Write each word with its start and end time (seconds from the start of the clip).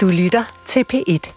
Du 0.00 0.08
lytter 0.08 0.62
til 0.66 0.84
P1. 0.92 1.32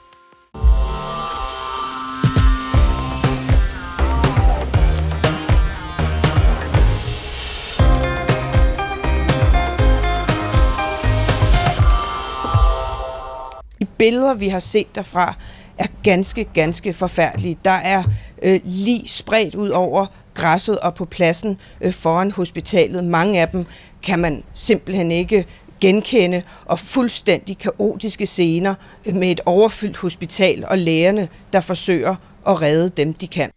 De 13.80 13.86
billeder, 13.98 14.34
vi 14.34 14.48
har 14.48 14.60
set 14.60 14.96
derfra, 14.96 15.36
er 15.78 15.88
ganske, 16.04 16.44
ganske 16.44 16.94
forfærdelige. 16.94 17.58
Der 17.66 17.72
er 17.72 18.04
øh, 18.44 18.60
lige 18.64 19.10
spredt 19.10 19.56
ud 19.56 19.70
over 19.70 20.06
græsset 20.34 20.80
og 20.80 20.96
på 20.96 21.06
pladsen 21.06 21.60
øh, 21.82 21.94
foran 21.94 22.32
hospitalet. 22.32 23.04
Mange 23.04 23.42
af 23.42 23.48
dem 23.50 23.66
kan 24.04 24.20
man 24.20 24.44
simpelthen 24.54 25.12
ikke 25.12 25.46
genkende, 25.84 26.42
og 26.66 26.80
fuldstændig 26.80 27.58
kaotiske 27.58 28.26
scener 28.26 28.76
med 29.14 29.32
et 29.32 29.42
overfyldt 29.46 29.98
hospital 29.98 30.66
og 30.68 30.78
lægerne, 30.78 31.28
der 31.54 31.62
forsøger 31.62 32.16
at 32.48 32.62
redde 32.62 32.90
dem, 32.90 33.14
de 33.14 33.28
kan. 33.28 33.50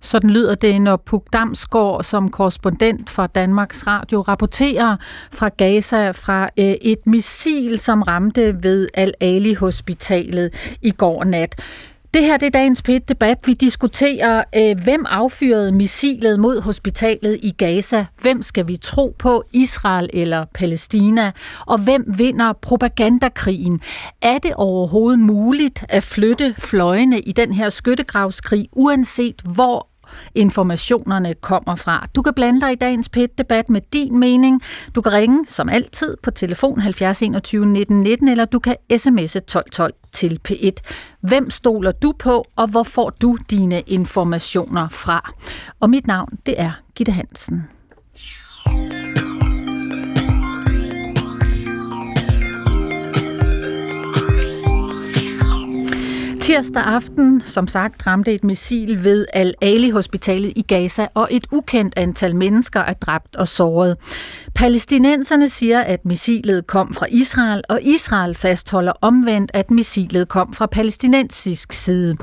Sådan 0.00 0.30
lyder 0.30 0.54
det, 0.54 0.82
når 0.82 0.96
Puk 0.96 1.24
Damsgaard 1.32 2.04
som 2.04 2.30
korrespondent 2.30 3.10
fra 3.10 3.26
Danmarks 3.26 3.86
Radio 3.86 4.20
rapporterer 4.20 4.96
fra 5.32 5.48
Gaza 5.48 6.10
fra 6.10 6.48
øh, 6.58 6.64
et 6.64 7.06
missil, 7.06 7.78
som 7.78 8.02
ramte 8.02 8.62
ved 8.62 8.88
Al-Ali 8.94 9.54
Hospitalet 9.54 10.76
i 10.82 10.90
går 10.90 11.24
nat. 11.24 11.54
Det 12.14 12.24
her 12.24 12.36
det 12.36 12.46
er 12.46 12.50
dagens 12.50 12.82
pit 12.82 13.08
debat 13.08 13.38
Vi 13.46 13.52
diskuterer, 13.52 14.44
øh, 14.56 14.84
hvem 14.84 15.04
affyrede 15.08 15.72
missilet 15.72 16.40
mod 16.40 16.60
hospitalet 16.60 17.40
i 17.42 17.50
Gaza? 17.50 18.06
Hvem 18.20 18.42
skal 18.42 18.68
vi 18.68 18.76
tro 18.76 19.16
på, 19.18 19.44
Israel 19.52 20.10
eller 20.12 20.44
Palæstina? 20.54 21.32
Og 21.66 21.78
hvem 21.78 22.04
vinder 22.18 22.52
propagandakrigen? 22.52 23.80
Er 24.22 24.38
det 24.38 24.54
overhovedet 24.54 25.20
muligt 25.20 25.84
at 25.88 26.02
flytte 26.02 26.54
fløjene 26.58 27.20
i 27.20 27.32
den 27.32 27.52
her 27.52 27.68
skyttegravskrig, 27.68 28.68
uanset 28.72 29.42
hvor 29.54 29.91
informationerne 30.34 31.34
kommer 31.34 31.76
fra. 31.76 32.06
Du 32.14 32.22
kan 32.22 32.34
blande 32.34 32.60
dig 32.60 32.72
i 32.72 32.76
dagens 32.76 33.08
PET-debat 33.08 33.68
med 33.68 33.80
din 33.92 34.18
mening. 34.18 34.62
Du 34.94 35.02
kan 35.02 35.12
ringe, 35.12 35.44
som 35.48 35.68
altid, 35.68 36.16
på 36.22 36.30
telefon 36.30 36.80
70 36.80 37.22
21 37.22 37.66
19 37.66 38.02
19, 38.02 38.28
eller 38.28 38.44
du 38.44 38.58
kan 38.58 38.76
sms'e 38.92 39.38
1212 39.38 39.92
til 40.12 40.40
P1. 40.48 40.82
Hvem 41.20 41.50
stoler 41.50 41.92
du 41.92 42.12
på, 42.18 42.44
og 42.56 42.68
hvor 42.68 42.82
får 42.82 43.10
du 43.10 43.36
dine 43.50 43.80
informationer 43.80 44.88
fra? 44.88 45.32
Og 45.80 45.90
mit 45.90 46.06
navn, 46.06 46.38
det 46.46 46.60
er 46.60 46.70
Gitte 46.94 47.12
Hansen. 47.12 47.62
Tirsdag 56.42 56.82
aften, 56.82 57.42
som 57.46 57.68
sagt, 57.68 58.06
ramte 58.06 58.32
et 58.32 58.44
missil 58.44 59.04
ved 59.04 59.26
Al-Ali-hospitalet 59.32 60.52
i 60.56 60.62
Gaza, 60.62 61.06
og 61.14 61.28
et 61.30 61.46
ukendt 61.52 61.94
antal 61.96 62.36
mennesker 62.36 62.80
er 62.80 62.92
dræbt 62.92 63.36
og 63.36 63.48
såret. 63.48 63.96
Palæstinenserne 64.54 65.48
siger, 65.48 65.80
at 65.80 66.04
missilet 66.04 66.66
kom 66.66 66.94
fra 66.94 67.06
Israel, 67.10 67.62
og 67.68 67.82
Israel 67.82 68.34
fastholder 68.34 68.92
omvendt, 69.00 69.50
at 69.54 69.70
missilet 69.70 70.28
kom 70.28 70.54
fra 70.54 70.66
palæstinensisk 70.66 71.72
side. 71.72 72.16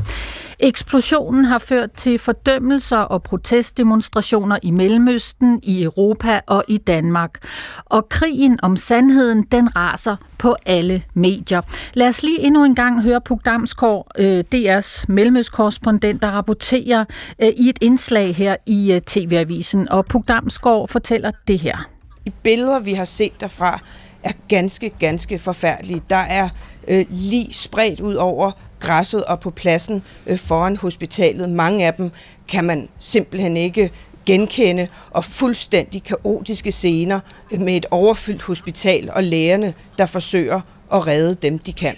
Eksplosionen 0.60 1.46
har 1.46 1.58
ført 1.58 1.92
til 1.92 2.20
fordømmelser 2.20 2.98
og 2.98 3.24
protestdemonstrationer 3.24 4.60
i 4.64 4.72
Mellemøsten, 4.72 5.60
i 5.64 5.84
Europa 5.84 6.42
og 6.48 6.64
i 6.68 6.78
Danmark. 6.78 7.48
Og 7.86 8.10
krigen 8.10 8.60
om 8.64 8.78
sandheden, 8.78 9.44
den 9.44 9.76
raser 9.76 10.16
på 10.38 10.56
alle 10.66 11.04
medier. 11.14 11.62
Lad 11.94 12.08
os 12.08 12.24
lige 12.24 12.40
endnu 12.40 12.64
en 12.64 12.76
gang 12.76 13.04
høre 13.04 13.22
Puk 13.22 13.46
Damsgaard, 13.46 14.12
øh, 14.18 14.44
DR's 14.56 15.06
mellemøstkorrespondent, 15.08 16.22
der 16.22 16.28
rapporterer 16.28 17.06
øh, 17.42 17.48
i 17.48 17.70
et 17.70 17.78
indslag 17.82 18.36
her 18.36 18.56
i 18.66 18.94
øh, 18.94 19.02
TV-avisen. 19.02 19.89
Og 19.89 20.06
Puk 20.06 20.28
Damsgaard 20.28 20.88
fortæller 20.88 21.32
det 21.48 21.60
her. 21.60 21.89
De 22.26 22.32
billeder, 22.44 22.80
vi 22.80 22.94
har 22.94 23.06
set 23.06 23.42
derfra, 23.42 23.80
er 24.24 24.32
ganske, 24.48 24.90
ganske 25.00 25.40
forfærdelige. 25.40 26.02
Der 26.10 26.16
er 26.16 26.50
øh, 26.88 27.06
lige 27.10 27.54
spredt 27.54 28.00
ud 28.00 28.16
over 28.16 28.52
græsset 28.80 29.24
og 29.24 29.40
på 29.40 29.50
pladsen 29.50 30.04
øh, 30.28 30.38
foran 30.38 30.78
hospitalet. 30.78 31.50
Mange 31.50 31.86
af 31.86 31.94
dem 31.94 32.12
kan 32.48 32.64
man 32.64 32.90
simpelthen 33.00 33.58
ikke 33.58 33.92
genkende, 34.26 34.88
og 35.12 35.26
fuldstændig 35.26 36.04
kaotiske 36.04 36.72
scener 36.72 37.20
øh, 37.52 37.62
med 37.62 37.76
et 37.76 37.86
overfyldt 37.92 38.42
hospital 38.42 39.10
og 39.12 39.24
lægerne, 39.24 39.74
der 39.98 40.06
forsøger 40.06 40.62
at 40.94 41.08
redde 41.08 41.36
dem, 41.36 41.60
de 41.60 41.74
kan. 41.74 41.96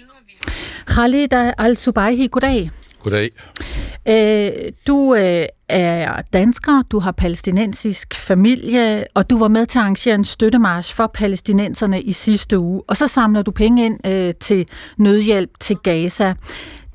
Khalid 0.86 1.32
Al-Subaihi, 1.58 2.26
goddag. 2.26 2.70
Goddag. 3.02 3.30
Øh, 4.08 4.72
du 4.86 5.14
øh, 5.14 5.46
er 5.68 6.22
dansker, 6.32 6.82
du 6.90 6.98
har 6.98 7.12
palæstinensisk 7.12 8.14
familie, 8.14 9.04
og 9.14 9.30
du 9.30 9.38
var 9.38 9.48
med 9.48 9.66
til 9.66 9.78
at 9.78 9.82
arrangere 9.82 10.14
en 10.14 10.24
støttemarsch 10.24 10.94
for 10.94 11.06
palæstinenserne 11.06 12.02
i 12.02 12.12
sidste 12.12 12.58
uge. 12.58 12.82
Og 12.86 12.96
så 12.96 13.06
samler 13.06 13.42
du 13.42 13.50
penge 13.50 13.86
ind 13.86 14.06
øh, 14.06 14.34
til 14.40 14.66
nødhjælp 14.96 15.50
til 15.60 15.76
Gaza. 15.76 16.34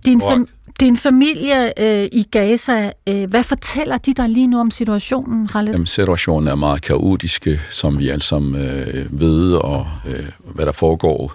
Din, 0.05 0.21
fam- 0.21 0.73
din 0.79 0.97
familie 0.97 1.81
øh, 1.81 2.09
i 2.11 2.23
Gaza, 2.31 2.91
øh, 3.07 3.29
hvad 3.29 3.43
fortæller 3.43 3.97
de 3.97 4.13
dig 4.13 4.29
lige 4.29 4.47
nu 4.47 4.59
om 4.59 4.71
situationen, 4.71 5.47
Khaled? 5.47 5.71
Jamen, 5.71 5.85
situationen 5.85 6.47
er 6.47 6.55
meget 6.55 6.81
kaotisk, 6.81 7.47
som 7.69 7.99
vi 7.99 8.09
alle 8.09 8.23
sammen 8.23 8.55
øh, 8.55 9.19
ved, 9.19 9.53
og 9.53 9.87
øh, 10.07 10.25
hvad 10.43 10.65
der 10.65 10.71
foregår 10.71 11.33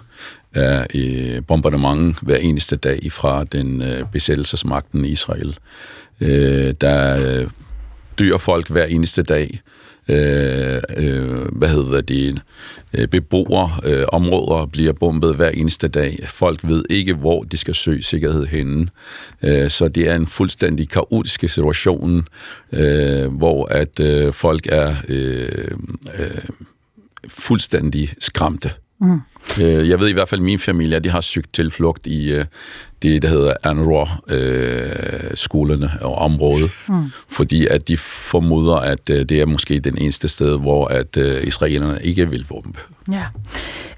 er 0.53 0.85
i 0.93 1.39
bombardement 1.47 2.17
hver 2.21 2.37
eneste 2.37 2.75
dag 2.75 3.11
fra 3.11 3.43
den 3.43 3.81
øh, 3.81 4.03
besættelsesmagten 4.11 5.05
i 5.05 5.09
Israel. 5.09 5.57
Øh, 6.21 6.73
der 6.81 7.17
øh, 7.41 7.47
dør 8.19 8.37
folk 8.37 8.69
hver 8.69 8.85
eneste 8.85 9.23
dag. 9.23 9.61
Øh, 10.07 10.81
øh, 10.97 11.39
hvad 11.51 11.69
hedder 11.69 12.01
det? 12.01 12.41
Øh, 12.93 13.07
beboere, 13.07 13.71
øh, 13.83 14.05
områder 14.11 14.65
bliver 14.65 14.93
bombet 14.93 15.35
hver 15.35 15.49
eneste 15.49 15.87
dag. 15.87 16.19
Folk 16.27 16.59
ved 16.63 16.83
ikke, 16.89 17.13
hvor 17.13 17.43
de 17.43 17.57
skal 17.57 17.75
søge 17.75 18.03
sikkerhed 18.03 18.45
henne. 18.45 18.87
Øh, 19.43 19.69
så 19.69 19.87
det 19.87 20.09
er 20.09 20.15
en 20.15 20.27
fuldstændig 20.27 20.89
kaotisk 20.89 21.39
situation, 21.39 22.27
øh, 22.71 23.33
hvor 23.33 23.65
at 23.65 23.99
øh, 23.99 24.33
folk 24.33 24.67
er 24.69 24.95
øh, 25.09 25.67
øh, 26.19 26.45
fuldstændig 27.27 28.13
skræmte. 28.19 28.71
Mm. 29.03 29.21
Øh, 29.61 29.89
jeg 29.89 29.99
ved 29.99 30.09
i 30.09 30.13
hvert 30.13 30.29
fald, 30.29 30.41
at 30.41 30.45
min 30.45 30.59
familie 30.59 30.99
de 30.99 31.09
har 31.09 31.21
søgt 31.21 31.53
tilflugt 31.53 32.07
i 32.07 32.31
øh, 32.31 32.45
det, 33.01 33.21
der 33.21 33.27
hedder 33.27 33.53
Anroa-skolerne 33.63 35.85
øh, 35.85 36.01
og 36.01 36.15
området, 36.15 36.71
mm. 36.87 37.11
fordi 37.29 37.67
at 37.67 37.87
de 37.87 37.97
formoder, 37.97 38.75
at 38.75 39.07
det 39.07 39.31
er 39.31 39.45
måske 39.45 39.79
den 39.79 39.97
eneste 39.97 40.27
sted, 40.27 40.59
hvor 40.59 40.87
at 40.87 41.17
israelerne 41.43 41.99
ikke 42.03 42.29
vil 42.29 42.45
bombe. 42.49 42.79
Ja. 43.11 43.23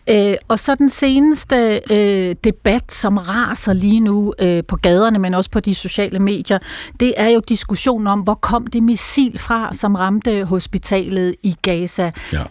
Øh, 0.09 0.35
og 0.47 0.59
så 0.59 0.75
den 0.75 0.89
seneste 0.89 1.81
øh, 1.91 2.35
debat, 2.43 2.91
som 2.91 3.17
raser 3.17 3.73
lige 3.73 3.99
nu 3.99 4.33
øh, 4.39 4.63
på 4.67 4.75
gaderne, 4.75 5.19
men 5.19 5.33
også 5.33 5.49
på 5.49 5.59
de 5.59 5.75
sociale 5.75 6.19
medier, 6.19 6.59
det 6.99 7.13
er 7.17 7.29
jo 7.29 7.41
diskussionen 7.49 8.07
om, 8.07 8.19
hvor 8.19 8.33
kom 8.33 8.67
det 8.67 8.83
missil 8.83 9.39
fra, 9.39 9.73
som 9.73 9.95
ramte 9.95 10.43
hospitalet 10.43 11.35
i 11.43 11.55
Gaza. 11.61 12.11
Ja. 12.33 12.43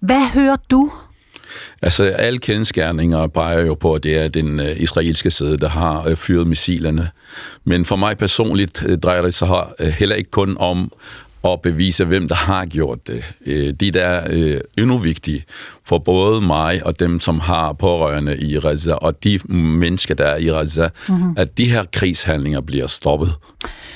Hvad 0.00 0.32
hører 0.34 0.56
du 0.70 0.92
Altså, 1.82 2.04
alle 2.04 2.38
kendskærninger 2.38 3.26
peger 3.26 3.60
jo 3.60 3.74
på, 3.74 3.92
at 3.92 4.02
det 4.02 4.18
er 4.18 4.28
den 4.28 4.60
øh, 4.60 4.80
israelske 4.80 5.30
side, 5.30 5.58
der 5.58 5.68
har 5.68 6.08
øh, 6.08 6.16
fyret 6.16 6.46
missilerne. 6.46 7.10
Men 7.64 7.84
for 7.84 7.96
mig 7.96 8.18
personligt 8.18 8.82
øh, 8.86 8.98
drejer 8.98 9.22
det 9.22 9.34
sig 9.34 9.48
øh, 9.80 9.86
heller 9.86 10.16
ikke 10.16 10.30
kun 10.30 10.56
om 10.60 10.92
at 11.52 11.60
bevise, 11.60 12.04
hvem 12.04 12.28
der 12.28 12.34
har 12.34 12.66
gjort 12.66 13.06
det. 13.06 13.24
Det 13.80 13.94
der 13.94 14.04
er 14.04 14.54
uh, 14.54 14.60
endnu 14.78 14.98
vigtigt 14.98 15.44
for 15.84 15.98
både 15.98 16.40
mig 16.40 16.86
og 16.86 17.00
dem, 17.00 17.20
som 17.20 17.40
har 17.40 17.72
pårørende 17.72 18.36
i 18.36 18.60
Gaza, 18.60 18.92
og 18.92 19.24
de 19.24 19.40
mennesker, 19.48 20.14
der 20.14 20.24
er 20.24 20.36
i 20.36 20.44
Gaza, 20.44 20.88
mm-hmm. 21.08 21.34
at 21.36 21.58
de 21.58 21.70
her 21.70 21.84
krigshandlinger 21.92 22.60
bliver 22.60 22.86
stoppet. 22.86 23.34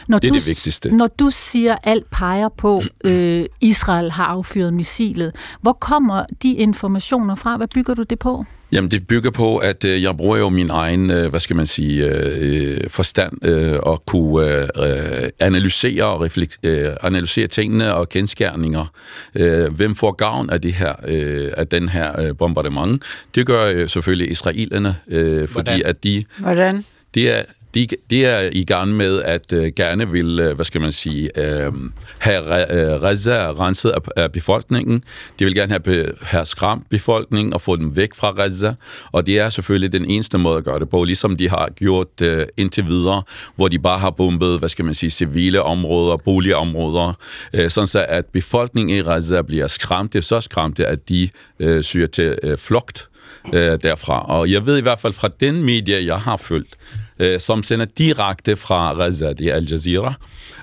Når 0.09 0.19
det 0.19 0.29
er 0.29 0.33
du, 0.33 0.39
det 0.39 0.47
vigtigste. 0.47 0.91
Når 0.91 1.06
du 1.06 1.31
siger, 1.31 1.73
at 1.73 1.79
alt 1.83 2.11
peger 2.11 2.49
på, 2.49 2.83
øh, 3.05 3.45
Israel 3.61 4.11
har 4.11 4.25
affyret 4.25 4.75
missilet, 4.75 5.33
hvor 5.61 5.73
kommer 5.73 6.25
de 6.43 6.53
informationer 6.55 7.35
fra? 7.35 7.56
Hvad 7.56 7.69
bygger 7.69 7.95
du 7.95 8.03
det 8.03 8.19
på? 8.19 8.45
Jamen, 8.73 8.91
det 8.91 9.06
bygger 9.06 9.31
på, 9.31 9.56
at 9.56 9.85
øh, 9.85 10.03
jeg 10.03 10.17
bruger 10.17 10.37
jo 10.37 10.49
min 10.49 10.70
egen, 10.70 11.11
øh, 11.11 11.31
hvad 11.31 11.41
skal 11.41 11.56
man 11.56 11.67
sige, 11.67 12.06
øh, 12.06 12.81
forstand 12.88 13.44
øh, 13.44 13.79
og 13.82 14.03
kunne 14.06 14.62
øh, 14.85 15.31
analysere 15.41 16.05
og 16.05 16.20
reflekt, 16.20 16.59
øh, 16.62 16.88
analysere 17.03 17.47
tingene 17.47 17.94
og 17.94 18.09
kendskærninger. 18.09 18.93
Øh, 19.35 19.75
hvem 19.75 19.94
får 19.94 20.12
gavn 20.12 20.50
af 20.50 20.61
det 20.61 20.75
her, 20.75 20.94
øh, 21.06 21.50
af 21.56 21.69
den 21.69 21.88
her 21.88 22.20
øh, 22.20 22.37
bombardement? 22.37 23.03
Det 23.35 23.47
gør 23.47 23.67
øh, 23.67 23.88
selvfølgelig 23.88 24.31
israelerne, 24.31 24.97
øh, 25.09 25.49
fordi 25.49 25.71
Hvordan? 25.71 25.82
at 25.87 26.05
de... 26.05 26.25
Hvordan? 26.38 26.85
Det 27.14 27.38
er 27.38 27.43
de, 27.75 27.88
de 28.11 28.25
er 28.25 28.50
i 28.53 28.65
gang 28.65 28.97
med 28.97 29.23
at 29.23 29.53
øh, 29.53 29.73
gerne 29.76 30.11
vil, 30.11 30.41
øh, 30.41 30.55
hvad 30.55 30.65
skal 30.65 30.81
man 30.81 30.93
sige, 30.93 31.38
øh, 31.38 31.73
have 32.19 32.43
uh, 32.43 33.03
Reza 33.03 33.50
renset 33.50 33.91
af, 33.91 34.00
af 34.17 34.32
befolkningen. 34.32 35.05
De 35.38 35.44
vil 35.44 35.55
gerne 35.55 35.81
have, 35.85 36.12
have 36.23 36.47
skræmt 36.47 36.91
befolkningen 36.91 37.53
og 37.55 37.61
få 37.61 37.76
dem 37.76 37.97
væk 37.97 38.15
fra 38.15 38.35
Reza. 38.38 38.73
Og 39.12 39.26
det 39.26 39.38
er 39.38 39.50
selvfølgelig 39.50 39.93
den 39.93 40.05
eneste 40.05 40.38
måde 40.38 40.59
at 40.59 40.65
gøre 40.65 40.79
det 40.79 40.88
på, 40.88 41.05
ligesom 41.05 41.37
de 41.37 41.49
har 41.49 41.69
gjort 41.76 42.20
øh, 42.23 42.47
indtil 42.56 42.87
videre, 42.87 43.23
hvor 43.56 43.69
de 43.69 43.79
bare 43.79 43.99
har 43.99 44.11
bombet, 44.11 44.59
hvad 44.59 44.69
skal 44.69 44.85
man 44.85 44.94
sige, 44.94 45.11
civile 45.11 45.62
områder, 45.62 46.17
boligområder, 46.17 47.12
øh, 47.53 47.71
sådan 47.71 47.87
så 47.87 48.06
at 48.09 48.26
befolkningen 48.26 48.99
i 48.99 49.03
Reza 49.03 49.43
bliver 49.43 49.67
skræmte, 49.67 50.23
så 50.23 50.41
skræmte, 50.41 50.87
at 50.87 51.09
de 51.09 51.29
øh, 51.61 51.82
syr 51.82 52.06
til 52.06 52.38
øh, 52.43 52.56
flugt 52.56 53.09
øh, 53.53 53.79
derfra. 53.82 54.26
Og 54.26 54.50
jeg 54.50 54.67
ved 54.67 54.79
i 54.79 54.82
hvert 54.82 54.99
fald 54.99 55.12
fra 55.12 55.29
den 55.41 55.62
medie, 55.64 56.06
jeg 56.06 56.19
har 56.19 56.37
følt, 56.37 56.75
øh, 57.19 57.41
som 57.41 57.62
sender 57.62 57.87
direkte 57.99 58.56
fra 58.56 58.94
Gaza, 58.94 59.26
er 59.26 59.55
Al 59.55 59.67
Jazeera. 59.70 60.15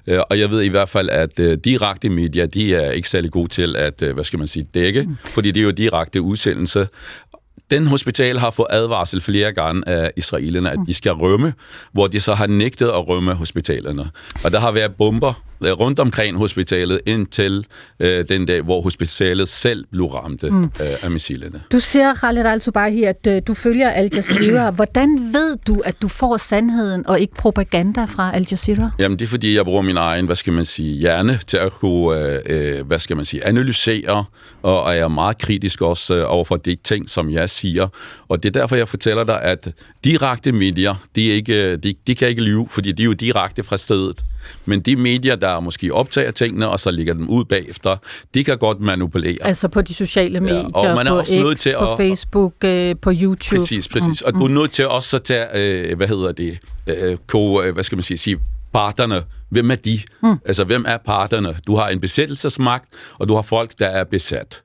Øh, 0.07 0.19
og 0.30 0.40
jeg 0.40 0.50
ved 0.50 0.62
i 0.62 0.68
hvert 0.68 0.90
fald, 0.90 1.10
at 1.10 1.40
øh, 1.40 1.57
direkte 1.57 2.10
medier, 2.10 2.46
de 2.46 2.75
er 2.75 2.92
ikke 2.92 3.10
særlig 3.10 3.31
gode 3.31 3.48
til 3.48 3.75
at, 3.75 4.02
øh, 4.02 4.13
hvad 4.13 4.24
skal 4.24 4.40
man 4.40 4.48
sige, 4.48 4.68
dække, 4.74 5.02
mm. 5.02 5.18
fordi 5.24 5.52
det 5.52 5.60
er 5.60 5.63
jo 5.63 5.72
direkte 5.72 6.22
udsendelse 6.22 6.88
den 7.69 7.88
hospital 7.88 8.38
har 8.38 8.52
fået 8.52 8.68
advarsel 8.69 9.22
flere 9.22 9.54
gange 9.54 9.90
af 9.90 10.12
israelerne, 10.18 10.72
at 10.72 10.80
de 10.88 10.94
skal 10.94 11.12
rømme, 11.12 11.54
hvor 11.92 12.07
de 12.07 12.19
så 12.19 12.34
har 12.34 12.48
nægtet 12.48 12.88
at 12.88 13.08
rømme 13.10 13.34
hospitalerne. 13.34 14.10
Og 14.44 14.51
der 14.51 14.60
har 14.60 14.72
været 14.72 14.96
bomber 14.96 15.44
rundt 15.62 16.00
omkring 16.00 16.38
hospitalet 16.38 17.02
indtil 17.06 17.66
øh, 18.00 18.25
den 18.30 18.46
dag, 18.46 18.62
hvor 18.62 18.81
hospitalet 18.81 19.48
selv 19.48 19.86
blev 19.92 20.06
ramt 20.06 20.44
mm. 20.44 20.63
øh, 20.63 21.04
af 21.04 21.12
missilerne. 21.12 21.62
Du 21.72 21.80
siger, 21.80 22.13
Khaled 22.13 22.46
al-Tubahi, 22.46 23.04
at 23.04 23.28
øh, 23.28 23.42
du 23.48 23.54
følger 23.54 23.90
Al 23.90 24.10
Jazeera. 24.16 24.72
Hvordan 24.80 25.34
ved 25.34 25.57
du, 25.68 25.81
at 25.86 26.02
du 26.02 26.07
får 26.07 26.38
sandheden 26.38 27.07
og 27.07 27.19
ikke 27.19 27.34
propaganda 27.34 28.06
fra 28.06 28.36
Al 28.36 28.48
Jazeera? 28.52 28.90
Jamen, 29.00 29.19
det 29.19 29.25
er 29.25 29.30
fordi, 29.30 29.56
jeg 29.56 29.66
bruger 29.66 29.81
min 29.81 29.98
egen, 29.98 30.25
hvad 30.25 30.36
skal 30.36 30.54
man 30.54 30.66
sige, 30.66 30.94
hjerne 31.00 31.40
til 31.48 31.58
at 31.58 31.72
kunne, 31.72 32.19
øh, 32.19 32.78
øh 32.78 32.88
hvad 32.88 33.00
skal 33.00 33.16
man 33.16 33.25
sige, 33.25 33.46
analysere, 33.46 34.25
og, 34.62 34.84
og 34.84 34.96
jeg 34.96 35.01
er 35.01 35.08
meget 35.08 35.38
kritisk 35.38 35.81
også 35.81 36.16
øh, 36.16 36.31
over 36.31 36.46
for 36.46 36.56
de 36.56 36.78
ting, 36.84 37.10
som 37.10 37.30
jeg 37.30 37.50
siger. 37.50 37.88
Og 38.28 38.44
det 38.44 38.56
er 38.56 38.60
derfor, 38.60 38.75
jeg 38.75 38.88
fortæller 38.88 39.24
dig, 39.24 39.42
at 39.42 39.74
direkte 40.04 40.51
medier, 40.51 40.96
de, 41.16 41.22
ikke, 41.22 41.78
de, 41.78 41.94
de 42.08 42.16
kan 42.16 42.28
ikke 42.28 42.42
lyve, 42.42 42.68
fordi 42.69 42.92
de 42.92 43.04
er 43.04 43.06
jo 43.06 43.13
direkte 43.13 43.63
fra 43.63 43.78
stedet. 43.78 44.24
Men 44.66 44.80
de 44.80 44.96
medier, 44.96 45.36
der 45.36 45.60
måske 45.60 45.94
optager 45.94 46.32
tingene, 46.32 46.70
og 46.70 46.80
så 46.80 46.92
lægger 46.92 47.14
dem 47.14 47.30
ud 47.30 47.46
bagefter, 47.46 47.96
de 48.34 48.44
kan 48.44 48.58
godt 48.58 48.80
manipulere. 48.80 49.38
Altså 49.42 49.68
på 49.68 49.82
de 49.82 49.94
sociale 49.94 50.40
medier, 50.40 50.58
ja, 50.58 50.90
og 50.90 50.96
man 50.96 51.08
er 51.08 51.12
på 51.12 51.18
også 51.18 51.34
X, 51.34 51.36
nødt 51.36 51.60
til 51.60 51.76
på 51.80 51.92
at, 51.92 51.98
Facebook, 51.98 52.54
øh, 52.64 52.96
på 53.02 53.12
YouTube. 53.14 53.60
Præcis, 53.60 53.88
præcis. 53.88 54.24
Mm, 54.24 54.28
og 54.28 54.34
du 54.34 54.44
er 54.44 54.48
mm. 54.48 54.54
nødt 54.54 54.72
til 54.72 54.88
også 54.88 55.16
at 55.16 55.24
tage, 55.24 55.48
øh, 55.54 55.98
hvad 55.98 56.08
hedder 56.08 56.32
det, 56.32 56.58
øh, 56.88 57.18
ko, 57.28 57.62
øh, 57.62 57.74
hvad 57.74 57.84
skal 57.84 57.96
man 57.96 58.04
sige, 58.04 58.18
sige 58.18 58.38
parterne. 58.74 59.24
Hvem 59.50 59.72
er 59.72 59.76
de? 59.76 60.00
Mm. 60.24 60.38
Altså, 60.46 60.64
hvem 60.64 60.86
er 60.88 60.98
parterne? 60.98 61.56
Du 61.68 61.76
har 61.76 61.90
en 61.90 62.02
besættelsesmagt, 62.02 62.86
og 63.18 63.28
du 63.28 63.36
har 63.36 63.42
folk, 63.42 63.72
der 63.80 63.88
er 63.88 64.04
besat. 64.04 64.62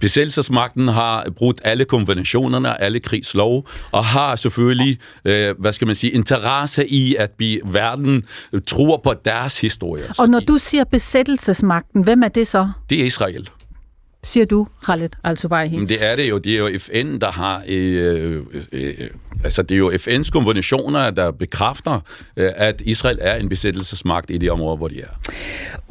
Besættelsesmagten 0.00 0.88
har 0.88 1.26
brudt 1.36 1.60
alle 1.64 1.84
konventionerne, 1.84 2.80
alle 2.80 3.00
krigslov, 3.00 3.68
og 3.92 4.04
har 4.04 4.36
selvfølgelig, 4.36 4.98
øh, 5.24 5.54
hvad 5.58 5.72
skal 5.72 5.86
man 5.86 5.94
sige, 5.94 6.10
interesse 6.10 6.88
i, 6.88 7.14
at 7.14 7.32
vi, 7.38 7.60
verden 7.64 8.24
tror 8.66 8.96
på 8.96 9.14
deres 9.24 9.60
historie. 9.60 10.04
Og 10.18 10.28
når 10.28 10.40
du 10.40 10.58
siger 10.58 10.84
besættelsesmagten, 10.84 12.04
hvem 12.04 12.22
er 12.22 12.28
det 12.28 12.46
så? 12.46 12.68
Det 12.90 13.00
er 13.00 13.04
Israel 13.04 13.48
siger 14.24 14.46
du, 14.46 14.66
Khaled 14.84 15.10
al 15.24 15.38
Men 15.52 15.88
det 15.88 16.04
er 16.04 16.16
det 16.16 16.28
jo. 16.28 16.38
Det 16.38 16.54
er 16.54 16.58
jo 16.58 16.78
FN, 16.78 17.18
der 17.18 17.30
har... 17.30 17.62
Øh, 17.68 18.42
øh, 18.72 18.94
altså, 19.44 19.62
det 19.62 19.74
er 19.74 19.78
jo 19.78 19.90
FN's 19.90 20.30
konventioner, 20.30 21.10
der 21.10 21.30
bekræfter, 21.30 22.00
øh, 22.36 22.50
at 22.56 22.80
Israel 22.80 23.18
er 23.20 23.34
en 23.34 23.48
besættelsesmagt 23.48 24.30
i 24.30 24.38
de 24.38 24.50
områder, 24.50 24.76
hvor 24.76 24.88
de 24.88 25.00
er. 25.00 25.30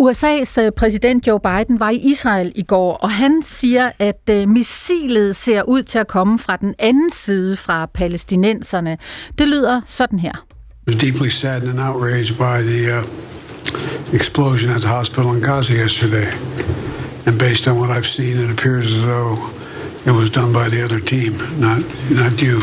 USA's 0.01 0.61
øh, 0.61 0.71
præsident 0.71 1.27
Joe 1.27 1.39
Biden 1.39 1.79
var 1.79 1.89
i 1.89 1.97
Israel 1.97 2.51
i 2.55 2.63
går, 2.63 2.93
og 2.93 3.11
han 3.11 3.41
siger, 3.41 3.91
at 3.99 4.21
øh, 4.29 4.49
missilet 4.49 5.35
ser 5.35 5.63
ud 5.63 5.83
til 5.83 5.99
at 5.99 6.07
komme 6.07 6.39
fra 6.39 6.57
den 6.57 6.75
anden 6.79 7.09
side 7.09 7.57
fra 7.57 7.85
palæstinenserne. 7.85 8.97
Det 9.37 9.47
lyder 9.47 9.81
sådan 9.85 10.19
her. 10.19 10.33
I 10.87 10.91
was 10.91 10.95
deeply 10.95 11.29
saddened 11.29 11.79
and 11.79 11.79
outraged 11.79 12.37
by 12.37 12.61
the 12.61 12.99
uh, 12.99 13.03
explosion 14.13 14.71
at 14.71 14.81
the 14.81 14.89
hospital 14.89 15.35
in 15.35 15.41
Gaza 15.41 15.73
yesterday. 15.73 16.27
And 17.27 17.37
based 17.37 17.67
on 17.67 17.77
what 17.81 17.89
I've 17.91 18.07
seen, 18.07 18.37
it 18.43 18.49
appears 18.49 18.87
as 18.93 19.01
though 19.03 19.33
it 20.05 20.11
was 20.11 20.29
done 20.29 20.51
by 20.53 20.69
the 20.69 20.81
other 20.85 21.01
team, 21.13 21.33
not 21.59 21.81
not 22.21 22.41
you. 22.41 22.59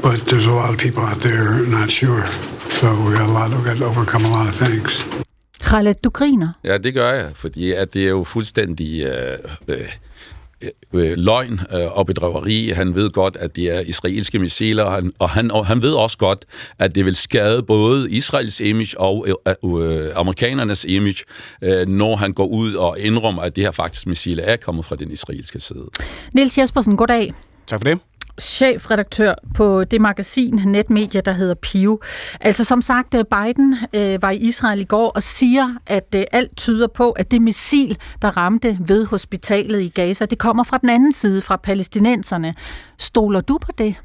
But 0.00 0.18
there's 0.28 0.46
a 0.46 0.56
lot 0.60 0.70
of 0.74 0.78
people 0.78 1.02
out 1.10 1.20
there 1.28 1.48
not 1.78 1.90
sure. 1.90 2.24
So 2.78 2.86
we 3.04 3.08
got 3.14 3.28
a 3.28 3.32
lot. 3.32 3.50
We 3.50 3.64
got 3.70 3.76
to 3.78 3.84
overcome 3.84 4.24
a 4.24 4.30
lot 4.38 4.46
of 4.46 4.54
things. 4.66 5.04
Khaled, 5.60 5.96
du 6.04 6.10
griner. 6.10 6.52
Ja, 6.64 6.78
det 6.78 6.94
gør 6.94 7.12
jeg, 7.12 7.30
fordi 7.34 7.72
at 7.72 7.94
det 7.94 8.04
er 8.04 8.08
jo 8.08 8.24
fuldstændig 8.24 9.02
øh, 9.02 9.38
øh, 9.68 9.88
øh, 10.92 11.12
løgn 11.16 11.60
øh, 11.74 11.98
og 11.98 12.06
bedrøveri. 12.06 12.68
Han 12.68 12.94
ved 12.94 13.10
godt, 13.10 13.36
at 13.36 13.56
det 13.56 13.76
er 13.76 13.80
israelske 13.80 14.38
missiler, 14.38 14.84
og 14.84 14.92
han, 14.92 15.12
og 15.18 15.30
han, 15.30 15.50
og 15.50 15.66
han 15.66 15.82
ved 15.82 15.92
også 15.92 16.18
godt, 16.18 16.44
at 16.78 16.94
det 16.94 17.04
vil 17.04 17.16
skade 17.16 17.62
både 17.62 18.10
Israels 18.10 18.60
image 18.60 19.00
og 19.00 19.26
øh, 19.28 19.54
øh, 19.64 20.10
amerikanernes 20.14 20.84
image, 20.84 21.24
øh, 21.62 21.88
når 21.88 22.16
han 22.16 22.32
går 22.32 22.46
ud 22.46 22.74
og 22.74 23.00
indrømmer, 23.00 23.42
at 23.42 23.56
det 23.56 23.64
her 23.64 23.70
faktisk 23.70 24.06
missiler 24.06 24.44
er 24.44 24.56
kommet 24.56 24.84
fra 24.84 24.96
den 24.96 25.10
israelske 25.10 25.60
side. 25.60 25.84
Niels 26.32 26.58
Jespersen, 26.58 26.96
goddag. 26.96 27.34
Tak 27.66 27.80
for 27.80 27.84
det 27.84 27.98
chefredaktør 28.40 29.34
på 29.54 29.84
det 29.84 30.00
magasin, 30.00 30.54
netmedie, 30.54 31.20
der 31.20 31.32
hedder 31.32 31.54
Pio. 31.54 32.00
Altså 32.40 32.64
som 32.64 32.82
sagt, 32.82 33.14
øh, 33.14 33.24
Biden 33.24 33.76
øh, 33.94 34.22
var 34.22 34.30
i 34.30 34.36
Israel 34.36 34.80
i 34.80 34.84
går 34.84 35.10
og 35.10 35.22
siger, 35.22 35.68
at 35.86 36.14
øh, 36.14 36.24
alt 36.32 36.56
tyder 36.56 36.86
på, 36.86 37.10
at 37.10 37.30
det 37.30 37.42
missil, 37.42 37.98
der 38.22 38.36
ramte 38.36 38.78
ved 38.80 39.06
hospitalet 39.06 39.80
i 39.80 39.88
Gaza, 39.88 40.26
det 40.26 40.38
kommer 40.38 40.62
fra 40.64 40.78
den 40.78 40.88
anden 40.88 41.12
side, 41.12 41.42
fra 41.42 41.56
palæstinenserne. 41.56 42.54
Stoler 42.98 43.40
du 43.40 43.58
på 43.58 43.72
det? 43.78 43.96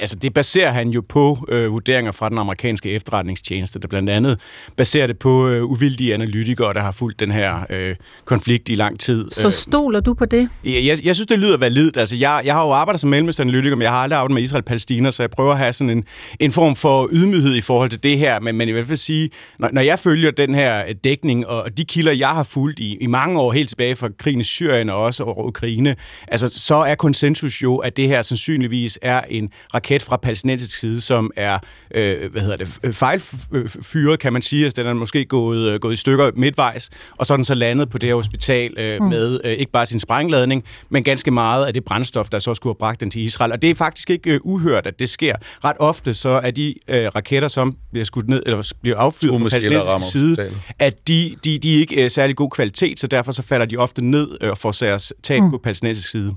Altså 0.00 0.16
det 0.16 0.34
baserer 0.34 0.72
han 0.72 0.88
jo 0.88 1.02
på 1.08 1.46
øh, 1.48 1.72
vurderinger 1.72 2.12
fra 2.12 2.28
den 2.28 2.38
amerikanske 2.38 2.90
efterretningstjeneste, 2.90 3.78
der 3.78 3.88
blandt 3.88 4.10
andet 4.10 4.40
baserer 4.76 5.06
det 5.06 5.18
på 5.18 5.48
øh, 5.48 5.64
uvildige 5.64 6.14
analytikere, 6.14 6.74
der 6.74 6.80
har 6.80 6.92
fulgt 6.92 7.20
den 7.20 7.30
her 7.30 7.66
øh, 7.70 7.96
konflikt 8.24 8.68
i 8.68 8.74
lang 8.74 9.00
tid. 9.00 9.30
Så 9.30 9.50
stoler 9.50 10.00
du 10.00 10.14
på 10.14 10.24
det? 10.24 10.48
Jeg, 10.64 10.84
jeg, 10.84 10.98
jeg 11.04 11.14
synes, 11.14 11.26
det 11.26 11.38
lyder 11.38 11.56
validt. 11.56 11.96
Altså 11.96 12.16
jeg, 12.16 12.42
jeg 12.44 12.54
har 12.54 12.66
jo 12.66 12.70
arbejdet 12.70 13.00
som 13.00 13.10
mellemøstanalytiker, 13.10 13.76
men 13.76 13.82
jeg 13.82 13.90
har 13.90 13.98
aldrig 13.98 14.18
arbejdet 14.18 14.34
med 14.34 14.42
Israel-Palæstina, 14.42 15.10
så 15.10 15.22
jeg 15.22 15.30
prøver 15.30 15.52
at 15.52 15.58
have 15.58 15.72
sådan 15.72 15.90
en, 15.90 16.04
en 16.40 16.52
form 16.52 16.76
for 16.76 17.08
ydmyghed 17.12 17.54
i 17.54 17.60
forhold 17.60 17.90
til 17.90 18.02
det 18.02 18.18
her. 18.18 18.40
Men, 18.40 18.56
men 18.56 18.68
i 18.68 18.72
hvert 18.72 18.86
fald 18.86 18.96
sige, 18.96 19.30
når, 19.58 19.68
når 19.72 19.80
jeg 19.80 19.98
følger 19.98 20.30
den 20.30 20.54
her 20.54 20.92
dækning, 20.92 21.46
og 21.46 21.78
de 21.78 21.84
kilder, 21.84 22.12
jeg 22.12 22.28
har 22.28 22.42
fulgt 22.42 22.80
i, 22.80 22.96
i 23.00 23.06
mange 23.06 23.40
år, 23.40 23.52
helt 23.52 23.68
tilbage 23.68 23.96
fra 23.96 24.08
krigen 24.18 24.40
i 24.40 24.44
Syrien 24.44 24.90
og 24.90 24.96
også 24.96 25.22
over 25.22 25.44
Ukraine, 25.44 25.96
altså 26.28 26.48
så 26.48 26.74
er 26.74 26.94
konsensus 26.94 27.62
jo, 27.62 27.76
at 27.76 27.96
det 27.96 28.08
her 28.08 28.22
sandsynligvis 28.22 28.98
er 29.02 29.20
en 29.30 29.50
raket 29.74 30.02
fra 30.02 30.16
palæstinensisk 30.16 30.78
side, 30.78 31.00
som 31.00 31.30
er 31.36 31.58
øh, 31.94 32.32
hvad 32.32 32.42
hedder 32.42 32.56
det, 32.56 32.94
fejlfyret, 32.94 34.20
kan 34.20 34.32
man 34.32 34.42
sige. 34.42 34.64
Altså, 34.64 34.82
den 34.82 34.90
er 34.90 34.94
måske 34.94 35.24
gået, 35.24 35.72
øh, 35.72 35.80
gået 35.80 35.92
i 35.92 35.96
stykker 35.96 36.30
midtvejs, 36.36 36.90
og 37.16 37.26
så 37.26 37.34
er 37.34 37.36
den 37.36 37.44
så 37.44 37.54
landet 37.54 37.90
på 37.90 37.98
det 37.98 38.08
her 38.08 38.14
hospital 38.14 38.74
øh, 38.78 39.02
mm. 39.02 39.08
med 39.08 39.40
øh, 39.44 39.52
ikke 39.52 39.72
bare 39.72 39.86
sin 39.86 40.00
sprængladning, 40.00 40.64
men 40.90 41.04
ganske 41.04 41.30
meget 41.30 41.66
af 41.66 41.72
det 41.72 41.84
brændstof, 41.84 42.28
der 42.28 42.38
så 42.38 42.54
skulle 42.54 42.70
have 42.70 42.78
bragt 42.78 43.00
den 43.00 43.10
til 43.10 43.22
Israel. 43.22 43.52
Og 43.52 43.62
det 43.62 43.70
er 43.70 43.74
faktisk 43.74 44.10
ikke 44.10 44.30
øh, 44.30 44.40
uhørt, 44.44 44.86
at 44.86 44.98
det 44.98 45.08
sker. 45.08 45.36
Ret 45.64 45.76
ofte 45.78 46.14
så 46.14 46.28
er 46.28 46.50
de 46.50 46.74
øh, 46.88 47.06
raketter, 47.14 47.48
som 47.48 47.76
bliver 47.92 48.04
skudt 48.04 48.28
ned, 48.28 48.42
eller 48.46 48.72
bliver 48.82 48.98
affyret 48.98 49.40
på 49.40 49.48
palæstinensisk 49.48 50.12
side, 50.12 50.52
at 50.78 51.08
de, 51.08 51.34
de, 51.44 51.58
de 51.58 51.74
er 51.74 51.80
ikke 51.80 52.04
øh, 52.04 52.10
særlig 52.10 52.36
god 52.36 52.50
kvalitet, 52.50 53.00
så 53.00 53.06
derfor 53.06 53.32
så 53.32 53.42
falder 53.42 53.66
de 53.66 53.76
ofte 53.76 54.04
ned 54.04 54.28
øh, 54.40 54.50
og 54.50 54.58
får 54.58 54.72
sig 54.72 55.00
tab 55.22 55.42
mm. 55.42 55.50
på 55.50 55.58
palæstinensisk 55.58 56.10
side. 56.10 56.34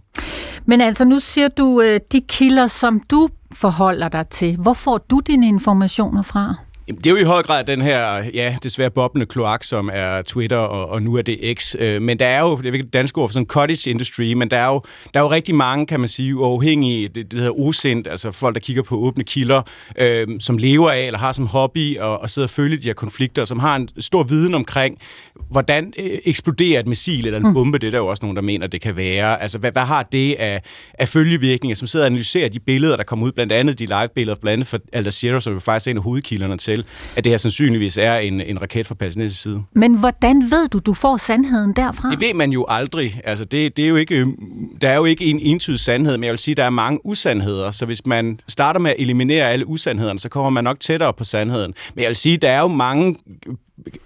Men 0.70 0.82
altså, 0.82 1.06
nu 1.06 1.20
siger 1.20 1.48
du, 1.48 1.82
øh, 1.82 2.00
de 2.12 2.22
kilder, 2.22 2.68
som 2.68 3.00
du 3.00 3.30
forholder 3.52 4.10
dig 4.10 4.28
til. 4.28 4.58
Hvor 4.58 4.74
får 4.74 4.98
du 4.98 5.20
dine 5.28 5.48
informationer 5.48 6.22
fra? 6.22 6.56
Det 6.98 7.06
er 7.06 7.12
jo 7.12 7.16
i 7.18 7.24
høj 7.24 7.44
grad 7.44 7.64
den 7.64 7.82
her, 7.82 8.24
ja, 8.34 8.58
desværre 8.64 8.92
boblende 8.92 9.26
kloak, 9.26 9.64
som 9.64 9.90
er 9.94 10.22
Twitter, 10.22 10.58
og, 10.58 10.90
og 10.90 11.02
nu 11.02 11.16
er 11.16 11.22
det 11.22 11.58
X. 11.60 11.76
Øh, 11.80 12.02
men 12.02 12.20
der 12.20 12.26
er 12.26 12.42
jo, 12.42 12.58
det 12.58 12.66
er 12.66 12.74
ikke 12.74 12.86
et 12.86 12.94
dansk 12.94 13.18
ord 13.18 13.30
for 13.30 13.34
sådan 13.34 13.46
cottage 13.46 13.90
industry, 13.90 14.34
men 14.34 14.52
der 14.52 14.58
er 14.58 14.68
jo, 14.68 14.82
der 15.14 15.20
er 15.20 15.24
jo 15.24 15.32
rigtig 15.32 15.56
mange, 15.56 15.86
kan 15.86 16.00
man 16.00 16.10
sige, 16.10 16.36
uafhængige, 16.36 17.08
det, 17.08 17.32
det 17.32 17.40
hedder 17.40 17.60
osendt, 17.60 18.08
altså 18.08 18.32
folk, 18.32 18.56
der 18.56 18.62
kigger 18.62 18.84
på 18.84 18.96
åbne 18.96 19.24
kilder, 19.24 19.62
øh, 19.98 20.28
som 20.40 20.58
lever 20.58 20.92
af, 20.92 21.06
eller 21.06 21.20
har 21.20 21.32
som 21.32 21.48
hobby, 21.48 21.98
og, 21.98 22.22
og 22.22 22.30
sidder 22.30 22.46
og 22.46 22.50
følger 22.50 22.78
de 22.78 22.88
her 22.88 22.94
konflikter, 22.94 23.46
som 23.46 23.60
har 23.60 23.76
en 23.76 23.90
stor 24.00 24.24
viden 24.24 24.54
omkring, 24.54 24.98
hvordan 25.50 25.94
øh, 26.00 26.18
eksploderer 26.26 26.80
et 26.80 26.88
missil 26.88 27.26
eller 27.26 27.40
en 27.40 27.48
mm. 27.48 27.54
bombe, 27.54 27.78
det 27.78 27.88
er 27.88 27.92
der 27.92 27.98
jo 27.98 28.08
også 28.08 28.24
nogen, 28.24 28.36
der 28.36 28.42
mener, 28.42 28.68
det 28.68 28.82
kan 28.82 28.96
være. 28.96 29.42
Altså, 29.42 29.58
hvad, 29.58 29.72
hvad 29.72 29.82
har 29.82 30.04
det 30.12 30.36
af, 30.40 30.62
af 30.94 31.08
følgevirkninger, 31.10 31.76
som 31.76 31.88
sidder 31.88 32.06
og 32.06 32.08
analyserer 32.08 32.50
de 32.50 32.60
billeder, 32.60 32.96
der 32.96 33.04
kommer 33.04 33.26
ud, 33.26 33.32
blandt 33.32 33.54
andet 33.54 33.80
de 33.80 33.86
live-billeder, 33.86 34.36
blandt 34.42 34.54
andet 34.54 34.68
for 34.68 34.80
Al 34.94 35.04
Jazeera, 35.04 35.40
som 35.40 35.54
jo 35.54 35.60
faktisk 35.60 35.88
er 35.88 35.92
en 35.92 35.98
af 35.98 36.04
hovedkilderne 36.04 36.58
til, 36.58 36.79
til, 36.84 36.90
at 37.16 37.24
det 37.24 37.32
her 37.32 37.38
sandsynligvis 37.38 37.98
er 37.98 38.16
en, 38.16 38.42
en 38.42 38.62
raket 38.62 38.88
fra 38.88 38.96
palæstinensisk 38.96 39.42
side. 39.42 39.64
Men 39.74 39.98
hvordan 39.98 40.42
ved 40.42 40.68
du, 40.68 40.80
du 40.80 40.94
får 40.94 41.18
sandheden 41.18 41.74
derfra? 41.74 42.12
Det 42.12 42.20
ved 42.20 42.34
man 42.34 42.52
jo 42.52 42.66
aldrig. 42.68 43.22
Altså, 43.24 43.46
det, 43.46 43.78
det 43.78 43.86
er 43.86 43.90
jo 43.90 43.96
ikke, 43.96 44.26
der 44.82 44.90
er 44.90 44.96
jo 44.96 45.06
ikke 45.06 45.26
en 45.26 45.40
entydig 45.40 45.80
sandhed, 45.80 46.18
men 46.18 46.24
jeg 46.24 46.32
vil 46.32 46.40
sige, 46.40 46.54
at 46.54 46.58
der 46.58 46.64
er 46.64 46.70
mange 46.70 47.06
usandheder. 47.06 47.72
Så 47.72 47.86
hvis 47.86 48.06
man 48.06 48.40
starter 48.48 48.80
med 48.80 48.92
at 48.92 48.96
eliminere 49.00 49.50
alle 49.50 49.68
usandhederne, 49.68 50.20
så 50.20 50.30
kommer 50.30 50.50
man 50.50 50.64
nok 50.64 50.80
tættere 50.80 51.14
på 51.14 51.24
sandheden. 51.24 51.74
Men 51.96 52.02
jeg 52.02 52.08
vil 52.08 52.16
sige, 52.16 52.36
at 52.36 52.42
der 52.42 52.50
er 52.50 52.60
jo 52.60 52.68
mange 52.68 53.16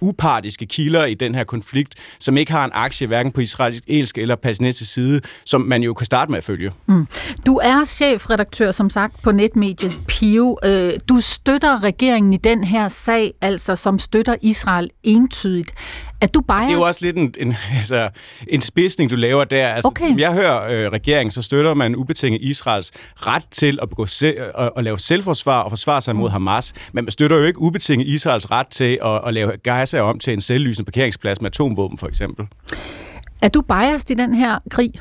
upartiske 0.02 0.66
kilder 0.66 1.06
i 1.06 1.14
den 1.14 1.36
her 1.36 1.44
konflikt, 1.44 1.96
som 2.20 2.38
ikke 2.38 2.52
har 2.52 2.66
en 2.66 2.72
aktie 2.74 3.08
hverken 3.08 3.32
på 3.32 3.42
israelsk 3.42 4.18
eller 4.18 4.36
palæstinensisk 4.36 4.94
side, 4.94 5.22
som 5.46 5.62
man 5.62 5.84
jo 5.84 5.94
kan 5.94 6.06
starte 6.06 6.32
med 6.32 6.38
at 6.38 6.44
følge. 6.44 6.72
Mm. 6.86 7.08
Du 7.46 7.58
er 7.58 7.86
chefredaktør, 7.86 8.72
som 8.72 8.90
sagt, 8.90 9.22
på 9.24 9.32
netmediet 9.32 9.94
Pio. 10.08 10.60
Øh, 10.64 10.94
du 11.10 11.22
støtter 11.22 11.84
regeringen 11.84 12.34
i 12.34 12.38
den 12.38 12.64
her 12.64 12.88
sag, 12.88 13.34
altså 13.42 13.76
som 13.76 14.00
støtter 14.00 14.36
Israel 14.42 14.90
entydigt. 15.04 15.74
Er 16.24 16.28
du 16.28 16.42
biased? 16.42 16.68
Det 16.68 16.74
er 16.74 16.78
jo 16.78 16.82
også 16.82 17.00
lidt 17.06 17.18
en, 17.18 17.34
en, 17.38 17.56
altså, 17.78 18.10
en 18.48 18.62
spidsning, 18.62 19.12
du 19.12 19.16
laver 19.16 19.44
der. 19.44 19.68
Altså, 19.68 19.88
okay. 19.88 20.08
Som 20.08 20.20
jeg 20.20 20.34
hører 20.34 20.86
øh, 20.86 20.92
regeringen, 20.92 21.32
så 21.32 21.42
støtter 21.42 21.74
man 21.74 21.96
ubetinget 21.96 22.42
Israels 22.42 22.92
ret 23.16 23.44
til 23.52 23.80
at, 23.82 23.90
begå 23.90 24.06
se, 24.06 24.36
at, 24.58 24.70
at 24.78 24.84
lave 24.84 25.00
selvforsvar 25.00 25.62
og 25.62 25.72
forsvare 25.72 26.02
sig 26.02 26.16
mod 26.16 26.30
mm. 26.30 26.32
Hamas. 26.32 26.74
Men 26.94 27.06
man 27.06 27.12
støtter 27.12 27.38
jo 27.38 27.44
ikke 27.44 27.60
ubetinget 27.60 28.08
Israels 28.08 28.52
ret 28.52 28.68
til 28.68 29.00
at, 29.06 29.22
at 29.28 29.34
lave 29.34 29.58
Gaza 29.58 30.00
om 30.00 30.20
til 30.20 30.34
en 30.34 30.42
selvlysende 30.42 30.86
parkeringsplads 30.86 31.42
med 31.42 31.52
atomvåben, 31.52 31.98
for 31.98 32.08
eksempel. 32.08 32.48
Er 33.42 33.48
du 33.48 33.62
biased 33.62 34.12
i 34.12 34.14
den 34.14 34.34
her 34.34 34.60
krig? 34.70 34.92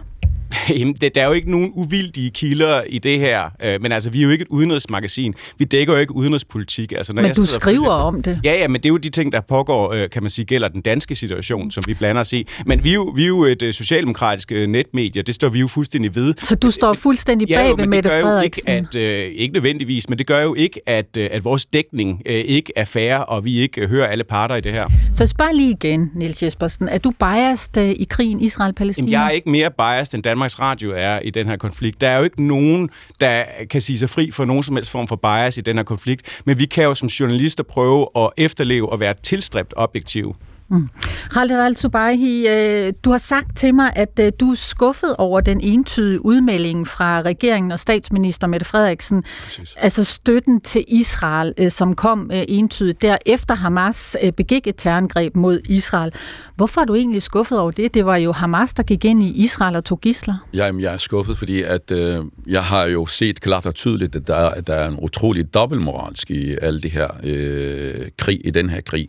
Jamen, 0.78 0.94
der 0.94 1.22
er 1.22 1.26
jo 1.26 1.32
ikke 1.32 1.50
nogen 1.50 1.72
uvildige 1.74 2.30
kilder 2.30 2.82
i 2.88 2.98
det 2.98 3.18
her, 3.18 3.50
øh, 3.64 3.82
men 3.82 3.92
altså, 3.92 4.10
vi 4.10 4.18
er 4.18 4.22
jo 4.22 4.30
ikke 4.30 4.42
et 4.42 4.48
udenrigsmagasin. 4.48 5.34
Vi 5.58 5.64
dækker 5.64 5.94
jo 5.94 6.00
ikke 6.00 6.14
udenrigspolitik. 6.14 6.92
Altså, 6.92 7.12
når 7.12 7.22
men 7.22 7.28
jeg 7.28 7.36
du 7.36 7.46
skriver 7.46 7.90
om 7.90 8.22
det. 8.22 8.40
Ja, 8.44 8.52
ja, 8.52 8.68
men 8.68 8.74
det 8.74 8.84
er 8.84 8.88
jo 8.88 8.96
de 8.96 9.10
ting, 9.10 9.32
der 9.32 9.40
pågår, 9.40 9.92
øh, 9.92 10.10
kan 10.10 10.22
man 10.22 10.30
sige, 10.30 10.44
gælder 10.44 10.68
den 10.68 10.80
danske 10.80 11.14
situation, 11.14 11.70
som 11.70 11.84
vi 11.86 11.94
blander 11.94 12.20
os 12.20 12.32
i. 12.32 12.46
Men 12.66 12.84
vi 12.84 12.90
er 12.90 12.94
jo, 12.94 13.12
vi 13.16 13.22
er 13.22 13.26
jo 13.26 13.44
et 13.44 13.62
øh, 13.62 13.72
socialdemokratisk 13.72 14.52
øh, 14.52 14.66
netmedie, 14.66 15.22
det 15.22 15.34
står 15.34 15.48
vi 15.48 15.60
jo 15.60 15.68
fuldstændig 15.68 16.14
ved. 16.14 16.34
Så 16.42 16.54
du 16.54 16.70
står 16.70 16.94
fuldstændig 16.94 17.48
bag 17.48 17.66
ja, 17.66 17.82
ved 17.82 17.86
Mette 17.86 18.08
Frederiksen? 18.10 18.74
Ikke, 18.74 18.88
at, 18.88 18.96
øh, 18.96 19.32
ikke 19.34 19.54
nødvendigvis, 19.54 20.08
men 20.08 20.18
det 20.18 20.26
gør 20.26 20.42
jo 20.42 20.54
ikke, 20.54 20.80
at, 20.86 21.16
øh, 21.16 21.28
at 21.32 21.44
vores 21.44 21.66
dækning 21.66 22.22
øh, 22.26 22.34
ikke 22.34 22.72
er 22.76 22.84
fair, 22.84 23.16
og 23.16 23.44
vi 23.44 23.58
ikke 23.58 23.80
øh, 23.80 23.88
hører 23.88 24.06
alle 24.06 24.24
parter 24.24 24.56
i 24.56 24.60
det 24.60 24.72
her. 24.72 24.88
Så 25.12 25.26
spørg 25.26 25.54
lige 25.54 25.70
igen, 25.70 26.10
Niels 26.14 26.42
Jespersen. 26.42 26.88
Er 26.88 26.98
du 26.98 27.10
biased 27.10 27.76
øh, 27.76 27.90
i 27.90 28.06
krigen 28.10 28.40
Israel-Palæstina? 28.40 29.10
jeg 29.10 29.26
er 29.26 29.30
ikke 29.30 29.50
mere 29.50 29.70
biased 29.70 30.14
end 30.14 30.22
Danmark 30.22 30.41
Danmarks 30.42 30.60
Radio 30.60 30.92
er 30.96 31.20
i 31.20 31.30
den 31.30 31.46
her 31.46 31.56
konflikt. 31.56 32.00
Der 32.00 32.08
er 32.08 32.16
jo 32.18 32.24
ikke 32.24 32.46
nogen, 32.46 32.90
der 33.20 33.44
kan 33.70 33.80
sige 33.80 33.98
sig 33.98 34.10
fri 34.10 34.30
for 34.30 34.44
nogen 34.44 34.62
som 34.62 34.76
helst 34.76 34.90
form 34.90 35.08
for 35.08 35.16
bias 35.16 35.58
i 35.58 35.60
den 35.60 35.76
her 35.76 35.82
konflikt, 35.82 36.42
men 36.44 36.58
vi 36.58 36.66
kan 36.66 36.84
jo 36.84 36.94
som 36.94 37.08
journalister 37.08 37.64
prøve 37.64 38.08
at 38.16 38.30
efterleve 38.36 38.92
og 38.92 39.00
være 39.00 39.14
tilstræbt 39.22 39.74
objektive. 39.76 40.34
Mm. 40.72 40.88
Khaled 41.30 41.60
al-Subahi, 41.60 42.48
øh, 42.48 42.92
du 43.04 43.10
har 43.10 43.18
sagt 43.18 43.56
til 43.56 43.74
mig, 43.74 43.92
at 43.96 44.18
øh, 44.20 44.32
du 44.40 44.50
er 44.50 44.54
skuffet 44.54 45.16
over 45.16 45.40
den 45.40 45.60
entydige 45.60 46.24
udmelding 46.24 46.88
fra 46.88 47.22
regeringen 47.22 47.72
og 47.72 47.80
statsminister 47.80 48.46
Mette 48.46 48.66
Frederiksen, 48.66 49.24
Præcis. 49.42 49.74
altså 49.76 50.04
støtten 50.04 50.60
til 50.60 50.84
Israel, 50.88 51.54
øh, 51.58 51.70
som 51.70 51.94
kom 51.94 52.30
entydigt 52.32 53.02
derefter 53.02 53.54
Hamas 53.54 54.16
begik 54.36 54.66
et 54.66 54.74
terrorangreb 54.76 55.36
mod 55.36 55.60
Israel. 55.68 56.12
Hvorfor 56.56 56.80
er 56.80 56.84
du 56.84 56.94
egentlig 56.94 57.22
skuffet 57.22 57.58
over 57.58 57.70
det? 57.70 57.94
Det 57.94 58.06
var 58.06 58.16
jo 58.16 58.32
Hamas, 58.32 58.74
der 58.74 58.82
gik 58.82 59.04
ind 59.04 59.22
i 59.22 59.42
Israel 59.44 59.76
og 59.76 59.84
tog 59.84 60.00
gisler. 60.00 60.46
Jamen, 60.54 60.80
jeg 60.80 60.94
er 60.94 60.98
skuffet, 60.98 61.38
fordi 61.38 61.62
at, 61.62 61.90
øh, 61.90 62.18
jeg 62.46 62.64
har 62.64 62.84
jo 62.86 63.06
set 63.06 63.40
klart 63.40 63.66
og 63.66 63.74
tydeligt, 63.74 64.16
at 64.16 64.26
der, 64.26 64.36
at 64.36 64.66
der 64.66 64.74
er 64.74 64.88
en 64.88 64.98
utrolig 65.02 65.54
dobbeltmoralsk 65.54 66.30
i 66.30 66.56
alle 66.62 66.80
de 66.80 66.88
her 66.88 67.08
øh, 67.24 67.94
krig, 68.18 68.40
i 68.44 68.50
den 68.50 68.70
her 68.70 68.80
krig. 68.80 69.08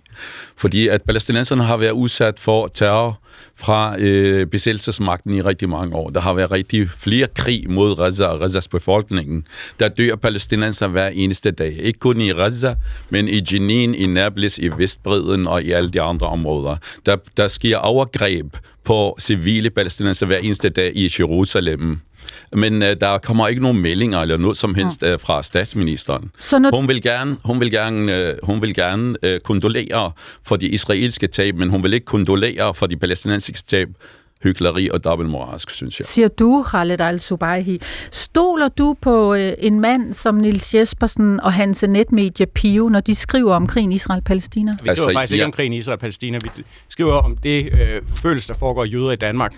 Fordi 0.58 0.88
at 0.88 1.02
palæstinenserne 1.54 1.64
har 1.64 1.78
været 1.78 1.92
udsat 1.92 2.40
for 2.40 2.68
terror 2.68 3.20
fra 3.56 3.96
øh, 4.00 4.48
besættelsesmagten 4.48 5.34
i 5.34 5.42
rigtig 5.42 5.70
mange 5.70 5.96
år. 5.96 6.10
Der 6.10 6.22
har 6.22 6.34
været 6.34 6.52
rigtig 6.52 6.90
flere 6.90 7.28
krig 7.36 7.70
mod 7.70 7.96
Gaza 7.96 8.26
og 8.26 8.40
Gazas 8.40 8.68
befolkningen. 8.68 9.46
Der 9.80 9.90
dør 9.90 10.16
palæstinenser 10.16 10.88
hver 10.88 11.08
eneste 11.08 11.52
dag. 11.52 11.74
Ikke 11.80 12.00
kun 12.00 12.22
i 12.22 12.32
Gaza, 12.32 12.76
men 13.10 13.28
i 13.28 13.42
Jenin, 13.52 13.96
i 13.96 14.08
Nablus, 14.08 14.58
i 14.58 14.70
Vestbreden 14.78 15.48
og 15.48 15.64
i 15.64 15.72
alle 15.72 15.90
de 15.90 16.02
andre 16.02 16.28
områder. 16.28 16.78
Der, 17.06 17.18
der 17.38 17.48
sker 17.48 17.78
overgreb 17.78 18.58
på 18.84 19.16
civile 19.20 19.70
palæstinenser 19.70 20.26
hver 20.26 20.38
eneste 20.38 20.70
dag 20.70 20.92
i 20.96 21.10
Jerusalem. 21.20 22.00
Men 22.54 22.82
uh, 22.82 22.88
der 23.02 23.18
kommer 23.18 23.48
ikke 23.48 23.62
nogen 23.62 23.82
meldinger 23.82 24.20
eller 24.20 24.38
noget 24.38 24.58
som 24.58 24.76
helst 24.76 25.04
uh, 25.04 25.10
fra 25.20 25.44
statsministeren. 25.44 26.32
Så 26.40 26.60
når... 26.60 26.76
Hun 26.76 26.88
vil 26.88 27.02
gerne, 27.02 27.38
hun 27.46 27.60
vil 27.60 27.72
gerne, 27.72 28.34
uh, 28.42 28.48
hun 28.48 28.62
vil 28.62 28.74
gerne 28.74 29.16
uh, 29.26 29.40
kondolere 29.44 30.12
for 30.44 30.56
de 30.56 30.68
israelske 30.68 31.28
tab, 31.28 31.56
men 31.56 31.70
hun 31.70 31.84
vil 31.84 31.94
ikke 31.94 32.06
kondolere 32.06 32.74
for 32.74 32.88
de 32.88 32.98
palæstinensiske 32.98 33.68
tab 33.68 33.88
hyggeleri 34.44 34.90
og 34.90 35.04
dobbeltmoralsk, 35.04 35.70
synes 35.70 36.00
jeg. 36.00 36.08
Siger 36.08 36.28
du, 36.28 36.64
Khaled 36.64 37.02
al-Subahi. 37.02 37.80
Stoler 38.12 38.68
du 38.68 38.96
på 39.02 39.34
øh, 39.34 39.54
en 39.58 39.80
mand 39.80 40.14
som 40.14 40.36
Nils 40.36 40.76
Jespersen 40.76 41.40
og 41.40 41.54
hans 41.54 41.84
netmedie 41.88 42.46
Pio, 42.46 42.84
når 42.84 43.00
de 43.00 43.16
skriver 43.16 43.56
om 43.56 43.68
krigen 43.68 43.92
Israel-Palæstina? 43.92 44.72
Vi 44.72 44.78
skriver 44.78 44.90
altså, 44.90 45.12
faktisk 45.14 45.32
ja. 45.32 45.36
ikke 45.36 45.46
om 45.46 45.52
krigen 45.52 45.74
Israel-Palæstina. 45.74 46.40
Vi 46.44 46.50
skriver 46.90 47.14
om 47.14 47.38
det 47.38 47.80
øh, 47.82 48.02
følelse, 48.16 48.48
der 48.48 48.54
foregår 48.54 48.86
jøder 48.86 49.12
i 49.12 49.16
Danmark. 49.16 49.54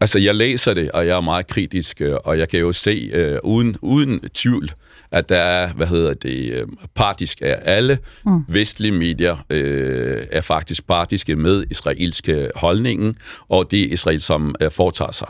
Altså, 0.00 0.18
jeg 0.18 0.34
læser 0.34 0.74
det, 0.74 0.90
og 0.90 1.06
jeg 1.06 1.16
er 1.16 1.20
meget 1.20 1.46
kritisk, 1.46 2.00
øh, 2.00 2.16
og 2.24 2.38
jeg 2.38 2.48
kan 2.48 2.60
jo 2.60 2.72
se 2.72 3.10
øh, 3.12 3.38
uden, 3.42 3.76
uden 3.82 4.20
tvivl, 4.34 4.70
at 5.10 5.28
der 5.28 5.36
er, 5.36 5.72
hvad 5.72 5.86
hedder 5.86 6.14
det, 6.14 6.52
øh, 6.52 6.66
partisk 6.94 7.42
af 7.42 7.58
alle 7.64 7.98
mm. 8.26 8.44
vestlige 8.48 8.92
medier 8.92 9.36
øh, 9.50 10.22
er 10.32 10.40
faktisk 10.40 10.86
partiske 10.86 11.36
med 11.36 11.64
israelske 11.70 12.50
holdningen, 12.54 13.16
og 13.50 13.70
det 13.70 13.76
Israel, 13.76 14.20
som 14.20 14.54
øh, 14.60 14.70
foretager 14.70 15.12
sig. 15.12 15.28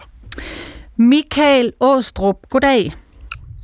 Michael 0.96 1.72
Åstrup, 1.80 2.36
goddag. 2.50 2.92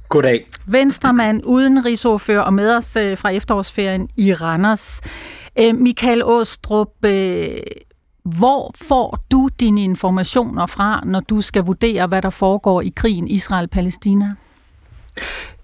Goddag. 0.09 0.47
Venstremand, 0.67 1.43
udenrigsordfører 1.45 2.43
og 2.43 2.55
med 2.55 2.71
os 2.71 2.97
øh, 2.97 3.19
fra 3.19 3.31
efterårsferien 3.31 4.09
i 4.17 4.35
Randers. 4.35 5.01
Øh, 5.59 5.75
Michael 5.75 6.25
Åstrup, 6.25 7.05
øh, 7.05 7.57
hvor 8.27 8.75
får 8.89 9.25
du 9.31 9.49
dine 9.61 9.85
informationer 9.85 10.67
fra, 10.67 11.03
når 11.05 11.21
du 11.21 11.41
skal 11.41 11.63
vurdere, 11.63 12.07
hvad 12.07 12.23
der 12.23 12.31
foregår 12.31 12.81
i 12.81 12.93
krigen 12.97 13.29
Israel-Palæstina? 13.29 14.35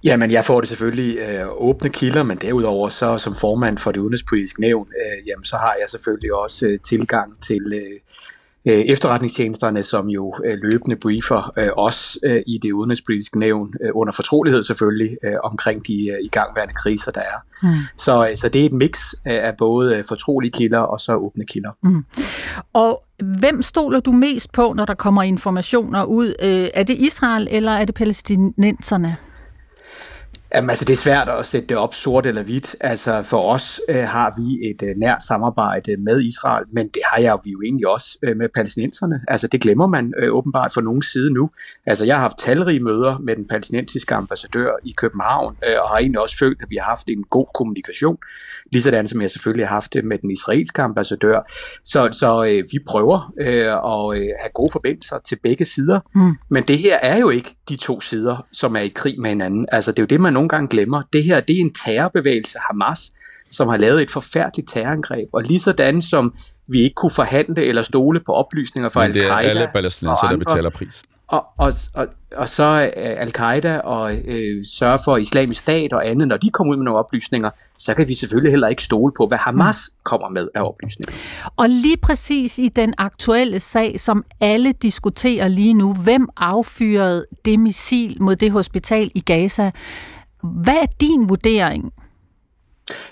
Jamen, 0.05 0.31
jeg 0.31 0.45
får 0.45 0.61
det 0.61 0.69
selvfølgelig 0.69 1.19
øh, 1.19 1.47
åbne 1.51 1.91
kilder, 1.91 2.23
men 2.23 2.37
derudover 2.37 2.89
så 2.89 3.19
som 3.19 3.35
formand 3.35 3.79
for 3.79 3.93
det 3.93 4.01
udenrigspolitiske 4.01 4.61
nævn, 4.61 4.89
øh, 4.89 5.29
jamen, 5.29 5.45
så 5.45 5.57
har 5.57 5.77
jeg 5.81 5.89
selvfølgelig 5.89 6.35
også 6.35 6.67
øh, 6.67 6.79
tilgang 6.79 7.43
til 7.43 7.73
øh, 7.75 8.01
øh, 8.69 8.75
efterretningstjenesterne, 8.75 9.83
som 9.83 10.09
jo 10.09 10.35
øh, 10.45 10.59
løbende 10.63 10.97
briefer 10.97 11.53
øh, 11.59 11.69
os 11.77 12.19
øh, 12.25 12.43
i 12.47 12.59
det 12.63 12.73
udenrigspolitiske 12.73 13.39
nævn, 13.39 13.75
øh, 13.85 13.91
under 13.95 14.13
fortrolighed 14.13 14.63
selvfølgelig, 14.63 15.11
øh, 15.25 15.35
omkring 15.45 15.87
de 15.87 15.93
øh, 15.93 16.25
igangværende 16.25 16.75
kriser, 16.75 17.11
der 17.11 17.21
er. 17.21 17.39
Mm. 17.63 17.69
Så, 17.97 18.29
øh, 18.31 18.37
så 18.37 18.49
det 18.49 18.61
er 18.61 18.67
et 18.67 18.73
mix 18.73 19.13
af, 19.25 19.47
af 19.47 19.57
både 19.59 19.97
øh, 19.97 20.05
fortrolige 20.09 20.51
kilder 20.51 20.79
og 20.79 21.01
så 21.01 21.15
åbne 21.15 21.45
kilder. 21.47 21.71
Mm. 21.83 22.05
Og 22.73 23.03
hvem 23.39 23.63
stoler 23.63 24.01
du 24.01 24.13
mest 24.13 24.53
på, 24.53 24.73
når 24.77 24.85
der 24.85 24.95
kommer 24.95 25.23
informationer 25.23 26.05
ud? 26.05 26.35
Øh, 26.43 26.71
er 26.75 26.83
det 26.83 26.97
Israel, 26.99 27.49
eller 27.51 27.73
er 27.73 27.85
det 27.85 27.95
palæstinenserne? 27.95 29.17
Jamen, 30.55 30.71
altså, 30.71 30.85
det 30.85 30.93
er 30.93 30.97
svært 30.97 31.29
at 31.29 31.47
sætte 31.47 31.69
det 31.69 31.77
op 31.77 31.95
sort 31.95 32.27
eller 32.27 32.43
hvidt. 32.43 32.77
Altså, 32.81 33.23
for 33.23 33.43
os 33.43 33.81
øh, 33.89 34.05
har 34.05 34.35
vi 34.37 34.69
et 34.71 34.89
øh, 34.89 34.97
nært 34.97 35.23
samarbejde 35.23 35.97
med 35.97 36.23
Israel, 36.23 36.65
men 36.73 36.89
det 36.89 37.03
har 37.13 37.21
jeg 37.21 37.39
vi 37.45 37.51
jo 37.51 37.63
egentlig 37.63 37.89
også 37.89 38.19
øh, 38.23 38.37
med 38.37 38.49
palæstinenserne. 38.55 39.21
Altså, 39.29 39.47
det 39.47 39.61
glemmer 39.61 39.87
man 39.87 40.13
øh, 40.19 40.35
åbenbart 40.35 40.73
fra 40.73 40.81
nogen 40.81 41.03
side 41.03 41.33
nu. 41.33 41.51
Altså, 41.87 42.05
jeg 42.05 42.15
har 42.15 42.21
haft 42.21 42.39
talrige 42.39 42.81
møder 42.81 43.19
med 43.19 43.37
den 43.37 43.47
palæstinensiske 43.49 44.15
ambassadør 44.15 44.71
i 44.85 44.95
København, 44.97 45.57
øh, 45.69 45.77
og 45.83 45.89
har 45.89 45.97
egentlig 45.97 46.21
også 46.21 46.37
følt, 46.39 46.59
at 46.63 46.71
vi 46.71 46.77
har 46.77 46.85
haft 46.85 47.09
en 47.09 47.25
god 47.31 47.47
kommunikation, 47.55 48.17
ligesådan 48.73 49.07
som 49.07 49.23
jeg 49.23 49.31
selvfølgelig 49.31 49.67
har 49.67 49.75
haft 49.75 49.93
det 49.93 50.05
med 50.05 50.19
den 50.19 50.31
israelske 50.31 50.83
ambassadør. 50.83 51.41
Så, 51.85 52.09
så 52.13 52.45
øh, 52.45 52.65
vi 52.73 52.79
prøver 52.87 53.33
øh, 53.41 53.47
at 53.93 54.23
øh, 54.23 54.29
have 54.41 54.53
gode 54.55 54.73
forbindelser 54.73 55.19
til 55.19 55.39
begge 55.43 55.65
sider, 55.65 56.01
mm. 56.15 56.35
men 56.51 56.63
det 56.63 56.79
her 56.79 56.99
er 57.03 57.19
jo 57.19 57.31
ikke 57.31 57.57
de 57.69 57.77
to 57.77 58.01
sider, 58.01 58.47
som 58.53 58.77
er 58.77 58.81
i 58.81 58.89
krig 58.89 59.21
med 59.21 59.31
hinanden. 59.31 59.67
Altså, 59.73 59.91
det 59.91 59.99
er 59.99 60.03
jo 60.03 60.07
det, 60.07 60.21
man 60.21 60.37
nogle 60.43 60.49
gange 60.49 60.69
glemmer. 60.69 61.03
Det 61.13 61.25
her, 61.25 61.41
det 61.41 61.57
er 61.57 61.61
en 61.61 61.73
terrorbevægelse, 61.73 62.59
Hamas, 62.71 63.13
som 63.51 63.69
har 63.69 63.77
lavet 63.77 64.03
et 64.03 64.11
forfærdeligt 64.11 64.69
terrorangreb. 64.69 65.29
Og 65.33 65.43
lige 65.43 65.61
sådan 65.61 66.03
som 66.03 66.35
vi 66.67 66.81
ikke 66.81 66.95
kunne 66.95 67.11
forhandle 67.11 67.65
eller 67.65 67.83
stole 67.83 68.21
på 68.27 68.33
oplysninger 68.33 68.89
fra 68.89 69.05
al-Qaida. 69.05 69.25
det 69.25 69.31
er 69.31 69.37
alle 69.37 69.71
palæstinenser, 69.75 70.29
der 70.29 70.37
betaler 70.37 70.71
prisen. 70.71 71.09
Og, 71.29 71.45
og, 71.59 71.73
og, 71.95 72.07
og 72.37 72.49
så 72.49 72.91
uh, 72.97 73.03
al-Qaida 73.23 73.79
og 73.79 74.13
uh, 74.13 74.35
sørge 74.73 74.99
for 75.05 75.17
islamisk 75.17 75.61
stat 75.61 75.93
og 75.93 76.09
andet, 76.09 76.29
når 76.29 76.37
de 76.37 76.51
kommer 76.51 76.73
ud 76.73 76.77
med 76.77 76.85
nogle 76.85 76.99
oplysninger, 76.99 77.51
så 77.79 77.95
kan 77.95 78.09
vi 78.09 78.15
selvfølgelig 78.15 78.53
heller 78.53 78.69
ikke 78.69 78.83
stole 78.83 79.13
på, 79.17 79.27
hvad 79.27 79.39
Hamas 79.39 79.91
mm. 79.93 80.01
kommer 80.05 80.29
med 80.29 80.49
af 80.55 80.63
oplysninger. 80.63 81.13
Og 81.57 81.69
lige 81.69 81.97
præcis 81.97 82.59
i 82.59 82.69
den 82.69 82.95
aktuelle 82.99 83.61
sag, 83.61 84.01
som 84.01 84.25
alle 84.41 84.73
diskuterer 84.73 85.49
lige 85.49 85.75
nu, 85.75 85.95
hvem 85.95 86.29
affyrede 86.37 87.27
det 87.45 87.61
missil 87.61 88.17
mod 88.21 88.37
det 88.37 88.53
hospital 88.53 89.11
i 89.15 89.21
Gaza? 89.21 89.71
Hvad 90.43 90.75
er 90.75 90.87
din 91.01 91.29
vurdering? 91.29 91.93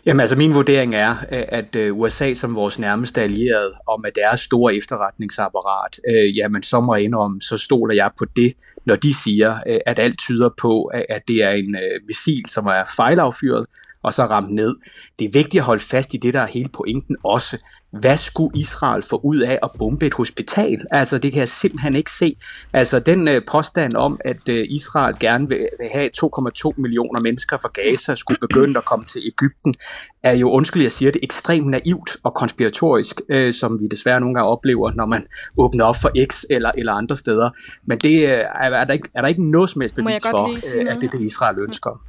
Jamen 0.06 0.20
altså 0.20 0.36
min 0.36 0.54
vurdering 0.54 0.94
er, 0.94 1.10
øh, 1.10 1.44
at 1.48 1.76
øh, 1.76 1.98
USA 1.98 2.34
som 2.34 2.54
vores 2.54 2.78
nærmeste 2.78 3.22
allierede, 3.22 3.72
og 3.88 4.00
med 4.00 4.10
deres 4.14 4.40
store 4.40 4.74
efterretningsapparat, 4.74 6.00
øh, 6.08 6.36
jamen 6.36 6.62
så 6.62 6.80
må 6.80 6.94
jeg 6.94 7.04
indrømme, 7.04 7.40
så 7.40 7.58
stoler 7.58 7.94
jeg 7.94 8.10
på 8.18 8.24
det, 8.36 8.52
når 8.86 8.94
de 8.94 9.14
siger, 9.14 9.58
øh, 9.66 9.78
at 9.86 9.98
alt 9.98 10.18
tyder 10.18 10.50
på, 10.60 10.84
at 10.84 11.22
det 11.28 11.42
er 11.42 11.50
en 11.50 11.76
missil, 12.08 12.44
som 12.48 12.66
er 12.66 12.84
fejlaffyret, 12.96 13.66
og 14.02 14.14
så 14.14 14.24
ramt 14.24 14.54
ned. 14.54 14.76
Det 15.18 15.24
er 15.24 15.30
vigtigt 15.32 15.60
at 15.60 15.64
holde 15.64 15.82
fast 15.82 16.14
i 16.14 16.16
det, 16.16 16.34
der 16.34 16.40
er 16.40 16.46
hele 16.46 16.68
pointen 16.68 17.16
også. 17.24 17.58
Hvad 17.92 18.16
skulle 18.16 18.58
Israel 18.58 19.02
få 19.02 19.20
ud 19.24 19.38
af 19.38 19.58
at 19.62 19.70
bombe 19.78 20.06
et 20.06 20.14
hospital? 20.14 20.86
Altså, 20.90 21.18
det 21.18 21.32
kan 21.32 21.40
jeg 21.40 21.48
simpelthen 21.48 21.96
ikke 21.96 22.12
se. 22.12 22.36
Altså, 22.72 22.98
den 22.98 23.28
øh, 23.28 23.42
påstand 23.50 23.94
om, 23.94 24.20
at 24.24 24.48
øh, 24.48 24.66
Israel 24.68 25.16
gerne 25.20 25.48
vil, 25.48 25.58
vil 25.58 25.88
have 25.92 26.10
2,2 26.24 26.72
millioner 26.76 27.20
mennesker 27.20 27.56
fra 27.56 27.68
Gaza 27.68 28.14
skulle 28.14 28.38
begynde 28.40 28.78
at 28.78 28.84
komme 28.84 29.04
til 29.04 29.22
Ægypten, 29.26 29.74
er 30.22 30.36
jo, 30.36 30.50
undskyld, 30.50 30.82
jeg 30.82 30.92
siger 30.92 31.12
det, 31.12 31.20
ekstremt 31.22 31.66
naivt 31.66 32.16
og 32.22 32.34
konspiratorisk, 32.34 33.20
øh, 33.28 33.52
som 33.52 33.80
vi 33.80 33.88
desværre 33.88 34.20
nogle 34.20 34.34
gange 34.34 34.48
oplever, 34.48 34.92
når 34.92 35.06
man 35.06 35.22
åbner 35.56 35.84
op 35.84 35.96
for 35.96 36.10
X 36.26 36.44
eller, 36.50 36.70
eller 36.78 36.92
andre 36.92 37.16
steder. 37.16 37.50
Men 37.84 37.98
det 37.98 38.24
øh, 38.24 38.30
er, 38.30 38.70
er, 38.70 38.84
der 38.84 38.92
ikke, 38.92 39.08
er 39.14 39.20
der 39.20 39.28
ikke 39.28 39.50
noget 39.50 39.70
som 39.70 39.80
helst 39.80 39.94
bevis 39.94 40.22
for, 40.30 40.48
øh, 40.48 40.86
at 40.90 40.96
det 41.00 41.06
er 41.06 41.18
det, 41.18 41.20
Israel 41.26 41.58
ønsker. 41.58 42.00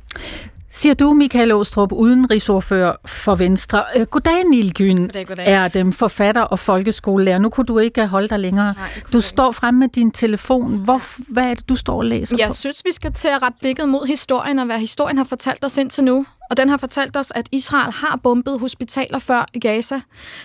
Siger 0.73 0.93
du, 0.93 1.13
Michael 1.13 1.51
Åstrup, 1.51 1.91
udenrigsordfører 1.91 2.95
for 3.05 3.35
Venstre. 3.35 3.83
Øh, 3.95 4.05
goddag, 4.05 4.43
Nilgyn. 4.49 5.09
Er 5.37 5.67
dem 5.67 5.93
forfatter 5.93 6.41
og 6.41 6.59
folkeskolelærer. 6.59 7.37
Nu 7.39 7.49
kunne 7.49 7.65
du 7.65 7.79
ikke 7.79 8.07
holde 8.07 8.27
dig 8.27 8.39
længere. 8.39 8.73
Nej, 8.77 8.87
du 9.13 9.21
står 9.21 9.51
frem 9.51 9.73
med 9.73 9.87
din 9.87 10.11
telefon. 10.11 10.77
Hvor, 10.77 11.01
hvad 11.33 11.43
er 11.43 11.53
det, 11.53 11.69
du 11.69 11.75
står 11.75 11.93
og 11.97 12.05
læser 12.05 12.35
Jeg 12.39 12.47
på? 12.47 12.53
synes, 12.53 12.81
vi 12.85 12.91
skal 12.93 13.13
til 13.13 13.27
at 13.27 13.41
rette 13.41 13.57
blikket 13.59 13.89
mod 13.89 14.07
historien, 14.07 14.59
og 14.59 14.65
hvad 14.65 14.79
historien 14.79 15.17
har 15.17 15.25
fortalt 15.25 15.65
os 15.65 15.77
indtil 15.77 16.03
nu. 16.03 16.25
Og 16.51 16.57
den 16.57 16.69
har 16.69 16.77
fortalt 16.77 17.17
os, 17.17 17.31
at 17.35 17.49
Israel 17.51 17.91
har 17.93 18.19
bombet 18.23 18.59
hospitaler 18.59 19.19
før 19.19 19.45
i 19.53 19.59
Gaza. 19.59 20.01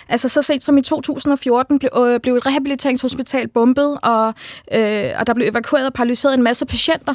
Altså 0.08 0.28
så 0.28 0.42
sent 0.42 0.64
som 0.64 0.78
i 0.78 0.82
2014 0.82 1.78
blev, 1.78 1.90
øh, 1.98 2.20
blev 2.20 2.34
et 2.34 2.46
rehabiliteringshospital 2.46 3.48
bombet, 3.48 3.98
og, 4.02 4.34
øh, 4.74 5.10
og 5.18 5.26
der 5.26 5.34
blev 5.34 5.48
evakueret 5.48 5.86
og 5.86 5.92
paralyseret 5.92 6.34
en 6.34 6.42
masse 6.42 6.66
patienter. 6.66 7.14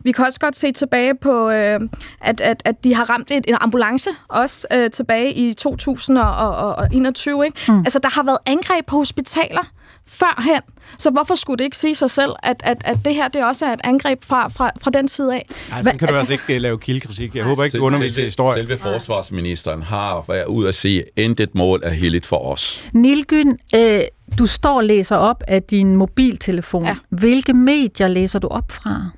Vi 0.00 0.12
kan 0.12 0.26
også 0.26 0.40
godt 0.40 0.56
se 0.56 0.72
tilbage 0.72 1.14
på, 1.14 1.50
øh, 1.50 1.80
at, 2.20 2.40
at, 2.40 2.62
at 2.64 2.84
de 2.84 2.94
har 2.94 3.10
ramt 3.10 3.30
et, 3.30 3.44
en 3.48 3.56
ambulance 3.60 4.10
også 4.28 4.66
øh, 4.72 4.90
tilbage 4.90 5.32
i 5.32 5.54
2021. 5.54 7.44
Ikke? 7.44 7.72
Mm. 7.72 7.78
Altså 7.78 7.98
der 7.98 8.08
har 8.08 8.22
været 8.22 8.38
angreb 8.46 8.86
på 8.86 8.96
hospitaler 8.96 9.62
førhen. 10.08 10.60
Så 10.96 11.10
hvorfor 11.10 11.34
skulle 11.34 11.58
det 11.58 11.64
ikke 11.64 11.76
sige 11.76 11.94
sig 11.94 12.10
selv, 12.10 12.30
at, 12.42 12.56
at, 12.64 12.76
at 12.84 12.98
det 13.04 13.14
her 13.14 13.28
det 13.28 13.44
også 13.44 13.66
er 13.66 13.72
et 13.72 13.80
angreb 13.84 14.24
fra, 14.24 14.48
fra, 14.48 14.70
fra 14.82 14.90
den 14.90 15.08
side 15.08 15.34
af? 15.34 15.46
Nej, 15.70 15.82
så 15.82 15.92
kan 15.98 16.08
du 16.08 16.14
altså 16.14 16.34
ikke 16.34 16.56
uh, 16.56 16.62
lave 16.62 16.78
kildekritik. 16.78 17.34
Jeg 17.34 17.44
håber 17.44 17.64
ikke, 17.64 17.78
du 17.78 17.84
underviser 17.84 18.22
i 18.22 18.24
historie. 18.24 18.66
Selve 18.66 18.78
forsvarsministeren 18.78 19.82
har 19.82 20.24
været 20.28 20.46
ud 20.46 20.66
at 20.66 20.74
sige, 20.74 21.04
intet 21.16 21.54
mål 21.54 21.80
er 21.84 21.90
heldigt 21.90 22.26
for 22.26 22.52
os. 22.52 22.84
Nilgyn, 22.92 23.56
øh, 23.74 24.00
du 24.38 24.46
står 24.46 24.76
og 24.76 24.84
læser 24.84 25.16
op 25.16 25.42
af 25.48 25.62
din 25.62 25.96
mobiltelefon. 25.96 26.84
Ja. 26.84 26.96
Hvilke 27.08 27.52
medier 27.52 28.08
læser 28.08 28.38
du 28.38 28.48
op 28.48 28.72
fra? 28.72 29.10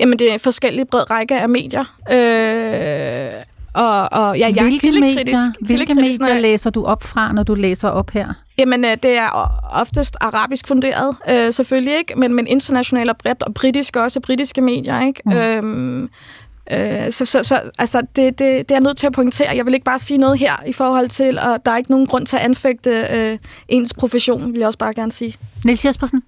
Jamen, 0.00 0.18
det 0.18 0.28
er 0.28 0.32
en 0.32 0.40
forskellig 0.40 0.88
bred 0.90 1.10
række 1.10 1.40
af 1.40 1.48
medier. 1.48 1.84
Øh, 2.10 3.42
og, 3.78 4.12
og 4.12 4.38
ja, 4.38 4.46
jeg 4.46 4.58
er 4.58 4.62
Hvilke 4.62 4.86
kildekritisk. 4.86 5.26
medier, 5.26 5.38
hvilke 5.60 5.94
medier 5.94 6.38
læser 6.38 6.70
du 6.70 6.84
op 6.84 7.02
fra, 7.02 7.32
når 7.32 7.42
du 7.42 7.54
læser 7.54 7.88
op 7.88 8.10
her? 8.10 8.34
Jamen, 8.58 8.84
øh, 8.84 8.90
det 9.02 9.18
er 9.18 9.28
oftest 9.80 10.16
arabisk 10.20 10.68
funderet, 10.68 11.16
øh, 11.30 11.52
selvfølgelig 11.52 11.98
ikke, 11.98 12.14
men, 12.16 12.34
men 12.34 12.46
internationalt 12.46 13.10
og 13.10 13.16
bredt, 13.16 13.42
og 13.42 13.54
britisk 13.54 13.96
også, 13.96 14.20
britiske 14.20 14.60
medier, 14.60 15.00
ikke? 15.00 15.22
Mm. 15.26 15.32
Øhm, 15.32 16.10
øh, 16.72 17.10
så, 17.10 17.24
så, 17.24 17.42
så 17.42 17.60
altså, 17.78 18.00
det, 18.00 18.38
det, 18.38 18.38
det 18.38 18.70
er 18.70 18.74
jeg 18.74 18.80
nødt 18.80 18.96
til 18.96 19.06
at 19.06 19.12
pointere. 19.12 19.56
Jeg 19.56 19.66
vil 19.66 19.74
ikke 19.74 19.84
bare 19.84 19.98
sige 19.98 20.18
noget 20.18 20.38
her 20.38 20.52
i 20.66 20.72
forhold 20.72 21.08
til, 21.08 21.38
og 21.38 21.66
der 21.66 21.72
er 21.72 21.76
ikke 21.76 21.90
nogen 21.90 22.06
grund 22.06 22.26
til 22.26 22.36
at 22.36 22.42
anfægte 22.42 23.06
øh, 23.14 23.38
ens 23.68 23.94
profession, 23.94 24.52
vil 24.52 24.58
jeg 24.58 24.66
også 24.66 24.78
bare 24.78 24.94
gerne 24.94 25.12
sige. 25.12 25.34
Niels 25.64 25.84
Jespersen? 25.84 26.22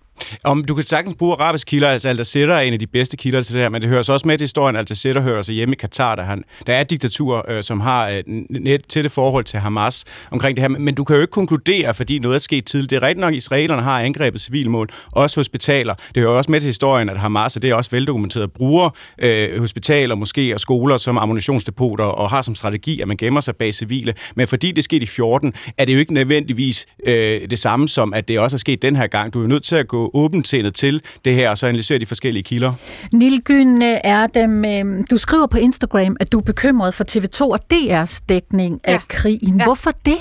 Om 0.45 0.65
du 0.65 0.75
kan 0.75 0.85
sagtens 0.85 1.17
bruge 1.19 1.33
arabiske 1.35 1.69
kilder, 1.69 1.89
altså 1.89 2.09
Al 2.09 2.17
Jazeera 2.17 2.57
er 2.57 2.61
en 2.61 2.73
af 2.73 2.79
de 2.79 2.87
bedste 2.87 3.17
kilder 3.17 3.43
til 3.43 3.55
det 3.55 3.63
her, 3.63 3.69
men 3.69 3.83
det 3.83 3.91
hører 3.91 4.03
så 4.03 4.13
også 4.13 4.29
med 4.29 4.39
til 4.39 4.45
historien, 4.45 4.77
Al 4.77 4.87
Jazeera 4.91 5.21
hører 5.21 5.43
sig 5.43 5.55
hjemme 5.55 5.75
i 5.75 5.77
Katar, 5.77 6.15
der, 6.15 6.23
han, 6.23 6.45
der 6.67 6.75
er 6.75 6.81
et 6.81 6.91
diktatur, 6.91 7.45
øh, 7.49 7.63
som 7.63 7.81
har 7.81 8.09
øh, 8.09 8.23
net 8.51 8.81
til 8.89 9.05
det 9.05 9.13
forhold 9.13 9.45
til 9.45 9.59
Hamas 9.59 10.05
omkring 10.31 10.57
det 10.57 10.63
her, 10.63 10.69
men 10.69 10.95
du 10.95 11.05
kan 11.05 11.17
jo 11.17 11.23
ikke 11.23 11.31
konkludere, 11.31 11.95
fordi 11.95 12.19
noget 12.19 12.35
er 12.35 12.39
sket 12.39 12.65
tidligt. 12.65 12.91
Det 12.91 12.97
er 12.97 13.03
rigtigt 13.03 13.21
nok, 13.21 13.33
at 13.33 13.37
israelerne 13.37 13.83
har 13.83 14.01
angrebet 14.01 14.41
civilmål, 14.41 14.89
også 15.13 15.41
hospitaler. 15.41 15.95
Det 16.15 16.23
hører 16.23 16.33
også 16.33 16.51
med 16.51 16.61
til 16.61 16.69
historien, 16.69 17.09
at 17.09 17.21
Hamas, 17.21 17.57
og 17.57 17.63
det 17.63 17.71
er 17.71 17.75
også 17.75 17.91
veldokumenteret, 17.91 18.53
bruger 18.53 18.91
øh, 19.19 19.61
hospitaler, 19.61 20.15
måske 20.15 20.55
og 20.55 20.61
skoler 20.61 20.97
som 20.97 21.19
ammunitionsdepoter, 21.19 22.05
og 22.05 22.31
har 22.31 22.43
som 22.43 22.55
strategi, 22.55 23.01
at 23.01 23.09
man 23.09 23.17
gemmer 23.17 23.41
sig 23.41 23.57
bag 23.57 23.75
civile. 23.75 24.15
Men 24.35 24.47
fordi 24.47 24.73
det 24.73 24.85
skete 24.85 25.03
i 25.03 25.07
14, 25.07 25.53
er 25.79 25.85
det 25.85 25.95
jo 25.95 25.99
ikke 25.99 26.15
nødvendigvis 26.15 26.87
øh, 27.07 27.51
det 27.51 27.59
samme 27.59 27.89
som, 27.89 28.15
at 28.15 28.29
det 28.29 28.39
også 28.39 28.57
er 28.57 28.59
sket 28.59 28.83
den 28.83 28.97
her 28.97 29.07
gang. 29.07 29.35
Du 29.35 29.39
er 29.39 29.43
jo 29.43 29.49
nødt 29.49 29.63
til 29.63 29.77
at 29.77 29.89
gå 29.89 30.10
åbentindet 30.15 30.75
til 30.75 31.03
det 31.25 31.35
her, 31.35 31.51
og 31.51 31.59
så 31.59 31.67
analysere 31.67 31.99
de 31.99 32.07
forskellige 32.07 32.43
kilder. 32.43 32.73
Nilgyn 33.13 33.83
øh, 33.83 33.99
er 34.05 34.27
dem, 34.27 34.65
øh, 34.65 35.05
du 35.11 35.19
skriver 35.19 35.47
på 35.47 35.59
Instagram, 35.59 36.17
at 36.21 36.33
du 36.33 36.39
er 36.39 36.43
bekymret 36.43 36.95
for 36.95 37.05
TV2 37.11 37.41
og 37.43 37.61
DR's 37.75 38.21
dækning 38.29 38.81
af 38.85 38.93
Ja. 38.93 39.01
krigen. 39.09 39.59
Ja. 39.59 39.65
Hvorfor 39.65 39.91
det? 40.07 40.17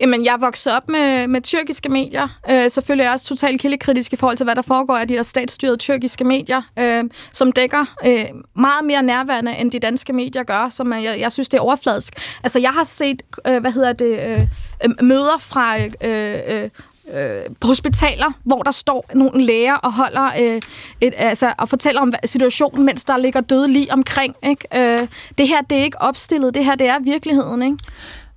Jamen, 0.00 0.24
jeg 0.24 0.32
er 0.34 0.38
vokset 0.38 0.76
op 0.76 0.88
med, 0.88 1.26
med 1.28 1.40
tyrkiske 1.40 1.88
medier. 1.88 2.28
Øh, 2.50 2.70
selvfølgelig 2.70 3.02
er 3.02 3.06
jeg 3.06 3.12
også 3.12 3.24
totalt 3.24 3.60
kildekritisk 3.60 4.12
i 4.12 4.16
forhold 4.16 4.36
til, 4.36 4.44
hvad 4.44 4.54
der 4.54 4.62
foregår 4.62 4.96
af 4.96 5.08
de 5.08 5.14
der 5.14 5.22
statsstyrede 5.22 5.76
tyrkiske 5.76 6.24
medier, 6.24 6.62
øh, 6.78 7.04
som 7.32 7.52
dækker 7.52 7.94
øh, 8.06 8.24
meget 8.56 8.84
mere 8.84 9.02
nærværende, 9.02 9.56
end 9.56 9.70
de 9.70 9.78
danske 9.78 10.12
medier 10.12 10.42
gør, 10.42 10.68
som 10.68 10.92
jeg, 10.92 11.16
jeg 11.20 11.32
synes, 11.32 11.48
det 11.48 11.58
er 11.58 11.62
overfladisk. 11.62 12.12
Altså, 12.42 12.58
jeg 12.58 12.70
har 12.70 12.84
set, 12.84 13.22
øh, 13.48 13.60
hvad 13.60 13.72
hedder 13.72 13.92
det, 13.92 14.20
øh, 14.28 14.40
øh, 14.84 14.90
møder 15.02 15.38
fra... 15.40 15.78
Øh, 15.78 16.34
øh, 16.48 16.68
øh, 17.14 17.40
på 17.60 17.66
hospitaler, 17.66 18.32
hvor 18.44 18.62
der 18.62 18.70
står 18.70 19.04
nogle 19.14 19.44
læger 19.44 19.74
og 19.74 19.92
holder 19.92 20.26
øh, 20.40 20.60
et, 21.00 21.14
altså, 21.16 21.54
og 21.58 21.68
fortæller 21.68 22.00
om 22.00 22.12
situationen, 22.24 22.86
mens 22.86 23.04
der 23.04 23.16
ligger 23.16 23.40
døde 23.40 23.68
lige 23.68 23.92
omkring. 23.92 24.34
Ikke? 24.42 25.00
Øh, 25.00 25.08
det 25.38 25.48
her, 25.48 25.62
det 25.70 25.78
er 25.78 25.84
ikke 25.84 26.02
opstillet. 26.02 26.54
Det 26.54 26.64
her, 26.64 26.74
det 26.74 26.88
er 26.88 26.98
virkeligheden. 27.00 27.62
Ikke? 27.62 27.76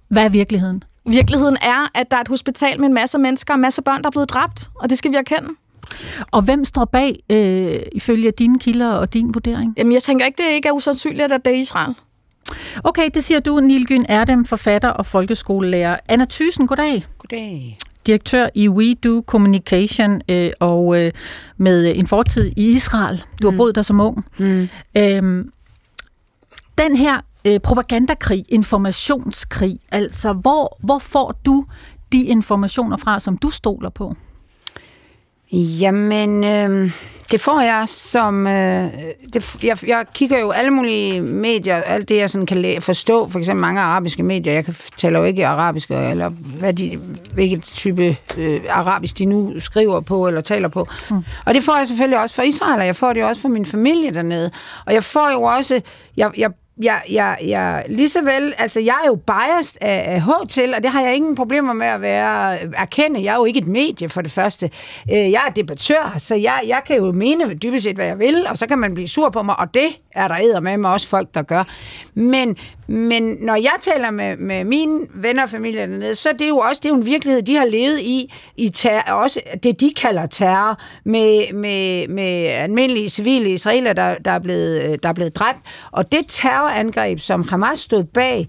Hvad 0.07 0.25
er 0.25 0.29
virkeligheden? 0.29 0.83
Virkeligheden 1.05 1.57
er, 1.61 1.91
at 1.95 2.11
der 2.11 2.17
er 2.17 2.21
et 2.21 2.27
hospital 2.27 2.79
med 2.79 2.87
en 2.87 2.93
masse 2.93 3.17
mennesker 3.17 3.53
og 3.53 3.55
en 3.55 3.61
masse 3.61 3.81
børn, 3.81 4.01
der 4.01 4.07
er 4.07 4.11
blevet 4.11 4.29
dræbt, 4.29 4.69
og 4.75 4.89
det 4.89 4.97
skal 4.97 5.11
vi 5.11 5.15
erkende. 5.15 5.49
Og 6.31 6.41
hvem 6.41 6.65
står 6.65 6.85
bag, 6.85 7.19
øh, 7.29 7.81
ifølge 7.91 8.31
dine 8.31 8.59
kilder 8.59 8.91
og 8.91 9.13
din 9.13 9.33
vurdering? 9.33 9.73
Jamen, 9.77 9.93
jeg 9.93 10.03
tænker 10.03 10.25
ikke, 10.25 10.43
det 10.43 10.51
ikke 10.51 10.67
er 10.67 10.71
usandsynligt, 10.71 11.31
at 11.31 11.45
det 11.45 11.53
er 11.53 11.57
Israel. 11.57 11.95
Okay, 12.83 13.09
det 13.13 13.23
siger 13.23 13.39
du, 13.39 13.59
Nilgyn 13.59 14.05
Erdem, 14.09 14.45
forfatter 14.45 14.89
og 14.89 15.05
folkeskolelærer. 15.05 15.97
Anna 16.09 16.25
Thysen, 16.29 16.67
goddag. 16.67 17.05
Goddag. 17.17 17.77
Direktør 18.07 18.49
i 18.55 18.69
We 18.69 18.93
Do 18.93 19.23
Communication 19.27 20.21
øh, 20.29 20.51
og 20.59 21.01
øh, 21.01 21.11
med 21.57 21.95
en 21.95 22.07
fortid 22.07 22.51
i 22.57 22.67
Israel. 22.67 23.23
Du 23.41 23.49
har 23.49 23.57
boet 23.57 23.75
der 23.75 23.81
som 23.81 23.99
ung. 23.99 24.25
Mm. 24.39 24.69
Øhm, 24.97 25.51
den 26.77 26.95
her 26.95 27.21
øh, 27.45 27.59
propagandakrig, 27.59 28.45
informationskrig, 28.49 29.79
altså 29.91 30.33
hvor, 30.33 30.77
hvor 30.79 30.99
får 30.99 31.39
du 31.45 31.65
de 32.11 32.23
informationer 32.23 32.97
fra, 32.97 33.19
som 33.19 33.37
du 33.37 33.49
stoler 33.49 33.89
på? 33.89 34.15
Jamen, 35.51 36.43
øh, 36.43 36.91
det 37.31 37.41
får 37.41 37.61
jeg 37.61 37.83
som... 37.87 38.47
Øh, 38.47 38.87
det, 39.33 39.63
jeg, 39.63 39.77
jeg 39.87 40.05
kigger 40.13 40.39
jo 40.39 40.51
alle 40.51 40.71
mulige 40.71 41.21
medier, 41.21 41.75
alt 41.75 42.09
det, 42.09 42.15
jeg 42.15 42.29
sådan 42.29 42.45
kan 42.45 42.57
læ- 42.57 42.79
forstå, 42.79 43.29
for 43.29 43.39
eksempel 43.39 43.61
mange 43.61 43.81
arabiske 43.81 44.23
medier. 44.23 44.53
Jeg 44.53 44.65
kan, 44.65 44.75
taler 44.97 45.19
jo 45.19 45.25
ikke 45.25 45.47
arabisk, 45.47 45.91
eller 45.91 46.29
hvad 46.29 46.73
de, 46.73 46.99
hvilket 47.33 47.63
type 47.63 48.17
øh, 48.37 48.59
arabisk 48.69 49.17
de 49.17 49.25
nu 49.25 49.59
skriver 49.59 49.99
på 49.99 50.27
eller 50.27 50.41
taler 50.41 50.67
på. 50.67 50.87
Mm. 51.11 51.23
Og 51.45 51.53
det 51.53 51.63
får 51.63 51.77
jeg 51.77 51.87
selvfølgelig 51.87 52.19
også 52.19 52.35
fra 52.35 52.43
Israel, 52.43 52.79
og 52.79 52.85
jeg 52.85 52.95
får 52.95 53.13
det 53.13 53.21
jo 53.21 53.27
også 53.27 53.41
fra 53.41 53.49
min 53.49 53.65
familie 53.65 54.13
dernede. 54.13 54.51
Og 54.85 54.93
jeg 54.93 55.03
får 55.03 55.31
jo 55.31 55.41
også... 55.41 55.81
Jeg, 56.17 56.31
jeg 56.37 56.49
jeg, 56.79 57.01
jeg, 57.11 57.37
jeg, 57.45 57.85
lige 57.89 58.09
så 58.09 58.21
vel, 58.21 58.53
altså 58.57 58.79
jeg 58.79 58.95
er 59.03 59.07
jo 59.07 59.15
biased 59.15 59.77
af, 59.81 60.13
af 60.13 60.21
H 60.21 60.29
til, 60.49 60.73
og 60.73 60.83
det 60.83 60.91
har 60.91 61.01
jeg 61.01 61.15
ingen 61.15 61.35
problemer 61.35 61.73
med 61.73 61.87
at 61.87 62.01
være 62.01 62.57
øh, 62.63 62.71
erkende. 62.75 63.23
Jeg 63.23 63.33
er 63.33 63.37
jo 63.37 63.45
ikke 63.45 63.59
et 63.59 63.67
medie 63.67 64.09
for 64.09 64.21
det 64.21 64.31
første. 64.31 64.69
Øh, 65.11 65.31
jeg 65.31 65.41
er 65.47 65.51
debattør, 65.51 66.15
så 66.17 66.35
jeg, 66.35 66.61
jeg 66.67 66.81
kan 66.85 66.97
jo 66.97 67.11
mene 67.11 67.53
dybest 67.53 67.83
set, 67.83 67.95
hvad 67.95 68.05
jeg 68.05 68.19
vil, 68.19 68.45
og 68.49 68.57
så 68.57 68.67
kan 68.67 68.79
man 68.79 68.93
blive 68.93 69.07
sur 69.07 69.29
på 69.29 69.43
mig, 69.43 69.59
og 69.59 69.73
det 69.73 69.87
er 70.11 70.27
der 70.27 70.35
æder 70.43 70.59
med 70.59 70.77
mig 70.77 70.91
også 70.91 71.07
folk, 71.07 71.33
der 71.33 71.41
gør. 71.41 71.63
Men, 72.13 72.57
men 72.87 73.37
når 73.41 73.55
jeg 73.55 73.73
taler 73.81 74.11
med, 74.11 74.37
med 74.37 74.63
mine 74.63 74.99
venner 75.13 75.43
og 75.43 75.49
familie 75.49 75.81
dernede, 75.81 76.15
så 76.15 76.29
er 76.29 76.33
det 76.33 76.49
jo 76.49 76.57
også 76.57 76.79
det 76.83 76.89
er 76.89 76.93
jo 76.93 76.95
en 76.95 77.05
virkelighed, 77.05 77.41
de 77.41 77.55
har 77.55 77.65
levet 77.65 77.99
i, 77.99 78.33
i 78.57 78.69
ter, 78.69 79.01
også 79.11 79.39
det, 79.63 79.81
de 79.81 79.93
kalder 80.01 80.25
terror, 80.25 80.79
med, 81.05 81.53
med, 81.53 82.07
med 82.07 82.47
almindelige 82.47 83.09
civile 83.09 83.49
israeler, 83.49 83.93
der, 83.93 84.15
der, 84.25 84.31
er 84.31 84.39
blevet, 84.39 84.83
øh, 84.83 84.97
der 85.03 85.09
er 85.09 85.13
blevet 85.13 85.35
dræbt. 85.35 85.59
Og 85.91 86.11
det 86.11 86.27
terrorangreb, 86.69 87.19
som 87.19 87.47
Hamas 87.49 87.79
stod 87.79 88.03
bag, 88.03 88.47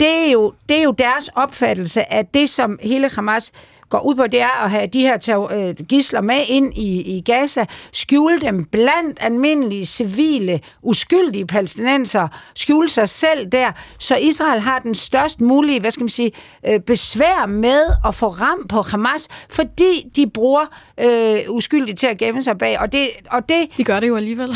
det 0.00 0.08
er 0.08 0.30
jo, 0.30 0.52
det 0.68 0.78
er 0.78 0.82
jo 0.82 0.90
deres 0.90 1.28
opfattelse 1.28 2.12
af 2.12 2.26
det, 2.26 2.48
som 2.48 2.78
hele 2.82 3.10
Hamas 3.14 3.52
går 3.88 4.00
ud 4.00 4.14
på, 4.14 4.26
det 4.26 4.40
er 4.40 4.64
at 4.64 4.70
have 4.70 4.86
de 4.86 5.00
her 5.00 5.16
terror, 5.16 5.52
øh, 5.52 5.74
gisler 5.88 6.20
med 6.20 6.44
ind 6.48 6.78
i, 6.78 7.16
i 7.16 7.20
Gaza, 7.20 7.64
skjule 7.92 8.40
dem 8.40 8.64
blandt 8.64 9.18
almindelige 9.20 9.86
civile, 9.86 10.60
uskyldige 10.82 11.46
palæstinenser, 11.46 12.28
skjule 12.54 12.88
sig 12.88 13.08
selv 13.08 13.46
der, 13.52 13.72
så 13.98 14.16
Israel 14.16 14.60
har 14.60 14.78
den 14.78 14.94
størst 14.94 15.40
mulige, 15.40 15.80
hvad 15.80 15.90
skal 15.90 16.02
man 16.02 16.08
sige, 16.08 16.32
øh, 16.68 16.80
besvær 16.80 17.46
med 17.46 17.82
at 18.06 18.14
få 18.14 18.28
ram 18.28 18.66
på 18.68 18.82
Hamas, 18.82 19.28
fordi 19.50 20.10
de 20.16 20.30
bruger 20.30 20.66
øh, 21.00 21.38
uskyldige 21.48 21.96
til 21.96 22.06
at 22.06 22.18
gemme 22.18 22.42
sig 22.42 22.58
bag, 22.58 22.80
og 22.80 22.92
det, 22.92 23.10
og 23.30 23.48
det 23.48 23.76
De 23.76 23.84
gør 23.84 24.00
det 24.00 24.08
jo 24.08 24.16
alligevel 24.16 24.50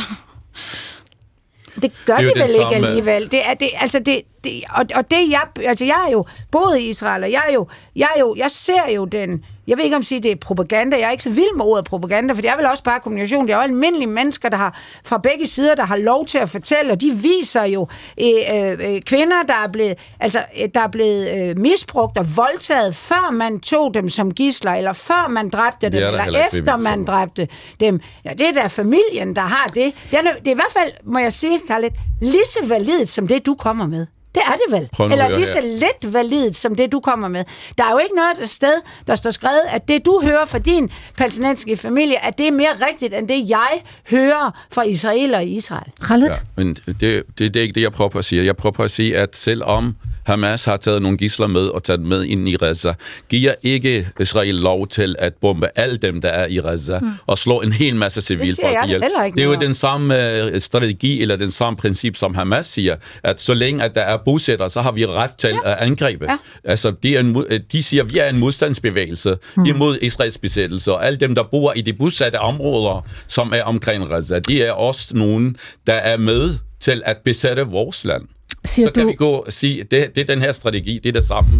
det 1.82 1.92
gør 2.06 2.16
Det 2.16 2.26
de 2.34 2.40
vel 2.40 2.48
ikke 2.50 2.62
samme- 2.62 2.74
alligevel. 2.76 3.30
Det 3.30 3.40
er 3.48 3.54
det, 3.54 3.68
altså 3.80 3.98
det, 3.98 4.22
det 4.44 4.62
og, 4.70 4.84
og 4.94 5.10
det 5.10 5.30
jeg, 5.30 5.42
altså 5.64 5.84
jeg 5.84 6.04
er 6.06 6.12
jo 6.12 6.24
boet 6.52 6.78
i 6.78 6.88
Israel, 6.88 7.24
og 7.24 7.32
jeg 7.32 7.42
er 7.48 7.52
jo, 7.52 7.66
jeg 7.96 8.08
er 8.16 8.20
jo, 8.20 8.34
jeg 8.38 8.50
ser 8.50 8.90
jo 8.94 9.04
den, 9.04 9.44
jeg 9.66 9.76
ved 9.78 9.84
ikke 9.84 9.96
om 9.96 10.02
sige, 10.02 10.20
det 10.20 10.32
er 10.32 10.36
propaganda, 10.36 10.96
jeg 10.96 11.06
er 11.06 11.10
ikke 11.10 11.22
så 11.22 11.30
vild 11.30 11.56
med 11.56 11.64
ordet 11.64 11.84
propaganda, 11.84 12.34
for 12.34 12.40
det 12.40 12.50
er 12.50 12.56
vel 12.56 12.66
også 12.66 12.82
bare 12.82 13.00
kommunikation, 13.00 13.46
det 13.46 13.52
er 13.52 13.56
jo 13.56 13.62
almindelige 13.62 14.06
mennesker, 14.06 14.48
der 14.48 14.56
har, 14.56 14.78
fra 15.04 15.18
begge 15.18 15.46
sider, 15.46 15.74
der 15.74 15.84
har 15.84 15.96
lov 15.96 16.26
til 16.26 16.38
at 16.38 16.50
fortælle, 16.50 16.92
og 16.92 17.00
de 17.00 17.10
viser 17.10 17.64
jo 17.64 17.88
øh, 18.20 18.70
øh, 18.80 19.00
kvinder, 19.00 19.42
der 19.42 19.54
er 19.54 19.68
blevet, 19.72 19.94
altså, 20.20 20.44
øh, 20.62 20.68
der 20.74 20.80
er 20.80 20.88
blevet 20.88 21.48
øh, 21.50 21.58
misbrugt 21.58 22.18
og 22.18 22.36
voldtaget, 22.36 22.94
før 22.94 23.30
man 23.32 23.60
tog 23.60 23.94
dem 23.94 24.08
som 24.08 24.34
gisler, 24.34 24.72
eller 24.72 24.92
før 24.92 25.28
man 25.30 25.48
dræbte 25.48 25.88
dem, 25.88 26.02
er 26.02 26.08
eller 26.08 26.46
efter 26.46 26.76
man 26.76 27.04
dræbte 27.04 27.48
dem. 27.80 28.00
Ja, 28.24 28.30
det 28.30 28.48
er 28.48 28.52
da 28.52 28.66
familien, 28.66 29.36
der 29.36 29.42
har 29.42 29.66
det. 29.66 29.94
Det 30.10 30.18
er, 30.18 30.22
det 30.22 30.46
er 30.46 30.50
i 30.50 30.54
hvert 30.54 30.72
fald, 30.78 30.92
må 31.04 31.18
jeg 31.18 31.32
sige, 31.32 31.60
Carlet, 31.68 31.92
lige 32.20 32.44
så 32.44 32.66
validt 32.68 33.08
som 33.08 33.28
det, 33.28 33.46
du 33.46 33.54
kommer 33.54 33.86
med. 33.86 34.06
Det 34.36 34.42
er 34.46 34.52
det 34.52 34.80
vel. 34.80 34.88
Prøv 34.92 35.10
Eller 35.10 35.28
lige 35.28 35.46
så 35.46 35.60
let 35.60 36.12
validt 36.12 36.56
som 36.56 36.74
det, 36.74 36.92
du 36.92 37.00
kommer 37.00 37.28
med. 37.28 37.44
Der 37.78 37.84
er 37.84 37.90
jo 37.90 37.98
ikke 37.98 38.14
noget 38.16 38.36
der 38.40 38.46
sted, 38.46 38.74
der 39.06 39.14
står 39.14 39.30
skrevet, 39.30 39.60
at 39.68 39.88
det, 39.88 40.06
du 40.06 40.20
hører 40.24 40.44
fra 40.44 40.58
din 40.58 40.90
palæstinensiske 41.18 41.76
familie, 41.76 42.24
at 42.24 42.38
det 42.38 42.46
er 42.46 42.52
mere 42.52 42.72
rigtigt, 42.90 43.14
end 43.14 43.28
det, 43.28 43.48
jeg 43.48 43.68
hører 44.10 44.66
fra 44.72 44.82
israeler 44.82 45.40
i 45.40 45.48
Israel. 45.48 45.92
Khaled? 46.02 46.28
Ja, 46.28 46.34
men 46.56 46.74
det, 46.74 47.00
det, 47.00 47.24
det 47.38 47.56
er 47.56 47.60
ikke 47.60 47.74
det, 47.74 47.82
jeg 47.82 47.92
prøver 47.92 48.10
på 48.10 48.18
at 48.18 48.24
sige. 48.24 48.44
Jeg 48.44 48.56
prøver 48.56 48.72
på 48.72 48.82
at 48.82 48.90
sige, 48.90 49.16
at 49.16 49.36
selvom 49.36 49.96
Hamas 50.26 50.64
har 50.64 50.76
taget 50.76 51.02
nogle 51.02 51.18
gisler 51.18 51.46
med 51.46 51.66
og 51.66 51.84
taget 51.84 52.00
med 52.00 52.24
ind 52.24 52.48
i 52.48 52.56
Gaza, 52.56 52.94
giver 53.28 53.54
ikke 53.62 54.08
Israel 54.20 54.54
lov 54.54 54.86
til 54.86 55.16
at 55.18 55.34
bombe 55.34 55.68
alle 55.76 55.96
dem, 55.96 56.20
der 56.20 56.28
er 56.28 56.46
i 56.46 56.56
Gaza, 56.56 56.98
mm. 56.98 57.10
og 57.26 57.38
slå 57.38 57.60
en 57.60 57.72
hel 57.72 57.96
masse 57.96 58.20
civilfolk 58.20 58.76
ihjel. 58.84 59.00
Det 59.00 59.40
er 59.40 59.44
jo 59.44 59.54
den 59.54 59.74
samme 59.74 60.42
øh, 60.42 60.60
strategi, 60.60 61.22
eller 61.22 61.36
den 61.36 61.50
samme 61.50 61.76
princip, 61.76 62.16
som 62.16 62.34
Hamas 62.34 62.66
siger, 62.66 62.96
at 63.22 63.40
så 63.40 63.54
længe 63.54 63.84
at 63.84 63.94
der 63.94 64.00
er 64.00 64.16
bosætter, 64.26 64.68
så 64.68 64.80
har 64.82 64.92
vi 64.92 65.06
ret 65.06 65.34
til 65.34 65.50
ja. 65.64 65.70
at 65.72 65.78
angribe. 65.78 66.24
Ja. 66.30 66.36
Altså, 66.64 66.90
det 66.90 67.10
er 67.10 67.20
en, 67.20 67.32
mod- 67.32 67.58
de 67.72 67.82
siger, 67.82 68.02
at 68.04 68.14
vi 68.14 68.18
er 68.18 68.28
en 68.28 68.38
modstandsbevægelse 68.38 69.38
mm. 69.56 69.64
imod 69.64 69.98
Israels 70.02 70.38
besættelse, 70.38 70.92
og 70.92 71.06
alle 71.06 71.16
dem, 71.16 71.34
der 71.34 71.42
bor 71.42 71.72
i 71.76 71.80
de 71.80 71.92
bosatte 71.92 72.40
områder, 72.40 73.06
som 73.26 73.52
er 73.54 73.62
omkring 73.62 74.08
Gaza, 74.08 74.38
de 74.38 74.62
er 74.62 74.72
også 74.72 75.16
nogen, 75.16 75.56
der 75.86 75.92
er 75.94 76.16
med 76.16 76.54
til 76.80 77.02
at 77.04 77.16
besætte 77.24 77.62
vores 77.62 78.04
land. 78.04 78.22
Siger 78.66 78.88
Så 78.88 78.92
kan 78.92 79.02
du, 79.02 79.08
vi 79.08 79.14
gå 79.14 79.30
og 79.30 79.52
sige, 79.52 79.82
det, 79.82 80.14
det 80.14 80.20
er 80.20 80.24
den 80.24 80.42
her 80.42 80.52
strategi, 80.52 81.00
det 81.02 81.08
er 81.08 81.12
det 81.12 81.24
samme. 81.24 81.50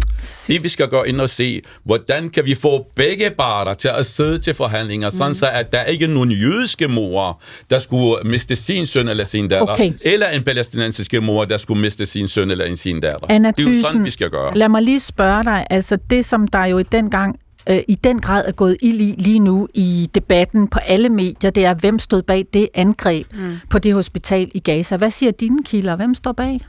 Det 0.47 0.63
vi 0.63 0.69
skal 0.69 0.87
gå 0.87 1.03
ind 1.03 1.21
og 1.21 1.29
se, 1.29 1.61
hvordan 1.83 2.29
kan 2.29 2.45
vi 2.45 2.55
få 2.55 2.85
begge 2.95 3.29
parter 3.29 3.73
til 3.73 3.87
at 3.87 4.05
sidde 4.05 4.39
til 4.39 4.53
forhandlinger, 4.53 5.09
sådan 5.09 5.33
så 5.33 5.49
at 5.49 5.71
der 5.71 5.83
ikke 5.83 6.05
er 6.05 6.09
nogen 6.09 6.31
jødiske 6.31 6.87
mor, 6.87 7.41
der 7.69 7.79
skulle 7.79 8.29
miste 8.29 8.55
sin 8.55 8.85
søn 8.85 9.07
eller 9.07 9.23
sin 9.23 9.47
datter, 9.47 9.73
Okay. 9.73 9.93
eller 10.05 10.27
en 10.29 10.43
palæstinensiske 10.43 11.21
mor, 11.21 11.45
der 11.45 11.57
skulle 11.57 11.81
miste 11.81 12.05
sin 12.05 12.27
søn 12.27 12.51
eller 12.51 12.75
sin 12.75 12.99
datter. 12.99 13.27
Anna 13.29 13.51
det 13.51 13.65
er 13.65 13.69
jo 13.69 13.81
sådan, 13.83 14.03
vi 14.03 14.09
skal 14.09 14.29
gøre. 14.29 14.57
Lad 14.57 14.69
mig 14.69 14.81
lige 14.81 14.99
spørge 14.99 15.43
dig, 15.43 15.67
altså 15.69 15.97
det, 16.09 16.25
som 16.25 16.47
der 16.47 16.65
jo 16.65 16.77
i 16.77 16.83
den 16.83 17.09
gang 17.09 17.39
øh, 17.69 17.79
i 17.87 17.95
den 17.95 18.21
grad 18.21 18.43
er 18.47 18.51
gået 18.51 18.77
ild 18.81 19.01
i 19.01 19.15
lige 19.17 19.39
nu 19.39 19.67
i 19.73 20.09
debatten 20.15 20.67
på 20.67 20.79
alle 20.79 21.09
medier, 21.09 21.49
det 21.51 21.65
er, 21.65 21.73
hvem 21.73 21.99
stod 21.99 22.21
bag 22.21 22.45
det 22.53 22.69
angreb 22.73 23.27
mm. 23.33 23.57
på 23.69 23.79
det 23.79 23.93
hospital 23.93 24.51
i 24.53 24.59
Gaza. 24.59 24.97
Hvad 24.97 25.11
siger 25.11 25.31
dine 25.31 25.63
kilder? 25.63 25.95
Hvem 25.95 26.15
står 26.15 26.31
bag? 26.31 26.59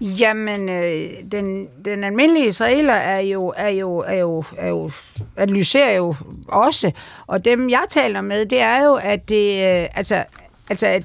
Jamen, 0.00 0.68
øh, 0.68 1.10
den, 1.32 1.68
den 1.84 2.04
almindelige 2.04 2.46
israeler 2.46 2.92
er 2.92 3.20
jo, 3.20 3.54
er 3.56 3.68
jo, 3.68 3.98
er 3.98 4.18
jo, 4.18 4.44
er 4.56 4.68
jo, 4.68 4.90
analyserer 5.36 5.96
jo 5.96 6.14
også, 6.48 6.90
og 7.26 7.44
dem 7.44 7.70
jeg 7.70 7.84
taler 7.90 8.20
med, 8.20 8.46
det 8.46 8.60
er 8.60 8.84
jo, 8.84 8.94
at 8.94 9.28
det, 9.28 9.48
øh, 9.48 9.88
altså, 9.94 10.24
altså 10.70 10.86
at, 10.86 11.04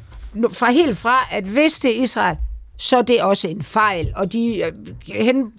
fra 0.54 0.72
helt 0.72 0.98
fra, 0.98 1.28
at 1.32 1.44
hvis 1.44 1.80
det 1.80 1.98
er 1.98 2.02
Israel, 2.02 2.38
så 2.82 2.98
er 2.98 3.02
det 3.02 3.22
også 3.22 3.48
en 3.48 3.64
fejl, 3.64 4.14
og 4.16 4.34
de 4.34 4.64
øh, 4.64 4.72
hen 5.26 5.52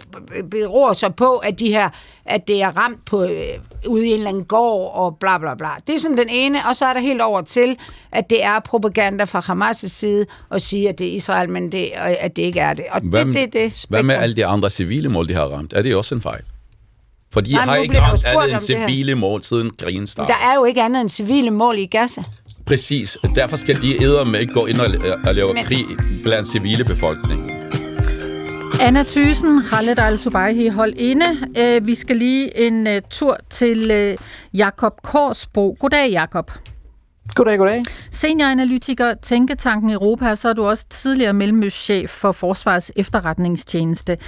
beror 0.51 0.93
sig 0.93 1.15
på, 1.15 1.37
at 1.37 1.61
de 1.61 1.69
her, 1.69 1.89
at 2.25 2.49
det 2.49 2.63
er 2.63 2.77
ramt 2.77 3.05
på 3.05 3.23
øh, 3.23 3.31
ude 3.87 4.07
i 4.07 4.09
en 4.09 4.15
eller 4.15 4.29
anden 4.29 4.45
gård 4.45 4.93
og 4.95 5.17
bla 5.21 5.39
bla 5.39 5.55
bla. 5.55 5.69
Det 5.87 5.95
er 5.95 5.99
sådan 5.99 6.19
den 6.19 6.29
ene, 6.29 6.69
og 6.69 6.77
så 6.77 6.85
er 6.85 6.93
der 6.93 7.01
helt 7.01 7.21
over 7.21 7.41
til, 7.43 7.77
at 8.13 8.31
det 8.31 8.45
er 8.45 8.61
propaganda 8.61 9.25
fra 9.25 9.41
Hamas' 9.41 9.89
side 9.89 10.27
at 10.51 10.63
sige, 10.63 10.89
at 10.89 10.99
det 10.99 11.07
er 11.09 11.13
Israel, 11.13 11.49
men 11.51 11.73
det, 11.73 11.91
og 11.97 12.11
at 12.11 12.37
det 12.37 12.43
ikke 12.43 12.61
er 12.61 12.75
det. 12.75 12.85
Og 12.91 13.01
Hvad, 13.01 13.25
det, 13.25 13.35
det, 13.35 13.53
det 13.53 13.87
hvad 13.89 14.03
med 14.03 14.11
spektrum. 14.15 14.23
alle 14.23 14.37
de 14.37 14.47
andre 14.47 14.71
civile 14.71 15.09
mål, 15.09 15.29
de 15.29 15.35
har 15.35 15.45
ramt? 15.45 15.73
Er 15.73 15.83
det 15.83 15.97
også 15.97 16.15
en 16.15 16.23
fejl? 16.23 16.43
For 17.33 17.41
de 17.41 17.53
Nej, 17.53 17.65
har 17.65 17.77
ikke 17.77 18.01
ramt 18.01 18.25
alle 18.27 18.59
civile 18.59 19.15
mål 19.15 19.43
siden 19.43 19.71
krigen 19.71 20.07
startede. 20.07 20.39
Der 20.39 20.51
er 20.51 20.55
jo 20.55 20.65
ikke 20.65 20.83
andet 20.83 21.01
end 21.01 21.09
civile 21.09 21.51
mål 21.51 21.79
i 21.79 21.87
Gaza. 21.87 22.23
Præcis. 22.67 23.19
Derfor 23.35 23.57
skal 23.57 23.83
de 23.83 24.03
æder 24.03 24.25
med 24.25 24.41
ikke 24.41 24.53
gå 24.53 24.67
ind 24.67 24.81
og, 24.81 24.87
og 25.27 25.35
lave 25.35 25.55
Men- 25.55 25.65
krig 25.65 25.85
blandt 26.23 26.49
civile 26.49 26.85
befolkning. 26.85 27.51
Anna 28.81 29.03
Thysen, 29.03 29.63
Khaled 29.63 29.99
Al-Subaihi, 29.99 30.69
hold 30.69 30.95
inde. 30.97 31.27
Øh, 31.59 31.87
vi 31.87 31.95
skal 31.95 32.17
lige 32.17 32.67
en 32.67 32.87
uh, 32.87 32.93
tur 33.11 33.37
til 33.51 33.91
uh, 34.13 34.59
Jakob 34.59 34.93
Korsbo. 35.03 35.77
Goddag, 35.81 36.11
Jakob. 36.11 36.51
Goddag, 37.35 37.59
goddag. 37.59 37.83
Senioranalytiker, 38.11 39.15
Tænketanken 39.23 39.91
Europa, 39.91 40.31
og 40.31 40.39
så 40.39 40.49
er 40.49 40.53
du 40.53 40.65
også 40.65 40.87
tidligere 40.91 41.33
mellemøstchef 41.33 42.11
for 42.11 42.33
Forsvarets 42.33 42.93
efterretningstjeneste. 42.97 44.19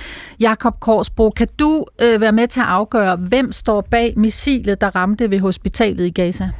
Jakob 0.40 0.80
Korsbro, 0.80 1.30
kan 1.30 1.48
du 1.58 1.84
øh, 2.00 2.20
være 2.20 2.32
med 2.32 2.48
til 2.48 2.60
at 2.60 2.66
afgøre, 2.66 3.16
hvem 3.16 3.52
står 3.52 3.80
bag 3.80 4.12
missilet, 4.16 4.80
der 4.80 4.96
ramte 4.96 5.30
ved 5.30 5.40
hospitalet 5.40 6.06
i 6.06 6.10
Gaza? 6.10 6.50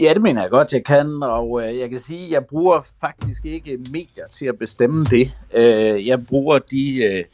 Ja, 0.00 0.14
det 0.14 0.22
mener 0.22 0.42
jeg 0.42 0.50
godt, 0.50 0.72
jeg 0.72 0.84
kan, 0.84 1.22
og 1.22 1.62
øh, 1.62 1.78
jeg 1.78 1.90
kan 1.90 1.98
sige, 1.98 2.26
at 2.26 2.30
jeg 2.30 2.46
bruger 2.46 2.80
faktisk 3.00 3.44
ikke 3.44 3.78
medier 3.92 4.26
til 4.30 4.46
at 4.46 4.58
bestemme 4.58 5.04
det. 5.04 5.34
Øh, 5.54 6.06
jeg 6.06 6.26
bruger 6.26 6.58
de 6.58 7.04
øh, 7.04 7.24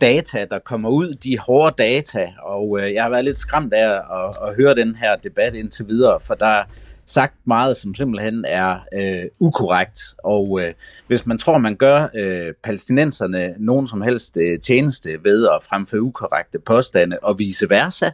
data, 0.00 0.46
der 0.50 0.58
kommer 0.58 0.88
ud, 0.88 1.12
de 1.12 1.38
hårde 1.38 1.74
data, 1.78 2.32
og 2.42 2.78
øh, 2.80 2.94
jeg 2.94 3.02
har 3.02 3.10
været 3.10 3.24
lidt 3.24 3.36
skræmt 3.36 3.74
af 3.74 3.94
at, 3.94 4.48
at 4.48 4.56
høre 4.56 4.74
den 4.74 4.94
her 4.94 5.16
debat 5.16 5.54
indtil 5.54 5.88
videre, 5.88 6.20
for 6.20 6.34
der 6.34 6.46
er 6.46 6.64
sagt 7.12 7.34
meget, 7.46 7.76
som 7.76 7.94
simpelthen 7.94 8.44
er 8.48 8.76
øh, 8.94 9.28
ukorrekt, 9.40 10.00
og 10.24 10.60
øh, 10.62 10.72
hvis 11.06 11.26
man 11.26 11.38
tror, 11.38 11.58
man 11.58 11.76
gør 11.76 12.08
øh, 12.14 12.54
palæstinenserne 12.62 13.54
nogen 13.58 13.86
som 13.86 14.02
helst 14.02 14.36
øh, 14.36 14.58
tjeneste 14.58 15.10
ved 15.24 15.46
at 15.46 15.62
fremføre 15.62 16.02
ukorrekte 16.02 16.58
påstande, 16.58 17.18
og 17.22 17.38
vice 17.38 17.70
versa, 17.70 18.10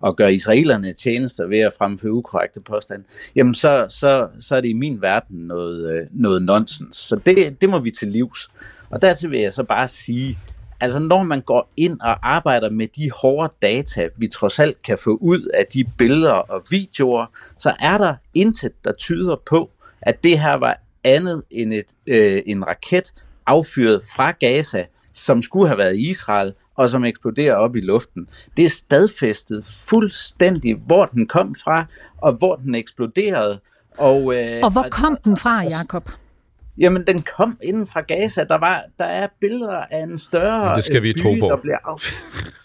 og 0.00 0.16
gør 0.16 0.26
israelerne 0.26 0.92
tjenester 0.92 1.46
ved 1.46 1.58
at 1.58 1.72
fremføre 1.78 2.12
ukorrekte 2.12 2.60
påstande, 2.60 3.04
jamen 3.36 3.54
så, 3.54 3.86
så, 3.88 4.28
så 4.40 4.56
er 4.56 4.60
det 4.60 4.68
i 4.68 4.72
min 4.72 5.02
verden 5.02 5.38
noget, 5.38 5.90
øh, 5.92 6.06
noget 6.10 6.42
nonsens. 6.42 6.96
Så 6.96 7.16
det, 7.26 7.60
det 7.60 7.68
må 7.68 7.78
vi 7.78 7.90
til 7.90 8.08
livs. 8.08 8.50
Og 8.90 9.02
dertil 9.02 9.30
vil 9.30 9.40
jeg 9.40 9.52
så 9.52 9.62
bare 9.62 9.88
sige, 9.88 10.38
altså 10.80 10.98
når 10.98 11.22
man 11.22 11.40
går 11.40 11.72
ind 11.76 12.00
og 12.00 12.34
arbejder 12.34 12.70
med 12.70 12.86
de 12.86 13.10
hårde 13.10 13.52
data, 13.62 14.08
vi 14.16 14.26
trods 14.26 14.58
alt 14.58 14.82
kan 14.82 14.98
få 14.98 15.10
ud 15.10 15.50
af 15.54 15.66
de 15.74 15.84
billeder 15.84 16.32
og 16.32 16.62
videoer, 16.70 17.26
så 17.58 17.74
er 17.80 17.98
der 17.98 18.14
intet, 18.34 18.84
der 18.84 18.92
tyder 18.92 19.36
på, 19.46 19.70
at 20.02 20.22
det 20.22 20.38
her 20.38 20.54
var 20.54 20.80
andet 21.04 21.42
end 21.50 21.74
et, 21.74 21.86
øh, 22.06 22.42
en 22.46 22.66
raket 22.66 23.12
affyret 23.46 24.02
fra 24.16 24.30
Gaza, 24.30 24.84
som 25.12 25.42
skulle 25.42 25.68
have 25.68 25.78
været 25.78 25.96
i 25.96 26.08
Israel, 26.08 26.52
og 26.76 26.90
som 26.90 27.04
eksploderer 27.04 27.54
op 27.54 27.76
i 27.76 27.80
luften. 27.80 28.28
Det 28.56 28.64
er 28.64 28.68
stadfæstet 28.68 29.64
fuldstændig, 29.88 30.76
hvor 30.86 31.04
den 31.06 31.26
kom 31.26 31.54
fra, 31.54 31.86
og 32.18 32.32
hvor 32.32 32.56
den 32.56 32.74
eksploderede. 32.74 33.60
Og, 33.98 34.34
øh, 34.36 34.60
Og 34.62 34.70
hvor 34.70 34.86
kom 34.90 35.16
den 35.24 35.36
fra, 35.36 35.62
Jakob? 35.62 36.10
Jamen, 36.78 37.06
den 37.06 37.22
kom 37.36 37.58
inden 37.62 37.86
fra 37.86 38.00
Gaza. 38.00 38.44
Der, 38.44 38.58
var, 38.58 38.84
der 38.98 39.04
er 39.04 39.26
billeder 39.40 39.84
af 39.90 40.02
en 40.02 40.18
større 40.18 40.68
Ja, 40.68 40.74
det 40.74 40.84
skal 40.84 41.02
vi 41.02 41.08
øh, 41.08 41.14
by, 41.14 41.22
tro 41.22 41.34
på. 41.40 41.46
Der 41.46 41.56
bliver 41.56 41.78
af... 41.84 42.12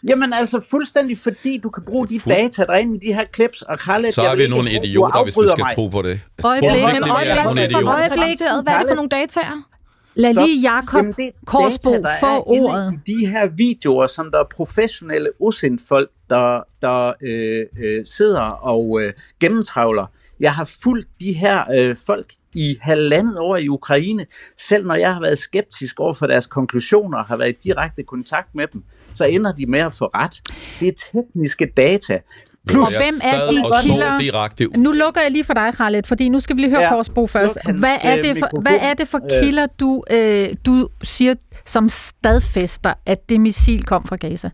Jamen 0.07 0.33
altså 0.33 0.61
fuldstændig, 0.69 1.17
fordi 1.17 1.57
du 1.57 1.69
kan 1.69 1.83
bruge 1.83 2.07
de 2.07 2.19
data, 2.29 2.65
der 2.65 2.73
er 2.73 2.77
inde 2.77 2.95
i 2.95 2.99
de 3.07 3.13
her 3.13 3.25
clips. 3.35 3.61
Og 3.61 3.79
Khaled, 3.79 4.11
Så 4.11 4.21
er 4.21 4.35
vi 4.35 4.47
nogle 4.47 4.71
idioter, 4.71 5.23
hvis 5.23 5.37
vi 5.37 5.47
skal 5.47 5.63
mig. 5.63 5.75
tro 5.75 5.87
på 5.87 6.01
det. 6.01 6.19
Øjeblik. 6.43 6.71
Men 6.71 6.79
er 6.79 7.15
øjeblik, 7.15 7.87
Øjeblik. 7.87 8.39
Hvad 8.63 8.73
er 8.73 8.79
det 8.79 8.87
for 8.87 8.95
nogle 8.95 9.09
dataer? 9.09 9.69
Lad 10.15 10.33
lige 10.33 10.61
Jakob 10.61 11.05
Korsbo 11.45 11.93
få 12.19 12.43
ordet. 12.45 12.93
I 12.93 13.11
de 13.11 13.27
her 13.27 13.47
videoer, 13.47 14.07
som 14.07 14.31
der 14.31 14.39
er 14.39 14.47
professionelle 14.55 15.29
OSINT-folk, 15.39 16.09
der, 16.29 16.63
der 16.81 17.13
øh, 17.21 17.65
øh, 17.83 18.05
sidder 18.05 18.41
og 18.41 19.01
øh, 19.01 19.13
gennemtravler. 19.39 20.05
Jeg 20.39 20.53
har 20.53 20.71
fulgt 20.83 21.07
de 21.19 21.33
her 21.33 21.63
øh, 21.77 21.95
folk 22.05 22.33
i 22.53 22.77
halvandet 22.81 23.39
år 23.39 23.57
i 23.57 23.67
Ukraine, 23.67 24.25
selv 24.57 24.85
når 24.87 24.95
jeg 24.95 25.13
har 25.13 25.21
været 25.21 25.37
skeptisk 25.37 25.99
over 25.99 26.13
for 26.13 26.27
deres 26.27 26.47
konklusioner 26.47 27.17
og 27.17 27.25
har 27.25 27.37
været 27.37 27.49
i 27.49 27.57
direkte 27.63 28.03
kontakt 28.03 28.55
med 28.55 28.67
dem. 28.73 28.83
så 29.13 29.25
ender 29.25 29.51
de 29.51 29.65
med 29.65 29.79
at 29.79 29.93
få 29.93 30.05
ret. 30.05 30.41
Det 30.79 30.87
er 30.87 30.93
tekniske 31.11 31.65
data. 31.77 32.19
Plus, 32.67 32.87
og 32.87 32.91
hvem 32.91 33.13
er 33.33 33.49
de 33.49 33.83
kilder? 33.83 34.77
Nu 34.77 34.91
lukker 34.91 35.21
jeg 35.21 35.31
lige 35.31 35.43
for 35.43 35.53
dig, 35.53 35.73
Khaled, 35.73 36.03
fordi 36.03 36.29
nu 36.29 36.39
skal 36.39 36.55
vi 36.55 36.61
lige 36.61 36.69
høre 36.69 36.81
ja, 36.81 36.89
Korsbro 36.89 37.27
først. 37.27 37.57
Hvad 37.75 37.97
er, 38.03 38.21
det 38.21 38.37
for, 38.37 38.61
hvad 38.61 38.77
er 38.79 38.93
det 38.93 39.07
for 39.07 39.19
kilder, 39.29 39.67
du, 39.79 40.03
øh, 40.09 40.53
du 40.65 40.89
siger, 41.03 41.35
som 41.65 41.89
stadfæster, 41.89 42.93
at 43.05 43.29
det 43.29 43.41
missil 43.41 43.83
kom 43.83 44.07
fra 44.07 44.15
Gaza? 44.15 44.49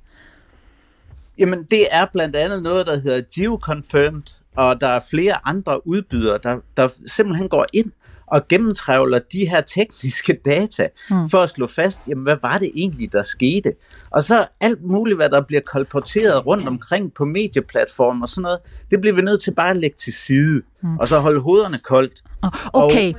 Jamen, 1.40 1.64
det 1.72 1.88
er 1.92 2.06
blandt 2.14 2.36
andet 2.36 2.64
noget, 2.64 2.88
der 2.88 3.00
hedder 3.00 3.22
geoconfirmed, 3.36 4.38
og 4.60 4.82
der 4.82 4.88
er 4.88 5.00
flere 5.10 5.48
andre 5.48 5.88
udbydere, 5.88 6.39
der, 6.43 6.58
der 6.78 6.88
simpelthen 7.08 7.50
går 7.50 7.65
ind 7.74 7.91
og 8.28 8.48
gennemtrævler 8.48 9.19
de 9.19 9.50
her 9.50 9.62
tekniske 9.62 10.39
data 10.45 10.88
mm. 11.10 11.30
for 11.30 11.38
at 11.38 11.50
slå 11.50 11.67
fast, 11.67 12.02
jamen 12.08 12.24
hvad 12.24 12.38
var 12.41 12.58
det 12.58 12.72
egentlig, 12.76 13.13
der 13.13 13.22
skete? 13.22 13.74
Og 14.12 14.24
så 14.24 14.48
alt 14.60 14.84
muligt, 14.84 15.17
hvad 15.17 15.30
der 15.30 15.41
bliver 15.41 15.62
kolporteret 15.62 16.45
rundt 16.45 16.67
omkring 16.67 17.13
på 17.13 17.26
medieplatformer 17.26 18.22
og 18.22 18.30
sådan 18.30 18.41
noget, 18.41 18.60
det 18.91 19.02
bliver 19.02 19.15
vi 19.15 19.22
nødt 19.22 19.41
til 19.41 19.54
bare 19.54 19.69
at 19.69 19.78
lægge 19.78 19.95
til 19.98 20.13
side, 20.13 20.62
mm. 20.84 20.98
og 20.98 21.08
så 21.08 21.19
holde 21.19 21.41
hovederne 21.41 21.80
koldt. 21.84 22.24
Okay, 22.74 23.13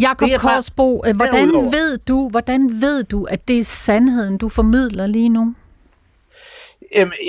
Jakob 0.00 0.28
Korsbo, 0.38 1.02
øh, 1.06 1.16
hvordan 1.16 1.48
ved, 1.48 1.98
du, 1.98 2.28
hvordan 2.28 2.80
ved 2.80 3.04
du, 3.04 3.24
at 3.24 3.48
det 3.48 3.58
er 3.58 3.64
sandheden, 3.64 4.38
du 4.38 4.48
formidler 4.48 5.06
lige 5.06 5.28
nu? 5.28 5.54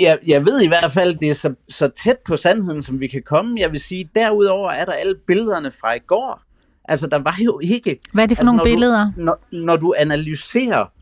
Jeg, 0.00 0.18
jeg 0.26 0.46
ved 0.46 0.62
i 0.62 0.68
hvert 0.68 0.92
fald, 0.92 1.14
det 1.14 1.30
er 1.30 1.34
så, 1.34 1.54
så 1.68 1.88
tæt 1.88 2.16
på 2.26 2.36
sandheden, 2.36 2.82
som 2.82 3.00
vi 3.00 3.06
kan 3.06 3.22
komme. 3.22 3.60
Jeg 3.60 3.72
vil 3.72 3.80
sige, 3.80 4.10
derudover 4.14 4.70
er 4.70 4.84
der 4.84 4.92
alle 4.92 5.14
billederne 5.26 5.70
fra 5.70 5.94
i 5.94 5.98
går. 5.98 6.42
Altså, 6.84 7.06
der 7.06 7.18
var 7.18 7.36
jo 7.44 7.60
ikke... 7.62 8.00
Hvad 8.12 8.24
er 8.24 8.28
det 8.28 8.36
for 8.36 8.42
altså, 8.42 8.56
nogle 8.56 8.70
billeder? 8.70 9.12
Du, 9.16 9.20
når, 9.20 9.38
når 9.52 9.76
du 9.76 9.94
analyserer 9.98 10.92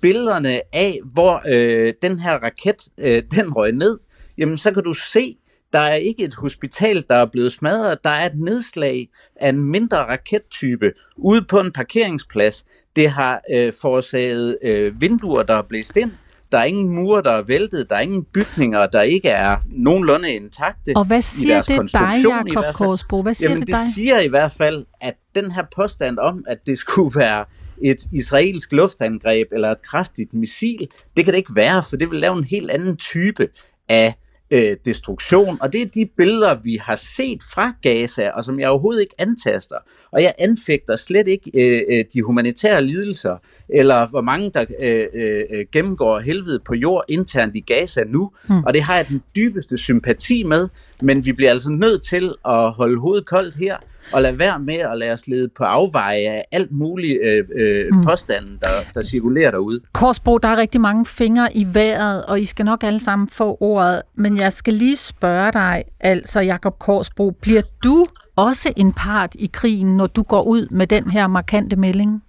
billederne 0.00 0.60
af, 0.72 1.00
hvor 1.12 1.42
øh, 1.48 1.94
den 2.02 2.20
her 2.20 2.32
raket, 2.32 2.88
øh, 2.98 3.22
den 3.30 3.52
røg 3.52 3.72
ned, 3.72 3.98
jamen 4.38 4.58
så 4.58 4.72
kan 4.72 4.82
du 4.82 4.92
se, 4.92 5.36
der 5.72 5.78
er 5.78 5.94
ikke 5.94 6.24
et 6.24 6.34
hospital, 6.34 7.04
der 7.08 7.14
er 7.14 7.26
blevet 7.26 7.52
smadret. 7.52 8.04
Der 8.04 8.10
er 8.10 8.26
et 8.26 8.38
nedslag 8.38 9.08
af 9.36 9.48
en 9.48 9.62
mindre 9.62 9.98
rakettype 9.98 10.92
ude 11.16 11.42
på 11.42 11.60
en 11.60 11.72
parkeringsplads. 11.72 12.64
Det 12.96 13.10
har 13.10 13.40
øh, 13.54 13.72
forårsaget 13.82 14.58
øh, 14.62 15.00
vinduer, 15.00 15.42
der 15.42 15.54
er 15.54 15.62
blæst 15.62 15.96
ind. 15.96 16.10
Der 16.52 16.58
er 16.58 16.64
ingen 16.64 16.88
mure, 16.88 17.22
der 17.22 17.32
er 17.32 17.42
væltet. 17.42 17.90
Der 17.90 17.96
er 17.96 18.00
ingen 18.00 18.24
bygninger, 18.24 18.86
der 18.86 19.02
ikke 19.02 19.28
er 19.28 19.56
nogenlunde 19.70 20.32
intakte. 20.32 20.92
Og 20.96 21.04
hvad 21.04 21.22
siger 21.22 21.62
det 21.62 21.92
dig, 21.92 22.12
Jacob 22.24 22.74
Korsbro? 22.74 23.22
Hvad 23.22 23.34
siger 23.34 23.50
Jamen, 23.50 23.60
det, 23.60 23.66
det 23.68 23.74
dig? 23.74 23.94
siger 23.94 24.20
i 24.20 24.28
hvert 24.28 24.52
fald, 24.52 24.86
at 25.00 25.14
den 25.34 25.50
her 25.50 25.62
påstand 25.76 26.18
om, 26.18 26.44
at 26.48 26.58
det 26.66 26.78
skulle 26.78 27.18
være 27.20 27.44
et 27.82 28.06
israelsk 28.12 28.72
luftangreb 28.72 29.48
eller 29.52 29.70
et 29.70 29.82
kraftigt 29.82 30.34
missil, 30.34 30.88
det 31.16 31.24
kan 31.24 31.32
det 31.34 31.38
ikke 31.38 31.54
være, 31.54 31.82
for 31.90 31.96
det 31.96 32.10
vil 32.10 32.18
lave 32.18 32.38
en 32.38 32.44
helt 32.44 32.70
anden 32.70 32.96
type 32.96 33.48
af 33.88 34.14
øh, 34.52 34.76
destruktion. 34.84 35.58
Og 35.60 35.72
det 35.72 35.82
er 35.82 35.86
de 35.86 36.08
billeder, 36.16 36.58
vi 36.64 36.76
har 36.76 36.96
set 36.96 37.42
fra 37.54 37.72
Gaza, 37.82 38.28
og 38.28 38.44
som 38.44 38.60
jeg 38.60 38.68
overhovedet 38.68 39.00
ikke 39.00 39.14
antaster. 39.18 39.76
Og 40.12 40.22
jeg 40.22 40.34
anfægter 40.38 40.96
slet 40.96 41.28
ikke 41.28 41.50
øh, 41.54 41.98
øh, 41.98 42.04
de 42.14 42.22
humanitære 42.22 42.84
lidelser, 42.84 43.36
eller 43.68 44.06
hvor 44.06 44.20
mange, 44.20 44.50
der 44.54 44.64
øh, 44.82 45.06
øh, 45.14 45.64
gennemgår 45.72 46.18
helvede 46.20 46.58
på 46.66 46.74
jord 46.74 47.04
internt 47.08 47.56
i 47.56 47.60
Gaza 47.60 48.04
nu. 48.06 48.30
Hmm. 48.46 48.64
Og 48.64 48.74
det 48.74 48.82
har 48.82 48.96
jeg 48.96 49.08
den 49.08 49.22
dybeste 49.36 49.78
sympati 49.78 50.42
med, 50.42 50.68
men 51.02 51.24
vi 51.24 51.32
bliver 51.32 51.50
altså 51.50 51.70
nødt 51.70 52.02
til 52.02 52.34
at 52.48 52.70
holde 52.72 53.00
hovedet 53.00 53.26
koldt 53.26 53.56
her, 53.56 53.76
og 54.12 54.22
lade 54.22 54.38
være 54.38 54.58
med 54.58 54.74
at 54.74 54.98
lade 54.98 55.12
os 55.12 55.28
lede 55.28 55.48
på 55.48 55.64
afveje 55.64 56.16
af 56.16 56.44
alt 56.52 56.72
muligt 56.72 57.18
øh, 57.24 57.44
øh, 57.56 57.86
mm. 57.92 58.04
påstanden, 58.04 58.58
der, 58.62 58.68
der 58.94 59.02
cirkulerer 59.02 59.50
derude. 59.50 59.80
Korsbro, 59.92 60.38
der 60.38 60.48
er 60.48 60.56
rigtig 60.56 60.80
mange 60.80 61.06
fingre 61.06 61.56
i 61.56 61.66
vejret, 61.72 62.26
og 62.26 62.40
I 62.40 62.44
skal 62.44 62.64
nok 62.64 62.82
alle 62.82 63.00
sammen 63.00 63.28
få 63.28 63.56
ordet, 63.60 64.02
men 64.14 64.40
jeg 64.40 64.52
skal 64.52 64.74
lige 64.74 64.96
spørge 64.96 65.52
dig, 65.52 65.84
altså 66.00 66.40
Jakob 66.40 66.78
Korsbro, 66.78 67.30
bliver 67.30 67.62
du 67.84 68.04
også 68.36 68.72
en 68.76 68.92
part 68.92 69.34
i 69.34 69.50
krigen, 69.52 69.96
når 69.96 70.06
du 70.06 70.22
går 70.22 70.42
ud 70.42 70.66
med 70.70 70.86
den 70.86 71.10
her 71.10 71.26
markante 71.26 71.76
melding? 71.76 72.22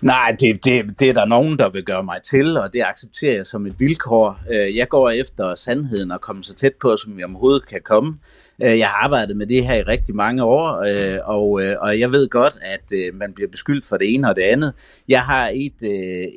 Nej, 0.00 0.36
det, 0.40 0.64
det, 0.64 1.00
det 1.00 1.08
er 1.08 1.12
der 1.12 1.24
nogen, 1.24 1.58
der 1.58 1.70
vil 1.70 1.84
gøre 1.84 2.02
mig 2.02 2.18
til, 2.30 2.56
og 2.56 2.72
det 2.72 2.82
accepterer 2.82 3.36
jeg 3.36 3.46
som 3.46 3.66
et 3.66 3.74
vilkår. 3.78 4.38
Øh, 4.50 4.76
jeg 4.76 4.88
går 4.88 5.10
efter 5.10 5.54
sandheden 5.54 6.10
og 6.10 6.20
kommer 6.20 6.42
så 6.42 6.54
tæt 6.54 6.72
på, 6.80 6.96
som 6.96 7.18
jeg 7.18 7.26
overhovedet 7.26 7.68
kan 7.68 7.80
komme. 7.84 8.18
Øh, 8.64 8.78
jeg 8.78 8.88
har 8.88 9.04
arbejdet 9.04 9.36
med 9.36 9.46
det 9.46 9.66
her 9.66 9.74
i 9.74 9.82
rigtig 9.82 10.16
mange 10.16 10.44
år, 10.44 10.82
øh, 10.86 11.18
og, 11.24 11.60
og 11.80 12.00
jeg 12.00 12.12
ved 12.12 12.28
godt, 12.28 12.54
at 12.62 12.92
man 13.14 13.32
bliver 13.32 13.50
beskyldt 13.50 13.86
for 13.86 13.96
det 13.96 14.14
ene 14.14 14.28
og 14.28 14.36
det 14.36 14.42
andet. 14.42 14.72
Jeg 15.08 15.22
har 15.22 15.50
et, 15.54 15.82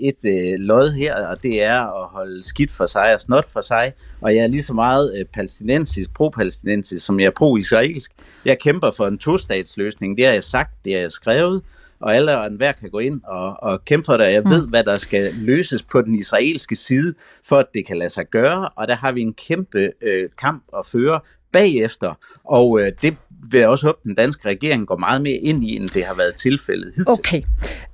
et 0.01 0.59
lod 0.59 0.91
her, 0.91 1.27
og 1.27 1.43
det 1.43 1.63
er 1.63 2.03
at 2.03 2.09
holde 2.09 2.43
skidt 2.43 2.71
for 2.71 2.85
sig 2.85 3.13
og 3.13 3.19
snot 3.19 3.51
for 3.53 3.61
sig, 3.61 3.93
og 4.21 4.35
jeg 4.35 4.43
er 4.43 4.47
lige 4.47 4.63
så 4.63 4.73
meget 4.73 5.27
palæstinensisk, 5.33 6.09
pro-palæstinensisk, 6.13 7.05
som 7.05 7.19
jeg 7.19 7.25
er 7.25 7.31
pro-israelsk. 7.37 8.11
Jeg 8.45 8.59
kæmper 8.59 8.91
for 8.91 9.07
en 9.07 9.17
to-statsløsning, 9.17 10.17
det 10.17 10.25
har 10.25 10.33
jeg 10.33 10.43
sagt, 10.43 10.71
det 10.85 10.93
har 10.93 11.01
jeg 11.01 11.11
skrevet, 11.11 11.61
og 11.99 12.15
alle 12.15 12.37
og 12.37 12.45
enhver 12.45 12.71
kan 12.71 12.89
gå 12.89 12.99
ind 12.99 13.21
og, 13.23 13.63
og 13.63 13.85
kæmpe 13.85 14.05
for 14.05 14.17
det. 14.17 14.33
Jeg 14.33 14.43
mm. 14.45 14.51
ved, 14.51 14.69
hvad 14.69 14.83
der 14.83 14.95
skal 14.95 15.33
løses 15.33 15.83
på 15.83 16.01
den 16.01 16.15
israelske 16.15 16.75
side, 16.75 17.13
for 17.47 17.55
at 17.55 17.65
det 17.73 17.85
kan 17.85 17.97
lade 17.97 18.09
sig 18.09 18.25
gøre, 18.31 18.69
og 18.69 18.87
der 18.87 18.95
har 18.95 19.11
vi 19.11 19.21
en 19.21 19.33
kæmpe 19.33 19.91
øh, 20.01 20.29
kamp 20.37 20.63
at 20.77 20.85
føre 20.85 21.19
bagefter, 21.51 22.13
og 22.43 22.79
øh, 22.81 22.91
det 23.01 23.17
vil 23.51 23.59
jeg 23.59 23.69
også 23.69 23.85
håbe, 23.85 23.97
at 24.01 24.03
den 24.03 24.15
danske 24.15 24.49
regering 24.49 24.87
går 24.87 24.97
meget 24.97 25.21
mere 25.21 25.35
ind 25.35 25.63
i, 25.63 25.75
end 25.75 25.89
det 25.89 26.05
har 26.05 26.13
været 26.13 26.35
tilfældet 26.35 26.93
hidtil. 26.95 27.07
Okay. 27.07 27.41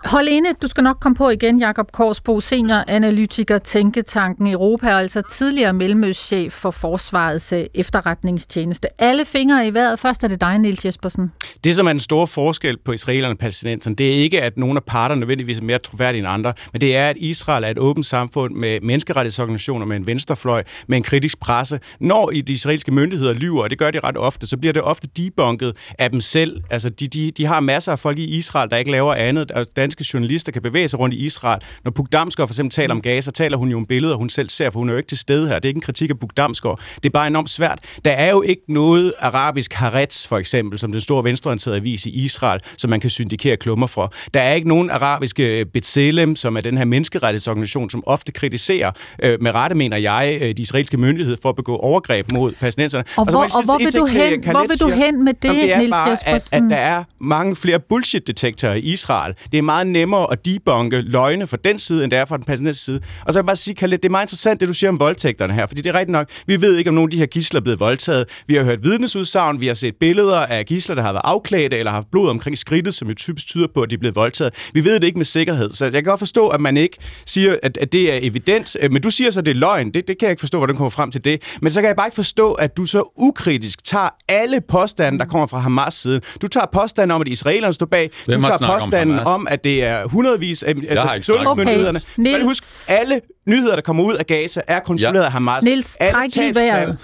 Hold 0.05 0.27
inde, 0.27 0.49
du 0.61 0.67
skal 0.67 0.83
nok 0.83 0.97
komme 1.01 1.15
på 1.15 1.29
igen, 1.29 1.59
Jakob 1.59 1.91
Korsbo, 1.91 2.39
senior 2.39 2.83
analytiker 2.87 3.57
Tænketanken 3.57 4.47
Europa, 4.47 4.87
altså 4.87 5.21
tidligere 5.31 5.73
mellemøstchef 5.73 6.53
for 6.53 6.71
Forsvarets 6.71 7.53
øh, 7.53 7.65
efterretningstjeneste. 7.73 9.01
Alle 9.01 9.25
fingre 9.25 9.67
i 9.67 9.73
vejret. 9.73 9.99
Først 9.99 10.23
er 10.23 10.27
det 10.27 10.41
dig, 10.41 10.57
Niels 10.57 10.85
Jespersen. 10.85 11.31
Det, 11.63 11.75
som 11.75 11.87
er 11.87 11.91
en 11.91 11.99
stor 11.99 12.25
forskel 12.25 12.77
på 12.77 12.91
israelerne 12.91 13.33
og 13.33 13.37
palæstinenserne, 13.37 13.95
det 13.95 14.09
er 14.09 14.13
ikke, 14.13 14.41
at 14.41 14.57
nogle 14.57 14.77
af 14.77 14.83
parterne 14.83 15.19
nødvendigvis 15.19 15.59
er 15.59 15.63
mere 15.63 15.79
troværdige 15.79 16.19
end 16.19 16.27
andre, 16.27 16.53
men 16.73 16.81
det 16.81 16.95
er, 16.95 17.09
at 17.09 17.17
Israel 17.17 17.63
er 17.63 17.67
et 17.67 17.79
åbent 17.79 18.05
samfund 18.05 18.55
med 18.55 18.79
menneskerettighedsorganisationer, 18.81 19.85
med 19.85 19.97
en 19.97 20.07
venstrefløj, 20.07 20.63
med 20.87 20.97
en 20.97 21.03
kritisk 21.03 21.39
presse. 21.39 21.79
Når 21.99 22.31
i 22.31 22.41
de 22.41 22.53
israelske 22.53 22.91
myndigheder 22.91 23.33
lyver, 23.43 23.63
og 23.63 23.69
det 23.69 23.77
gør 23.77 23.91
de 23.91 23.99
ret 23.99 24.17
ofte, 24.17 24.47
så 24.47 24.57
bliver 24.57 24.73
det 24.73 24.81
ofte 24.81 25.07
debunket 25.17 25.75
af 25.99 26.11
dem 26.11 26.21
selv. 26.21 26.61
Altså, 26.69 26.89
de, 26.89 27.07
de, 27.07 27.31
de 27.31 27.45
har 27.45 27.59
masser 27.59 27.91
af 27.91 27.99
folk 27.99 28.19
i 28.19 28.25
Israel, 28.25 28.69
der 28.69 28.77
ikke 28.77 28.91
laver 28.91 29.13
andet. 29.13 29.51
Og 29.51 29.65
danske 29.75 30.05
journalister 30.13 30.51
kan 30.51 30.61
bevæge 30.61 30.87
sig 30.87 30.99
rundt 30.99 31.15
i 31.15 31.17
Israel. 31.17 31.61
Når 31.83 31.91
Puk 31.91 32.07
Damsgaard 32.11 32.49
for 32.49 32.53
eksempel 32.53 32.71
taler 32.71 32.93
om 32.93 33.01
Gaza, 33.01 33.31
taler 33.31 33.57
hun 33.57 33.69
jo 33.69 33.77
om 33.77 33.85
billeder, 33.85 34.15
hun 34.15 34.29
selv 34.29 34.49
ser, 34.49 34.69
for 34.69 34.79
hun 34.79 34.89
er 34.89 34.93
jo 34.93 34.97
ikke 34.97 35.07
til 35.07 35.17
stede 35.17 35.47
her. 35.47 35.55
Det 35.55 35.65
er 35.65 35.69
ikke 35.69 35.77
en 35.77 35.81
kritik 35.81 36.09
af 36.09 36.19
Puk 36.19 36.37
Damsgaard. 36.37 36.79
Det 36.95 37.05
er 37.05 37.09
bare 37.09 37.27
enormt 37.27 37.49
svært. 37.49 37.79
Der 38.05 38.11
er 38.11 38.29
jo 38.29 38.41
ikke 38.41 38.61
noget 38.67 39.13
arabisk 39.19 39.73
Haaretz, 39.73 40.27
for 40.27 40.37
eksempel, 40.37 40.79
som 40.79 40.91
den 40.91 41.01
store 41.01 41.23
venstreorienterede 41.23 41.77
avis 41.77 42.05
i 42.05 42.09
Israel, 42.09 42.61
som 42.77 42.89
man 42.89 42.99
kan 42.99 43.09
syndikere 43.09 43.57
klummer 43.57 43.87
for. 43.87 44.13
Der 44.33 44.41
er 44.41 44.53
ikke 44.53 44.67
nogen 44.67 44.89
arabiske 44.89 45.59
øh, 45.59 45.65
B'Tselem, 45.77 46.35
som 46.35 46.57
er 46.57 46.61
den 46.61 46.77
her 46.77 46.85
menneskerettighedsorganisation, 46.85 47.89
som 47.89 48.03
ofte 48.05 48.31
kritiserer, 48.31 48.91
øh, 49.23 49.41
med 49.41 49.51
rette 49.51 49.75
mener 49.75 49.97
jeg, 49.97 50.37
øh, 50.41 50.47
de 50.57 50.61
israelske 50.61 50.97
myndigheder 50.97 51.37
for 51.41 51.49
at 51.49 51.55
begå 51.55 51.75
overgreb 51.75 52.31
mod 52.31 52.51
palæstinenserne. 52.51 53.03
Og, 53.17 53.25
og, 53.27 53.31
hvor, 53.33 53.43
og 53.43 53.63
hvor, 53.63 53.77
vil 53.77 53.93
du 53.93 54.05
hen, 54.05 54.43
hvor 54.51 54.67
vil 54.67 54.79
du 54.79 54.89
hen 54.89 55.23
med 55.23 55.33
det, 55.33 55.47
Jamen, 55.47 55.61
det 55.61 55.73
er 55.73 55.77
Niels 55.77 55.91
bare, 55.91 56.17
at, 56.25 56.47
at 56.51 56.63
der 56.69 56.75
er 56.75 57.03
mange 57.19 57.55
flere 57.55 57.79
bullshit-detektorer 57.79 58.73
i 58.73 58.79
Israel. 58.79 59.33
Det 59.51 59.57
er 59.57 59.61
meget 59.61 59.87
nemmere 59.87 60.27
at 60.31 60.45
debunke 60.45 61.01
løgne 61.01 61.47
fra 61.47 61.57
den 61.63 61.79
side, 61.79 62.03
end 62.03 62.11
det 62.11 62.19
er 62.19 62.25
fra 62.25 62.37
den 62.37 62.45
palæstinensiske 62.45 62.85
side. 62.85 63.01
Og 63.25 63.33
så 63.33 63.39
vil 63.39 63.43
jeg 63.43 63.45
bare 63.45 63.55
sige, 63.55 63.75
Khaled, 63.75 63.97
det 63.97 64.05
er 64.05 64.09
meget 64.09 64.23
interessant, 64.25 64.59
det 64.59 64.67
du 64.67 64.73
siger 64.73 64.89
om 64.89 64.99
voldtægterne 64.99 65.53
her, 65.53 65.67
fordi 65.67 65.81
det 65.81 65.89
er 65.89 65.93
rigtigt 65.93 66.11
nok, 66.11 66.27
vi 66.47 66.61
ved 66.61 66.77
ikke, 66.77 66.89
om 66.89 66.93
nogle 66.93 67.07
af 67.07 67.11
de 67.11 67.17
her 67.17 67.25
gisler 67.25 67.59
er 67.59 67.63
blevet 67.63 67.79
voldtaget. 67.79 68.25
Vi 68.47 68.55
har 68.55 68.63
hørt 68.63 68.83
vidnesudsagn, 68.83 69.61
vi 69.61 69.67
har 69.67 69.73
set 69.73 69.95
billeder 69.99 70.37
af 70.37 70.65
gisler, 70.65 70.95
der 70.95 71.01
har 71.01 71.11
været 71.11 71.21
afklædte 71.25 71.77
eller 71.77 71.91
har 71.91 71.97
haft 71.97 72.11
blod 72.11 72.29
omkring 72.29 72.57
skridtet, 72.57 72.93
som 72.93 73.07
jo 73.07 73.13
typisk 73.13 73.47
tyder 73.47 73.67
på, 73.73 73.81
at 73.81 73.89
de 73.89 73.95
er 73.95 73.99
blevet 73.99 74.15
voldtaget. 74.15 74.53
Vi 74.73 74.85
ved 74.85 74.93
det 74.93 75.03
ikke 75.03 75.19
med 75.19 75.25
sikkerhed, 75.25 75.71
så 75.71 75.85
jeg 75.85 75.93
kan 75.93 76.03
godt 76.03 76.19
forstå, 76.19 76.47
at 76.47 76.61
man 76.61 76.77
ikke 76.77 76.97
siger, 77.25 77.55
at, 77.63 77.77
at 77.77 77.91
det 77.91 78.13
er 78.13 78.19
evident. 78.21 78.77
Men 78.91 79.01
du 79.01 79.09
siger 79.09 79.31
så, 79.31 79.39
at 79.39 79.45
det 79.45 79.51
er 79.51 79.55
løgn. 79.55 79.91
Det, 79.91 80.07
det 80.07 80.17
kan 80.19 80.25
jeg 80.25 80.31
ikke 80.31 80.39
forstå, 80.39 80.57
hvordan 80.57 80.73
du 80.73 80.77
kommer 80.77 80.89
frem 80.89 81.11
til 81.11 81.23
det. 81.25 81.41
Men 81.61 81.71
så 81.71 81.81
kan 81.81 81.87
jeg 81.87 81.95
bare 81.95 82.07
ikke 82.07 82.15
forstå, 82.15 82.53
at 82.53 82.77
du 82.77 82.85
så 82.85 83.13
ukritisk 83.23 83.83
tager 83.83 84.09
alle 84.27 84.61
påstande, 84.61 85.19
der 85.19 85.25
kommer 85.25 85.47
fra 85.47 85.57
Hamas 85.57 85.93
side. 85.93 86.21
Du 86.41 86.47
tager 86.47 86.65
påstanden 86.73 87.15
om, 87.15 87.21
at 87.21 87.27
israelerne 87.27 87.73
står 87.73 87.85
bag. 87.85 88.11
Hvem 88.25 88.41
du 88.41 88.47
tager 88.47 88.79
påstanden 88.79 89.19
om, 89.19 89.27
om, 89.27 89.47
at 89.49 89.63
det 89.63 89.83
er 89.83 90.07
hundredvis 90.07 90.63
af 90.63 90.73
altså, 90.89 91.19
sundhedsmyndighederne. 91.21 91.99
Okay. 92.19 92.33
Skal 92.33 92.43
huske, 92.43 92.67
alle 92.87 93.21
nyheder, 93.47 93.75
der 93.75 93.81
kommer 93.81 94.03
ud 94.03 94.13
af 94.13 94.25
Gaza, 94.25 94.61
er 94.67 94.79
kontrolleret 94.79 95.21
ja. 95.21 95.25
af 95.25 95.31
Hamas. 95.31 95.63
Niels, 95.63 95.97
træk 96.11 96.37
i 96.37 96.55
vejret. 96.55 96.97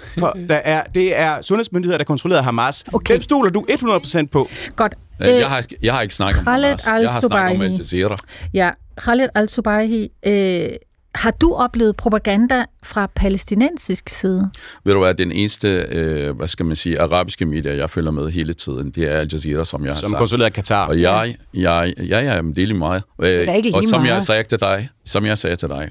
Der 0.48 0.54
er, 0.54 0.82
det 0.94 1.18
er 1.18 1.42
sundhedsmyndigheder, 1.42 1.98
der 1.98 2.04
kontrollerer 2.04 2.42
Hamas. 2.42 2.84
Okay. 2.92 3.14
Dem 3.14 3.22
stoler 3.22 3.50
du 3.50 3.64
100% 3.70 4.26
på. 4.32 4.48
Godt. 4.76 4.94
Jeg 5.20 5.48
har, 5.48 5.64
jeg 5.82 5.94
har 5.94 6.02
ikke 6.02 6.14
snakket 6.14 6.40
om 6.40 6.46
Hamas. 6.46 6.86
Jeg 6.86 7.10
har 7.12 7.20
snakket 7.20 7.56
om 7.56 7.62
Al 7.62 7.72
Jazeera. 7.72 8.16
Ja, 8.54 8.70
Khaled 8.98 9.28
al-Subahi, 9.34 10.08
øh, 10.26 10.68
har 11.14 11.30
du 11.30 11.54
oplevet 11.54 11.96
propaganda 11.96 12.64
fra 12.82 13.06
palæstinensisk 13.14 14.08
side? 14.08 14.50
Ved 14.84 14.92
du 14.94 15.00
hvad, 15.00 15.14
den 15.14 15.32
eneste, 15.32 15.68
øh, 15.68 16.36
hvad 16.36 16.48
skal 16.48 16.66
man 16.66 16.76
sige, 16.76 17.00
arabiske 17.00 17.46
medier, 17.46 17.72
jeg 17.72 17.90
følger 17.90 18.10
med 18.10 18.30
hele 18.30 18.52
tiden, 18.52 18.90
det 18.90 19.12
er 19.12 19.16
Al 19.16 19.28
Jazeera, 19.32 19.64
som 19.64 19.84
jeg 19.84 19.92
har 19.92 20.00
som 20.00 20.10
sagt. 20.10 20.30
Som 20.30 20.50
Katar. 20.50 20.86
Og 20.86 21.00
jeg, 21.00 21.36
jeg, 21.54 21.94
jeg, 21.96 22.06
jeg 22.08 22.24
er 22.24 22.38
en 22.38 22.56
del 22.56 22.70
i 22.70 22.72
meget. 22.72 23.02
Øh, 23.22 23.48
og 23.74 23.84
som 23.84 24.00
meget. 24.00 24.14
jeg 24.14 24.22
sagde 24.22 24.44
til 24.44 24.60
dig, 24.60 24.88
som 25.04 25.26
jeg 25.26 25.38
sagde 25.38 25.56
til 25.56 25.68
dig, 25.68 25.90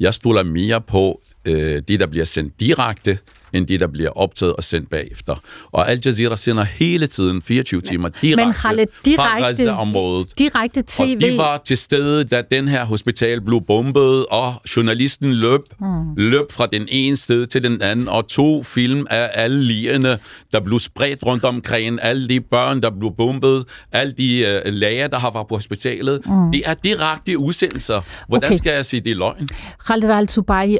Jeg 0.00 0.14
stoler 0.14 0.42
mere 0.42 0.80
på 0.80 1.20
øh, 1.44 1.82
det, 1.88 2.00
der 2.00 2.06
bliver 2.06 2.24
sendt 2.24 2.60
direkte, 2.60 3.18
end 3.56 3.66
det, 3.66 3.80
der 3.80 3.86
bliver 3.86 4.10
optaget 4.10 4.56
og 4.56 4.64
sendt 4.64 4.90
bagefter. 4.90 5.34
Og 5.72 5.90
Al 5.90 6.00
Jazeera 6.04 6.36
sender 6.36 6.64
hele 6.64 7.06
tiden 7.06 7.42
24 7.42 7.80
timer 7.80 8.08
direkte, 8.08 8.44
Men 8.44 8.54
Khaled, 8.54 8.86
direkte, 9.04 9.22
fra 9.22 9.40
Gaza-området. 9.40 10.38
direkte 10.38 10.82
tv. 10.86 11.00
Og 11.00 11.20
de 11.20 11.36
var 11.38 11.58
til 11.58 11.76
stede, 11.78 12.24
da 12.24 12.42
den 12.50 12.68
her 12.68 12.84
hospital 12.84 13.40
blev 13.40 13.60
bombet, 13.66 14.26
og 14.26 14.52
journalisten 14.76 15.34
løb, 15.34 15.60
mm. 15.80 16.14
løb 16.16 16.52
fra 16.52 16.66
den 16.66 16.88
ene 16.88 17.16
sted 17.16 17.46
til 17.46 17.62
den 17.62 17.82
anden, 17.82 18.08
og 18.08 18.28
to 18.28 18.62
film 18.62 19.06
af 19.10 19.30
alle 19.34 19.64
ligene, 19.64 20.18
der 20.52 20.60
blev 20.60 20.78
spredt 20.78 21.26
rundt 21.26 21.44
omkring, 21.44 21.98
alle 22.02 22.28
de 22.28 22.40
børn, 22.40 22.82
der 22.82 22.90
blev 22.98 23.12
bombet, 23.18 23.64
alle 23.92 24.12
de 24.12 24.60
uh, 24.66 24.72
læger, 24.72 25.08
der 25.08 25.18
har 25.18 25.30
været 25.30 25.46
på 25.48 25.54
hospitalet. 25.54 26.20
Mm. 26.26 26.52
Det 26.52 26.62
er 26.64 26.74
direkte 26.74 27.38
udsendelser. 27.38 28.00
Hvordan 28.28 28.46
Okay. 28.46 28.56
skal 28.56 28.72
jeg 28.72 28.84
sige, 28.84 29.00
det 29.00 29.10
er 29.10 29.14
løgn? 29.16 29.48
Khaled 29.86 30.10
al 30.10 30.28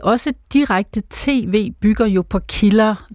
også 0.03 0.33
direkte 0.53 1.03
tv 1.11 1.71
bygger 1.83 2.07
jo 2.07 2.23
på 2.31 2.39
kilder, 2.39 2.66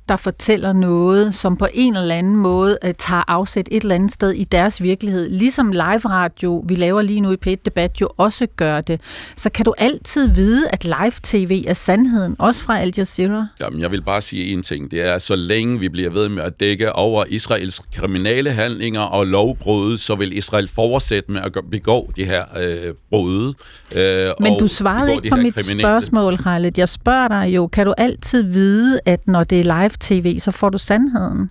der 0.09 0.15
fortæller 0.15 0.73
noget, 0.73 1.35
som 1.35 1.57
på 1.57 1.67
en 1.73 1.95
eller 1.95 2.15
anden 2.15 2.35
måde 2.35 2.77
uh, 2.85 2.91
tager 2.97 3.23
afsæt 3.27 3.67
et 3.71 3.81
eller 3.81 3.95
andet 3.95 4.11
sted 4.11 4.31
i 4.31 4.43
deres 4.43 4.83
virkelighed. 4.83 5.29
Ligesom 5.29 5.71
live 5.71 5.81
radio, 6.09 6.63
vi 6.67 6.75
laver 6.75 7.01
lige 7.01 7.21
nu 7.21 7.31
i 7.31 7.35
p 7.37 7.45
Debat, 7.65 8.01
jo 8.01 8.09
også 8.17 8.47
gør 8.57 8.81
det. 8.81 9.01
Så 9.35 9.49
kan 9.49 9.65
du 9.65 9.73
altid 9.77 10.27
vide, 10.27 10.69
at 10.69 10.83
live 10.83 11.11
tv 11.23 11.63
er 11.67 11.73
sandheden, 11.73 12.35
også 12.39 12.63
fra 12.63 12.79
Al 12.79 12.93
Jazeera? 12.97 13.47
Jamen, 13.61 13.79
jeg 13.79 13.91
vil 13.91 14.01
bare 14.01 14.21
sige 14.21 14.53
en 14.53 14.63
ting. 14.63 14.91
Det 14.91 15.01
er, 15.01 15.17
så 15.17 15.35
længe 15.35 15.79
vi 15.79 15.89
bliver 15.89 16.09
ved 16.09 16.29
med 16.29 16.41
at 16.41 16.59
dække 16.59 16.93
over 16.93 17.23
Israels 17.29 17.81
kriminelle 17.95 18.51
handlinger 18.51 19.01
og 19.01 19.27
lovbrud, 19.27 19.97
så 19.97 20.15
vil 20.15 20.37
Israel 20.37 20.67
fortsætte 20.67 21.31
med 21.31 21.41
at 21.41 21.57
begå 21.71 22.11
de 22.15 22.25
her 22.25 22.43
øh, 22.59 22.93
brud. 23.09 23.53
Øh, 23.95 24.29
Men 24.39 24.59
du 24.59 24.67
svarede 24.67 25.13
ikke 25.13 25.29
på 25.29 25.35
mit 25.35 25.53
kriminelle- 25.57 25.81
spørgsmål, 25.81 26.37
Khaled. 26.37 26.71
Jeg 26.77 26.89
spørger 26.89 27.27
dig 27.27 27.55
jo, 27.55 27.67
kan 27.67 27.85
du 27.85 27.93
altid 27.97 28.43
vide, 28.43 28.99
at 29.05 29.27
når 29.31 29.43
det 29.43 29.59
er 29.59 29.63
live 29.63 29.91
tv, 29.99 30.39
så 30.39 30.51
får 30.51 30.69
du 30.69 30.77
sandheden? 30.77 31.49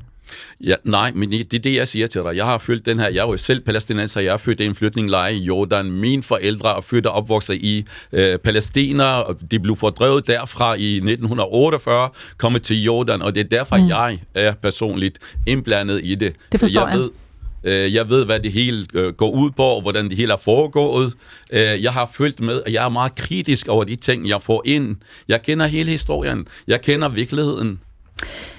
Ja, 0.61 0.75
nej, 0.85 1.13
men 1.15 1.31
det 1.31 1.55
er 1.55 1.59
det, 1.59 1.75
jeg 1.75 1.89
siger 1.89 2.07
til 2.07 2.21
dig. 2.21 2.37
Jeg 2.37 2.45
har 2.45 2.59
følt 2.59 2.87
den 2.87 2.99
her, 2.99 3.09
jeg 3.09 3.23
er 3.25 3.31
jo 3.31 3.37
selv 3.37 3.61
palæstinenser, 3.61 4.21
jeg 4.21 4.33
er 4.33 4.37
født 4.37 4.61
i 4.61 4.67
en 4.67 4.75
flygtningelejr 4.75 5.29
i 5.29 5.39
Jordan. 5.39 5.93
Mine 5.93 6.23
forældre 6.23 6.77
er 6.77 6.81
født 6.81 7.07
og 7.07 7.13
opvokset 7.13 7.55
i 7.55 7.87
øh, 8.13 8.39
Palæstina, 8.39 9.05
og 9.05 9.37
de 9.51 9.61
blev 9.61 9.77
fordrevet 9.77 10.27
derfra 10.27 10.75
i 10.75 10.97
1948, 10.97 12.09
kommet 12.37 12.63
til 12.63 12.83
Jordan, 12.83 13.23
og 13.23 13.35
det 13.35 13.41
er 13.41 13.49
derfor, 13.59 13.77
mm. 13.77 13.89
jeg 13.89 14.19
er 14.35 14.55
personligt 14.55 15.19
indblandet 15.47 16.01
i 16.05 16.15
det. 16.15 16.35
Det 16.53 16.61
forstår 16.61 16.89
jeg. 16.89 16.99
Ved, 16.99 17.11
øh, 17.65 17.95
jeg 17.95 18.09
ved, 18.09 18.25
hvad 18.25 18.41
det 18.41 18.53
hele 18.53 18.87
øh, 18.95 19.13
går 19.13 19.31
ud 19.31 19.51
på, 19.51 19.63
og 19.63 19.83
hvordan 19.83 20.09
det 20.09 20.17
hele 20.17 20.33
er 20.33 20.37
foregået. 20.37 21.15
Øh, 21.53 21.83
jeg 21.83 21.93
har 21.93 22.11
følt 22.15 22.41
med, 22.41 22.63
at 22.67 22.73
jeg 22.73 22.85
er 22.85 22.89
meget 22.89 23.15
kritisk 23.15 23.69
over 23.69 23.85
de 23.85 23.97
ting, 23.97 24.29
jeg 24.29 24.41
får 24.43 24.63
ind. 24.65 24.97
Jeg 25.29 25.43
kender 25.43 25.67
hele 25.67 25.91
historien. 25.91 26.47
Jeg 26.67 26.81
kender 26.81 27.09
virkeligheden. 27.09 27.81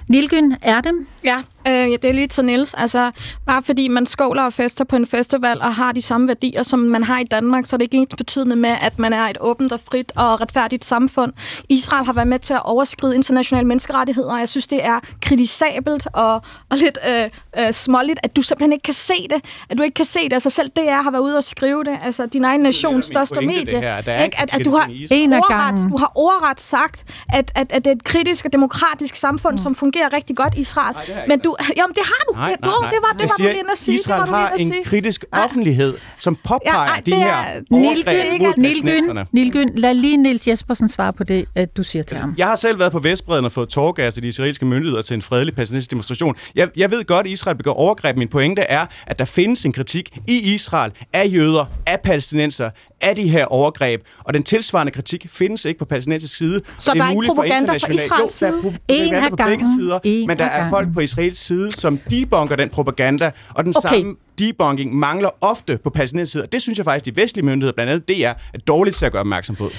Nilgyn, 0.08 0.52
er 0.62 0.82
det? 0.82 0.92
Ja, 1.24 1.38
øh, 1.68 1.92
ja, 1.92 1.96
det 2.02 2.06
er 2.06 2.14
lige 2.14 2.28
til 2.28 2.46
Niels. 2.46 2.74
Altså, 2.74 3.12
bare 3.46 3.64
fordi 3.64 3.88
man 3.88 4.06
skåler 4.06 4.44
og 4.44 4.54
fester 4.54 4.84
på 4.84 4.96
en 4.96 5.08
festival 5.08 5.62
og 5.62 5.76
har 5.76 5.92
de 5.92 6.02
samme 6.02 6.28
værdier, 6.28 6.64
som 6.64 6.80
man 6.80 7.04
har 7.04 7.20
i 7.20 7.24
Danmark, 7.24 7.66
så 7.66 7.76
er 7.76 7.78
det 7.78 7.84
ikke 7.84 7.98
ens 7.98 8.16
betydende 8.16 8.56
med, 8.56 8.76
at 8.82 9.00
man 9.00 9.14
er 9.14 9.24
et 9.24 9.38
åbent 9.42 9.72
og 9.72 9.80
frit 9.80 10.12
og 10.16 10.42
retfærdigt 10.42 10.86
samfund. 10.86 11.34
Israel 11.70 12.06
har 12.06 12.14
været 12.14 12.28
med 12.28 12.40
til 12.40 12.54
at 12.54 12.66
overskride 12.66 13.16
internationale 13.16 13.68
menneskerettigheder, 13.68 14.34
og 14.34 14.40
jeg 14.40 14.50
synes, 14.50 14.68
det 14.68 14.86
er 14.86 15.00
kritisabelt 15.22 16.08
og, 16.14 16.34
og 16.70 16.78
lidt 16.78 16.98
øh, 17.10 17.30
øh, 17.60 17.74
småligt, 17.74 18.20
at 18.24 18.36
du 18.36 18.42
simpelthen 18.42 18.72
ikke 18.74 18.84
kan 18.84 18.94
se 18.94 19.28
det. 19.30 19.46
At 19.70 19.78
du 19.78 19.84
ikke 19.84 19.94
kan 19.94 20.06
se 20.06 20.24
det. 20.24 20.34
Altså 20.34 20.50
selv 20.50 20.70
DR 20.70 21.02
har 21.04 21.12
været 21.12 21.22
ude 21.22 21.38
og 21.38 21.44
skrive 21.44 21.84
det. 21.84 21.98
Altså 22.02 22.26
din 22.26 22.44
egen 22.44 22.62
nations 22.62 23.06
største 23.06 23.42
medie. 23.42 23.80
her, 23.80 23.96
at 23.96 24.06
der 24.06 24.12
er 24.12 24.24
ikke? 24.24 24.40
At, 24.40 24.56
at 24.60 24.66
du 24.66 24.72
har 24.72 24.90
ordret, 25.22 25.92
du 25.92 25.98
har 25.98 26.12
ordret 26.16 26.62
sagt, 26.62 27.04
at, 27.34 27.52
at, 27.56 27.72
at 27.72 27.86
det 27.86 27.92
er 27.92 27.96
et 27.96 28.04
kritisk 28.04 28.46
og 28.46 28.54
demokratisk 28.54 29.16
samfund, 29.16 29.58
som 29.58 29.76
fungerer 29.76 29.91
rigtig 30.14 30.36
godt 30.36 30.54
i 30.58 30.60
Israel. 30.60 30.94
Nej, 30.96 31.04
det 31.06 31.14
har 31.14 31.22
jeg 31.22 31.28
Men 31.28 31.40
du, 31.40 31.56
jamen 31.78 31.94
det 31.96 32.04
har 32.06 32.22
du. 32.30 32.34
Nej, 32.34 32.48
nej, 32.50 32.58
du 32.64 32.80
nej. 32.82 32.90
det 32.92 33.00
var, 33.02 33.14
det 33.20 33.22
var 33.22 33.34
siger, 33.38 33.48
du 33.48 33.52
lige 33.54 33.60
inde 33.60 33.72
at 33.72 33.78
sige. 33.78 33.96
Israel 33.96 34.22
det 34.22 34.32
var 34.32 34.38
du 34.38 34.42
lige 34.42 34.48
har 34.50 34.56
en 34.68 34.74
sige. 34.74 34.84
kritisk 34.84 35.26
Nej. 35.34 35.44
offentlighed, 35.46 35.94
som 36.20 36.38
påpeger 36.44 36.76
Ja, 36.82 36.86
ej, 36.86 37.02
de 37.06 37.12
det 37.12 37.16
her 37.20 37.32
er- 37.34 37.62
overgreb 37.72 38.42
mod 38.42 38.54
Nilgyn. 38.58 39.26
Nilgyn, 39.32 39.70
lad 39.76 39.94
lige 39.94 40.18
Niels 40.18 40.48
Jespersen 40.48 40.90
svare 40.90 41.14
på 41.14 41.24
det, 41.24 41.46
at 41.56 41.78
du 41.78 41.84
siger 41.84 42.04
til 42.04 42.18
ham. 42.18 42.36
Jeg 42.38 42.48
har 42.48 42.56
selv 42.56 42.80
været 42.80 42.92
på 42.92 43.00
Vestbreden 43.00 43.46
og 43.46 43.52
fået 43.52 43.70
tårgas 43.70 44.16
af 44.18 44.22
de 44.22 44.28
israelske 44.28 44.66
myndigheder 44.66 45.02
til 45.02 45.14
en 45.14 45.22
fredelig 45.22 45.56
palæstinensisk 45.56 45.92
demonstration. 45.92 46.36
Jeg, 46.56 46.68
jeg 46.78 46.92
ved 46.92 47.04
godt, 47.06 47.26
at 47.26 47.32
Israel 47.32 47.58
begår 47.58 47.74
overgreb. 47.74 48.18
Min 48.18 48.28
pointe 48.28 48.62
er, 48.62 48.86
at 49.08 49.20
der 49.20 49.26
findes 49.26 49.66
en 49.66 49.74
kritik 49.74 50.18
i 50.28 50.54
Israel 50.54 50.92
af 51.14 51.30
jøder, 51.34 51.66
af 51.88 52.00
palæstinenser, 52.04 52.70
af 53.02 53.16
de 53.16 53.28
her 53.30 53.46
overgreb. 53.46 54.02
Og 54.24 54.34
den 54.34 54.44
tilsvarende 54.44 54.92
kritik 54.92 55.26
findes 55.30 55.66
ikke 55.66 55.80
på 55.80 55.86
palæstinensisk 55.86 56.38
side. 56.38 56.62
Så 56.78 56.94
der 56.94 57.04
er 57.04 57.10
ikke 57.10 57.24
for 57.26 57.34
propaganda 57.34 57.72
fra 57.72 57.76
internationale- 57.76 57.94
Israels 57.96 58.42
jo, 58.42 58.48
der 58.48 58.54
er 58.54 58.62
side? 58.62 58.62
propaganda 58.62 58.80
En 58.88 59.14
af 59.24 59.32
gangen. 59.38 59.68
Sider, 59.82 60.00
En 60.04 60.28
men 60.28 60.38
der 60.38 60.46
er 60.46 60.70
folk 60.70 60.94
på 60.94 61.00
israelsk 61.00 61.46
side, 61.46 61.72
som 61.72 62.00
debunker 62.10 62.56
den 62.56 62.70
propaganda, 62.70 63.32
og 63.54 63.64
den 63.64 63.74
Okay. 63.78 63.90
samme 63.98 64.16
debunking 64.40 64.96
mangler 64.96 65.30
ofte 65.42 65.78
på 65.84 65.90
palæstinensisk 65.90 66.32
side. 66.32 66.44
Og 66.44 66.52
det 66.52 66.62
synes 66.62 66.78
jeg 66.78 66.86
faktisk, 66.86 67.16
de 67.16 67.22
vestlige 67.22 67.46
myndigheder, 67.46 67.74
blandt 67.74 67.92
andet 67.92 68.08
DR, 68.10 68.28
er 68.54 68.60
dårligt 68.68 68.96
til 68.96 69.06
at 69.06 69.12
gøre 69.12 69.20
opmærksom 69.20 69.56
på. 69.56 69.70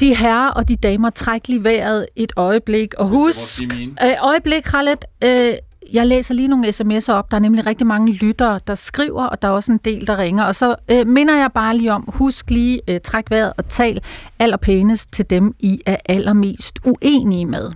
De 0.00 0.14
herrer 0.16 0.48
og 0.50 0.68
de 0.68 0.76
damer, 0.76 1.10
træk 1.10 1.48
lige 1.48 1.64
vejret 1.64 2.06
et 2.16 2.32
øjeblik. 2.36 2.94
Og 2.94 3.08
husk, 3.08 3.62
øh, 4.04 4.12
øjeblik, 4.22 4.62
Khaled, 4.62 4.96
øh, 5.24 5.54
jeg 5.92 6.06
læser 6.06 6.34
lige 6.34 6.48
nogle 6.48 6.68
sms'er 6.68 7.12
op. 7.12 7.30
Der 7.30 7.36
er 7.36 7.40
nemlig 7.40 7.66
rigtig 7.66 7.86
mange 7.86 8.12
lyttere, 8.12 8.60
der 8.66 8.74
skriver, 8.74 9.24
og 9.24 9.42
der 9.42 9.48
er 9.48 9.52
også 9.52 9.72
en 9.72 9.80
del, 9.84 10.06
der 10.06 10.18
ringer. 10.18 10.44
Og 10.44 10.54
så 10.54 10.74
øh, 10.90 11.06
minder 11.06 11.36
jeg 11.36 11.50
bare 11.54 11.76
lige 11.76 11.92
om, 11.92 12.04
husk 12.08 12.50
lige, 12.50 12.80
øh, 12.88 13.00
træk 13.00 13.24
vejret 13.30 13.52
og 13.58 13.68
tal 13.68 14.00
allerpænest 14.38 15.12
til 15.12 15.30
dem, 15.30 15.54
I 15.60 15.80
er 15.86 15.96
allermest 16.06 16.78
uenige 16.84 17.46
med. 17.46 17.72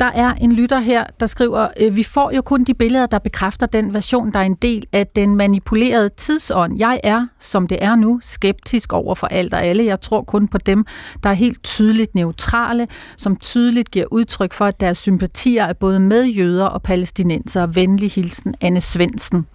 Der 0.00 0.06
er 0.06 0.34
en 0.34 0.52
lytter 0.52 0.80
her, 0.80 1.04
der 1.20 1.26
skriver, 1.26 1.68
øh, 1.80 1.96
vi 1.96 2.02
får 2.02 2.30
jo 2.30 2.42
kun 2.42 2.64
de 2.64 2.74
billeder, 2.74 3.06
der 3.06 3.18
bekræfter 3.18 3.66
den 3.66 3.94
version, 3.94 4.32
der 4.32 4.38
er 4.38 4.44
en 4.44 4.54
del 4.54 4.86
af 4.92 5.06
den 5.06 5.36
manipulerede 5.36 6.08
tidsånd. 6.16 6.78
Jeg 6.78 7.00
er, 7.04 7.26
som 7.38 7.66
det 7.66 7.78
er 7.80 7.94
nu, 7.94 8.20
skeptisk 8.22 8.92
over 8.92 9.14
for 9.14 9.26
alt 9.26 9.54
og 9.54 9.64
alle. 9.64 9.84
Jeg 9.84 10.00
tror 10.00 10.22
kun 10.22 10.48
på 10.48 10.58
dem, 10.58 10.86
der 11.22 11.30
er 11.30 11.34
helt 11.34 11.62
tydeligt 11.62 12.14
neutrale, 12.14 12.88
som 13.16 13.36
tydeligt 13.36 13.90
giver 13.90 14.06
udtryk 14.10 14.52
for, 14.52 14.64
at 14.64 14.80
deres 14.80 14.98
sympatier 14.98 15.64
er 15.64 15.72
både 15.72 16.00
med 16.00 16.24
jøder 16.24 16.66
og 16.66 16.82
palæstinenser. 16.82 17.66
Venlig 17.66 18.10
hilsen, 18.10 18.54
Anne 18.60 18.80
Svendsen. 18.80 19.46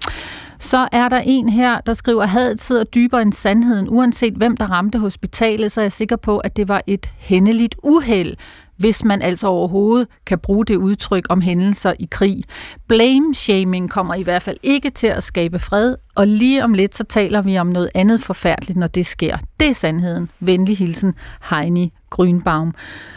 Så 0.59 0.87
er 0.91 1.09
der 1.09 1.21
en 1.25 1.49
her, 1.49 1.81
der 1.81 1.93
skriver, 1.93 2.23
at 2.23 2.29
hadet 2.29 2.61
sidder 2.61 2.83
dybere 2.83 3.21
end 3.21 3.33
sandheden. 3.33 3.89
Uanset 3.89 4.33
hvem, 4.33 4.57
der 4.57 4.65
ramte 4.65 4.99
hospitalet, 4.99 5.71
så 5.71 5.81
er 5.81 5.83
jeg 5.83 5.91
sikker 5.91 6.15
på, 6.15 6.37
at 6.37 6.57
det 6.57 6.67
var 6.67 6.81
et 6.87 7.11
hændeligt 7.17 7.75
uheld, 7.83 8.35
hvis 8.77 9.03
man 9.03 9.21
altså 9.21 9.47
overhovedet 9.47 10.07
kan 10.25 10.39
bruge 10.39 10.65
det 10.65 10.75
udtryk 10.75 11.25
om 11.29 11.41
hændelser 11.41 11.93
i 11.99 12.07
krig. 12.11 12.43
Blame-shaming 12.87 13.89
kommer 13.89 14.15
i 14.15 14.23
hvert 14.23 14.41
fald 14.41 14.57
ikke 14.63 14.89
til 14.89 15.07
at 15.07 15.23
skabe 15.23 15.59
fred, 15.59 15.95
og 16.15 16.27
lige 16.27 16.63
om 16.63 16.73
lidt 16.73 16.95
så 16.95 17.03
taler 17.03 17.41
vi 17.41 17.57
om 17.57 17.67
noget 17.67 17.89
andet 17.95 18.21
forfærdeligt, 18.21 18.77
når 18.79 18.87
det 18.87 19.05
sker. 19.05 19.37
Det 19.59 19.67
er 19.69 19.73
sandheden. 19.73 20.29
Venlig 20.39 20.77
hilsen, 20.77 21.13
Heini 21.49 21.93
Grønbaum. 22.09 22.73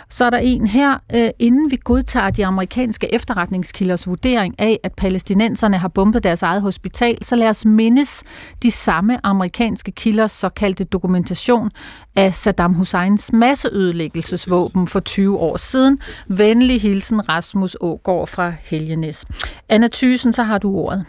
Så 0.08 0.24
er 0.24 0.30
der 0.30 0.38
en 0.38 0.66
her, 0.66 0.98
øh, 1.14 1.30
inden 1.38 1.70
vi 1.70 1.78
godtager 1.84 2.30
de 2.30 2.46
amerikanske 2.46 3.14
efterretningskilders 3.14 4.06
vurdering 4.06 4.54
af, 4.61 4.80
at 4.82 4.92
palæstinenserne 4.92 5.78
har 5.78 5.88
bombet 5.88 6.22
deres 6.22 6.42
eget 6.42 6.62
hospital, 6.62 7.24
så 7.24 7.37
lad 7.37 7.48
os 7.48 7.64
mindes 7.64 8.24
de 8.62 8.70
samme 8.70 9.26
amerikanske 9.26 9.90
kilders 9.90 10.32
såkaldte 10.32 10.84
dokumentation 10.84 11.70
af 12.16 12.34
Saddam 12.34 12.74
Husseins 12.74 13.32
masseødelæggelsesvåben 13.32 14.87
for 14.87 15.00
20 15.00 15.38
år 15.38 15.56
siden. 15.56 15.98
Venlig 16.28 16.80
hilsen, 16.80 17.28
Rasmus 17.28 17.76
Ågård 17.80 18.28
fra 18.28 18.52
Helgenes. 18.64 19.24
Anna 19.68 19.88
Thysen, 19.92 20.32
så 20.32 20.42
har 20.42 20.58
du 20.58 20.70
ordet. 20.70 21.04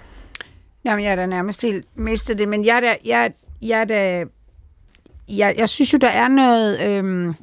Jamen, 0.85 1.05
jeg 1.05 1.11
er 1.11 1.15
da 1.15 1.25
nærmest 1.25 1.61
helt 1.61 1.85
mistet 1.95 2.37
det, 2.39 2.47
men 2.47 2.65
jeg 2.65 2.75
er 2.75 2.79
da, 2.79 2.95
jeg, 3.05 3.33
jeg 3.61 3.81
er 3.81 3.85
da, 3.85 4.25
jeg, 5.29 5.55
jeg 5.57 5.69
synes 5.69 5.93
jo, 5.93 5.97
der 5.97 6.09
er 6.09 6.27
noget, 6.27 6.81
øhm, 6.81 7.33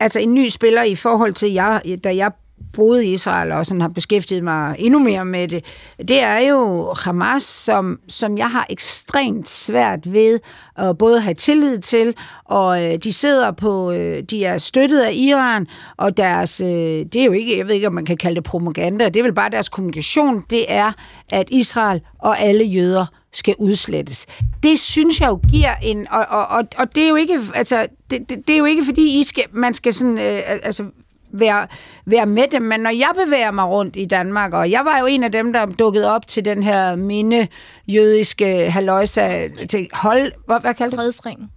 altså 0.00 0.20
en 0.20 0.34
ny 0.34 0.48
spiller 0.48 0.82
i 0.82 0.94
forhold 0.94 1.32
til, 1.32 1.52
jeg, 1.52 1.98
da 2.04 2.16
jeg 2.16 2.30
boede 2.72 3.06
i 3.06 3.12
Israel 3.12 3.52
og 3.52 3.66
sådan 3.66 3.80
har 3.80 3.88
beskæftiget 3.88 4.44
mig 4.44 4.76
endnu 4.78 4.98
mere 4.98 5.24
med 5.24 5.48
det, 5.48 5.64
det 5.98 6.20
er 6.20 6.38
jo 6.38 6.92
Hamas, 7.04 7.42
som, 7.42 7.98
som 8.08 8.38
jeg 8.38 8.50
har 8.50 8.66
ekstremt 8.70 9.48
svært 9.48 10.12
ved 10.12 10.40
at 10.76 10.98
både 10.98 11.20
have 11.20 11.34
tillid 11.34 11.78
til, 11.78 12.14
og 12.44 12.84
øh, 12.84 12.98
de 13.04 13.12
sidder 13.12 13.50
på, 13.50 13.92
øh, 13.92 14.22
de 14.22 14.44
er 14.44 14.58
støttet 14.58 15.00
af 15.00 15.12
Iran, 15.14 15.66
og 15.96 16.16
deres, 16.16 16.60
øh, 16.60 16.68
det 16.68 17.16
er 17.16 17.24
jo 17.24 17.32
ikke, 17.32 17.58
jeg 17.58 17.66
ved 17.66 17.74
ikke, 17.74 17.86
om 17.86 17.94
man 17.94 18.04
kan 18.04 18.16
kalde 18.16 18.36
det 18.36 18.44
propaganda, 18.44 19.08
det 19.08 19.16
er 19.16 19.22
vel 19.22 19.34
bare 19.34 19.50
deres 19.50 19.68
kommunikation, 19.68 20.44
det 20.50 20.64
er, 20.68 20.92
at 21.32 21.50
Israel 21.50 22.00
og 22.18 22.40
alle 22.40 22.64
jøder 22.64 23.06
skal 23.32 23.54
udslettes. 23.58 24.26
Det 24.62 24.78
synes 24.78 25.20
jeg 25.20 25.28
jo 25.28 25.40
giver 25.50 25.74
en, 25.82 26.06
og, 26.10 26.26
og, 26.28 26.46
og, 26.46 26.64
og 26.78 26.94
det 26.94 27.04
er 27.04 27.08
jo 27.08 27.14
ikke, 27.14 27.40
altså, 27.54 27.86
det, 28.10 28.28
det, 28.28 28.38
det 28.46 28.54
er 28.54 28.58
jo 28.58 28.64
ikke 28.64 28.84
fordi, 28.84 29.20
I 29.20 29.22
skal, 29.22 29.44
man 29.52 29.74
skal 29.74 29.94
sådan, 29.94 30.18
øh, 30.18 30.42
altså, 30.46 30.84
være, 31.32 31.66
være 32.06 32.26
med 32.26 32.44
dem, 32.50 32.62
men 32.62 32.80
når 32.80 32.90
jeg 32.90 33.10
bevæger 33.24 33.50
mig 33.50 33.64
rundt 33.64 33.96
i 33.96 34.04
Danmark, 34.04 34.52
og 34.52 34.70
jeg 34.70 34.84
var 34.84 34.98
jo 34.98 35.06
en 35.06 35.24
af 35.24 35.32
dem, 35.32 35.52
der 35.52 35.66
dukkede 35.66 36.14
op 36.14 36.28
til 36.28 36.44
den 36.44 36.62
her 36.62 36.96
minde 36.96 37.48
jødiske 37.88 38.70
haløjsa 38.70 39.48
til 39.68 39.88
hold, 39.92 40.32
hvad, 40.46 40.60
hvad 40.60 40.74
kaldte 40.74 40.96
du 40.96 41.00
Fredsringen. 41.00 41.50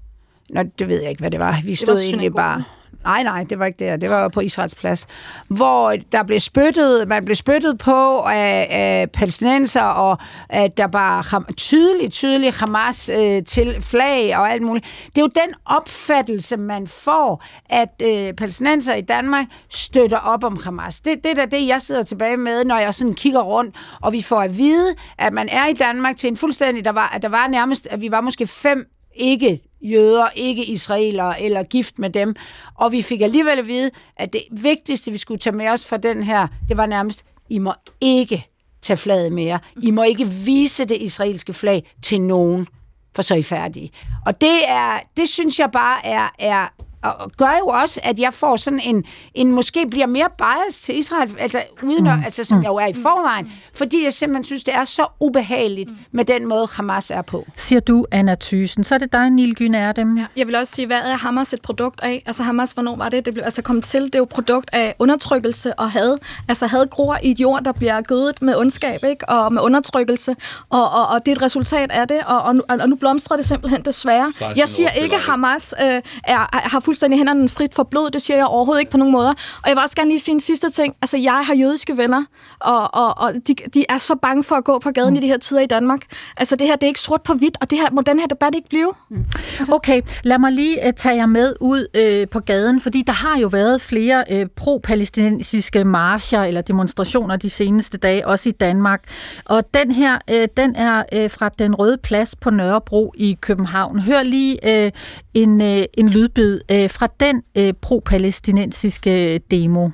Nå, 0.49 0.63
det 0.79 0.87
ved 0.87 1.01
jeg 1.01 1.09
ikke, 1.09 1.19
hvad 1.19 1.31
det 1.31 1.39
var. 1.39 1.59
Vi 1.63 1.69
var 1.69 1.75
stod 1.75 1.87
egentlig 1.87 2.07
synagogen. 2.07 2.33
bare... 2.33 2.63
Nej, 3.03 3.23
nej, 3.23 3.43
det 3.43 3.59
var 3.59 3.65
ikke 3.65 3.85
der. 3.85 3.97
Det 3.97 4.09
var 4.09 4.27
på 4.27 4.39
Israels 4.39 4.75
plads. 4.75 5.07
Hvor 5.47 5.95
der 6.11 6.23
blev 6.23 6.39
spyttet, 6.39 7.07
man 7.07 7.25
blev 7.25 7.35
spyttet 7.35 7.77
på 7.77 8.19
af, 8.19 8.67
af 8.69 9.11
palæstinenser, 9.11 9.81
og 9.81 10.17
at 10.49 10.77
der 10.77 10.87
var 10.87 11.43
tydeligt, 11.57 12.13
tydeligt 12.13 12.59
Hamas 12.59 13.09
øh, 13.09 13.43
til 13.43 13.81
flag 13.81 14.37
og 14.37 14.51
alt 14.51 14.61
muligt. 14.61 14.85
Det 15.05 15.17
er 15.17 15.21
jo 15.21 15.45
den 15.45 15.53
opfattelse, 15.65 16.57
man 16.57 16.87
får, 16.87 17.43
at 17.69 18.01
øh, 18.03 18.33
palæstinenser 18.33 18.93
i 18.93 19.01
Danmark 19.01 19.45
støtter 19.69 20.17
op 20.17 20.43
om 20.43 20.59
Hamas. 20.63 20.99
Det, 20.99 21.23
det 21.23 21.31
er 21.31 21.45
da 21.45 21.57
det, 21.57 21.67
jeg 21.67 21.81
sidder 21.81 22.03
tilbage 22.03 22.37
med, 22.37 22.65
når 22.65 22.77
jeg 22.77 22.93
sådan 22.93 23.13
kigger 23.13 23.41
rundt, 23.41 23.75
og 24.01 24.13
vi 24.13 24.21
får 24.21 24.41
at 24.41 24.57
vide, 24.57 24.95
at 25.17 25.33
man 25.33 25.49
er 25.49 25.67
i 25.67 25.73
Danmark 25.73 26.17
til 26.17 26.27
en 26.27 26.37
fuldstændig, 26.37 26.85
der 26.85 26.91
var, 26.91 27.11
at 27.15 27.21
der 27.21 27.29
var 27.29 27.47
nærmest, 27.47 27.87
at 27.91 28.01
vi 28.01 28.11
var 28.11 28.21
måske 28.21 28.47
fem 28.47 28.87
ikke 29.15 29.61
jøder, 29.81 30.25
ikke 30.35 30.65
israelere 30.65 31.41
eller 31.41 31.63
gift 31.63 31.99
med 31.99 32.09
dem. 32.09 32.35
Og 32.75 32.91
vi 32.91 33.01
fik 33.01 33.21
alligevel 33.21 33.59
at 33.59 33.67
vide, 33.67 33.91
at 34.17 34.33
det 34.33 34.43
vigtigste, 34.51 35.11
vi 35.11 35.17
skulle 35.17 35.39
tage 35.39 35.55
med 35.55 35.67
os 35.67 35.85
fra 35.85 35.97
den 35.97 36.23
her, 36.23 36.47
det 36.69 36.77
var 36.77 36.85
nærmest, 36.85 37.25
I 37.49 37.57
må 37.57 37.73
ikke 38.01 38.47
tage 38.81 38.97
flaget 38.97 39.33
mere. 39.33 39.59
I 39.81 39.91
må 39.91 40.03
ikke 40.03 40.27
vise 40.27 40.85
det 40.85 40.97
israelske 41.01 41.53
flag 41.53 41.91
til 42.01 42.21
nogen, 42.21 42.67
for 43.15 43.21
så 43.21 43.33
er 43.33 43.37
I 43.37 43.43
færdige. 43.43 43.91
Og 44.25 44.41
det, 44.41 44.59
er, 44.67 44.99
det 45.17 45.29
synes 45.29 45.59
jeg 45.59 45.71
bare 45.71 46.05
er, 46.05 46.29
er 46.39 46.67
og 47.03 47.31
gør 47.37 47.57
jo 47.59 47.67
også, 47.67 47.99
at 48.03 48.19
jeg 48.19 48.33
får 48.33 48.55
sådan 48.55 48.79
en, 48.79 49.03
en 49.33 49.51
måske 49.51 49.87
bliver 49.89 50.05
mere 50.05 50.27
bias 50.37 50.79
til 50.79 50.97
Israel, 50.97 51.35
altså, 51.39 51.63
uden 51.83 52.07
at, 52.07 52.17
mm. 52.17 52.23
altså, 52.25 52.43
som 52.43 52.57
mm. 52.57 52.63
jeg 52.63 52.69
jo 52.69 52.75
er 52.75 52.87
i 52.87 52.93
forvejen, 52.93 53.51
fordi 53.73 54.03
jeg 54.03 54.13
simpelthen 54.13 54.43
synes, 54.43 54.63
det 54.63 54.75
er 54.75 54.85
så 54.85 55.05
ubehageligt 55.19 55.91
mm. 55.91 55.97
med 56.11 56.25
den 56.25 56.47
måde, 56.47 56.67
Hamas 56.71 57.11
er 57.11 57.21
på. 57.21 57.45
Siger 57.55 57.79
du, 57.79 58.05
Anna 58.11 58.35
Thysen. 58.41 58.83
Så 58.83 58.95
er 58.95 58.99
det 58.99 59.13
dig, 59.13 59.29
Nil 59.29 59.57
dem. 59.95 60.17
Ja, 60.17 60.25
jeg 60.37 60.47
vil 60.47 60.55
også 60.55 60.75
sige, 60.75 60.85
hvad 60.87 60.97
er 60.97 61.17
Hamas 61.17 61.53
et 61.53 61.61
produkt 61.61 62.01
af? 62.03 62.23
Altså 62.25 62.43
Hamas, 62.43 62.71
hvornår 62.71 62.95
var 62.95 63.09
det? 63.09 63.25
Det 63.25 63.33
blev 63.33 63.43
altså 63.43 63.61
kommet 63.61 63.85
til. 63.85 64.05
Det 64.05 64.15
er 64.15 64.19
jo 64.19 64.25
produkt 64.25 64.69
af 64.73 64.95
undertrykkelse 64.99 65.73
og 65.73 65.91
had. 65.91 66.17
Altså 66.47 66.67
had 66.67 66.89
gror 66.89 67.17
i 67.23 67.31
et 67.31 67.39
jord, 67.39 67.63
der 67.63 67.71
bliver 67.71 68.01
gødet 68.01 68.41
med 68.41 68.55
ondskab, 68.55 69.03
ikke? 69.03 69.29
Og 69.29 69.53
med 69.53 69.61
undertrykkelse. 69.61 70.35
Og, 70.69 70.91
og, 70.91 71.07
og 71.07 71.25
det 71.25 71.31
er 71.31 71.35
et 71.35 71.41
resultat 71.41 71.91
af 71.91 72.07
det, 72.07 72.19
og, 72.25 72.41
og, 72.41 72.55
nu, 72.55 72.63
og 72.69 72.89
nu 72.89 72.95
blomstrer 72.95 73.37
det 73.37 73.45
simpelthen 73.45 73.85
desværre. 73.85 74.25
Jeg 74.55 74.69
siger 74.69 74.89
ikke, 74.89 75.15
at 75.15 75.21
Hamas 75.21 75.73
øh, 75.81 76.01
er, 76.23 76.69
har 76.69 76.79
fuldstændig 76.91 77.19
hænderne 77.19 77.49
frit 77.49 77.75
for 77.75 77.83
blod. 77.83 78.11
Det 78.11 78.21
siger 78.21 78.37
jeg 78.37 78.45
overhovedet 78.45 78.81
ikke 78.81 78.91
på 78.91 78.97
nogen 78.97 79.11
måder. 79.11 79.29
Og 79.29 79.67
jeg 79.67 79.75
vil 79.75 79.81
også 79.83 79.95
gerne 79.95 80.09
lige 80.09 80.19
sige 80.19 80.33
en 80.33 80.39
sidste 80.39 80.69
ting. 80.69 80.95
Altså, 81.01 81.17
jeg 81.17 81.45
har 81.45 81.55
jødiske 81.55 81.97
venner, 81.97 82.23
og, 82.59 82.93
og, 82.93 83.17
og 83.17 83.33
de, 83.47 83.55
de 83.73 83.85
er 83.89 83.97
så 83.97 84.15
bange 84.15 84.43
for 84.43 84.55
at 84.55 84.63
gå 84.63 84.79
på 84.79 84.91
gaden 84.91 85.09
mm. 85.09 85.15
i 85.15 85.19
de 85.19 85.27
her 85.27 85.37
tider 85.37 85.61
i 85.61 85.65
Danmark. 85.65 86.01
Altså, 86.37 86.55
det 86.55 86.67
her, 86.67 86.75
det 86.75 86.83
er 86.83 86.87
ikke 86.87 86.99
sort 86.99 87.21
på 87.21 87.33
hvidt, 87.33 87.57
og 87.61 87.69
det 87.69 87.77
her, 87.77 87.87
må 87.91 88.01
den 88.01 88.19
her 88.19 88.27
debat 88.27 88.55
ikke 88.55 88.69
blive. 88.69 88.93
Mm. 89.09 89.25
Altså. 89.59 89.73
Okay, 89.73 90.01
lad 90.23 90.39
mig 90.39 90.51
lige 90.51 90.77
uh, 90.85 90.91
tage 90.97 91.15
jer 91.15 91.25
med 91.25 91.53
ud 91.61 91.87
uh, 91.97 92.29
på 92.29 92.39
gaden, 92.39 92.81
fordi 92.81 93.03
der 93.07 93.13
har 93.13 93.39
jo 93.39 93.47
været 93.47 93.81
flere 93.81 94.23
uh, 94.31 94.47
pro-palæstinensiske 94.55 95.83
marcher 95.83 96.43
eller 96.43 96.61
demonstrationer 96.61 97.35
de 97.35 97.49
seneste 97.49 97.97
dage, 97.97 98.27
også 98.27 98.49
i 98.49 98.51
Danmark. 98.51 99.03
Og 99.45 99.73
den 99.73 99.91
her, 99.91 100.17
uh, 100.31 100.43
den 100.57 100.75
er 100.75 101.03
uh, 101.15 101.31
fra 101.31 101.49
den 101.49 101.75
røde 101.75 101.97
plads 101.97 102.35
på 102.35 102.49
Nørrebro 102.49 103.13
i 103.17 103.37
København. 103.41 103.99
Hør 103.99 104.23
lige 104.23 104.85
uh, 104.85 104.91
en, 105.33 105.61
uh, 105.61 105.83
en 105.93 106.09
lydbid 106.09 106.59
uh, 106.83 106.89
fra 106.89 107.07
den 107.19 107.41
øh, 107.57 107.73
pro-palæstinensiske 107.81 109.37
demo. 109.51 109.89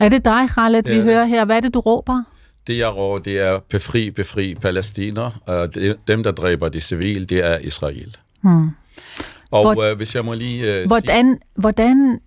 Er 0.00 0.08
det 0.08 0.24
dig, 0.24 0.48
Khaled, 0.48 0.82
vi 0.82 1.00
hører 1.00 1.24
her? 1.24 1.44
Hvad 1.44 1.56
er 1.56 1.60
det, 1.60 1.74
du 1.74 1.80
råber? 1.80 2.22
Det, 2.66 2.78
jeg 2.78 2.96
råber, 2.96 3.18
det 3.18 3.38
er 3.38 3.58
befri, 3.70 4.10
befri 4.10 4.54
palæstiner. 4.54 5.30
Dem, 6.08 6.22
der 6.22 6.30
dræber 6.30 6.68
de 6.68 6.80
civile, 6.80 7.24
det 7.24 7.44
er 7.44 7.58
Israel. 7.58 8.16
Hmm. 8.40 8.70
Og 9.50 9.74
Hvor, 9.74 9.84
øh, 9.84 9.96
hvis 9.96 10.14
jeg 10.14 10.24
må 10.24 10.34
lige 10.34 10.74
øh, 10.74 10.86
hvordan, 10.86 11.26
sige... 11.26 11.40
hvordan 11.54 12.20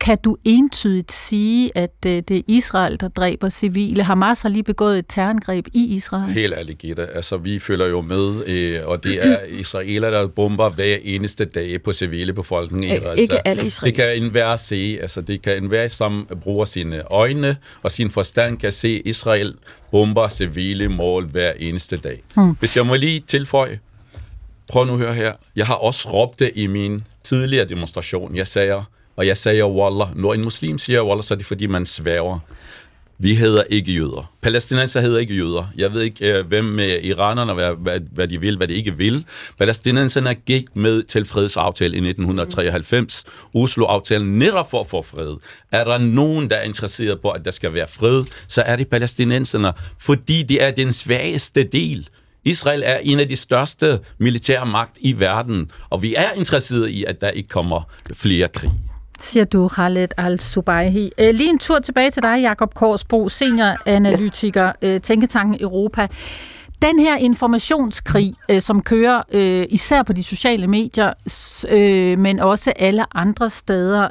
kan 0.00 0.18
du 0.24 0.36
entydigt 0.44 1.12
sige, 1.12 1.70
at 1.74 1.94
øh, 2.06 2.12
det 2.12 2.30
er 2.30 2.42
Israel, 2.46 3.00
der 3.00 3.08
dræber 3.08 3.48
civile? 3.48 4.02
Hamas 4.02 4.42
har 4.42 4.48
lige 4.48 4.62
begået 4.62 4.98
et 4.98 5.04
terrorangreb 5.08 5.66
i 5.74 5.84
Israel. 5.84 6.32
Helt 6.32 6.54
ærligt, 6.54 6.78
Gitte. 6.78 7.06
Altså, 7.06 7.36
vi 7.36 7.58
følger 7.58 7.86
jo 7.86 8.00
med, 8.00 8.48
øh, 8.48 8.80
og 8.84 9.04
det 9.04 9.26
er 9.26 9.38
israeler, 9.60 10.10
der 10.10 10.26
bomber 10.26 10.70
hver 10.70 10.96
eneste 11.02 11.44
dag 11.44 11.82
på 11.82 11.92
civile 11.92 12.32
befolkning. 12.32 12.92
Altså, 12.92 13.12
ikke 13.12 13.48
alle 13.48 13.66
israeler. 13.66 13.96
Det 13.96 14.04
kan 14.04 14.22
enhver 14.22 14.56
se. 14.56 14.98
Altså, 15.02 15.20
det 15.20 15.42
kan 15.42 15.56
enhver, 15.56 15.88
som 15.88 16.28
bruger 16.42 16.64
sine 16.64 17.02
øjne 17.12 17.56
og 17.82 17.90
sin 17.90 18.10
forstand, 18.10 18.58
kan 18.58 18.72
se 18.72 19.02
Israel 19.04 19.54
bomber 19.90 20.28
civile 20.28 20.88
mål 20.88 21.26
hver 21.26 21.52
eneste 21.58 21.96
dag. 21.96 22.22
Hmm. 22.34 22.56
Hvis 22.60 22.76
jeg 22.76 22.86
må 22.86 22.94
lige 22.94 23.20
tilføje, 23.20 23.78
prøv 24.70 24.84
nu 24.84 24.92
at 24.92 24.98
høre 24.98 25.14
her. 25.14 25.32
Jeg 25.56 25.66
har 25.66 25.74
også 25.74 26.08
råbt 26.12 26.38
det 26.38 26.50
i 26.54 26.66
min 26.66 27.04
tidligere 27.22 27.64
demonstration. 27.64 28.36
Jeg 28.36 28.46
sagde, 28.46 28.84
og 29.16 29.26
jeg 29.26 29.36
sagde 29.36 29.66
Wallah. 29.66 30.16
Når 30.16 30.34
en 30.34 30.42
muslim 30.42 30.78
siger 30.78 31.02
Wallah, 31.02 31.24
så 31.24 31.34
er 31.34 31.38
det 31.38 31.46
fordi, 31.46 31.66
man 31.66 31.86
svæver. 31.86 32.38
Vi 33.22 33.34
hedder 33.34 33.62
ikke 33.62 33.92
jøder. 33.92 34.32
Palæstinenser 34.42 35.00
hedder 35.00 35.18
ikke 35.18 35.34
jøder. 35.34 35.72
Jeg 35.76 35.92
ved 35.92 36.02
ikke, 36.02 36.32
øh, 36.32 36.46
hvem 36.46 36.64
med 36.64 37.00
iranerne, 37.02 37.54
hvad, 37.54 37.74
hvad, 37.74 38.00
hvad 38.12 38.28
de 38.28 38.40
vil, 38.40 38.56
hvad 38.56 38.68
de 38.68 38.74
ikke 38.74 38.96
vil. 38.96 39.24
Palæstinenserne 39.58 40.34
gik 40.34 40.76
med 40.76 41.02
til 41.02 41.24
fredsaftalen 41.24 42.04
i 42.04 42.08
1993. 42.08 43.24
Oslo-aftalen 43.54 44.38
netop 44.38 44.70
for 44.70 44.80
at 44.80 44.86
få 44.86 45.02
fred. 45.02 45.36
Er 45.72 45.84
der 45.84 45.98
nogen, 45.98 46.50
der 46.50 46.56
er 46.56 46.62
interesseret 46.62 47.20
på, 47.20 47.30
at 47.30 47.44
der 47.44 47.50
skal 47.50 47.74
være 47.74 47.86
fred, 47.86 48.24
så 48.48 48.62
er 48.62 48.76
det 48.76 48.88
palæstinenserne, 48.88 49.72
fordi 49.98 50.42
de 50.42 50.58
er 50.58 50.70
den 50.70 50.92
svageste 50.92 51.62
del 51.62 52.08
Israel 52.44 52.82
er 52.86 52.98
en 53.02 53.20
af 53.20 53.28
de 53.28 53.36
største 53.36 53.98
militære 54.18 54.66
magt 54.66 54.98
i 55.00 55.20
verden, 55.20 55.70
og 55.90 56.02
vi 56.02 56.14
er 56.14 56.32
interesseret 56.36 56.88
i, 56.88 57.04
at 57.04 57.20
der 57.20 57.30
ikke 57.30 57.48
kommer 57.48 57.82
flere 58.12 58.48
krig 58.48 58.70
siger 59.22 59.44
du, 59.44 59.68
Khaled 59.68 60.08
Al-Subaihi. 60.16 61.10
Øh, 61.18 61.34
lige 61.34 61.50
en 61.50 61.58
tur 61.58 61.78
tilbage 61.78 62.10
til 62.10 62.22
dig, 62.22 62.40
Jakob 62.40 62.74
Korsbro, 62.74 63.28
senioranalytiker, 63.28 64.72
yes. 64.84 65.02
Tænketanken 65.02 65.56
Europa. 65.60 66.08
Den 66.82 66.98
her 66.98 67.16
informationskrig, 67.16 68.34
øh, 68.48 68.60
som 68.60 68.82
kører 68.82 69.22
øh, 69.32 69.66
især 69.70 70.02
på 70.02 70.12
de 70.12 70.22
sociale 70.22 70.66
medier, 70.66 71.12
men 72.16 72.38
også 72.38 72.72
alle 72.76 73.16
andre 73.16 73.50
steder, 73.50 74.08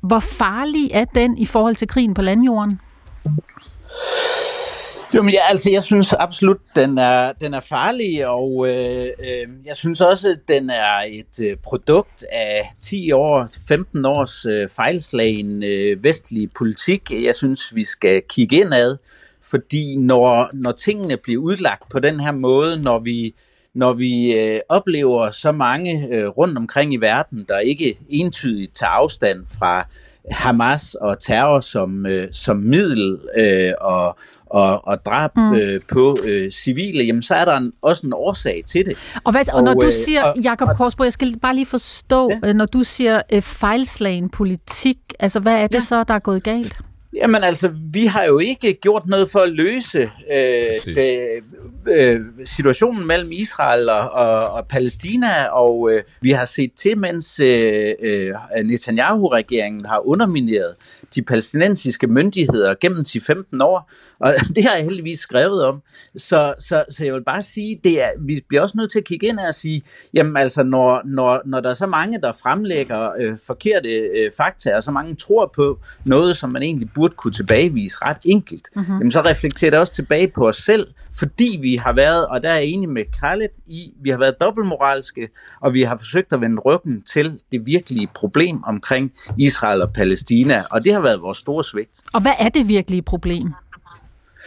hvor 0.00 0.20
farlig 0.20 0.90
er 0.92 1.04
den 1.04 1.38
i 1.38 1.46
forhold 1.46 1.76
til 1.76 1.88
krigen 1.88 2.14
på 2.14 2.22
landjorden? 2.22 2.80
Jo, 5.14 5.22
men 5.22 5.34
ja, 5.34 5.40
altså, 5.48 5.70
jeg 5.70 5.82
synes 5.82 6.12
absolut, 6.12 6.56
den 6.76 6.98
er, 6.98 7.32
den 7.32 7.54
er 7.54 7.60
farlig, 7.60 8.28
og 8.28 8.66
øh, 8.68 9.04
øh, 9.04 9.48
jeg 9.64 9.76
synes 9.76 10.00
også, 10.00 10.30
at 10.30 10.38
den 10.48 10.70
er 10.70 11.04
et 11.08 11.40
øh, 11.42 11.56
produkt 11.56 12.24
af 12.32 12.62
10 12.80 13.12
år, 13.12 13.48
15 13.68 14.04
års 14.04 14.46
øh, 14.46 14.68
fejlslagen 14.68 15.64
øh, 15.64 16.04
vestlig 16.04 16.52
politik. 16.58 17.12
Jeg 17.24 17.34
synes, 17.34 17.74
vi 17.74 17.84
skal 17.84 18.22
kigge 18.28 18.56
indad, 18.56 18.96
fordi 19.42 19.96
når, 19.96 20.50
når 20.52 20.72
tingene 20.72 21.16
bliver 21.16 21.42
udlagt 21.42 21.88
på 21.90 21.98
den 21.98 22.20
her 22.20 22.32
måde, 22.32 22.82
når 22.82 22.98
vi 22.98 23.34
når 23.74 23.92
vi 23.92 24.40
øh, 24.40 24.60
oplever 24.68 25.30
så 25.30 25.52
mange 25.52 26.08
øh, 26.12 26.28
rundt 26.28 26.58
omkring 26.58 26.94
i 26.94 26.96
verden, 26.96 27.44
der 27.48 27.58
ikke 27.58 27.98
entydigt 28.08 28.74
tager 28.74 28.90
afstand 28.90 29.46
fra 29.58 29.86
Hamas 30.30 30.94
og 30.94 31.18
terror 31.22 31.60
som, 31.60 32.06
øh, 32.06 32.28
som 32.32 32.56
middel 32.56 33.18
øh, 33.36 33.72
og, 33.80 34.18
og, 34.54 34.88
og 34.88 35.04
drab 35.06 35.30
mm. 35.36 35.54
øh, 35.54 35.80
på 35.92 36.16
øh, 36.24 36.50
civile, 36.50 37.04
jamen 37.04 37.22
så 37.22 37.34
er 37.34 37.44
der 37.44 37.56
en, 37.56 37.72
også 37.82 38.06
en 38.06 38.12
årsag 38.12 38.62
til 38.66 38.84
det. 38.86 38.96
Og, 39.24 39.32
hvad, 39.32 39.48
og, 39.48 39.54
og 39.54 39.62
når 39.62 39.74
du 39.74 39.86
øh, 39.86 39.92
siger, 39.92 40.24
og, 40.24 40.38
Jacob 40.38 40.68
Korsbo, 40.76 41.04
jeg 41.04 41.12
skal 41.12 41.38
bare 41.38 41.54
lige 41.54 41.66
forstå, 41.66 42.30
ja. 42.42 42.48
Øh, 42.48 42.54
når 42.54 42.66
du 42.66 42.82
siger 42.82 43.22
øh, 43.32 43.42
fejlslagen 43.42 44.28
politik, 44.28 44.98
altså 45.20 45.40
hvad 45.40 45.54
er 45.54 45.66
det 45.66 45.74
ja. 45.74 45.80
så, 45.80 46.04
der 46.04 46.14
er 46.14 46.18
gået 46.18 46.42
galt? 46.42 46.76
Jamen 47.16 47.44
altså, 47.44 47.70
vi 47.92 48.06
har 48.06 48.24
jo 48.24 48.38
ikke 48.38 48.72
gjort 48.82 49.06
noget 49.06 49.30
for 49.30 49.38
at 49.38 49.52
løse 49.52 50.10
øh, 50.32 50.94
det, 50.94 51.18
øh, 51.88 52.20
situationen 52.44 53.06
mellem 53.06 53.32
Israel 53.32 53.88
og, 53.88 54.10
og, 54.10 54.50
og 54.50 54.66
Palæstina, 54.66 55.44
og 55.44 55.90
øh, 55.92 56.02
vi 56.20 56.30
har 56.30 56.44
set 56.44 56.72
til, 56.72 56.98
mens 56.98 57.40
øh, 57.40 57.92
øh 58.02 58.34
Netanyahu-regeringen 58.64 59.86
har 59.86 60.08
undermineret 60.08 60.74
de 61.14 61.22
palæstinensiske 61.22 62.06
myndigheder 62.06 62.74
gennem 62.80 63.04
10-15 63.08 63.62
år, 63.62 63.90
og 64.20 64.32
det 64.56 64.64
har 64.64 64.76
jeg 64.76 64.84
heldigvis 64.84 65.18
skrevet 65.18 65.64
om. 65.64 65.82
Så, 66.16 66.54
så, 66.58 66.84
så 66.88 67.04
jeg 67.04 67.14
vil 67.14 67.24
bare 67.24 67.42
sige, 67.42 67.80
det 67.84 68.02
er, 68.02 68.08
vi 68.20 68.44
bliver 68.48 68.62
også 68.62 68.74
nødt 68.78 68.92
til 68.92 68.98
at 68.98 69.04
kigge 69.04 69.26
ind 69.26 69.38
og 69.38 69.54
sige, 69.54 69.82
jamen 70.14 70.36
altså, 70.36 70.62
når, 70.62 71.02
når, 71.04 71.42
når 71.44 71.60
der 71.60 71.70
er 71.70 71.74
så 71.74 71.86
mange, 71.86 72.20
der 72.20 72.32
fremlægger 72.32 73.10
øh, 73.18 73.38
forkerte 73.46 73.88
øh, 73.88 74.30
fakta, 74.36 74.76
og 74.76 74.82
så 74.82 74.90
mange 74.90 75.14
tror 75.14 75.52
på 75.56 75.78
noget, 76.04 76.36
som 76.36 76.50
man 76.50 76.62
egentlig 76.62 76.88
burde 76.94 77.14
kunne 77.14 77.32
tilbagevise 77.32 77.96
ret 78.02 78.16
enkelt, 78.24 78.68
mm-hmm. 78.76 78.98
jamen 78.98 79.12
så 79.12 79.20
reflekterer 79.20 79.70
det 79.70 79.80
også 79.80 79.92
tilbage 79.92 80.28
på 80.28 80.48
os 80.48 80.56
selv, 80.56 80.86
fordi 81.18 81.58
vi 81.60 81.76
har 81.76 81.92
været, 81.92 82.26
og 82.26 82.42
der 82.42 82.48
er 82.48 82.54
jeg 82.54 82.64
enig 82.64 82.88
med 82.88 83.04
Khaled 83.20 83.48
i, 83.66 83.92
vi 84.02 84.10
har 84.10 84.18
været 84.18 84.34
dobbeltmoralske, 84.40 85.28
og 85.60 85.74
vi 85.74 85.82
har 85.82 85.96
forsøgt 85.96 86.32
at 86.32 86.40
vende 86.40 86.60
ryggen 86.60 87.02
til 87.02 87.40
det 87.52 87.66
virkelige 87.66 88.08
problem 88.14 88.64
omkring 88.64 89.12
Israel 89.38 89.82
og 89.82 89.92
Palæstina, 89.92 90.62
og 90.70 90.84
det 90.84 90.92
har 90.92 91.00
været 91.04 91.22
vores 91.22 91.38
store 91.38 91.64
svigt. 91.64 92.00
Og 92.12 92.22
hvad 92.22 92.32
er 92.38 92.48
det 92.48 92.68
virkelige 92.68 93.02
problem? 93.02 93.52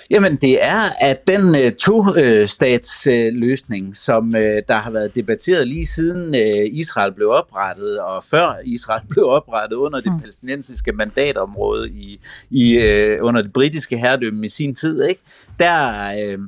Jamen 0.09 0.35
det 0.35 0.65
er, 0.65 0.81
at 1.01 1.27
den 1.27 1.49
uh, 1.49 1.71
to-stats-løsning, 1.79 3.87
uh, 3.87 3.93
som 3.93 4.27
uh, 4.27 4.33
der 4.67 4.73
har 4.73 4.91
været 4.91 5.15
debatteret 5.15 5.67
lige 5.67 5.85
siden 5.85 6.35
uh, 6.35 6.65
Israel 6.71 7.13
blev 7.13 7.29
oprettet, 7.29 7.99
og 7.99 8.23
før 8.23 8.55
Israel 8.65 9.01
blev 9.09 9.25
oprettet 9.25 9.77
under 9.77 9.99
det 9.99 10.11
mm. 10.11 10.19
palæstinensiske 10.19 10.91
mandatområde 10.91 11.89
i, 11.89 12.19
i 12.49 12.77
uh, 12.77 13.17
under 13.27 13.41
det 13.41 13.53
britiske 13.53 13.97
herredømme 13.97 14.45
i 14.45 14.49
sin 14.49 14.75
tid, 14.75 15.03
ikke? 15.03 15.21
der... 15.59 16.37
Uh, 16.37 16.43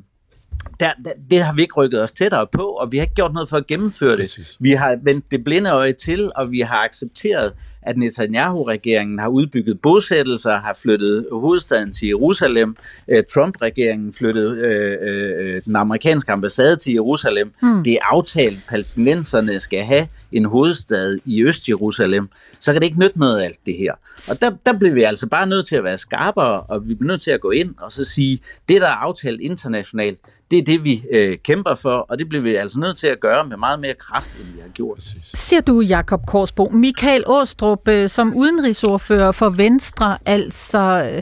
der, 0.80 0.91
der, 1.05 1.12
det 1.32 1.41
har 1.41 1.53
vi 1.53 1.62
ikke 1.62 1.74
rykket 1.78 2.01
os 2.01 2.12
tættere 2.12 2.47
på, 2.51 2.64
og 2.64 2.91
vi 2.91 2.97
har 2.97 3.03
ikke 3.03 3.14
gjort 3.14 3.34
noget 3.34 3.49
for 3.49 3.57
at 3.57 3.68
gennemføre 3.68 4.12
det. 4.12 4.18
Præcis. 4.18 4.57
Vi 4.60 4.72
har 4.72 4.97
vendt 5.03 5.32
det 5.32 5.43
blinde 5.43 5.70
øje 5.70 5.93
til, 5.93 6.32
og 6.36 6.51
vi 6.51 6.60
har 6.60 6.84
accepteret, 6.84 7.53
at 7.90 7.98
Netanyahu-regeringen 7.98 9.20
har 9.20 9.28
udbygget 9.28 9.82
bosættelser, 9.82 10.58
har 10.58 10.78
flyttet 10.82 11.28
hovedstaden 11.32 11.92
til 11.92 12.08
Jerusalem. 12.08 12.76
Øh, 13.08 13.24
Trump-regeringen 13.34 14.14
flyttede 14.14 14.52
øh, 14.68 15.56
øh, 15.56 15.62
den 15.66 15.76
amerikanske 15.76 16.32
ambassade 16.32 16.76
til 16.76 16.94
Jerusalem. 16.94 17.52
Hmm. 17.62 17.84
Det 17.84 17.94
er 17.94 18.16
aftalt, 18.16 18.58
at 18.58 18.64
palæstinenserne 18.70 19.60
skal 19.60 19.84
have 19.84 20.08
en 20.32 20.46
hovedstad 20.46 21.20
i 21.26 21.44
Øst-Jerusalem. 21.44 22.30
Så 22.60 22.72
kan 22.74 22.82
det 22.82 22.88
ikke 22.88 23.00
nytte 23.00 23.20
noget 23.20 23.40
af 23.40 23.46
alt 23.46 23.60
det 23.66 23.76
her. 23.78 23.94
Og 24.30 24.42
der, 24.42 24.52
der 24.66 24.78
bliver 24.80 24.94
vi 24.94 25.04
altså 25.04 25.28
bare 25.28 25.48
nødt 25.48 25.68
til 25.68 25.76
at 25.76 25.84
være 25.84 25.98
skarpere, 25.98 26.62
og 26.62 26.90
vi 26.90 26.94
bliver 26.94 27.12
nødt 27.12 27.22
til 27.22 27.32
at 27.32 27.42
gå 27.42 27.52
ind 27.52 27.76
og 27.82 27.92
så 27.92 28.06
sige, 28.06 28.40
det 28.70 28.82
der 28.82 28.88
er 28.88 28.92
aftalt 28.92 29.42
internationalt, 29.42 30.20
det 30.52 30.60
er 30.60 30.64
det, 30.64 30.84
vi 30.84 31.04
øh, 31.12 31.38
kæmper 31.38 31.76
for, 31.76 32.06
og 32.10 32.20
det 32.20 32.30
bliver 32.30 32.42
vi 32.42 32.56
altså 32.56 32.80
nødt 32.80 32.98
til 32.98 33.08
at 33.08 33.20
gøre 33.20 33.46
med 33.46 33.58
meget 33.58 33.80
mere 33.80 33.94
kraft, 33.94 34.32
end 34.40 34.56
vi 34.56 34.62
har 34.62 34.70
gjort. 34.70 35.04
Siger 35.34 35.62
du, 35.62 35.82
Jakob 35.82 36.26
Korsbo. 36.28 36.70
Michael 36.74 37.24
Åstrup, 37.28 37.78
øh, 37.88 38.09
som 38.09 38.36
udenrigsordfører 38.36 39.32
for 39.32 39.49
Venstre, 39.49 40.17
altså 40.25 41.11
øh, 41.13 41.21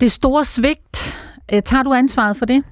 det 0.00 0.12
store 0.12 0.44
svigt, 0.44 1.16
øh, 1.52 1.62
tager 1.62 1.82
du 1.82 1.92
ansvaret 1.92 2.36
for 2.36 2.46
det? 2.46 2.64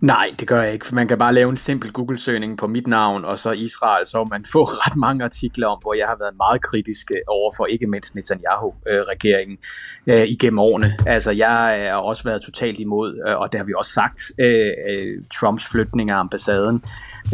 Nej, 0.00 0.34
det 0.40 0.48
gør 0.48 0.62
jeg 0.62 0.72
ikke, 0.72 0.86
for 0.86 0.94
man 0.94 1.08
kan 1.08 1.18
bare 1.18 1.34
lave 1.34 1.50
en 1.50 1.56
simpel 1.56 1.92
Google-søgning 1.92 2.58
på 2.58 2.66
mit 2.66 2.86
navn, 2.86 3.24
og 3.24 3.38
så 3.38 3.50
Israel, 3.50 4.06
så 4.06 4.24
man 4.30 4.44
får 4.52 4.64
ret 4.86 4.96
mange 4.96 5.24
artikler 5.24 5.66
om, 5.66 5.78
hvor 5.82 5.94
jeg 5.94 6.06
har 6.06 6.16
været 6.18 6.34
meget 6.36 6.62
kritisk 6.62 7.10
øh, 7.10 7.20
over 7.26 7.52
for 7.56 7.66
ikke 7.66 7.86
mindst 7.86 8.14
Netanyahu-regeringen 8.14 9.58
øh, 10.06 10.24
igennem 10.28 10.58
årene. 10.58 10.96
Altså, 11.06 11.30
jeg 11.30 11.78
øh, 11.80 11.86
har 11.86 12.00
også 12.00 12.24
været 12.24 12.42
totalt 12.42 12.78
imod, 12.78 13.22
øh, 13.28 13.36
og 13.36 13.52
det 13.52 13.58
har 13.60 13.64
vi 13.64 13.72
også 13.76 13.92
sagt, 13.92 14.22
øh, 14.38 14.72
Trumps 15.34 15.66
flytning 15.66 16.10
af 16.10 16.16
ambassaden. 16.16 16.84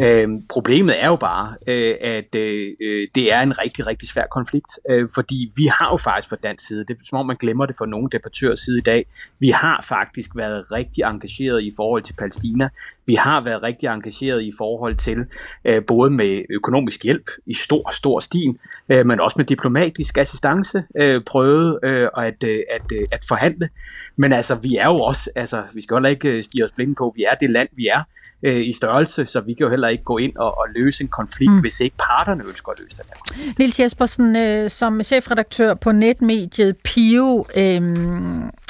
Øh, 0.01 0.27
problemet 0.49 1.03
er 1.03 1.07
jo 1.07 1.15
bare, 1.15 1.55
øh, 1.67 1.95
at 2.01 2.35
øh, 2.35 3.07
det 3.15 3.33
er 3.33 3.41
en 3.41 3.59
rigtig, 3.59 3.87
rigtig 3.87 4.09
svær 4.09 4.25
konflikt, 4.31 4.79
øh, 4.89 5.09
fordi 5.15 5.51
vi 5.55 5.65
har 5.65 5.89
jo 5.91 5.97
faktisk 5.97 6.29
fra 6.29 6.35
dansk 6.43 6.67
side, 6.67 6.85
det 6.85 6.89
er 6.89 6.95
som 7.03 7.17
om 7.17 7.25
man 7.25 7.37
glemmer 7.39 7.65
det 7.65 7.75
for 7.77 7.85
nogle 7.85 8.09
debattørs 8.11 8.59
side 8.59 8.77
i 8.77 8.81
dag, 8.81 9.05
vi 9.39 9.49
har 9.49 9.85
faktisk 9.87 10.29
været 10.35 10.71
rigtig 10.71 11.01
engageret 11.01 11.63
i 11.63 11.71
forhold 11.75 12.03
til 12.03 12.14
Palæstina. 12.17 12.69
Vi 13.05 13.13
har 13.13 13.43
været 13.43 13.63
rigtig 13.63 13.87
engageret 13.87 14.43
i 14.43 14.51
forhold 14.57 14.95
til 14.95 15.25
øh, 15.65 15.81
både 15.87 16.11
med 16.11 16.43
økonomisk 16.49 17.03
hjælp 17.03 17.29
i 17.45 17.53
stor, 17.53 17.91
stor 17.91 18.19
stil, 18.19 18.57
øh, 18.89 19.05
men 19.05 19.19
også 19.19 19.35
med 19.37 19.45
diplomatisk 19.45 20.17
assistance 20.17 20.83
øh, 20.97 21.21
prøvet 21.23 21.79
øh, 21.83 22.09
at, 22.17 22.43
øh, 22.43 22.59
at, 22.71 22.91
øh, 22.91 23.07
at 23.11 23.25
forhandle. 23.27 23.69
Men 24.15 24.33
altså, 24.33 24.55
vi 24.55 24.75
er 24.75 24.87
jo 24.87 24.99
også, 24.99 25.29
altså, 25.35 25.63
vi 25.73 25.81
skal 25.81 25.95
heller 25.95 26.09
ikke 26.09 26.43
stige 26.43 26.63
os 26.63 26.71
blinde 26.71 26.95
på, 26.95 27.13
vi 27.15 27.23
er 27.23 27.35
det 27.35 27.49
land, 27.49 27.69
vi 27.75 27.87
er 27.87 28.03
øh, 28.43 28.67
i 28.67 28.73
størrelse, 28.73 29.25
så 29.25 29.41
vi 29.41 29.53
kan 29.53 29.63
jo 29.63 29.69
heller 29.69 29.87
ikke 29.87 30.03
gå 30.03 30.17
ind 30.17 30.35
og, 30.35 30.57
og 30.57 30.65
løse 30.75 31.03
en 31.03 31.07
konflikt, 31.07 31.51
mm. 31.51 31.59
hvis 31.59 31.79
ikke 31.79 31.95
parterne 31.97 32.43
ønsker 32.47 32.71
at 32.71 32.79
løse 32.79 32.95
den 32.95 33.53
Nils 33.59 33.79
Jespersen, 33.79 34.35
øh, 34.35 34.69
som 34.69 35.03
chefredaktør 35.03 35.73
på 35.73 35.91
netmediet 35.91 36.77
Pio, 36.83 37.45
øh, 37.55 37.81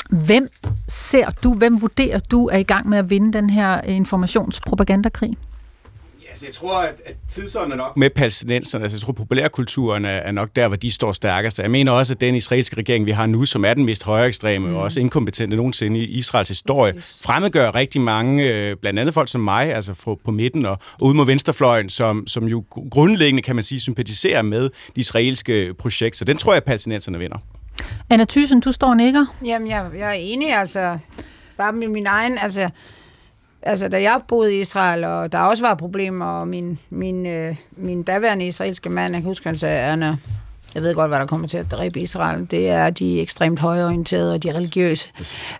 Hvem 0.09 0.49
ser 0.87 1.29
du, 1.29 1.53
hvem 1.53 1.81
vurderer 1.81 2.19
du 2.19 2.47
er 2.47 2.57
i 2.57 2.63
gang 2.63 2.89
med 2.89 2.97
at 2.97 3.09
vinde 3.09 3.33
den 3.33 3.49
her 3.49 3.81
informationspropagandakrig? 3.81 5.37
Altså, 6.35 6.45
jeg 6.45 6.53
tror, 6.53 6.81
at, 6.81 7.01
at 7.05 7.15
tidsånden 7.29 7.71
er 7.71 7.75
nok 7.75 7.97
med 7.97 8.09
palæstinenserne. 8.09 8.83
Altså, 8.83 8.95
jeg 8.95 9.01
tror, 9.01 9.13
populærkulturen 9.13 10.05
er, 10.05 10.09
er 10.09 10.31
nok 10.31 10.49
der, 10.55 10.67
hvor 10.67 10.77
de 10.77 10.91
står 10.91 11.11
stærkest. 11.11 11.59
Jeg 11.59 11.71
mener 11.71 11.91
også, 11.91 12.13
at 12.13 12.21
den 12.21 12.35
israelske 12.35 12.75
regering, 12.77 13.05
vi 13.05 13.11
har 13.11 13.25
nu, 13.25 13.45
som 13.45 13.65
er 13.65 13.73
den 13.73 13.85
mest 13.85 14.03
højere 14.03 14.27
ekstreme 14.27 14.67
mm. 14.67 14.75
og 14.75 14.81
også 14.81 14.99
inkompetente 14.99 15.55
nogensinde 15.57 15.99
i 15.99 16.03
Israels 16.03 16.49
historie, 16.49 16.93
Præcis. 16.93 17.21
fremmedgør 17.23 17.75
rigtig 17.75 18.01
mange, 18.01 18.53
øh, 18.53 18.75
blandt 18.75 18.99
andet 18.99 19.13
folk 19.13 19.29
som 19.29 19.41
mig, 19.41 19.73
altså 19.73 19.93
på, 19.93 20.19
på 20.25 20.31
midten 20.31 20.65
og, 20.65 20.77
og 20.93 21.03
ud 21.07 21.13
mod 21.13 21.25
venstrefløjen, 21.25 21.89
som, 21.89 22.27
som 22.27 22.47
jo 22.47 22.63
grundlæggende, 22.91 23.41
kan 23.41 23.55
man 23.55 23.63
sige, 23.63 23.79
sympatiserer 23.79 24.41
med 24.41 24.63
det 24.63 24.71
israelske 24.95 25.73
projekt. 25.73 26.17
Så 26.17 26.25
den 26.25 26.37
tror 26.37 26.53
jeg, 26.53 26.57
at 26.57 26.63
palæstinenserne 26.63 27.19
vinder. 27.19 27.37
Anna 28.09 28.25
Thyssen, 28.29 28.59
du 28.59 28.71
står 28.71 28.87
og 28.87 28.97
nikker. 28.97 29.25
Jamen, 29.45 29.67
jeg, 29.67 29.85
jeg 29.97 30.09
er 30.09 30.13
enig, 30.13 30.53
altså. 30.53 30.97
Bare 31.57 31.73
med 31.73 31.87
min 31.87 32.07
egen, 32.07 32.37
altså... 32.37 32.69
Altså, 33.67 33.87
da 33.87 34.01
jeg 34.01 34.21
boede 34.27 34.55
i 34.55 34.59
Israel, 34.59 35.03
og 35.03 35.31
der 35.31 35.39
også 35.39 35.63
var 35.67 35.75
problemer, 35.75 36.25
og 36.25 36.47
min, 36.47 36.79
min, 36.89 37.25
øh, 37.25 37.55
min 37.77 38.03
daværende 38.03 38.47
israelske 38.47 38.89
mand, 38.89 39.13
jeg 39.13 39.21
kan 39.21 39.29
huske, 39.29 39.49
han 39.49 39.57
sagde, 39.57 39.79
Anna, 39.79 40.17
jeg 40.75 40.83
ved 40.83 40.95
godt, 40.95 41.09
hvad 41.09 41.19
der 41.19 41.25
kommer 41.25 41.47
til 41.47 41.57
at 41.57 41.71
dræbe 41.71 41.99
Israel. 41.99 42.51
Det 42.51 42.69
er 42.69 42.89
de 42.89 43.21
ekstremt 43.21 43.59
højorienterede 43.59 44.33
og 44.33 44.43
de 44.43 44.53
religiøse. 44.53 45.07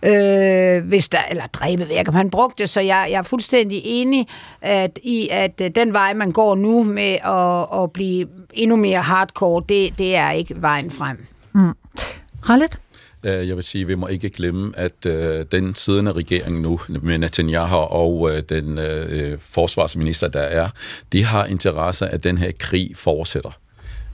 Øh, 0.04 0.88
hvis 0.88 1.10
der, 1.10 1.18
eller 1.30 1.48
dræbe 1.48 1.90
væk, 1.90 2.08
han 2.14 2.30
brugte 2.30 2.64
det, 2.64 2.70
så 2.70 2.82
jeg, 2.82 3.08
jeg 3.12 3.18
er 3.18 3.24
fuldstændig 3.24 3.82
enig 3.84 4.28
at, 4.62 5.00
i, 5.04 5.30
at 5.32 5.62
øh, 5.62 5.72
den 5.76 5.94
vej, 5.94 6.14
man 6.14 6.32
går 6.32 6.56
nu 6.56 6.84
med 6.84 7.18
at, 7.24 7.84
at 7.84 7.92
blive 7.92 8.28
endnu 8.54 8.76
mere 8.76 9.02
hardcore, 9.02 9.64
det, 9.70 9.98
det 9.98 10.16
er 10.16 10.32
ikke 10.32 10.62
vejen 10.62 10.92
frem. 10.92 11.26
Khaled? 12.46 12.70
Øh, 13.24 13.48
jeg 13.48 13.56
vil 13.56 13.64
sige, 13.64 13.82
at 13.82 13.88
vi 13.88 13.96
må 13.96 14.08
ikke 14.08 14.30
glemme, 14.30 14.74
at 14.78 15.06
øh, 15.06 15.46
den 15.52 15.76
siddende 15.76 16.12
regering 16.12 16.62
nu, 16.62 16.80
med 17.02 17.18
Netanyahu 17.18 17.76
og 17.76 18.32
øh, 18.32 18.44
den 18.50 18.80
øh, 18.80 19.38
forsvarsminister, 19.50 20.28
der 20.28 20.42
er, 20.42 20.70
de 21.12 21.24
har 21.24 21.46
interesse, 21.46 22.08
at 22.08 22.24
den 22.24 22.38
her 22.38 22.52
krig 22.60 22.92
fortsætter. 22.96 23.52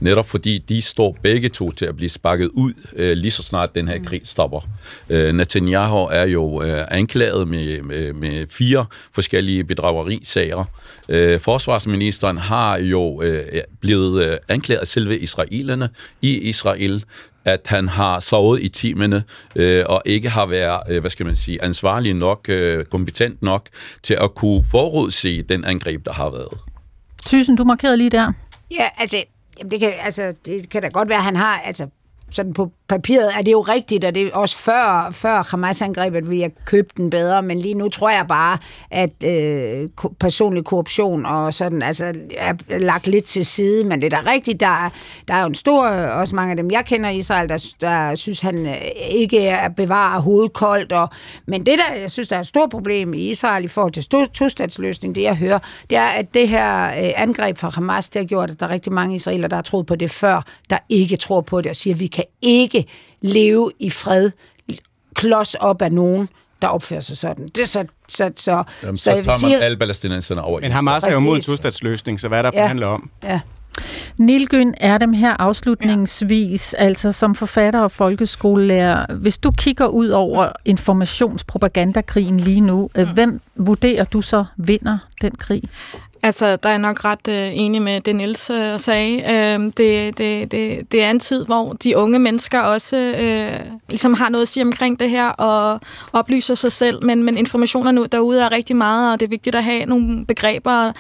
Netop 0.02 0.28
fordi 0.28 0.58
de 0.58 0.82
står 0.82 1.18
begge 1.22 1.50
to 1.50 1.72
til 1.72 1.86
at 1.86 1.96
blive 1.96 2.10
sparket 2.10 2.48
ud, 2.48 2.74
øh, 2.96 3.18
lige 3.18 3.32
så 3.32 3.44
snart 3.44 3.76
den 3.76 3.88
her 3.88 4.00
mm. 4.00 4.06
krig 4.06 4.22
stopper. 4.24 4.62
Øh, 5.10 5.34
Netanyahu 5.34 5.98
er 5.98 6.24
jo 6.24 6.62
øh, 6.62 6.86
anklaget 6.92 7.48
med, 7.48 7.82
med, 7.82 8.14
med 8.14 8.48
fire 8.48 8.86
forskellige 9.14 9.64
bedragerisager. 9.64 10.66
Øh, 11.10 11.40
forsvarsministeren 11.40 12.38
har 12.38 12.78
jo 12.78 13.22
øh, 13.22 13.62
blevet 13.82 14.24
øh, 14.24 14.38
anklaget 14.48 14.80
af 14.80 14.88
selve 14.88 15.20
israelerne 15.20 15.90
i 16.22 16.40
Israel 16.40 17.04
at 17.46 17.62
han 17.66 17.88
har 17.88 18.20
sovet 18.20 18.64
i 18.64 18.70
timene 18.70 19.24
øh, 19.56 19.86
og 19.88 20.02
ikke 20.06 20.30
har 20.30 20.46
været, 20.46 20.82
øh, 20.90 21.00
hvad 21.00 21.10
skal 21.10 21.26
man 21.26 21.36
sige, 21.36 21.64
ansvarlig 21.64 22.14
nok, 22.14 22.50
øh, 22.50 22.86
kompetent 22.86 23.42
nok 23.42 23.66
til 24.04 24.18
at 24.22 24.36
kunne 24.36 24.64
forudse 24.72 25.42
den 25.42 25.66
angreb, 25.66 26.06
der 26.06 26.14
har 26.14 26.30
været. 26.30 26.58
Thyssen, 27.26 27.56
du 27.56 27.64
markerede 27.64 27.98
lige 27.98 28.10
der. 28.10 28.32
Ja, 28.72 28.88
altså, 28.98 29.24
jamen 29.60 29.72
det, 29.72 29.80
kan, 29.80 29.94
altså, 30.02 30.34
det 30.46 30.70
kan 30.70 30.82
da 30.82 30.88
godt 30.88 31.10
være, 31.10 31.18
at 31.18 31.24
han 31.24 31.36
har, 31.36 31.60
altså, 31.60 31.88
sådan 32.32 32.54
på 32.54 32.72
papiret 32.92 33.30
er 33.38 33.42
det 33.42 33.52
jo 33.52 33.62
rigtigt, 33.62 34.06
og 34.06 34.16
det 34.16 34.28
er 34.28 34.34
også 34.34 34.58
før, 34.58 35.10
før 35.12 35.44
Hamas-angrebet 35.44 36.30
ville 36.30 36.42
jeg 36.42 36.52
købe 36.66 36.88
den 36.98 37.10
bedre, 37.10 37.42
men 37.44 37.60
lige 37.60 37.74
nu 37.74 37.90
tror 37.90 38.10
jeg 38.10 38.26
bare, 38.28 38.58
at 38.92 39.24
øh, 39.24 39.90
personlig 40.20 40.66
korruption 40.66 41.26
og 41.26 41.54
sådan, 41.54 41.82
altså, 41.82 42.14
er 42.38 42.54
lagt 42.80 43.08
lidt 43.08 43.26
til 43.26 43.46
side, 43.46 43.84
men 43.84 44.02
det 44.02 44.14
er 44.14 44.22
da 44.22 44.32
rigtigt, 44.32 44.60
der 44.60 44.86
er, 44.86 44.90
der 45.28 45.34
er 45.34 45.42
jo 45.42 45.48
en 45.48 45.56
stor, 45.56 45.88
også 45.90 46.36
mange 46.36 46.52
af 46.52 46.58
dem, 46.58 46.72
jeg 46.72 46.86
kender 46.86 47.10
i 47.10 47.18
Israel, 47.18 47.50
der, 47.50 47.68
der 47.82 48.16
synes, 48.16 48.40
han 48.40 48.66
øh, 48.66 48.76
ikke 49.10 49.48
er 49.48 49.70
bevarer 49.70 50.22
hovedet 50.22 50.54
koldt, 50.54 50.92
og, 50.92 51.10
men 51.46 51.66
det 51.66 51.80
der, 51.80 52.00
jeg 52.02 52.12
synes, 52.12 52.30
der 52.30 52.36
er 52.36 52.40
et 52.40 52.48
stort 52.48 52.70
problem 52.70 53.14
i 53.14 53.30
Israel 53.30 53.64
i 53.64 53.68
forhold 53.68 53.94
til 53.94 54.06
tostatsløsning, 54.34 55.16
det 55.16 55.22
jeg 55.22 55.36
hører, 55.36 55.60
det 55.90 55.98
er, 55.98 56.08
at 56.08 56.34
det 56.34 56.50
her 56.50 56.88
øh, 56.88 57.12
angreb 57.16 57.58
fra 57.58 57.70
Hamas, 57.70 58.10
det 58.10 58.22
har 58.22 58.28
gjort, 58.28 58.50
at 58.50 58.60
der 58.60 58.66
er 58.66 58.70
rigtig 58.70 58.94
mange 58.94 59.16
israeler, 59.16 59.48
der 59.48 59.56
har 59.56 59.64
troet 59.64 59.86
på 59.86 59.96
det 59.96 60.12
før, 60.12 60.46
der 60.70 60.78
ikke 60.90 61.16
tror 61.16 61.42
på 61.42 61.62
det, 61.62 61.70
og 61.70 61.76
siger, 61.76 61.94
at 61.94 62.00
vi 62.00 62.08
kan 62.08 62.24
ikke 62.42 62.81
leve 63.22 63.72
i 63.80 63.90
fred, 63.90 64.32
klods 65.16 65.56
op 65.56 65.82
af 65.82 65.92
nogen, 65.92 66.30
der 66.62 66.68
opfører 66.68 67.02
sig 67.02 67.18
sådan. 67.18 67.48
Det 67.48 67.62
er 67.62 67.68
så, 67.68 67.86
så, 68.08 68.32
så, 68.36 68.64
Jamen, 68.84 68.98
så, 68.98 69.04
så, 69.04 69.10
så 69.10 69.24
tager 69.24 69.26
man 69.26 69.40
sige, 69.40 69.64
alle 69.64 69.78
palæstinenserne 69.78 70.42
over. 70.42 70.60
Men 70.60 70.72
Hamas 70.72 71.04
er 71.04 71.14
jo 71.14 71.20
mod 71.20 71.36
en 71.36 71.42
tostatsløsning, 71.42 72.20
så 72.20 72.28
hvad 72.28 72.38
er 72.38 72.42
der 72.42 72.52
ja, 72.54 72.64
forhandler 72.64 72.88
om? 72.88 73.10
Ja. 73.24 73.42
Nilgyn 74.18 74.74
er 74.78 74.98
dem 74.98 75.14
her 75.14 75.36
afslutningsvis, 75.40 76.76
ja. 76.80 76.84
altså 76.84 77.12
som 77.12 77.36
forfatter 77.36 77.80
og 77.80 77.92
folkeskolelærer. 77.92 79.16
Hvis 79.16 79.38
du 79.38 79.52
kigger 79.52 79.88
ud 79.88 80.10
over 80.10 80.50
informationspropagandakrigen 80.66 82.38
lige 82.38 82.62
nu, 82.62 82.90
øh, 82.98 83.10
hvem 83.14 83.42
vurderer 83.56 84.04
du 84.04 84.22
så 84.22 84.46
vinder 84.58 84.98
den 85.22 85.32
krig? 85.32 85.64
Altså, 86.24 86.56
der 86.56 86.70
er 86.70 86.78
nok 86.78 87.06
ret 87.06 87.28
øh, 87.30 87.50
enig 87.54 87.82
med 87.82 88.02
det, 88.02 88.16
Niels 88.16 88.50
øh, 88.50 88.80
sagde. 88.80 89.18
Øh, 89.18 89.60
det, 89.78 90.18
det, 90.18 90.52
det, 90.52 90.92
det 90.92 91.04
er 91.04 91.12
en 91.12 91.20
tid, 91.20 91.46
hvor 91.46 91.74
de 91.74 91.98
unge 91.98 92.20
mennesker 92.20 92.60
også 92.60 92.98
øh, 92.98 93.60
ligesom 93.90 94.14
har 94.14 94.30
noget 94.30 94.42
at 94.42 94.48
sige 94.48 94.64
omkring 94.64 95.00
det 95.00 95.10
her 95.10 95.30
og 95.30 95.80
oplyser 96.14 96.56
sig 96.56 96.72
selv, 96.72 97.06
men, 97.06 97.24
men 97.24 97.38
informationer 97.38 98.08
derude 98.08 98.42
er 98.42 98.52
rigtig 98.52 98.76
meget, 98.76 99.14
og 99.14 99.20
det 99.20 99.26
er 99.26 99.30
vigtigt 99.30 99.56
at 99.56 99.64
have 99.64 99.86
nogle 99.86 100.26
begreber 100.26 100.92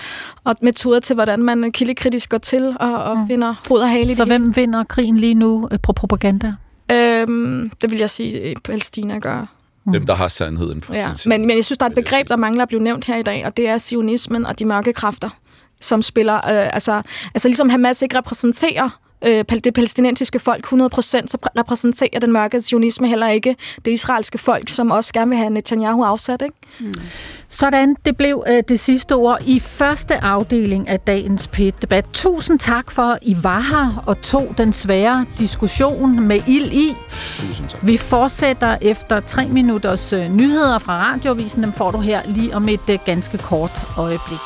og 0.43 0.55
metoder 0.61 0.99
til, 0.99 1.13
hvordan 1.13 1.39
man 1.43 1.71
kildekritisk 1.71 2.29
går 2.29 2.37
til 2.37 2.75
og, 2.79 3.03
og 3.03 3.17
mm. 3.17 3.27
finder 3.27 3.55
hoved 3.69 3.81
og 3.81 3.89
hale 3.89 4.11
i 4.11 4.15
Så 4.15 4.25
det 4.25 4.31
hvem 4.31 4.55
vinder 4.55 4.83
krigen 4.83 5.17
lige 5.17 5.33
nu 5.33 5.67
øh, 5.71 5.79
på 5.83 5.93
propaganda? 5.93 6.53
Øhm, 6.91 7.71
det 7.81 7.91
vil 7.91 7.99
jeg 7.99 8.09
sige, 8.09 8.55
Palæstina 8.63 9.19
gør. 9.19 9.60
Mm. 9.85 9.93
Dem, 9.93 10.05
der 10.05 10.15
har 10.15 10.27
sandheden 10.27 10.81
på 10.81 10.93
ja. 10.93 11.13
sin 11.13 11.29
Men, 11.29 11.47
men 11.47 11.55
jeg 11.55 11.65
synes, 11.65 11.77
der 11.77 11.85
er 11.85 11.89
et 11.89 11.95
begreb, 11.95 12.27
der 12.29 12.35
mangler 12.35 12.61
at 12.61 12.67
blive 12.67 12.83
nævnt 12.83 13.05
her 13.05 13.17
i 13.17 13.23
dag, 13.23 13.45
og 13.45 13.57
det 13.57 13.67
er 13.67 13.77
sionismen 13.77 14.45
og 14.45 14.59
de 14.59 14.65
mørke 14.65 14.93
kræfter, 14.93 15.29
som 15.81 16.01
spiller... 16.01 16.35
Øh, 16.35 16.73
altså, 16.73 17.01
altså 17.33 17.47
ligesom 17.47 17.69
Hamas 17.69 18.01
ikke 18.01 18.17
repræsenterer 18.17 19.01
øh, 19.25 19.43
det 19.63 19.73
palæstinensiske 19.73 20.39
folk 20.39 20.65
100%, 20.65 20.71
så 21.01 21.37
repræsenterer 21.57 22.19
den 22.19 22.31
mørke 22.31 22.61
zionisme 22.61 23.07
heller 23.07 23.27
ikke 23.27 23.55
det 23.85 23.91
israelske 23.91 24.37
folk, 24.37 24.69
som 24.69 24.91
også 24.91 25.13
gerne 25.13 25.29
vil 25.29 25.37
have 25.37 25.49
Netanyahu 25.49 26.03
afsat. 26.03 26.41
Ikke? 26.41 26.55
Mm. 26.79 26.93
Sådan, 27.49 27.95
det 28.05 28.17
blev 28.17 28.43
øh, 28.47 28.63
det 28.69 28.79
sidste 28.79 29.15
ord 29.15 29.37
i 29.45 29.59
første 29.59 30.17
afdeling 30.17 30.87
af 30.87 30.99
dagens 30.99 31.47
PET-debat. 31.47 32.05
Tusind 32.13 32.59
tak 32.59 32.91
for, 32.91 33.01
at 33.01 33.19
I 33.21 33.37
var 33.41 33.59
her 33.59 34.03
og 34.05 34.21
tog 34.21 34.55
den 34.57 34.73
svære 34.73 35.25
diskussion 35.39 36.27
med 36.27 36.39
ild 36.47 36.71
i. 36.71 36.95
Tusind 37.37 37.69
tak. 37.69 37.87
Vi 37.87 37.97
fortsætter 37.97 38.77
efter 38.81 39.19
tre 39.19 39.47
minutters 39.47 40.13
øh, 40.13 40.29
nyheder 40.29 40.79
fra 40.79 41.03
radiovisen. 41.03 41.63
Dem 41.63 41.73
får 41.73 41.91
du 41.91 41.99
her 41.99 42.21
lige 42.25 42.55
om 42.55 42.69
et 42.69 42.89
øh, 42.89 42.99
ganske 43.05 43.37
kort 43.37 43.71
øjeblik. 43.97 44.39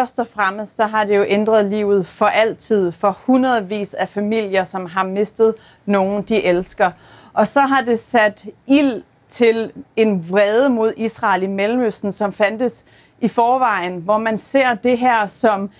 Først 0.00 0.18
og 0.18 0.26
fremmest 0.26 0.76
så 0.76 0.86
har 0.86 1.04
det 1.04 1.16
jo 1.16 1.24
ændret 1.28 1.64
livet 1.64 2.06
for 2.06 2.26
altid 2.26 2.92
for 2.92 3.18
hundredvis 3.26 3.94
af 3.94 4.08
familier, 4.08 4.64
som 4.64 4.86
har 4.86 5.04
mistet 5.04 5.54
nogen, 5.86 6.22
de 6.22 6.44
elsker. 6.44 6.90
Og 7.32 7.46
så 7.46 7.60
har 7.60 7.80
det 7.80 7.98
sat 7.98 8.46
ild 8.66 9.02
til 9.28 9.72
en 9.96 10.30
vrede 10.30 10.68
mod 10.68 10.92
Israel 10.96 11.42
i 11.42 11.46
Mellemøsten, 11.46 12.12
som 12.12 12.32
fandtes 12.32 12.84
i 13.20 13.28
forvejen, 13.28 14.00
hvor 14.00 14.18
man 14.18 14.38
ser 14.38 14.74
det 14.74 14.98
her 14.98 15.26
som 15.26 15.70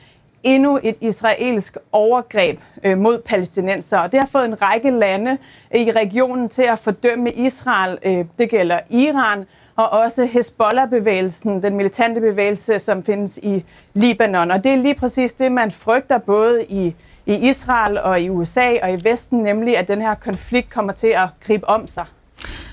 endnu 0.43 0.79
et 0.83 0.97
israelsk 1.01 1.77
overgreb 1.93 2.61
øh, 2.85 2.99
mod 2.99 3.19
palæstinenser. 3.19 3.99
Og 3.99 4.13
det 4.13 4.21
har 4.21 4.27
fået 4.27 4.45
en 4.45 4.63
række 4.63 4.91
lande 4.91 5.39
i 5.75 5.93
regionen 5.93 6.49
til 6.49 6.63
at 6.63 6.79
fordømme 6.79 7.31
Israel. 7.33 7.99
Øh, 8.03 8.25
det 8.39 8.51
gælder 8.51 8.81
Iran, 8.91 9.47
og 9.81 10.01
også 10.01 10.25
Hezbollah-bevægelsen, 10.25 11.63
den 11.63 11.77
militante 11.77 12.21
bevægelse, 12.21 12.79
som 12.79 13.03
findes 13.03 13.39
i 13.43 13.65
Libanon. 13.95 14.51
Og 14.51 14.65
det 14.65 14.73
er 14.73 14.77
lige 14.77 14.95
præcis 14.95 15.33
det, 15.33 15.53
man 15.53 15.71
frygter 15.71 16.19
både 16.19 16.65
i, 16.65 16.95
i 17.27 17.49
Israel 17.49 17.99
og 17.99 18.21
i 18.21 18.29
USA 18.29 18.73
og 18.83 18.93
i 18.93 19.05
Vesten, 19.05 19.39
nemlig 19.39 19.79
at 19.79 19.89
den 19.89 20.01
her 20.01 20.15
konflikt 20.15 20.71
kommer 20.71 20.93
til 20.93 21.07
at 21.07 21.29
gribe 21.41 21.69
om 21.69 21.87
sig. 21.87 22.05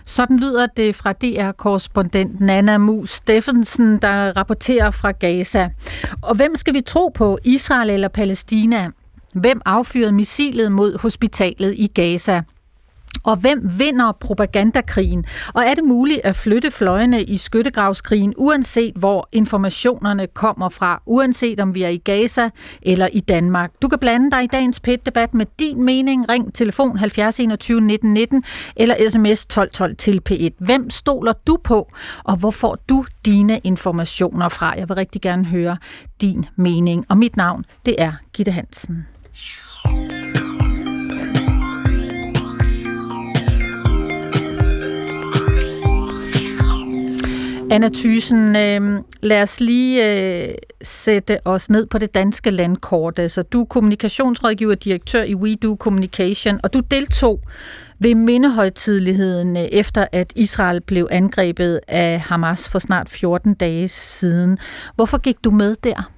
Sådan 0.06 0.40
lyder 0.40 0.68
det 0.68 0.96
fra 0.96 1.14
DR-korrespondent 1.14 2.40
Nana 2.40 2.78
Mus 2.78 3.10
Steffensen, 3.10 3.98
der 3.98 4.38
rapporterer 4.38 4.92
fra 4.92 5.12
Gaza. 5.12 5.70
Og 6.22 6.36
hvem 6.36 6.56
skal 6.56 6.74
vi 6.74 6.82
tro 6.82 7.08
på, 7.08 7.38
Israel 7.44 7.90
eller 7.90 8.08
Palæstina? 8.08 8.90
Hvem 9.34 9.62
affyrede 9.66 10.12
missilet 10.12 10.72
mod 10.72 10.98
hospitalet 11.02 11.74
i 11.78 11.88
Gaza? 11.88 12.42
Og 13.24 13.38
hvem 13.38 13.72
vinder 13.80 14.12
propagandakrigen? 14.12 15.26
Og 15.54 15.64
er 15.64 15.74
det 15.74 15.84
muligt 15.84 16.22
at 16.24 16.36
flytte 16.36 16.72
fløjene 16.72 17.24
i 17.24 17.38
skyttegravskrigen, 17.38 18.34
uanset 18.38 18.94
hvor 18.96 19.30
informationerne 19.32 20.28
kommer 20.28 20.70
fra, 20.70 21.02
uanset 21.06 21.60
om 21.60 21.76
vi 21.76 21.84
er 21.84 21.90
i 21.90 21.98
Gaza 21.98 22.50
eller 22.82 23.08
i 23.14 23.20
Danmark? 23.20 23.72
Du 23.82 23.88
kan 23.88 24.00
blande 24.00 24.32
dig 24.32 24.44
i 24.44 24.48
dagens 24.48 24.80
PET-debat 24.80 25.34
med 25.34 25.46
din 25.60 25.84
mening. 25.84 26.30
Ring 26.30 26.54
telefon 26.54 26.98
70 26.98 27.40
21 27.40 27.82
19 27.82 28.14
19 28.14 28.44
eller 28.76 28.96
sms 29.10 29.42
1212 29.42 29.96
til 29.96 30.22
P1. 30.30 30.66
Hvem 30.66 30.90
stoler 30.90 31.34
du 31.48 31.58
på, 31.64 31.90
og 32.24 32.36
hvor 32.36 32.52
får 32.52 32.78
du 32.90 33.06
dine 33.26 33.60
informationer 33.64 34.50
fra? 34.50 34.74
Jeg 34.78 34.90
vil 34.90 34.96
rigtig 34.96 35.22
gerne 35.22 35.46
høre 35.46 35.78
din 36.22 36.46
mening. 36.56 37.06
Og 37.10 37.18
mit 37.18 37.38
navn, 37.38 37.66
det 37.86 37.96
er 37.98 38.14
Gitte 38.34 38.52
Hansen. 38.52 39.08
Anna 47.72 47.90
Thysen, 47.94 48.56
øh, 48.56 49.02
lad 49.22 49.42
os 49.42 49.60
lige 49.60 50.06
øh, 50.06 50.56
sætte 50.82 51.40
os 51.46 51.70
ned 51.70 51.86
på 51.86 51.98
det 51.98 52.16
danske 52.16 52.50
landkort. 52.50 53.20
Altså, 53.20 53.44
du 53.44 53.62
er 53.62 53.66
kommunikationsrådgiver 53.66 54.72
og 54.72 54.84
direktør 54.84 55.24
i 55.24 55.36
WeDo 55.36 55.76
Communication, 55.80 56.60
og 56.64 56.74
du 56.74 56.80
deltog 56.80 57.42
ved 58.00 58.16
mindehøjtidligheden 58.16 59.58
øh, 59.58 59.64
efter, 59.64 60.08
at 60.12 60.34
Israel 60.36 60.82
blev 60.82 61.08
angrebet 61.12 61.80
af 61.88 62.20
Hamas 62.20 62.70
for 62.70 62.80
snart 62.80 63.10
14 63.10 63.54
dage 63.54 63.88
siden. 63.88 64.58
Hvorfor 64.96 65.18
gik 65.18 65.36
du 65.44 65.50
med 65.50 65.76
der? 65.84 66.12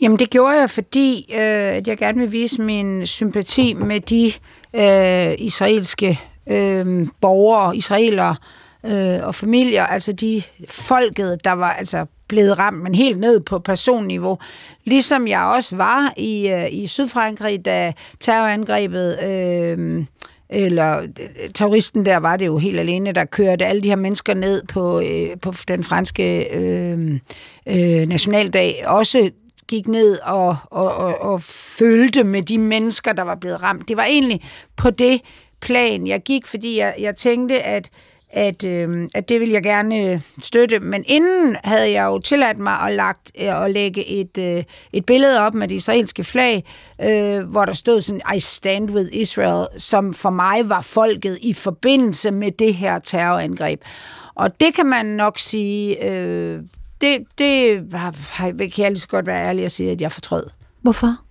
Jamen 0.00 0.18
det 0.18 0.30
gjorde 0.30 0.60
jeg, 0.60 0.70
fordi 0.70 1.26
øh, 1.34 1.40
at 1.76 1.88
jeg 1.88 1.98
gerne 1.98 2.20
vil 2.20 2.32
vise 2.32 2.62
min 2.62 3.06
sympati 3.06 3.72
med 3.72 4.00
de 4.00 4.32
øh, 4.74 5.34
israelske 5.38 6.20
øh, 6.46 7.06
borgere, 7.20 7.76
israelere, 7.76 8.30
øh, 8.30 8.65
øh, 8.84 9.26
og 9.26 9.34
familier, 9.34 9.86
altså 9.86 10.12
de 10.12 10.42
folket, 10.68 11.44
der 11.44 11.52
var 11.52 11.72
altså 11.72 12.06
blevet 12.28 12.58
ramt, 12.58 12.82
men 12.82 12.94
helt 12.94 13.18
ned 13.18 13.40
på 13.40 13.58
personniveau. 13.58 14.38
Ligesom 14.84 15.28
jeg 15.28 15.42
også 15.42 15.76
var 15.76 16.12
i, 16.16 16.48
øh, 16.48 16.72
i 16.72 16.86
Sydfrankrig, 16.86 17.64
da 17.64 17.92
terrorangrebet... 18.20 19.18
Øh, 19.22 20.04
eller 20.48 20.98
øh, 20.98 21.48
terroristen 21.54 22.06
der 22.06 22.16
var 22.16 22.36
det 22.36 22.46
jo 22.46 22.58
helt 22.58 22.80
alene, 22.80 23.12
der 23.12 23.24
kørte 23.24 23.66
alle 23.66 23.82
de 23.82 23.88
her 23.88 23.96
mennesker 23.96 24.34
ned 24.34 24.62
på, 24.62 25.00
øh, 25.00 25.36
på 25.42 25.52
den 25.68 25.84
franske 25.84 26.56
øh, 26.56 27.20
øh, 27.66 28.08
nationaldag, 28.08 28.82
også 28.86 29.30
gik 29.68 29.88
ned 29.88 30.18
og, 30.22 30.56
og, 30.70 30.94
og, 30.94 31.20
og 31.20 31.42
følte 31.78 32.24
med 32.24 32.42
de 32.42 32.58
mennesker, 32.58 33.12
der 33.12 33.22
var 33.22 33.34
blevet 33.34 33.62
ramt. 33.62 33.88
Det 33.88 33.96
var 33.96 34.04
egentlig 34.04 34.40
på 34.76 34.90
det 34.90 35.20
plan, 35.60 36.06
jeg 36.06 36.22
gik, 36.22 36.46
fordi 36.46 36.78
jeg, 36.78 36.94
jeg 36.98 37.16
tænkte, 37.16 37.62
at 37.62 37.90
at, 38.30 38.64
øh, 38.64 39.08
at 39.14 39.28
det 39.28 39.40
vil 39.40 39.48
jeg 39.48 39.62
gerne 39.62 40.12
øh, 40.12 40.20
støtte. 40.42 40.80
Men 40.80 41.04
inden 41.06 41.56
havde 41.64 41.90
jeg 41.90 42.04
jo 42.04 42.18
tilladt 42.18 42.58
mig 42.58 42.80
at, 42.80 42.94
lagt, 42.94 43.32
øh, 43.40 43.64
at 43.64 43.70
lægge 43.70 44.08
et, 44.08 44.38
øh, 44.38 44.64
et 44.92 45.06
billede 45.06 45.40
op 45.40 45.54
med 45.54 45.68
det 45.68 45.74
israelske 45.74 46.24
flag, 46.24 46.64
øh, 47.02 47.40
hvor 47.40 47.64
der 47.64 47.72
stod 47.72 48.00
sådan, 48.00 48.20
I 48.36 48.40
stand 48.40 48.90
with 48.90 49.08
Israel, 49.12 49.66
som 49.76 50.14
for 50.14 50.30
mig 50.30 50.68
var 50.68 50.80
folket 50.80 51.38
i 51.42 51.52
forbindelse 51.52 52.30
med 52.30 52.52
det 52.52 52.74
her 52.74 52.98
terrorangreb. 52.98 53.80
Og 54.34 54.60
det 54.60 54.74
kan 54.74 54.86
man 54.86 55.06
nok 55.06 55.38
sige, 55.38 56.10
øh, 56.10 56.60
det, 57.00 57.18
det 57.38 57.92
kan 58.58 58.82
jeg 58.82 58.90
lige 58.90 58.98
så 58.98 59.08
godt 59.08 59.26
være 59.26 59.48
ærlig 59.48 59.64
at 59.64 59.72
sige, 59.72 59.90
at 59.90 60.00
jeg 60.00 60.12
fortrød. 60.12 60.44
Hvorfor? 60.82 61.25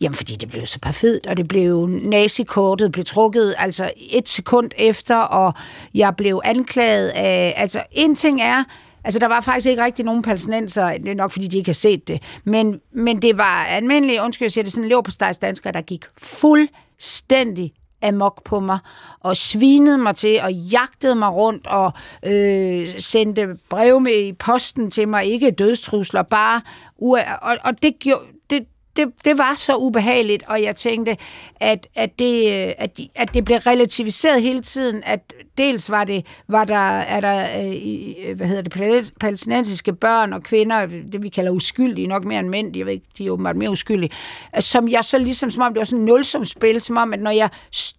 Jamen, 0.00 0.14
fordi 0.14 0.36
det 0.36 0.48
blev 0.48 0.66
så 0.66 0.78
perfekt, 0.78 1.26
og 1.26 1.36
det 1.36 1.48
blev 1.48 1.86
nazikortet 1.86 2.92
blev 2.92 3.04
trukket 3.04 3.54
altså 3.58 3.90
et 3.96 4.28
sekund 4.28 4.70
efter, 4.78 5.16
og 5.16 5.54
jeg 5.94 6.16
blev 6.16 6.40
anklaget 6.44 7.08
af... 7.08 7.54
Altså, 7.56 7.82
en 7.92 8.14
ting 8.14 8.40
er, 8.40 8.64
Altså, 9.04 9.18
der 9.18 9.26
var 9.26 9.40
faktisk 9.40 9.66
ikke 9.66 9.84
rigtig 9.84 10.04
nogen 10.04 10.22
palæstinenser, 10.22 10.88
det 10.98 11.08
er 11.08 11.14
nok 11.14 11.32
fordi, 11.32 11.46
de 11.46 11.58
ikke 11.58 11.68
har 11.68 11.74
set 11.74 12.08
det, 12.08 12.22
men, 12.44 12.80
men 12.92 13.22
det 13.22 13.38
var 13.38 13.64
almindelige, 13.64 14.22
undskyld, 14.22 14.46
jeg 14.46 14.52
siger 14.52 14.64
det, 14.64 14.72
sådan 14.72 15.38
danskere, 15.42 15.72
der 15.72 15.80
gik 15.80 16.04
fuldstændig 16.18 17.72
amok 18.02 18.44
på 18.44 18.60
mig, 18.60 18.78
og 19.20 19.36
svinede 19.36 19.98
mig 19.98 20.16
til, 20.16 20.40
og 20.42 20.52
jagtede 20.52 21.14
mig 21.14 21.32
rundt, 21.32 21.66
og 21.66 21.92
øh, 22.26 22.88
sendte 22.98 23.56
brev 23.68 24.00
med 24.00 24.24
i 24.24 24.32
posten 24.32 24.90
til 24.90 25.08
mig, 25.08 25.24
ikke 25.24 25.50
dødstrusler, 25.50 26.22
bare, 26.22 26.60
og, 27.42 27.56
og 27.64 27.82
det, 27.82 27.98
gjorde, 27.98 28.24
det, 28.96 29.08
det, 29.24 29.38
var 29.38 29.54
så 29.54 29.76
ubehageligt, 29.76 30.42
og 30.46 30.62
jeg 30.62 30.76
tænkte, 30.76 31.16
at, 31.60 31.86
at, 31.94 32.18
det, 32.18 32.48
at, 32.78 32.98
de, 32.98 33.08
at 33.14 33.34
det 33.34 33.44
blev 33.44 33.58
relativiseret 33.58 34.42
hele 34.42 34.62
tiden, 34.62 35.02
at 35.06 35.32
dels 35.58 35.90
var 35.90 36.04
det, 36.04 36.26
var 36.48 36.64
der, 36.64 36.98
er 36.98 37.20
der, 37.20 37.42
øh, 37.42 38.36
hvad 38.36 38.46
hedder 38.46 38.62
det, 38.62 39.12
palæstinensiske 39.20 39.92
børn 39.92 40.32
og 40.32 40.42
kvinder, 40.42 40.86
det 40.86 41.22
vi 41.22 41.28
kalder 41.28 41.50
uskyldige, 41.50 42.06
nok 42.06 42.24
mere 42.24 42.40
end 42.40 42.48
mænd, 42.48 42.76
jeg 42.76 42.86
ved 42.86 42.92
ikke, 42.92 43.06
de 43.18 43.26
er 43.26 43.30
åbenbart 43.30 43.56
mere 43.56 43.70
uskyldige, 43.70 44.10
som 44.60 44.88
jeg 44.88 45.04
så 45.04 45.18
ligesom, 45.18 45.50
som 45.50 45.62
om 45.62 45.72
det 45.72 45.78
var 45.78 45.84
sådan 45.84 46.04
nul 46.04 46.24
som 46.24 46.44
spil, 46.44 46.80
som 46.80 46.96
om, 46.96 47.12
at 47.12 47.20
når 47.20 47.30
jeg, 47.30 47.50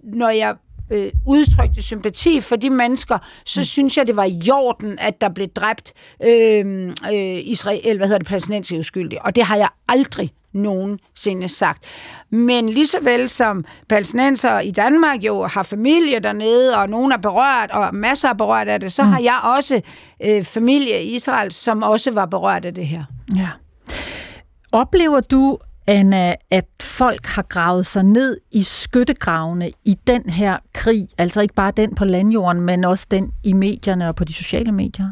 når 0.03 0.29
jeg 0.29 0.55
øh, 0.91 1.11
udtrykte 1.25 1.81
sympati 1.81 2.41
for 2.41 2.55
de 2.55 2.69
mennesker, 2.69 3.17
så 3.45 3.59
mm. 3.59 3.63
synes 3.63 3.97
jeg, 3.97 4.07
det 4.07 4.15
var 4.15 4.23
i 4.23 4.41
jorden, 4.47 4.99
at 4.99 5.21
der 5.21 5.29
blev 5.29 5.47
dræbt 5.47 5.93
øh, 6.23 6.87
øh, 7.13 7.47
Israel, 7.47 7.97
hvad 7.97 8.07
hedder 8.07 8.17
det, 8.17 8.27
palæstinensiske 8.27 8.79
uskyldige. 8.79 9.21
Og 9.21 9.35
det 9.35 9.43
har 9.43 9.57
jeg 9.57 9.69
aldrig 9.87 10.31
nogensinde 10.58 11.47
sagt. 11.47 11.86
Men 12.30 12.70
lige 12.70 12.88
så 12.88 12.97
vel 13.01 13.30
som 13.30 13.66
palæstinenser 13.89 14.60
i 14.60 14.72
Danmark 14.72 15.24
jo 15.24 15.43
har 15.43 15.64
familie 15.64 16.20
dernede, 16.20 16.78
og 16.78 16.89
nogen 16.89 17.12
er 17.12 17.18
berørt, 17.18 17.72
og 17.72 17.95
masser 17.95 18.30
er 18.30 18.34
berørt 18.34 18.68
af 18.68 18.80
det, 18.80 18.91
så 18.91 19.03
mm. 19.03 19.10
har 19.10 19.20
jeg 19.20 19.39
også 19.58 19.82
øh, 20.24 20.43
familie 20.43 21.03
i 21.03 21.16
Israel, 21.16 21.51
som 21.51 21.84
også 21.84 22.12
var 22.12 22.26
berørt 22.26 22.66
af 22.66 22.74
det 22.74 22.88
her. 22.88 23.03
Ja. 23.36 23.49
Oplever 24.72 25.20
du, 25.20 25.58
Anna, 25.88 26.36
at 26.51 26.66
folk 26.82 27.26
har 27.26 27.41
gravet 27.41 27.86
sig 27.86 28.03
ned 28.03 28.38
i 28.51 28.64
skyttegravene 28.64 29.72
i 29.86 29.97
den 30.08 30.30
her 30.30 30.58
krig, 30.74 31.08
altså 31.18 31.41
ikke 31.41 31.53
bare 31.53 31.72
den 31.78 31.95
på 31.95 32.05
landjorden, 32.05 32.62
men 32.62 32.84
også 32.84 33.08
den 33.12 33.32
i 33.43 33.53
medierne 33.53 34.08
og 34.08 34.16
på 34.16 34.24
de 34.24 34.34
sociale 34.34 34.72
medier? 34.72 35.12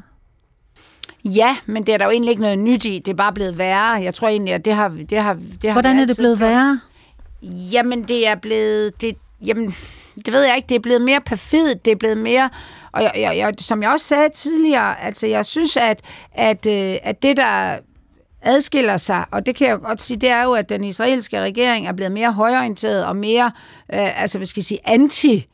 Ja, 1.26 1.57
men 1.65 1.84
det 1.84 1.93
er 1.93 1.97
der 1.97 2.05
jo 2.05 2.11
egentlig 2.11 2.30
ikke 2.30 2.41
noget 2.41 2.59
nyt 2.59 2.86
i. 2.86 2.99
Det 2.99 3.11
er 3.11 3.15
bare 3.15 3.34
blevet 3.34 3.57
værre. 3.57 3.91
Jeg 4.03 4.13
tror 4.13 4.28
egentlig, 4.28 4.53
at 4.53 4.65
det 4.65 4.73
har... 4.76 4.88
Det 4.89 5.21
har, 5.21 5.34
det 5.34 5.69
har 5.69 5.71
Hvordan 5.71 5.99
er 5.99 6.05
det 6.05 6.17
blevet 6.17 6.39
værre? 6.39 6.80
Jamen, 7.41 8.03
det 8.03 8.28
er 8.28 8.36
blevet... 8.36 9.01
Det, 9.01 9.17
jamen, 9.45 9.76
det 10.15 10.34
ved 10.34 10.43
jeg 10.43 10.55
ikke. 10.55 10.67
Det 10.69 10.76
er 10.76 10.80
blevet 10.80 11.01
mere 11.01 11.21
perfidt. 11.21 11.86
Det 11.86 11.91
er 11.91 11.95
blevet 11.95 12.17
mere... 12.17 12.49
Og 12.91 13.03
jeg, 13.03 13.11
jeg, 13.15 13.38
jeg, 13.38 13.53
som 13.57 13.84
jeg 13.84 13.91
også 13.91 14.05
sagde 14.05 14.30
tidligere, 14.30 15.01
altså 15.01 15.28
jeg 15.28 15.45
synes, 15.45 15.78
at, 15.78 16.01
at, 16.34 16.65
øh, 16.65 16.97
at 17.03 17.23
det, 17.23 17.38
der 17.38 17.78
adskiller 18.41 18.97
sig, 18.97 19.26
og 19.32 19.45
det 19.45 19.55
kan 19.55 19.67
jeg 19.67 19.80
godt 19.80 20.01
sige, 20.01 20.17
det 20.17 20.30
er 20.30 20.43
jo, 20.43 20.51
at 20.53 20.69
den 20.69 20.84
israelske 20.84 21.41
regering 21.41 21.88
er 21.88 21.91
blevet 21.91 22.11
mere 22.11 22.32
højorienteret 22.32 23.05
og 23.05 23.15
mere, 23.15 23.51
øh, 23.93 24.21
altså 24.21 24.38
hvad 24.38 24.45
skal 24.45 24.59
jeg 24.59 24.65
sige, 24.65 24.80
anti 24.86 25.47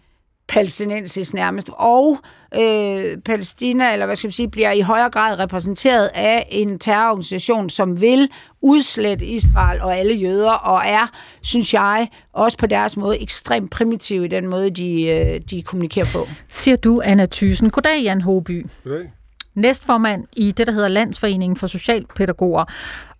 palæstinensisk 0.48 1.34
nærmest, 1.34 1.70
og 1.74 2.18
øh, 2.56 3.18
Palæstina, 3.26 3.94
eller 3.94 4.06
hvad 4.06 4.16
skal 4.16 4.28
vi 4.28 4.34
sige, 4.34 4.50
bliver 4.50 4.72
i 4.72 4.82
højere 4.82 5.10
grad 5.10 5.40
repræsenteret 5.40 6.10
af 6.14 6.48
en 6.52 6.80
terrororganisation, 6.80 7.70
som 7.70 8.02
vil 8.02 8.30
udslette 8.62 9.26
Israel 9.26 9.82
og 9.82 9.98
alle 9.98 10.14
jøder, 10.14 10.52
og 10.52 10.82
er, 10.86 11.10
synes 11.42 11.74
jeg, 11.74 12.08
også 12.34 12.58
på 12.58 12.68
deres 12.68 12.98
måde 12.98 13.22
ekstremt 13.22 13.72
primitiv 13.72 14.24
i 14.24 14.28
den 14.28 14.48
måde, 14.48 14.70
de, 14.70 15.10
øh, 15.10 15.42
de 15.50 15.62
kommunikerer 15.62 16.08
på. 16.14 16.28
Siger 16.50 16.78
du, 16.78 17.02
Anna 17.04 17.26
Thysen. 17.32 17.70
Goddag, 17.70 18.02
Jan 18.02 18.22
Håby. 18.22 18.66
Goddag 18.84 19.12
næstformand 19.56 20.28
i 20.34 20.52
det, 20.52 20.68
der 20.68 20.74
hedder 20.74 20.88
Landsforeningen 20.88 21.58
for 21.58 21.68
Socialpædagoger. 21.68 22.66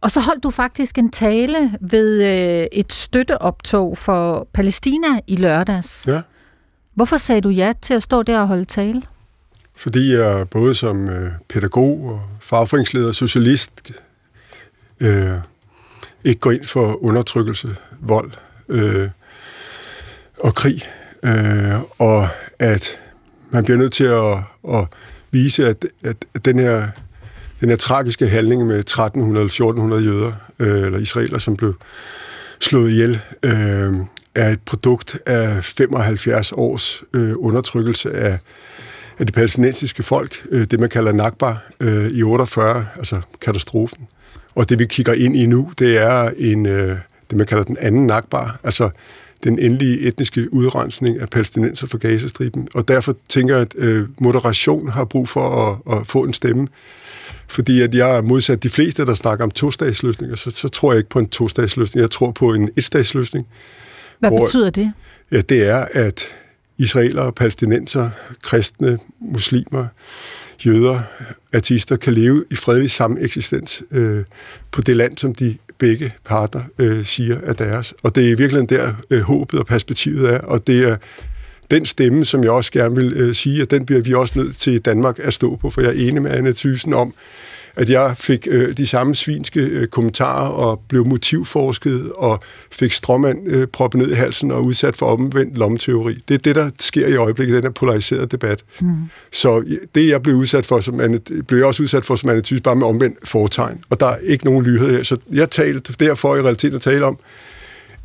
Og 0.02 0.12
så 0.12 0.20
holdt 0.20 0.44
du 0.44 0.50
faktisk 0.50 0.98
en 0.98 1.12
tale 1.12 1.78
ved 1.82 2.24
øh, 2.24 2.68
et 2.72 2.94
støtteoptog 2.94 3.98
for 3.98 4.48
Palæstina 4.54 5.08
i 5.28 5.36
lørdags. 5.36 6.08
Ja. 6.08 6.22
Hvorfor 6.94 7.18
sagde 7.18 7.42
du 7.42 7.50
ja 7.50 7.74
til 7.82 7.94
at 7.94 8.04
stå 8.04 8.24
der 8.24 8.40
og 8.40 8.48
holde 8.48 8.66
tale? 8.66 9.02
Fordi 9.76 10.14
jeg 10.14 10.50
både 10.50 10.76
som 10.76 11.10
øh, 11.10 11.32
pædagog 11.50 12.06
og 12.06 12.22
fagforeningsleder 12.42 13.08
og 13.08 13.16
socialist 13.16 13.92
øh, 15.00 15.34
ikke 16.24 16.40
går 16.40 16.52
ind 16.52 16.66
for 16.66 17.04
undertrykkelse, 17.04 17.76
vold 18.00 18.32
øh, 18.70 19.10
og 20.40 20.56
krig. 20.56 20.84
Øh, 21.24 21.82
og 22.00 22.28
at 22.60 23.00
man 23.50 23.64
bliver 23.64 23.78
nødt 23.78 23.94
til 23.94 24.04
at, 24.04 24.38
at 24.80 24.88
vise, 25.32 25.68
at, 25.68 25.86
at, 26.04 26.26
at 26.34 26.46
den 26.46 26.60
her 26.60 26.88
den 27.62 27.70
her 27.70 27.76
tragiske 27.76 28.28
handling 28.28 28.66
med 28.68 28.84
1300-1400 28.90 30.06
jøder, 30.06 30.34
øh, 30.60 30.86
eller 30.86 31.00
israeler, 31.00 31.38
som 31.38 31.58
blev 31.58 31.76
slået 32.60 32.92
ihjel, 32.92 33.22
øh, 33.44 33.94
er 34.36 34.50
et 34.50 34.62
produkt 34.62 35.18
af 35.26 35.64
75 35.64 36.52
års 36.52 37.04
øh, 37.14 37.34
undertrykkelse 37.38 38.12
af, 38.12 38.38
af 39.20 39.26
det 39.26 39.36
palæstinensiske 39.36 40.04
folk, 40.04 40.46
øh, 40.52 40.68
det 40.72 40.80
man 40.80 40.90
kalder 40.90 41.12
Nakba, 41.12 41.56
øh, 41.80 42.12
i 42.12 42.24
48, 42.24 42.88
altså 42.98 43.22
katastrofen. 43.42 44.08
Og 44.56 44.70
det 44.70 44.80
vi 44.80 44.86
kigger 44.86 45.14
ind 45.14 45.36
i 45.36 45.46
nu, 45.46 45.72
det 45.80 45.98
er 45.98 46.32
en, 46.38 46.66
øh, 46.66 46.98
det 47.30 47.38
man 47.38 47.48
kalder 47.48 47.64
den 47.64 47.78
anden 47.80 48.08
Nakba, 48.08 48.38
altså 48.64 48.90
den 49.44 49.60
endelige 49.60 50.00
etniske 50.00 50.54
udrensning 50.54 51.20
af 51.20 51.30
palæstinenser 51.30 51.88
fra 51.88 51.98
Gazastriben. 51.98 52.68
Og 52.74 52.88
derfor 52.88 53.16
tænker 53.30 53.56
jeg, 53.56 53.62
at 53.62 53.76
øh, 53.78 54.08
moderation 54.20 54.90
har 54.90 55.06
brug 55.06 55.30
for 55.30 55.70
at, 55.88 55.98
at 55.98 56.08
få 56.08 56.24
en 56.24 56.34
stemme. 56.34 56.68
Fordi 57.48 57.82
at 57.82 57.96
jeg 57.96 58.18
er 58.18 58.22
modsat 58.22 58.64
de 58.64 58.70
fleste, 58.70 59.06
der 59.06 59.14
snakker 59.14 59.46
om 59.46 59.52
to-statsløsninger, 59.52 60.36
så, 60.36 60.52
så 60.52 60.70
tror 60.70 60.92
jeg 60.92 60.98
ikke 60.98 61.10
på 61.10 61.20
en 61.20 61.30
to-statsløsning. 61.30 62.02
Jeg 62.02 62.12
tror 62.12 62.32
på 62.32 62.54
en 62.54 62.70
et-statsløsning. 62.78 63.48
Hvad 64.22 64.30
hvor, 64.30 64.46
betyder 64.46 64.70
det? 64.70 64.94
Ja, 65.32 65.42
det 65.42 65.64
er, 65.64 65.86
at 65.92 66.28
israelere, 66.78 67.32
palæstinenser, 67.32 68.10
kristne, 68.44 69.00
muslimer, 69.20 69.88
jøder, 70.66 71.02
artister 71.54 71.96
kan 71.96 72.14
leve 72.14 72.46
i 72.52 72.56
fredelig 72.56 72.92
sameksistens 72.92 73.84
øh, 73.92 74.24
på 74.72 74.82
det 74.82 74.98
land, 74.98 75.18
som 75.18 75.36
de 75.36 75.58
begge 75.78 76.14
parter 76.26 76.62
øh, 76.80 77.06
siger 77.06 77.38
er 77.44 77.54
deres. 77.54 77.94
Og 78.04 78.16
det 78.16 78.32
er 78.32 78.36
virkelig 78.36 78.70
der 78.70 78.94
øh, 79.10 79.22
håbet 79.22 79.60
og 79.60 79.66
perspektivet 79.66 80.34
er, 80.34 80.40
og 80.40 80.68
det 80.68 80.90
er 80.90 80.98
den 81.72 81.86
stemme, 81.86 82.26
som 82.26 82.44
jeg 82.44 82.52
også 82.52 82.72
gerne 82.72 82.96
vil 82.96 83.14
øh, 83.16 83.36
sige, 83.36 83.62
at 83.62 83.72
den 83.72 83.86
bliver 83.86 84.02
vi 84.02 84.14
også 84.14 84.40
nødt 84.40 84.58
til 84.58 84.74
i 84.74 84.78
Danmark 84.78 85.20
at 85.20 85.34
stå 85.34 85.56
på, 85.56 85.70
for 85.70 85.82
jeg 85.82 85.90
er 85.90 86.08
enig 86.08 86.22
med 86.22 86.32
Anne 86.32 86.54
Thyssen 86.54 86.94
om, 86.94 87.14
at 87.76 87.90
jeg 87.90 88.18
fik 88.18 88.48
øh, 88.52 88.78
de 88.78 88.88
samme 88.88 89.16
svinske 89.16 89.60
øh, 89.60 89.88
kommentarer 89.88 90.50
og 90.50 90.82
blev 90.88 91.08
motivforsket 91.08 92.12
og 92.16 92.40
fik 92.72 92.94
strømmand 92.94 93.48
øh, 93.48 93.68
proppet 93.68 94.02
ned 94.02 94.12
i 94.12 94.14
halsen 94.14 94.52
og 94.52 94.66
udsat 94.66 94.96
for 94.96 95.06
omvendt 95.06 95.58
lommeteori. 95.58 96.18
Det 96.28 96.34
er 96.34 96.38
det, 96.38 96.56
der 96.56 96.70
sker 96.80 97.08
i 97.08 97.16
øjeblikket, 97.16 97.56
den 97.56 97.64
her 97.64 97.72
polariserede 97.72 98.28
debat. 98.28 98.64
Mm. 98.82 98.96
Så 99.32 99.64
det, 99.96 100.10
jeg 100.10 100.22
blev 100.22 100.36
udsat 100.36 100.66
for, 100.66 100.80
som 100.80 101.00
Anne, 101.00 101.20
blev 101.48 101.60
jeg 101.60 101.68
også 101.68 101.84
udsat 101.84 102.06
for 102.06 102.16
som 102.16 102.30
Anne 102.30 102.42
Thyssen, 102.42 102.64
bare 102.64 102.76
med 102.76 102.88
omvendt 102.88 103.18
foretegn. 103.28 103.84
Og 103.90 104.00
der 104.00 104.08
er 104.08 104.18
ikke 104.18 104.46
nogen 104.46 104.66
lydhed 104.66 104.92
her. 104.92 105.04
Så 105.04 105.18
jeg 105.32 105.50
talte 105.50 105.94
derfor 106.00 106.36
i 106.36 106.42
realiteten 106.42 106.76
at 106.76 106.82
tale 106.82 107.06
om, 107.06 107.20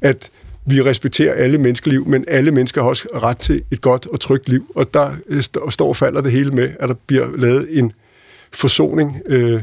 at 0.01 0.31
vi 0.67 0.83
respekterer 0.83 1.35
alle 1.35 1.59
menneskeliv, 1.59 2.07
men 2.07 2.25
alle 2.29 2.51
mennesker 2.51 2.83
har 2.83 2.89
også 2.89 3.09
ret 3.15 3.39
til 3.39 3.63
et 3.71 3.81
godt 3.81 4.07
og 4.07 4.21
trygt 4.21 4.49
liv. 4.49 4.73
Og 4.75 4.95
der 4.95 5.13
øh, 5.29 5.43
står 5.43 5.89
og 5.89 5.97
falder 5.97 6.21
det 6.21 6.33
hele 6.33 6.51
med, 6.51 6.71
at 6.81 6.89
der 6.89 6.95
bliver 7.07 7.37
lavet 7.37 7.79
en 7.79 7.93
forsoning 8.53 9.21
øh, 9.27 9.63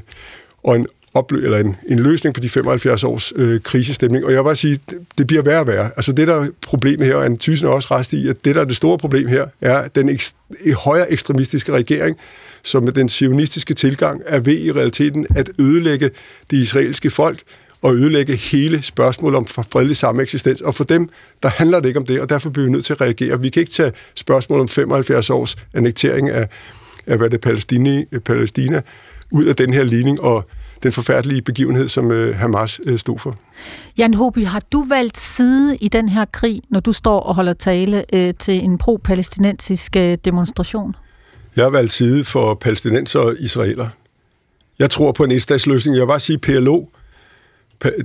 og 0.63 0.75
en 0.75 0.87
oplø 1.13 1.43
eller 1.43 1.57
en, 1.57 1.75
en 1.89 1.99
løsning 1.99 2.35
på 2.35 2.41
de 2.41 2.49
75 2.49 3.03
års 3.03 3.33
øh, 3.35 3.61
krisestemning. 3.61 4.25
Og 4.25 4.31
jeg 4.31 4.39
vil 4.39 4.43
bare 4.43 4.55
sige, 4.55 4.79
det, 4.89 4.97
det 5.17 5.27
bliver 5.27 5.43
værre 5.43 5.59
og 5.59 5.67
værre. 5.67 5.91
Altså 5.95 6.11
det, 6.11 6.27
der 6.27 6.35
er 6.35 6.47
problemet 6.61 7.07
her, 7.07 7.15
og 7.15 7.25
Anne 7.25 7.37
Thyssen 7.37 7.67
er 7.67 7.71
også 7.71 7.95
rest 7.95 8.13
i, 8.13 8.27
at 8.27 8.45
det, 8.45 8.55
der 8.55 8.61
er 8.61 8.65
det 8.65 8.77
store 8.77 8.97
problem 8.97 9.27
her, 9.27 9.45
er 9.61 9.87
den 9.87 10.09
ekst- 10.09 10.73
højere 10.73 11.11
ekstremistiske 11.11 11.71
regering, 11.71 12.17
som 12.63 12.83
med 12.83 12.91
den 12.91 13.09
sionistiske 13.09 13.73
tilgang 13.73 14.21
er 14.25 14.39
ved 14.39 14.59
i 14.59 14.71
realiteten 14.71 15.27
at 15.35 15.49
ødelægge 15.59 16.09
det 16.51 16.57
israelske 16.57 17.09
folk, 17.09 17.39
og 17.81 17.95
ødelægge 17.95 18.35
hele 18.35 18.83
spørgsmålet 18.83 19.37
om 19.37 19.47
fredelig 19.47 19.97
sameksistens. 19.97 20.61
Og 20.61 20.75
for 20.75 20.83
dem, 20.83 21.09
der 21.43 21.49
handler 21.49 21.79
det 21.79 21.87
ikke 21.87 21.99
om 21.99 22.05
det, 22.05 22.21
og 22.21 22.29
derfor 22.29 22.49
bliver 22.49 22.65
vi 22.65 22.71
nødt 22.71 22.85
til 22.85 22.93
at 22.93 23.01
reagere. 23.01 23.41
Vi 23.41 23.49
kan 23.49 23.59
ikke 23.59 23.71
tage 23.71 23.91
spørgsmålet 24.15 24.61
om 24.61 24.69
75 24.69 25.29
års 25.29 25.55
annektering 25.73 26.29
af, 26.29 26.47
af 27.07 27.17
hvad 27.17 27.29
det 27.29 27.41
Palæstina, 27.41 28.03
Palæstina 28.25 28.81
ud 29.31 29.45
af 29.45 29.55
den 29.55 29.73
her 29.73 29.83
ligning 29.83 30.21
og 30.21 30.45
den 30.83 30.91
forfærdelige 30.91 31.41
begivenhed, 31.41 31.87
som 31.87 32.11
øh, 32.11 32.35
Hamas 32.35 32.81
øh, 32.85 32.99
stod 32.99 33.19
for. 33.19 33.37
Jan 33.97 34.13
Hoby, 34.13 34.45
har 34.45 34.61
du 34.71 34.85
valgt 34.89 35.17
side 35.17 35.77
i 35.81 35.87
den 35.87 36.09
her 36.09 36.25
krig, 36.25 36.61
når 36.69 36.79
du 36.79 36.93
står 36.93 37.19
og 37.19 37.35
holder 37.35 37.53
tale 37.53 38.05
øh, 38.13 38.33
til 38.39 38.53
en 38.53 38.77
pro-palæstinensisk 38.77 39.95
øh, 39.95 40.17
demonstration? 40.25 40.95
Jeg 41.55 41.65
har 41.65 41.69
valgt 41.69 41.93
side 41.93 42.23
for 42.23 42.53
palæstinenser 42.53 43.19
og 43.19 43.35
israeler. 43.39 43.87
Jeg 44.79 44.89
tror 44.89 45.11
på 45.11 45.23
en 45.23 45.31
etstatsløsning. 45.31 45.95
Jeg 45.95 46.01
vil 46.01 46.07
bare 46.07 46.19
sige, 46.19 46.37
PLO, 46.37 46.85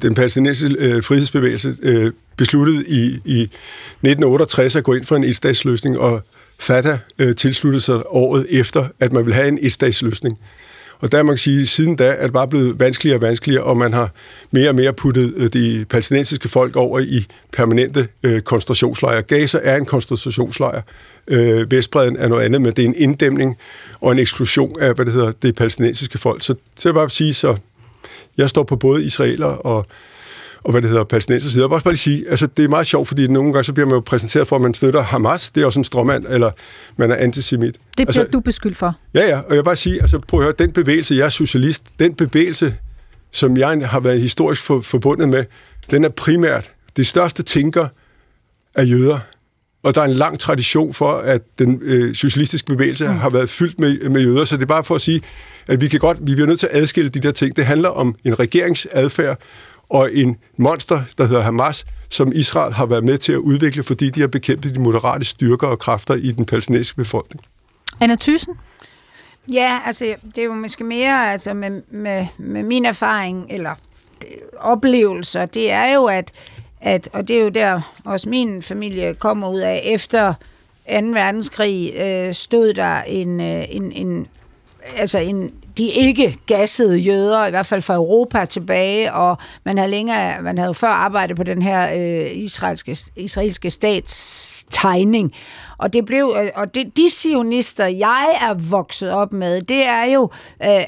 den 0.03 0.15
palæstinensiske 0.15 0.77
øh, 0.79 1.03
frihedsbevægelse, 1.03 1.77
øh, 1.83 2.13
besluttede 2.37 2.85
i, 2.89 3.05
i 3.25 3.43
1968 3.43 4.77
at 4.77 4.85
gå 4.85 4.95
ind 4.95 5.07
for 5.07 5.17
en 5.17 5.25
etstatsløsning, 5.25 5.99
og 5.99 6.23
Fatah 6.59 6.99
øh, 7.19 7.35
tilsluttede 7.35 7.81
sig 7.81 8.03
året 8.07 8.47
efter, 8.51 8.89
at 9.01 9.13
man 9.13 9.27
vil 9.27 9.35
have 9.35 9.49
en 9.49 9.59
etstatsløsning. 9.63 10.39
Og 11.01 11.13
der 11.13 11.23
man 11.23 11.35
kan 11.35 11.39
sige, 11.39 11.67
siden 11.67 11.97
da 11.97 12.05
er 12.19 12.23
det 12.23 12.33
bare 12.33 12.49
blevet 12.49 12.81
vanskeligere 12.81 13.19
og 13.19 13.23
vanskeligere, 13.23 13.65
og 13.65 13.77
man 13.77 13.93
har 13.93 14.11
mere 14.51 14.69
og 14.69 14.75
mere 14.75 14.93
puttet 14.93 15.35
øh, 15.37 15.49
de 15.53 15.85
palæstinensiske 15.91 16.49
folk 16.49 16.77
over 16.77 16.99
i 16.99 17.27
permanente 17.53 18.09
øh, 18.23 18.41
koncentrationslejre. 18.41 19.23
Gaza 19.23 19.61
er 19.63 19.77
en 19.77 19.85
koncentrationslejr. 19.85 20.83
Øh, 21.29 21.71
Vestbreden 21.71 22.17
er 22.17 22.29
noget 22.29 22.45
andet, 22.45 22.63
men 22.63 22.73
det 22.73 22.85
er 22.85 22.89
en 22.89 22.95
inddæmning 22.97 23.57
og 24.01 24.13
en 24.13 24.19
eksklusion 24.19 24.81
af, 24.81 24.95
hvad 24.95 25.05
det 25.07 25.15
hedder, 25.15 25.33
det 25.43 25.55
palæstinensiske 25.55 26.19
folk. 26.19 26.43
Så 26.43 26.55
til 26.77 26.89
at 26.89 26.95
bare 26.95 27.11
sige, 27.11 27.35
så 27.35 27.57
jeg 28.37 28.49
står 28.49 28.63
på 28.63 28.77
både 28.77 29.05
israeler 29.05 29.47
og 29.47 29.87
og 30.65 30.71
hvad 30.71 30.83
det 30.83 30.91
hedder, 30.91 31.05
palæstinenser 31.05 31.51
side. 31.51 31.63
Jeg 31.63 31.71
vil 31.71 31.75
også 31.75 31.85
bare 31.85 31.95
lige 31.95 31.99
sige, 31.99 32.31
altså 32.31 32.47
det 32.47 32.65
er 32.65 32.69
meget 32.69 32.87
sjovt, 32.87 33.09
fordi 33.09 33.27
nogle 33.27 33.53
gange 33.53 33.65
så 33.65 33.73
bliver 33.73 33.87
man 33.87 33.95
jo 33.95 34.01
præsenteret 34.01 34.49
for, 34.49 34.57
at 34.57 34.63
man 34.63 34.75
støtter 34.75 35.03
Hamas, 35.03 35.51
det 35.51 35.63
er 35.63 35.67
også 35.67 35.81
en 35.81 35.85
stråmand, 35.85 36.27
eller 36.29 36.51
man 36.97 37.11
er 37.11 37.17
antisemit. 37.17 37.75
Det 37.75 37.81
bliver 37.97 38.07
altså, 38.07 38.25
du 38.25 38.41
beskyldt 38.41 38.79
for. 38.79 38.95
Ja, 39.15 39.29
ja, 39.29 39.39
og 39.39 39.49
jeg 39.49 39.57
vil 39.57 39.65
bare 39.65 39.77
sige, 39.77 40.01
altså 40.01 40.19
prøv 40.19 40.41
at 40.41 40.45
høre, 40.45 40.55
den 40.59 40.73
bevægelse, 40.73 41.15
jeg 41.15 41.25
er 41.25 41.29
socialist, 41.29 41.83
den 41.99 42.15
bevægelse, 42.15 42.75
som 43.33 43.57
jeg 43.57 43.89
har 43.89 44.01
været 44.01 44.21
historisk 44.21 44.63
for, 44.63 44.81
forbundet 44.81 45.29
med, 45.29 45.45
den 45.91 46.05
er 46.05 46.09
primært, 46.09 46.71
det 46.97 47.07
største 47.07 47.43
tænker 47.43 47.87
er 48.75 48.83
jøder. 48.83 49.19
Og 49.83 49.95
der 49.95 50.01
er 50.01 50.05
en 50.05 50.15
lang 50.15 50.39
tradition 50.39 50.95
for, 50.95 51.13
at 51.13 51.43
den 51.59 51.79
øh, 51.83 52.15
socialistiske 52.15 52.67
bevægelse 52.67 53.09
mm. 53.09 53.17
har 53.17 53.31
været 53.31 53.51
fyldt 53.51 53.79
med, 53.79 54.09
med 54.11 54.23
jøder, 54.23 54.45
så 54.45 54.57
det 54.57 54.63
er 54.63 54.67
bare 54.67 54.85
for 54.85 54.95
at 54.95 55.01
sige, 55.01 55.23
at 55.69 55.81
vi 55.81 55.89
kan 55.89 56.01
godt, 56.01 56.19
vi 56.21 56.35
bliver 56.35 56.47
nødt 56.47 56.61
til 56.61 56.67
at 56.67 56.83
adskille 56.83 57.11
de 57.11 57.21
der 57.21 57.31
ting. 57.31 57.57
Det 57.57 57.67
handler 57.67 57.89
om 57.89 58.15
en 58.25 58.39
regeringsadfærd 58.39 59.41
og 59.91 60.15
en 60.15 60.37
monster, 60.57 61.03
der 61.19 61.27
hedder 61.27 61.43
Hamas, 61.43 61.87
som 62.09 62.33
Israel 62.35 62.73
har 62.73 62.87
været 62.87 63.05
med 63.05 63.19
til 63.19 63.33
at 63.33 63.39
udvikle, 63.39 63.83
fordi 63.83 64.11
de 64.11 64.21
har 64.21 64.29
bekæmpet 64.29 64.75
de 64.75 64.81
moderate 64.81 65.25
styrker 65.25 65.67
og 65.67 65.79
kræfter 65.79 66.15
i 66.15 66.33
den 66.33 66.45
palæstinensiske 66.45 66.97
befolkning. 66.97 67.45
Anna 68.01 68.17
Thyssen? 68.21 68.55
Ja, 69.53 69.81
altså 69.87 70.15
det 70.35 70.39
er 70.39 70.45
jo 70.45 70.55
måske 70.55 70.85
mere 70.85 71.33
altså 71.33 71.55
med, 71.55 71.83
med, 71.91 72.27
med 72.39 72.63
min 72.63 72.85
erfaring, 72.85 73.47
eller 73.51 73.75
oplevelser, 74.59 75.47
det 75.47 75.71
er 75.71 75.95
jo, 75.95 76.05
at, 76.05 76.33
at, 76.81 77.09
og 77.13 77.29
det 77.29 77.39
er 77.39 77.43
jo 77.43 77.49
der 77.49 77.81
også 78.05 78.29
min 78.29 78.63
familie 78.63 79.15
kommer 79.15 79.51
ud 79.51 79.61
af, 79.61 79.83
efter 79.85 80.35
2. 80.89 80.95
verdenskrig 80.95 81.95
øh, 81.97 82.35
stod 82.35 82.75
der 82.75 83.03
en, 83.03 83.41
øh, 83.41 83.65
en, 83.69 83.93
en, 83.93 84.27
altså 84.97 85.19
en, 85.19 85.53
de 85.79 85.85
ikke 85.85 86.39
gassede 86.47 86.97
jøder, 86.97 87.47
i 87.47 87.51
hvert 87.51 87.67
fald 87.67 87.83
fra 87.83 87.95
Europa 87.95 88.45
tilbage, 88.45 89.13
og 89.13 89.37
man 89.65 89.79
havde 89.79 89.91
længere, 89.91 90.43
man 90.43 90.59
havde 90.59 90.69
jo 90.69 90.73
før 90.73 90.89
arbejdet 90.89 91.37
på 91.37 91.43
den 91.43 91.63
her 91.63 91.95
øh, 91.95 92.31
israelske, 92.33 92.97
israelske 93.17 93.71
stats 93.71 94.65
tegning. 94.71 95.35
Og 95.79 95.93
det 95.93 96.05
blev, 96.05 96.37
øh, 96.43 96.51
og 96.55 96.75
det, 96.75 96.97
de 96.97 97.11
sionister, 97.11 97.87
jeg 97.87 98.39
er 98.41 98.55
vokset 98.55 99.13
op 99.13 99.33
med, 99.33 99.63
det 99.63 99.85
er 99.85 100.05
jo 100.05 100.31
øh, 100.65 100.83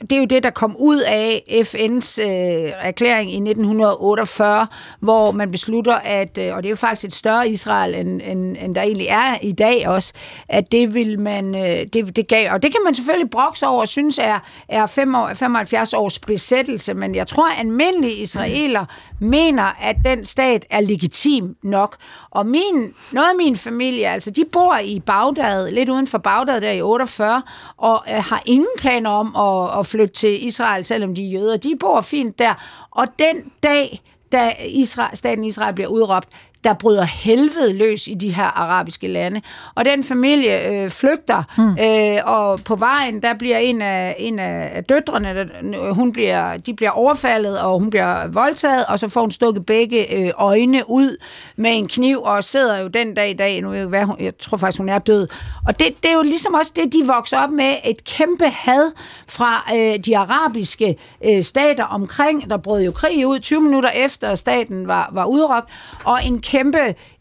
det 0.00 0.12
er 0.12 0.16
jo 0.16 0.24
det, 0.24 0.42
der 0.42 0.50
kom 0.50 0.76
ud 0.78 0.98
af 1.00 1.42
FN's 1.48 2.22
øh, 2.22 2.72
erklæring 2.80 3.30
i 3.30 3.34
1948, 3.34 4.66
hvor 5.00 5.30
man 5.30 5.50
beslutter, 5.50 5.94
at, 5.94 6.38
øh, 6.38 6.56
og 6.56 6.62
det 6.62 6.68
er 6.68 6.70
jo 6.70 6.76
faktisk 6.76 7.04
et 7.04 7.12
større 7.12 7.48
Israel, 7.48 7.94
end, 7.94 8.20
end, 8.24 8.56
end 8.60 8.74
der 8.74 8.82
egentlig 8.82 9.06
er 9.06 9.38
i 9.42 9.52
dag 9.52 9.88
også, 9.88 10.12
at 10.48 10.72
det 10.72 10.94
vil 10.94 11.20
man, 11.20 11.54
øh, 11.54 11.86
det, 11.92 12.16
det 12.16 12.28
gav, 12.28 12.52
og 12.52 12.62
det 12.62 12.72
kan 12.72 12.80
man 12.84 12.94
selvfølgelig 12.94 13.30
brokse 13.30 13.66
over 13.66 13.80
og 13.80 13.88
synes 13.88 14.18
er, 14.18 14.38
er 14.68 14.86
5 14.86 15.14
år, 15.14 15.34
75 15.34 15.92
års 15.94 16.18
besættelse, 16.18 16.94
men 16.94 17.14
jeg 17.14 17.26
tror, 17.26 17.48
at 17.50 17.58
almindelige 17.58 18.14
israeler 18.14 18.84
mener, 19.20 19.76
at 19.80 19.96
den 20.04 20.24
stat 20.24 20.66
er 20.70 20.80
legitim 20.80 21.56
nok. 21.62 21.96
Og 22.30 22.46
min, 22.46 22.94
noget 23.12 23.28
af 23.28 23.36
min 23.36 23.56
familie, 23.56 24.08
altså 24.08 24.30
de 24.30 24.44
bor 24.52 24.78
i 24.84 25.00
Bagdad, 25.00 25.70
lidt 25.70 25.88
uden 25.88 26.06
for 26.06 26.18
Bagdad 26.18 26.60
der 26.60 26.70
i 26.70 26.82
48, 26.82 27.42
og 27.76 28.04
øh, 28.10 28.24
har 28.24 28.42
ingen 28.46 28.66
planer 28.78 29.10
om 29.10 29.26
at 29.36 29.55
at, 29.64 29.78
at 29.78 29.86
flytte 29.86 30.14
til 30.14 30.46
Israel, 30.46 30.84
selvom 30.84 31.14
de 31.14 31.26
er 31.26 31.30
jøder. 31.30 31.56
De 31.56 31.76
bor 31.80 32.00
fint 32.00 32.38
der. 32.38 32.54
Og 32.90 33.06
den 33.18 33.52
dag, 33.62 34.02
da 34.32 34.52
Israel, 34.68 35.16
staten 35.16 35.44
Israel 35.44 35.74
bliver 35.74 35.88
udråbt, 35.88 36.28
der 36.66 36.74
bryder 36.74 37.04
helvede 37.04 37.72
løs 37.72 38.06
i 38.06 38.14
de 38.14 38.34
her 38.34 38.44
arabiske 38.44 39.08
lande. 39.08 39.40
Og 39.74 39.84
den 39.84 40.04
familie 40.04 40.68
øh, 40.70 40.90
flygter, 40.90 41.42
mm. 41.58 41.76
øh, 41.80 42.18
og 42.24 42.60
på 42.64 42.76
vejen, 42.76 43.22
der 43.22 43.34
bliver 43.34 43.58
en 43.58 43.82
af, 43.82 44.16
en 44.18 44.38
af 44.38 44.84
døtrene, 44.84 45.34
der, 45.34 45.92
hun 45.92 46.12
bliver, 46.12 46.56
de 46.56 46.74
bliver 46.74 46.90
overfaldet, 46.90 47.60
og 47.60 47.78
hun 47.78 47.90
bliver 47.90 48.26
voldtaget, 48.26 48.84
og 48.88 48.98
så 48.98 49.08
får 49.08 49.20
hun 49.20 49.30
stukket 49.30 49.66
begge 49.66 50.16
øh, 50.16 50.30
øjne 50.38 50.82
ud 50.90 51.16
med 51.56 51.70
en 51.78 51.88
kniv, 51.88 52.20
og 52.22 52.44
sidder 52.44 52.78
jo 52.78 52.88
den 52.88 53.14
dag 53.14 53.30
i 53.30 53.34
dag, 53.34 53.60
nu 53.60 53.72
jeg, 53.72 53.86
hvad, 53.86 54.06
jeg 54.20 54.38
tror 54.38 54.56
faktisk, 54.56 54.78
hun 54.78 54.88
er 54.88 54.98
død. 54.98 55.28
Og 55.66 55.80
det, 55.80 55.88
det 56.02 56.10
er 56.10 56.14
jo 56.14 56.22
ligesom 56.22 56.54
også 56.54 56.72
det, 56.76 56.92
de 56.92 57.06
vokser 57.06 57.38
op 57.38 57.50
med, 57.50 57.74
et 57.84 58.04
kæmpe 58.04 58.48
had 58.48 58.92
fra 59.28 59.72
øh, 59.76 59.98
de 59.98 60.18
arabiske 60.18 60.96
øh, 61.24 61.42
stater 61.42 61.84
omkring, 61.84 62.50
der 62.50 62.56
brød 62.56 62.82
jo 62.82 62.92
krig 62.92 63.26
ud 63.26 63.38
20 63.38 63.60
minutter 63.60 63.90
efter 63.90 64.34
staten 64.34 64.88
var, 64.88 65.10
var 65.12 65.24
udråbt, 65.24 65.68
og 66.04 66.24
en 66.24 66.40
kæmpe 66.40 66.55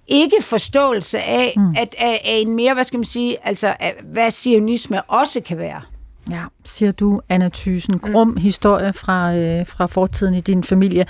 ikke 0.08 0.36
forståelse 0.42 1.20
af, 1.20 1.54
mm. 1.58 1.70
at, 1.78 1.96
af, 1.98 2.22
af 2.26 2.38
en 2.42 2.56
mere, 2.56 2.74
hvad 2.74 2.84
skal 2.84 2.98
man 2.98 3.06
sige, 3.06 3.38
altså 3.44 3.76
af, 3.80 3.94
hvad 4.04 4.32
sionisme 4.32 5.02
også 5.02 5.42
kan 5.42 5.58
være. 5.58 5.82
Ja, 6.30 6.44
siger 6.66 6.92
du, 6.92 7.22
Anna 7.30 7.50
Thysen. 7.54 8.00
Grum 8.00 8.28
mm. 8.28 8.38
historie 8.38 8.94
fra, 8.94 9.36
øh, 9.36 9.68
fra 9.68 9.86
fortiden 9.86 10.34
i 10.36 10.42
din 10.42 10.64
familie. 10.64 11.06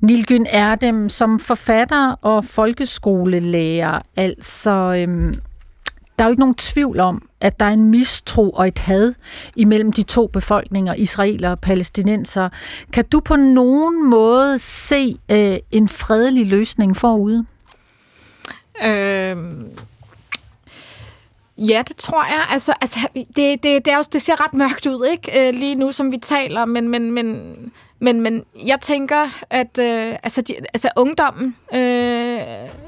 Nilgyn 0.00 0.46
er 0.48 0.74
dem 0.74 1.08
som 1.08 1.40
forfatter 1.40 2.12
og 2.22 2.44
folkeskolelærer. 2.44 4.00
Altså, 4.16 4.70
øhm, 4.70 5.34
der 6.18 6.24
er 6.24 6.28
jo 6.28 6.30
ikke 6.30 6.40
nogen 6.40 6.54
tvivl 6.54 7.00
om, 7.00 7.28
at 7.40 7.60
der 7.60 7.66
er 7.66 7.70
en 7.70 7.84
mistro 7.84 8.50
og 8.50 8.68
et 8.68 8.78
had 8.78 9.12
imellem 9.56 9.92
de 9.92 10.02
to 10.02 10.26
befolkninger, 10.26 10.94
israeler 10.94 11.50
og 11.50 11.60
palæstinenser. 11.60 12.48
Kan 12.92 13.04
du 13.04 13.20
på 13.20 13.36
nogen 13.36 14.10
måde 14.10 14.58
se 14.58 15.16
øh, 15.30 15.58
en 15.70 15.88
fredelig 15.88 16.46
løsning 16.46 16.96
forude? 16.96 17.46
Øh, 18.84 19.36
ja, 21.68 21.82
det 21.88 21.96
tror 21.96 22.24
jeg. 22.24 22.46
Altså, 22.50 22.74
altså 22.80 22.98
det, 23.14 23.36
det, 23.36 23.84
det, 23.84 23.88
er 23.88 23.96
også, 23.96 24.10
det 24.12 24.22
ser 24.22 24.44
ret 24.44 24.54
mørkt 24.54 24.86
ud, 24.86 25.06
ikke? 25.10 25.48
Øh, 25.48 25.54
lige 25.54 25.74
nu, 25.74 25.92
som 25.92 26.12
vi 26.12 26.18
taler, 26.18 26.64
men, 26.64 26.88
men, 26.88 27.12
men, 27.12 27.54
men, 27.98 28.20
men 28.20 28.44
jeg 28.66 28.80
tænker, 28.80 29.42
at 29.50 29.78
øh, 29.78 30.16
altså, 30.22 30.42
de, 30.42 30.54
altså 30.74 30.88
ungdommen 30.96 31.56
øh, 31.74 32.40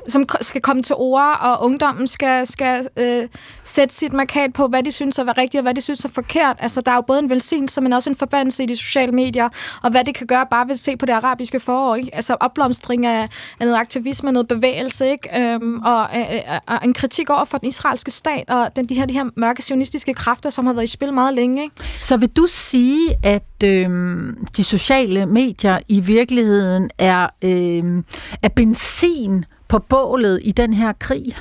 som 0.08 0.24
skal 0.40 0.60
komme 0.60 0.82
til 0.82 0.94
ord, 0.98 1.38
og 1.40 1.64
ungdommen 1.64 2.06
skal, 2.06 2.46
skal 2.46 2.88
øh, 2.96 3.28
sætte 3.64 3.94
sit 3.94 4.12
markat 4.12 4.52
på, 4.52 4.66
hvad 4.66 4.82
de 4.82 4.92
synes 4.92 5.18
er 5.18 5.38
rigtigt, 5.38 5.58
og 5.58 5.62
hvad 5.62 5.74
de 5.74 5.80
synes 5.80 6.04
er 6.04 6.08
forkert. 6.08 6.56
Altså, 6.58 6.80
der 6.80 6.92
er 6.92 6.96
jo 6.96 7.02
både 7.02 7.18
en 7.18 7.30
velsignelse, 7.30 7.80
men 7.80 7.92
også 7.92 8.10
en 8.10 8.16
forbandelse 8.16 8.62
i 8.62 8.66
de 8.66 8.76
sociale 8.76 9.12
medier, 9.12 9.48
og 9.82 9.90
hvad 9.90 10.04
det 10.04 10.14
kan 10.14 10.26
gøre 10.26 10.46
bare 10.50 10.66
ved 10.66 10.72
at 10.72 10.78
se 10.78 10.96
på 10.96 11.06
det 11.06 11.12
arabiske 11.12 11.60
forår. 11.60 11.94
Ikke? 11.96 12.14
Altså, 12.14 12.36
opblomstring 12.40 13.06
af, 13.06 13.28
af 13.60 13.66
noget 13.66 13.80
aktivisme, 13.80 14.32
noget 14.32 14.48
bevægelse, 14.48 15.10
ikke? 15.10 15.40
Øhm, 15.40 15.80
og, 15.82 16.08
øh, 16.16 16.20
øh, 16.20 16.36
øh, 16.36 16.58
og 16.66 16.78
en 16.84 16.94
kritik 16.94 17.30
over 17.30 17.44
for 17.44 17.58
den 17.58 17.68
israelske 17.68 18.10
stat, 18.10 18.50
og 18.50 18.76
den, 18.76 18.84
de, 18.84 18.94
her, 18.94 19.06
de 19.06 19.12
her 19.12 19.24
mørke 19.36 19.62
sionistiske 19.62 20.14
kræfter, 20.14 20.50
som 20.50 20.66
har 20.66 20.72
været 20.72 20.84
i 20.84 20.90
spil 20.90 21.12
meget 21.12 21.34
længe. 21.34 21.62
Ikke? 21.62 21.76
Så 22.02 22.16
vil 22.16 22.28
du 22.28 22.46
sige, 22.46 23.16
at 23.22 23.62
øh, 23.64 23.88
de 24.56 24.64
sociale 24.64 25.26
medier 25.26 25.78
i 25.88 26.00
virkeligheden 26.00 26.90
er, 26.98 27.28
øh, 27.42 28.02
er 28.42 28.48
benzin 28.48 29.44
på 29.72 29.78
bålet 29.78 30.40
i 30.42 30.52
den 30.52 30.72
her 30.72 30.92
krig? 30.92 31.36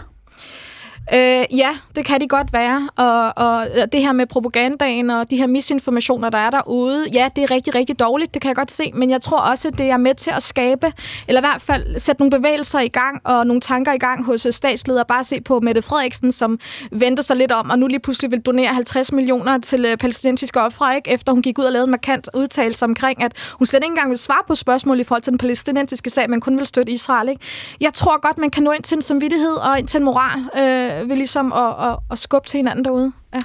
Øh, 1.13 1.57
ja, 1.57 1.69
det 1.95 2.05
kan 2.05 2.21
de 2.21 2.27
godt 2.27 2.53
være. 2.53 2.89
Og, 2.95 3.33
og 3.47 3.67
det 3.91 4.01
her 4.01 4.11
med 4.11 4.25
propagandaen 4.25 5.09
og 5.09 5.29
de 5.29 5.37
her 5.37 5.47
misinformationer, 5.47 6.29
der 6.29 6.37
er 6.37 6.49
derude, 6.49 7.07
ja, 7.13 7.29
det 7.35 7.43
er 7.43 7.51
rigtig, 7.51 7.75
rigtig 7.75 7.99
dårligt, 7.99 8.33
det 8.33 8.41
kan 8.41 8.49
jeg 8.49 8.55
godt 8.55 8.71
se. 8.71 8.91
Men 8.93 9.09
jeg 9.09 9.21
tror 9.21 9.37
også, 9.37 9.67
at 9.67 9.77
det 9.77 9.89
er 9.89 9.97
med 9.97 10.15
til 10.15 10.31
at 10.31 10.43
skabe, 10.43 10.93
eller 11.27 11.41
i 11.41 11.45
hvert 11.45 11.61
fald 11.61 11.99
sætte 11.99 12.21
nogle 12.21 12.31
bevægelser 12.31 12.79
i 12.79 12.87
gang 12.87 13.21
og 13.23 13.47
nogle 13.47 13.61
tanker 13.61 13.93
i 13.93 13.97
gang 13.97 14.25
hos 14.25 14.45
øh, 14.45 14.53
statsledere. 14.53 15.05
Bare 15.05 15.23
se 15.23 15.41
på 15.41 15.59
Mette 15.59 15.81
Frederiksen, 15.81 16.31
som 16.31 16.59
venter 16.91 17.23
sig 17.23 17.35
lidt 17.35 17.51
om, 17.51 17.69
og 17.69 17.79
nu 17.79 17.87
lige 17.87 17.99
pludselig 17.99 18.31
vil 18.31 18.41
donere 18.41 18.73
50 18.73 19.11
millioner 19.11 19.57
til 19.57 19.85
øh, 19.85 19.97
palæstinensiske 19.97 20.61
ofre, 20.61 20.95
ikke? 20.95 21.09
efter 21.09 21.31
hun 21.31 21.41
gik 21.41 21.59
ud 21.59 21.63
og 21.63 21.71
lavede 21.71 21.85
en 21.85 21.91
markant 21.91 22.29
udtalelse 22.33 22.85
omkring, 22.85 23.23
at 23.23 23.31
hun 23.57 23.65
slet 23.65 23.83
ikke 23.83 23.91
engang 23.91 24.09
vil 24.09 24.17
svare 24.17 24.43
på 24.47 24.55
spørgsmål 24.55 24.99
i 24.99 25.03
forhold 25.03 25.21
til 25.21 25.31
den 25.31 25.37
palæstinensiske 25.37 26.09
sag, 26.09 26.29
men 26.29 26.41
kun 26.41 26.57
vil 26.57 26.67
støtte 26.67 26.91
Israel. 26.91 27.29
Ikke? 27.29 27.41
Jeg 27.81 27.93
tror 27.93 28.21
godt, 28.21 28.37
man 28.37 28.49
kan 28.49 28.63
nå 28.63 28.71
ind 28.71 28.83
til 28.83 28.95
en 28.95 29.01
samvittighed 29.01 29.53
og 29.53 29.79
ind 29.79 29.87
til 29.87 29.97
en 29.97 30.03
moral. 30.03 30.39
Øh, 30.39 31.00
ved 31.09 31.15
ligesom 31.15 31.53
at, 31.53 31.87
at, 31.89 31.97
at 32.11 32.17
skubbe 32.17 32.47
til 32.47 32.57
hinanden 32.57 32.85
derude. 32.85 33.11
Ja. 33.33 33.39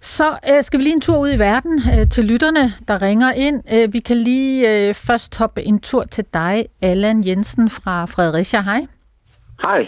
Så 0.00 0.38
øh, 0.50 0.64
skal 0.64 0.78
vi 0.78 0.84
lige 0.84 0.94
en 0.94 1.00
tur 1.00 1.18
ud 1.18 1.32
i 1.32 1.38
verden 1.38 1.80
øh, 1.98 2.08
til 2.08 2.24
lytterne, 2.24 2.72
der 2.88 3.02
ringer 3.02 3.32
ind. 3.32 3.62
Øh, 3.72 3.92
vi 3.92 4.00
kan 4.00 4.16
lige 4.16 4.88
øh, 4.88 4.94
først 4.94 5.36
hoppe 5.38 5.62
en 5.62 5.80
tur 5.80 6.04
til 6.04 6.24
dig, 6.34 6.66
Allan 6.80 7.24
Jensen 7.26 7.70
fra 7.70 8.04
Fredericia. 8.04 8.60
Hej. 8.60 8.86
Hej. 9.62 9.86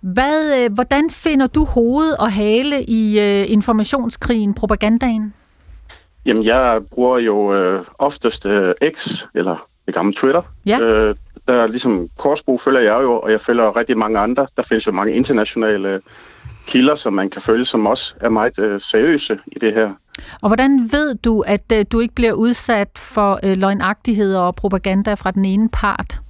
Hvad, 0.00 0.64
øh, 0.64 0.72
hvordan 0.72 1.10
finder 1.10 1.46
du 1.46 1.64
hoved 1.64 2.12
og 2.18 2.32
hale 2.32 2.84
i 2.84 3.20
øh, 3.20 3.50
informationskrigen, 3.50 4.54
propagandaen? 4.54 5.34
Jamen, 6.26 6.44
jeg 6.44 6.80
bruger 6.90 7.18
jo 7.18 7.54
øh, 7.54 7.84
oftest 7.98 8.46
øh, 8.46 8.74
X, 8.94 9.24
eller 9.34 9.68
det 9.86 9.94
gamle 9.94 10.14
Twitter. 10.14 10.42
Ja. 10.66 10.80
Øh, 10.80 11.14
der 11.48 11.66
ligesom 11.66 12.08
Korsbro 12.18 12.58
følger 12.58 12.80
jeg 12.80 13.02
jo, 13.02 13.20
og 13.20 13.30
jeg 13.30 13.40
følger 13.40 13.76
rigtig 13.76 13.98
mange 13.98 14.18
andre. 14.18 14.46
Der 14.56 14.62
findes 14.62 14.86
jo 14.86 14.92
mange 14.92 15.12
internationale 15.12 16.00
kilder, 16.66 16.94
som 16.94 17.12
man 17.12 17.30
kan 17.30 17.42
følge, 17.42 17.66
som 17.66 17.86
også 17.86 18.14
er 18.20 18.28
meget 18.28 18.58
øh, 18.58 18.80
seriøse 18.80 19.38
i 19.46 19.58
det 19.58 19.72
her. 19.72 19.92
Og 20.42 20.48
hvordan 20.48 20.88
ved 20.92 21.14
du, 21.14 21.40
at 21.40 21.72
øh, 21.72 21.84
du 21.92 22.00
ikke 22.00 22.14
bliver 22.14 22.32
udsat 22.32 22.88
for 22.96 23.40
øh, 23.42 23.56
løgnagtigheder 23.56 24.40
og 24.40 24.54
propaganda 24.54 25.14
fra 25.14 25.30
den 25.30 25.44
ene 25.44 25.68
part? 25.68 26.20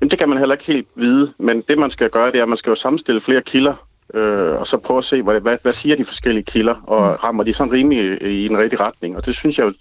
Jamen, 0.00 0.10
det 0.10 0.18
kan 0.18 0.28
man 0.28 0.38
heller 0.38 0.54
ikke 0.54 0.72
helt 0.72 0.86
vide, 0.96 1.32
men 1.38 1.62
det 1.68 1.78
man 1.78 1.90
skal 1.90 2.10
gøre, 2.10 2.26
det 2.26 2.38
er, 2.38 2.42
at 2.42 2.48
man 2.48 2.58
skal 2.58 2.70
jo 2.70 2.74
sammenstille 2.74 3.20
flere 3.20 3.42
kilder, 3.42 3.74
øh, 4.14 4.60
og 4.60 4.66
så 4.66 4.76
prøve 4.76 4.98
at 4.98 5.04
se, 5.04 5.22
hvad, 5.22 5.40
hvad, 5.40 5.56
hvad 5.62 5.72
siger 5.72 5.96
de 5.96 6.04
forskellige 6.04 6.44
kilder, 6.44 6.74
og 6.74 7.10
mm. 7.10 7.16
rammer 7.24 7.44
de 7.44 7.54
sådan 7.54 7.72
rimelig 7.72 8.22
i, 8.22 8.26
i 8.26 8.46
en 8.46 8.58
rigtig 8.58 8.80
retning. 8.80 9.16
Og 9.16 9.26
det 9.26 9.34
synes 9.34 9.58
jeg 9.58 9.64
jo, 9.66 9.72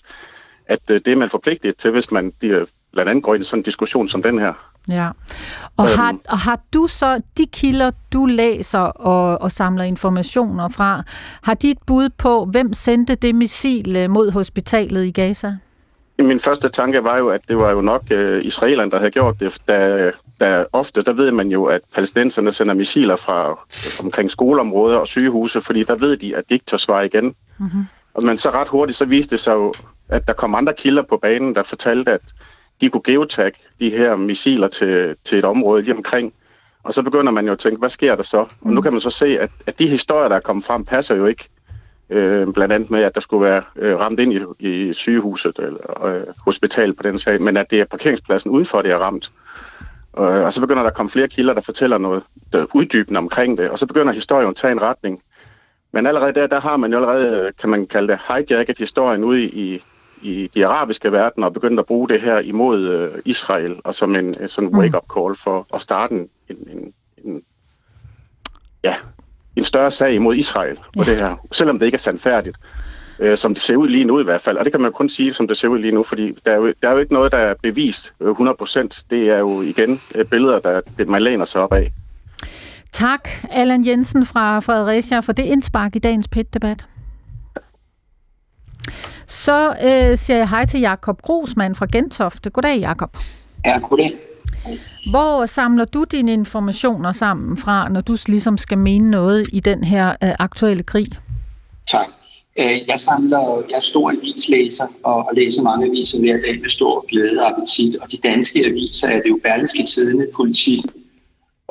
at 0.65 0.79
øh, 0.89 1.01
det 1.05 1.11
er 1.13 1.15
man 1.15 1.29
forpligtet 1.29 1.77
til, 1.77 1.91
hvis 1.91 2.11
man 2.11 2.33
de, 2.41 2.65
blandt 2.93 3.09
andet 3.09 3.23
går 3.23 3.35
i 3.35 3.43
sådan 3.43 3.59
en 3.59 3.63
diskussion 3.63 4.09
som 4.09 4.23
den 4.23 4.39
her. 4.39 4.53
Ja. 4.89 5.09
Og, 5.77 5.87
Øhm. 5.87 5.99
har, 5.99 6.15
og 6.29 6.39
har 6.39 6.59
du 6.73 6.87
så 6.87 7.21
de 7.37 7.45
kilder, 7.45 7.91
du 8.13 8.25
læser 8.25 8.79
og, 8.79 9.41
og 9.41 9.51
samler 9.51 9.83
informationer 9.83 10.69
fra, 10.69 11.03
har 11.43 11.53
de 11.53 11.69
et 11.69 11.77
bud 11.87 12.09
på, 12.09 12.45
hvem 12.45 12.73
sendte 12.73 13.15
det 13.15 13.35
missil 13.35 13.95
øh, 13.95 14.09
mod 14.09 14.31
hospitalet 14.31 15.05
i 15.05 15.11
Gaza? 15.11 15.55
Min 16.19 16.39
første 16.39 16.69
tanke 16.69 17.03
var 17.03 17.17
jo, 17.17 17.29
at 17.29 17.41
det 17.47 17.57
var 17.57 17.71
jo 17.71 17.81
nok 17.81 18.03
øh, 18.11 18.45
israelerne, 18.45 18.91
der 18.91 18.97
havde 18.97 19.11
gjort 19.11 19.39
det, 19.39 19.57
da, 19.67 20.11
da 20.39 20.65
ofte, 20.73 21.03
der 21.03 21.13
ved 21.13 21.31
man 21.31 21.47
jo, 21.51 21.65
at 21.65 21.81
palæstinenserne 21.95 22.53
sender 22.53 22.73
missiler 22.73 23.15
fra 23.15 23.59
omkring 24.03 24.31
skoleområder 24.31 24.97
og 24.97 25.07
sygehuse, 25.07 25.61
fordi 25.61 25.83
der 25.83 25.95
ved 25.95 26.17
de, 26.17 26.35
at 26.35 26.43
de 26.49 26.53
ikke 26.53 26.65
tør 26.65 26.77
svare 26.77 27.05
igen. 27.05 27.35
Mm-hmm. 27.57 27.85
Og 28.13 28.23
men 28.23 28.37
så 28.37 28.49
ret 28.49 28.67
hurtigt, 28.67 28.97
så 28.97 29.05
viste 29.05 29.31
det 29.31 29.39
sig 29.39 29.53
jo, 29.53 29.73
at 30.09 30.27
der 30.27 30.33
kom 30.33 30.55
andre 30.55 30.73
kilder 30.73 31.03
på 31.03 31.17
banen, 31.17 31.55
der 31.55 31.63
fortalte, 31.63 32.11
at 32.11 32.21
de 32.81 32.89
kunne 32.89 33.03
geotag 33.03 33.51
de 33.79 33.89
her 33.89 34.15
missiler 34.15 34.67
til, 34.67 35.15
til 35.23 35.37
et 35.37 35.45
område 35.45 35.81
lige 35.81 35.95
omkring. 35.95 36.33
Og 36.83 36.93
så 36.93 37.01
begynder 37.03 37.31
man 37.31 37.45
jo 37.45 37.51
at 37.51 37.59
tænke, 37.59 37.79
hvad 37.79 37.89
sker 37.89 38.15
der 38.15 38.23
så? 38.23 38.37
Og 38.37 38.73
nu 38.73 38.81
kan 38.81 38.91
man 38.91 39.01
så 39.01 39.09
se, 39.09 39.39
at, 39.39 39.49
at 39.67 39.79
de 39.79 39.87
historier, 39.87 40.27
der 40.27 40.35
er 40.35 40.39
kommet 40.39 40.65
frem, 40.65 40.85
passer 40.85 41.15
jo 41.15 41.25
ikke. 41.25 41.49
Øh, 42.09 42.53
blandt 42.53 42.73
andet 42.73 42.91
med, 42.91 43.03
at 43.03 43.15
der 43.15 43.21
skulle 43.21 43.45
være 43.45 43.63
øh, 43.75 43.99
ramt 43.99 44.19
ind 44.19 44.33
i, 44.33 44.41
i 44.59 44.93
sygehuset 44.93 45.59
eller 45.59 46.05
øh, 46.05 46.23
hospital 46.45 46.93
på 46.93 47.03
den 47.03 47.19
sag, 47.19 47.41
men 47.41 47.57
at 47.57 47.71
det 47.71 47.79
er 47.79 47.85
parkeringspladsen 47.85 48.51
udenfor, 48.51 48.81
det 48.81 48.91
er 48.91 48.97
ramt. 48.97 49.31
Og, 50.13 50.27
og 50.27 50.53
så 50.53 50.61
begynder 50.61 50.81
der 50.81 50.89
at 50.89 50.95
komme 50.95 51.09
flere 51.09 51.27
kilder, 51.27 51.53
der 51.53 51.61
fortæller 51.61 51.97
noget 51.97 52.23
der 52.53 52.61
er 52.61 52.65
uddybende 52.73 53.17
omkring 53.17 53.57
det, 53.57 53.69
og 53.69 53.79
så 53.79 53.85
begynder 53.85 54.13
historien 54.13 54.49
at 54.49 54.55
tage 54.55 54.71
en 54.71 54.81
retning. 54.81 55.21
Men 55.91 56.07
allerede 56.07 56.33
der, 56.33 56.47
der 56.47 56.59
har 56.59 56.77
man 56.77 56.91
jo 56.91 56.97
allerede, 56.97 57.51
kan 57.59 57.69
man 57.69 57.87
kalde 57.87 58.07
det, 58.07 58.19
hijacket 58.27 58.77
historien 58.77 59.23
ude 59.23 59.43
i, 59.43 59.83
i 60.23 60.49
de 60.55 60.67
arabiske 60.67 61.11
verden 61.11 61.43
og 61.43 61.53
begyndt 61.53 61.79
at 61.79 61.85
bruge 61.85 62.09
det 62.09 62.21
her 62.21 62.39
imod 62.39 62.89
øh, 62.89 63.21
Israel 63.25 63.75
og 63.83 63.95
som 63.95 64.15
en 64.15 64.25
en 64.25 64.47
sådan 64.47 64.69
wake-up 64.69 65.03
call 65.17 65.35
for 65.35 65.67
at 65.73 65.81
starte 65.81 66.15
en, 66.15 66.29
en, 66.49 66.93
en, 67.23 67.41
ja, 68.83 68.95
en 69.55 69.63
større 69.63 69.91
sag 69.91 70.13
imod 70.13 70.35
Israel 70.35 70.77
på 70.97 71.03
det 71.03 71.21
her, 71.21 71.35
selvom 71.51 71.79
det 71.79 71.85
ikke 71.85 71.95
er 71.95 71.99
sandfærdigt, 71.99 72.57
øh, 73.19 73.37
som 73.37 73.53
det 73.53 73.63
ser 73.63 73.75
ud 73.75 73.87
lige 73.87 74.05
nu 74.05 74.19
i 74.19 74.23
hvert 74.23 74.41
fald. 74.41 74.57
Og 74.57 74.65
det 74.65 74.73
kan 74.73 74.81
man 74.81 74.91
kun 74.91 75.09
sige, 75.09 75.33
som 75.33 75.47
det 75.47 75.57
ser 75.57 75.67
ud 75.67 75.79
lige 75.79 75.91
nu, 75.91 76.03
fordi 76.03 76.37
der 76.45 76.51
er 76.51 76.55
jo, 76.55 76.73
der 76.81 76.89
er 76.89 76.93
jo 76.93 76.99
ikke 76.99 77.13
noget, 77.13 77.31
der 77.31 77.37
er 77.37 77.53
bevist 77.61 78.13
øh, 78.19 78.29
100%. 78.29 79.03
Det 79.09 79.29
er 79.29 79.39
jo 79.39 79.61
igen 79.61 80.01
øh, 80.15 80.25
billeder, 80.25 80.59
der 80.59 80.81
det, 80.97 81.07
man 81.07 81.21
læner 81.21 81.45
sig 81.45 81.61
op 81.61 81.73
af. 81.73 81.91
Tak, 82.91 83.29
Allan 83.51 83.85
Jensen 83.85 84.25
fra 84.25 84.59
Fredericia, 84.59 85.19
for 85.19 85.33
det 85.33 85.43
indspark 85.43 85.95
i 85.95 85.99
dagens 85.99 86.27
PET-debat. 86.27 86.85
Så 89.27 89.75
øh, 89.83 90.17
siger 90.17 90.37
jeg 90.37 90.49
hej 90.49 90.65
til 90.65 90.79
Jakob 90.79 91.21
Grosmann 91.21 91.75
fra 91.75 91.87
Gentofte. 91.91 92.49
Goddag, 92.49 92.77
Jakob. 92.79 93.17
Ja, 93.65 93.77
goddag. 93.77 94.15
Hvor 95.11 95.45
samler 95.45 95.85
du 95.85 96.03
dine 96.11 96.33
informationer 96.33 97.11
sammen 97.11 97.57
fra, 97.57 97.89
når 97.89 98.01
du 98.01 98.17
ligesom 98.27 98.57
skal 98.57 98.77
mene 98.77 99.11
noget 99.11 99.47
i 99.53 99.59
den 99.59 99.83
her 99.83 100.09
øh, 100.23 100.29
aktuelle 100.39 100.83
krig? 100.83 101.07
Tak. 101.91 102.07
Øh, 102.59 102.87
Jeg 102.87 102.99
samler, 102.99 103.63
jeg 103.69 103.75
er 103.75 103.81
stor 103.81 104.11
avislæser 104.11 104.87
og 105.03 105.15
og 105.15 105.31
læser 105.35 105.61
mange 105.61 105.85
aviser 105.85 106.19
hver 106.19 106.37
dag 106.41 106.61
med 106.61 106.69
stor 106.69 107.05
glæde 107.07 107.39
og 107.41 107.47
appetit. 107.49 107.95
Og 107.95 108.11
de 108.11 108.17
danske 108.17 108.65
aviser 108.65 109.07
er 109.07 109.21
det 109.21 109.29
jo 109.29 109.39
Berlingske 109.43 109.83
Tidene, 109.83 110.27
Politik 110.35 110.79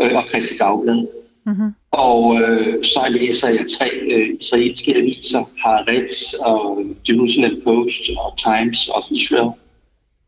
øh, 0.00 0.16
og 0.16 0.24
Christi 0.28 0.56
Dagblad. 0.58 1.06
Mm-hmm. 1.46 1.74
Og 1.90 2.40
øh, 2.40 2.84
så 2.84 3.06
læser 3.10 3.48
jeg 3.48 3.66
tre 3.78 3.90
øh, 3.90 4.28
israelske 4.40 4.96
aviser, 4.96 5.44
Haaretz 5.58 6.32
og 6.32 6.84
Jerusalem 7.08 7.60
Post 7.64 8.02
og 8.16 8.38
Times 8.38 8.88
of 8.88 9.04
Israel, 9.10 9.50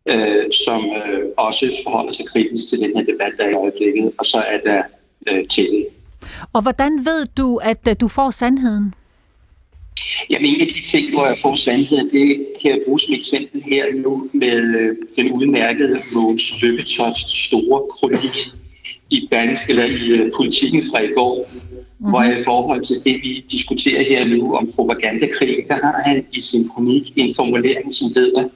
øh, 0.08 0.44
som 0.64 0.84
øh, 0.84 1.22
også 1.36 1.72
forholder 1.82 2.12
sig 2.12 2.26
kritisk 2.26 2.68
til 2.68 2.78
den 2.78 2.96
her 2.96 3.04
debat, 3.04 3.32
der 3.38 3.44
er 3.44 3.50
i 3.50 3.54
øjeblikket. 3.54 4.12
Og 4.18 4.26
så 4.26 4.38
er 4.38 4.58
der 4.58 4.82
øh, 5.28 5.46
TV. 5.46 5.84
Og 6.52 6.62
hvordan 6.62 6.92
ved 7.04 7.26
du, 7.36 7.56
at 7.56 7.88
øh, 7.88 7.96
du 8.00 8.08
får 8.08 8.30
sandheden? 8.30 8.94
Jamen 10.30 10.54
en 10.54 10.60
af 10.60 10.66
de 10.66 10.82
ting, 10.90 11.14
hvor 11.14 11.26
jeg 11.26 11.38
får 11.42 11.56
sandheden, 11.56 12.10
det 12.10 12.46
kan 12.62 12.70
jeg 12.70 12.80
bruge 12.86 13.00
som 13.00 13.14
eksempel 13.14 13.62
her 13.62 13.84
nu 13.94 14.28
med 14.34 14.76
øh, 14.80 14.96
den 15.16 15.32
udmærkede 15.32 15.96
Mogens 16.14 16.62
Lykketoft 16.62 17.28
store 17.28 17.82
kronik 17.90 18.63
i 19.14 19.28
Berlingske 19.30 19.70
eller 19.70 19.84
i 19.84 20.08
øh, 20.10 20.32
politikken 20.36 20.82
fra 20.90 21.00
i 21.00 21.12
går, 21.14 21.36
mm-hmm. 21.36 22.10
hvor 22.10 22.22
i 22.22 22.44
forhold 22.44 22.82
til 22.84 22.96
det, 23.04 23.22
vi 23.22 23.44
diskuterer 23.50 24.02
her 24.02 24.24
nu 24.24 24.56
om 24.56 24.72
propagandakrig, 24.74 25.56
der 25.68 25.74
har 25.74 26.02
han 26.04 26.26
i 26.32 26.40
sin 26.40 26.68
kronik 26.68 27.12
en 27.16 27.34
formulering, 27.34 27.94
som 27.94 28.08
hedder, 28.16 28.48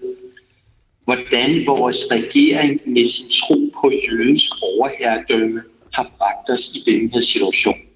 hvordan 1.05 1.67
vores 1.67 1.97
regering 2.11 2.81
med 2.87 3.07
sin 3.07 3.27
tro 3.41 3.59
på 3.81 3.93
jødisk 4.09 4.51
overherredømme 4.63 5.63
har 5.93 6.13
bragt 6.19 6.51
os 6.51 6.71
i 6.75 6.91
denne 6.91 7.11
her 7.13 7.21
situation. 7.21 7.88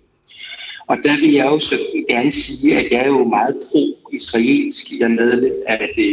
Og 0.93 0.99
der 1.05 1.17
vil 1.21 1.33
jeg 1.33 1.47
jo 1.47 1.61
så 1.61 1.79
gerne 2.09 2.33
sige, 2.33 2.79
at 2.79 2.93
jeg 2.93 3.01
er 3.01 3.07
jo 3.07 3.25
meget 3.25 3.57
pro-israelsk. 3.71 4.87
Jeg 4.99 5.05
er 5.05 5.09
medlem 5.09 5.53
af 5.67 5.89
det 5.97 6.13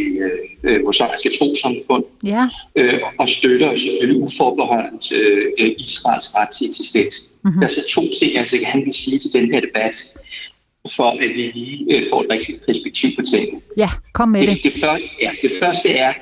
øh, 0.64 0.84
mosaiske 0.86 1.32
trosamfund 1.40 2.04
Ja. 2.24 2.48
øh, 2.76 3.00
og 3.20 3.30
støtter 3.30 3.78
selvfølgelig 3.78 4.22
uforbeholdent 4.22 5.12
øh, 5.12 5.46
øh, 5.60 5.72
Israels 5.78 6.36
ret 6.36 6.50
til 6.58 6.70
eksistens. 6.70 7.16
Mhm. 7.22 7.50
Mm-hmm. 7.50 7.60
Der 7.62 7.68
er 7.68 7.72
så 7.72 7.84
to 7.90 8.02
ting, 8.20 8.34
jeg 8.34 8.48
så 8.48 8.58
gerne 8.58 8.84
vil 8.86 8.94
sige 8.94 9.20
til 9.20 9.34
den 9.34 9.54
her 9.54 9.60
debat, 9.60 9.96
for 10.96 11.04
at 11.04 11.20
vi 11.20 11.52
lige 11.54 11.96
øh, 11.96 12.10
får 12.10 12.22
et 12.24 12.28
rigtigt 12.30 12.66
perspektiv 12.66 13.10
på 13.16 13.22
tingene. 13.32 13.62
Ja, 13.78 13.90
kom 14.14 14.30
med 14.30 14.42
det. 14.48 14.50
Det, 14.50 14.74
det, 14.74 14.82
første, 14.82 15.08
ja, 15.22 15.32
det 15.42 15.52
første 15.62 15.90
er, 15.90 16.14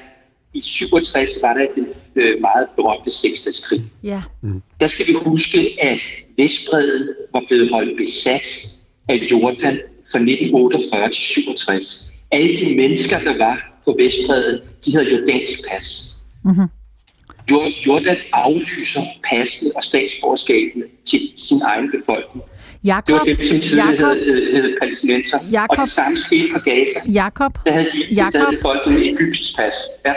i 0.54 0.62
67 0.62 1.30
var 1.42 1.54
der 1.54 1.68
den 1.76 1.88
øh, 2.16 2.42
meget 2.42 2.68
berømte 2.76 3.12
seksdagskrig. 3.12 3.82
Ja. 4.04 4.22
Der 4.80 4.88
skal 4.88 5.08
vi 5.08 5.14
huske, 5.26 5.78
at 5.82 6.00
Vestbreden 6.38 7.10
var 7.34 7.44
blevet 7.48 7.70
holdt 7.70 7.98
besat 7.98 8.48
af 9.10 9.16
Jordan 9.32 9.80
fra 10.12 10.20
1948 10.20 11.08
til 11.08 11.22
67. 11.24 12.12
Alle 12.32 12.58
de 12.58 12.76
mennesker, 12.76 13.20
der 13.20 13.38
var 13.38 13.82
på 13.86 13.96
Vestbreden, 14.00 14.60
de 14.86 14.92
havde 14.96 15.12
jordansk 15.16 15.68
pas. 15.70 16.16
Mm-hmm. 16.44 16.68
Jor- 17.52 17.86
Jordan 17.88 18.18
aflyser 18.34 19.02
passene 19.30 19.72
og 19.76 19.84
statsborgerskabene 19.84 20.86
til 21.06 21.32
sin 21.36 21.62
egen 21.62 21.92
befolkning. 21.92 22.44
Det 23.08 23.14
var 23.14 23.20
Jakob, 23.26 23.28
dem, 23.28 23.36
som 23.48 23.60
tidligere 23.60 23.88
Jakob, 23.92 24.18
hed, 24.18 24.52
hed 24.54 24.78
palæstinenser. 24.82 25.38
Og 25.38 25.46
Jakob. 25.52 25.78
det 25.86 25.90
samme 25.90 26.18
skete 26.18 26.48
på 26.54 26.60
Gaza. 26.60 27.00
Jakob, 27.12 27.58
Der 27.66 27.72
havde 27.72 27.86
de, 27.94 27.98
der 28.00 28.16
Jakob. 28.16 28.42
havde 28.42 28.58
folk 28.62 28.88
med 28.88 28.98
egyptisk 29.02 29.56
pas. 29.58 29.74
Ja. 30.06 30.14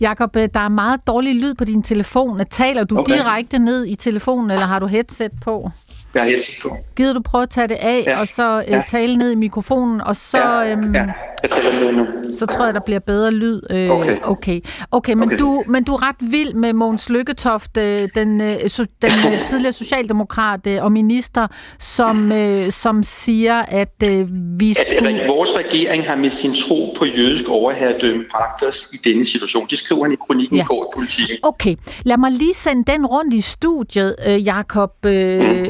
Jakob, 0.00 0.36
øh, 0.36 0.48
der 0.54 0.60
er 0.60 0.68
meget 0.68 1.00
dårlig 1.06 1.34
lyd 1.34 1.54
på 1.54 1.64
din 1.64 1.82
telefon. 1.82 2.40
Taler 2.50 2.84
du 2.84 2.98
Okay. 2.98 3.12
direkte 3.18 3.58
ned 3.58 3.86
i 3.86 3.94
telefonen, 3.94 4.50
eller 4.50 4.66
har 4.66 4.78
du 4.78 4.86
headset 4.86 5.32
på? 5.44 5.70
Jeg 6.14 6.20
er 6.22 6.26
helt 6.26 6.58
på. 6.62 6.76
Gider 6.96 7.12
du 7.12 7.20
prøve 7.22 7.42
at 7.42 7.50
tage 7.50 7.68
det 7.68 7.74
af, 7.74 8.04
Ja. 8.06 8.20
og 8.20 8.28
så 8.28 8.58
øh, 8.68 8.72
Ja. 8.72 8.82
tale 8.88 9.16
ned 9.16 9.30
i 9.30 9.34
mikrofonen, 9.34 10.00
og 10.00 10.16
så, 10.16 10.38
Ja, 10.38 10.70
øhm, 10.70 10.94
ja. 10.94 11.04
Jeg 11.42 11.50
taler 11.50 11.80
med 11.84 11.92
nu. 11.92 12.06
så 12.38 12.46
tror 12.46 12.64
jeg, 12.64 12.74
der 12.74 12.80
bliver 12.80 12.98
bedre 13.00 13.30
lyd. 13.30 13.62
Øh, 13.70 13.90
Okay. 13.90 14.16
okay. 14.22 14.60
Okay, 14.90 15.12
men, 15.12 15.22
Okay. 15.28 15.36
Du, 15.38 15.62
men 15.68 15.84
du 15.84 15.94
er 15.94 16.08
ret 16.08 16.16
vild 16.20 16.54
med 16.54 16.72
Mogens 16.72 17.08
Lykketoft, 17.10 17.76
øh, 17.76 18.08
den, 18.14 18.40
øh, 18.40 18.68
so, 18.68 18.84
den 19.02 19.10
øh, 19.32 19.44
tidligere 19.50 19.72
socialdemokrat 19.72 20.60
øh, 20.66 20.84
og 20.84 20.92
minister, 20.92 21.46
som, 21.78 22.32
øh, 22.32 22.70
som 22.70 23.02
siger, 23.02 23.58
at 23.62 23.94
øh, 24.04 24.26
vi 24.58 24.70
At 24.70 24.76
skulle... 24.96 25.22
at 25.22 25.28
vores 25.28 25.50
regering 25.56 26.04
har 26.04 26.16
med 26.16 26.30
sin 26.30 26.54
tro 26.54 26.94
på 26.98 27.04
jødisk 27.04 27.48
overherredømme 27.48 28.24
bragt 28.30 28.62
os 28.62 28.88
i 28.92 28.96
denne 29.08 29.26
situation. 29.26 29.66
Det 29.70 29.78
skriver 29.78 30.04
han 30.04 30.12
i 30.12 30.16
kronikken 30.26 30.56
Ja. 30.56 30.64
går 30.64 30.84
i 30.84 30.88
politikken. 30.96 31.36
Okay, 31.42 31.76
lad 32.04 32.16
mig 32.16 32.32
lige 32.32 32.54
sende 32.54 32.92
den 32.92 33.06
rundt 33.06 33.34
i 33.34 33.40
studiet, 33.40 34.16
øh, 34.26 34.44
Jakob, 34.46 34.90
øh, 35.06 35.68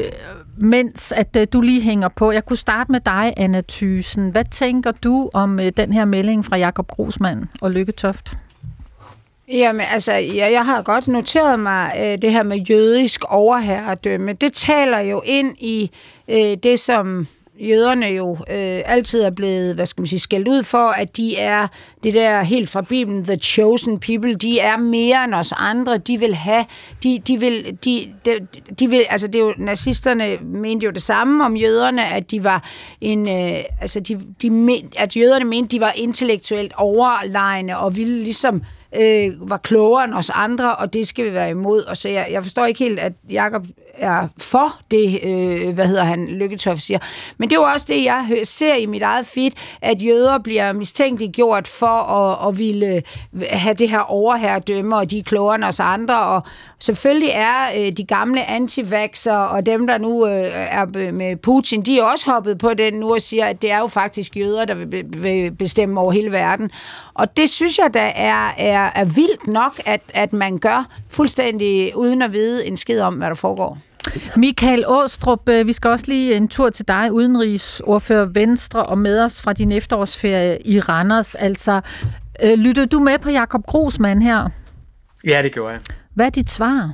mens 0.57 1.11
at 1.11 1.35
øh, 1.37 1.47
du 1.53 1.61
lige 1.61 1.81
hænger 1.81 2.07
på. 2.07 2.31
Jeg 2.31 2.45
kunne 2.45 2.57
starte 2.57 2.91
med 2.91 2.99
dig, 2.99 3.33
Anna 3.37 3.61
Thysen. 3.67 4.29
Hvad 4.29 4.45
tænker 4.51 4.91
du 4.91 5.29
om 5.33 5.59
øh, 5.59 5.71
den 5.77 5.93
her 5.93 6.05
melding 6.05 6.45
fra 6.45 6.57
Jakob 6.57 6.87
Grosmann 6.87 7.49
og 7.61 7.71
Lykke 7.71 7.91
Toft? 7.91 8.37
Jamen, 9.47 9.85
altså, 9.91 10.13
ja, 10.13 10.51
jeg 10.51 10.65
har 10.65 10.81
godt 10.81 11.07
noteret 11.07 11.59
mig 11.59 11.93
øh, 11.99 12.21
det 12.21 12.31
her 12.31 12.43
med 12.43 12.57
jødisk 12.57 13.23
overherredømme. 13.29 14.33
Det 14.33 14.53
taler 14.53 14.99
jo 14.99 15.21
ind 15.25 15.55
i 15.59 15.91
øh, 16.27 16.57
det, 16.63 16.79
som 16.79 17.27
jøderne 17.59 18.05
jo 18.05 18.31
øh, 18.31 18.81
altid 18.85 19.21
er 19.21 19.31
blevet, 19.31 19.75
hvad 19.75 19.85
skal 19.85 20.01
man 20.01 20.07
sige, 20.07 20.19
skældt 20.19 20.47
ud 20.47 20.63
for, 20.63 20.87
at 20.87 21.17
de 21.17 21.37
er 21.37 21.67
det 22.03 22.13
der 22.13 22.43
helt 22.43 22.69
fra 22.69 22.81
Bibelen, 22.81 23.23
the 23.23 23.35
chosen 23.35 23.99
people, 23.99 24.35
de 24.35 24.59
er 24.59 24.77
mere 24.77 25.23
end 25.23 25.33
os 25.33 25.53
andre, 25.57 25.97
de 25.97 26.19
vil 26.19 26.35
have, 26.35 26.65
de, 27.03 27.19
de 27.19 27.39
vil, 27.39 27.77
de, 27.85 28.13
de, 28.25 28.47
de 28.79 28.89
vil, 28.89 29.05
altså 29.09 29.27
det 29.27 29.35
er 29.35 29.45
jo, 29.45 29.53
nazisterne 29.57 30.37
mente 30.41 30.85
jo 30.85 30.91
det 30.91 31.01
samme 31.01 31.45
om 31.45 31.57
jøderne, 31.57 32.13
at 32.13 32.31
de 32.31 32.43
var 32.43 32.69
en, 33.01 33.29
øh, 33.29 33.63
altså 33.81 33.99
de, 33.99 34.19
de 34.41 34.49
men, 34.49 34.91
at 34.97 35.17
jøderne 35.17 35.45
mente, 35.45 35.75
de 35.75 35.79
var 35.79 35.93
intellektuelt 35.95 36.73
overlegne 36.77 37.77
og 37.77 37.97
ville 37.97 38.23
ligesom 38.23 38.63
øh, 38.95 39.49
var 39.49 39.57
klogere 39.57 40.03
end 40.03 40.13
os 40.13 40.29
andre, 40.29 40.75
og 40.75 40.93
det 40.93 41.07
skal 41.07 41.25
vi 41.25 41.33
være 41.33 41.49
imod. 41.49 41.83
Og 41.83 41.97
så 41.97 42.09
jeg, 42.09 42.27
jeg 42.31 42.43
forstår 42.43 42.65
ikke 42.65 42.79
helt, 42.79 42.99
at 42.99 43.13
Jakob 43.29 43.65
er 43.97 44.27
for 44.37 44.79
det, 44.91 45.19
øh, 45.23 45.73
hvad 45.73 45.87
hedder 45.87 46.03
han, 46.03 46.27
Lykketoft 46.27 46.81
siger. 46.81 46.99
Men 47.37 47.49
det 47.49 47.55
er 47.55 47.59
jo 47.59 47.67
også 47.67 47.85
det, 47.89 48.03
jeg 48.03 48.39
ser 48.43 48.75
i 48.75 48.85
mit 48.85 49.01
eget 49.01 49.25
feed, 49.25 49.51
at 49.81 50.03
jøder 50.03 50.37
bliver 50.37 50.73
mistænkeliggjort 50.73 51.67
for 51.67 51.87
at, 51.87 52.47
at 52.49 52.57
ville 52.57 53.01
øh, 53.33 53.41
have 53.49 53.73
det 53.73 53.89
her 53.89 53.99
overherredømme, 53.99 54.95
og 54.95 55.11
de 55.11 55.19
er 55.19 55.23
klogere 55.23 55.55
end 55.55 55.63
os 55.63 55.79
andre. 55.79 56.19
Og 56.19 56.43
selvfølgelig 56.79 57.29
er 57.33 57.67
øh, 57.77 57.91
de 57.91 58.03
gamle 58.03 58.49
antivaxer 58.49 59.33
og 59.33 59.65
dem, 59.65 59.87
der 59.87 59.97
nu 59.97 60.25
øh, 60.25 60.31
er 60.71 61.11
med 61.11 61.35
Putin, 61.35 61.81
de 61.81 61.99
er 61.99 62.03
også 62.03 62.31
hoppet 62.31 62.57
på 62.57 62.73
den 62.73 62.93
nu 62.93 63.13
og 63.13 63.21
siger, 63.21 63.45
at 63.45 63.61
det 63.61 63.71
er 63.71 63.79
jo 63.79 63.87
faktisk 63.87 64.37
jøder, 64.37 64.65
der 64.65 64.73
vil, 64.73 65.05
vil 65.07 65.51
bestemme 65.51 65.99
over 66.01 66.11
hele 66.11 66.31
verden. 66.31 66.71
Og 67.13 67.37
det 67.37 67.49
synes 67.49 67.77
jeg 67.77 67.93
da 67.93 68.11
er, 68.15 68.53
er, 68.57 68.91
er 68.95 69.05
vildt 69.05 69.47
nok, 69.47 69.81
at, 69.85 70.01
at 70.13 70.33
man 70.33 70.57
gør 70.57 70.87
fuldstændig 71.09 71.97
uden 71.97 72.21
at 72.21 72.33
vide 72.33 72.65
en 72.65 72.77
skid 72.77 73.01
om, 73.01 73.13
hvad 73.13 73.27
der 73.27 73.35
foregår. 73.35 73.77
Michael 74.37 74.83
Åstrup, 74.87 75.49
øh, 75.49 75.67
vi 75.67 75.73
skal 75.73 75.89
også 75.89 76.05
lige 76.07 76.35
en 76.35 76.47
tur 76.47 76.69
til 76.69 76.87
dig, 76.87 77.11
udenrigsordfører 77.11 78.25
Venstre, 78.25 78.85
og 78.85 78.97
med 78.97 79.19
os 79.19 79.41
fra 79.41 79.53
din 79.53 79.71
efterårsferie 79.71 80.67
i 80.67 80.79
Randers. 80.79 81.35
Altså, 81.35 81.81
øh, 82.43 82.53
lyttede 82.53 82.87
du 82.87 82.99
med 82.99 83.19
på 83.19 83.29
Jakob 83.29 83.65
Grosman 83.65 84.21
her? 84.21 84.49
Ja, 85.27 85.41
det 85.43 85.53
gjorde 85.53 85.71
jeg. 85.71 85.81
Hvad 86.13 86.25
er 86.25 86.29
dit 86.29 86.49
svar? 86.49 86.93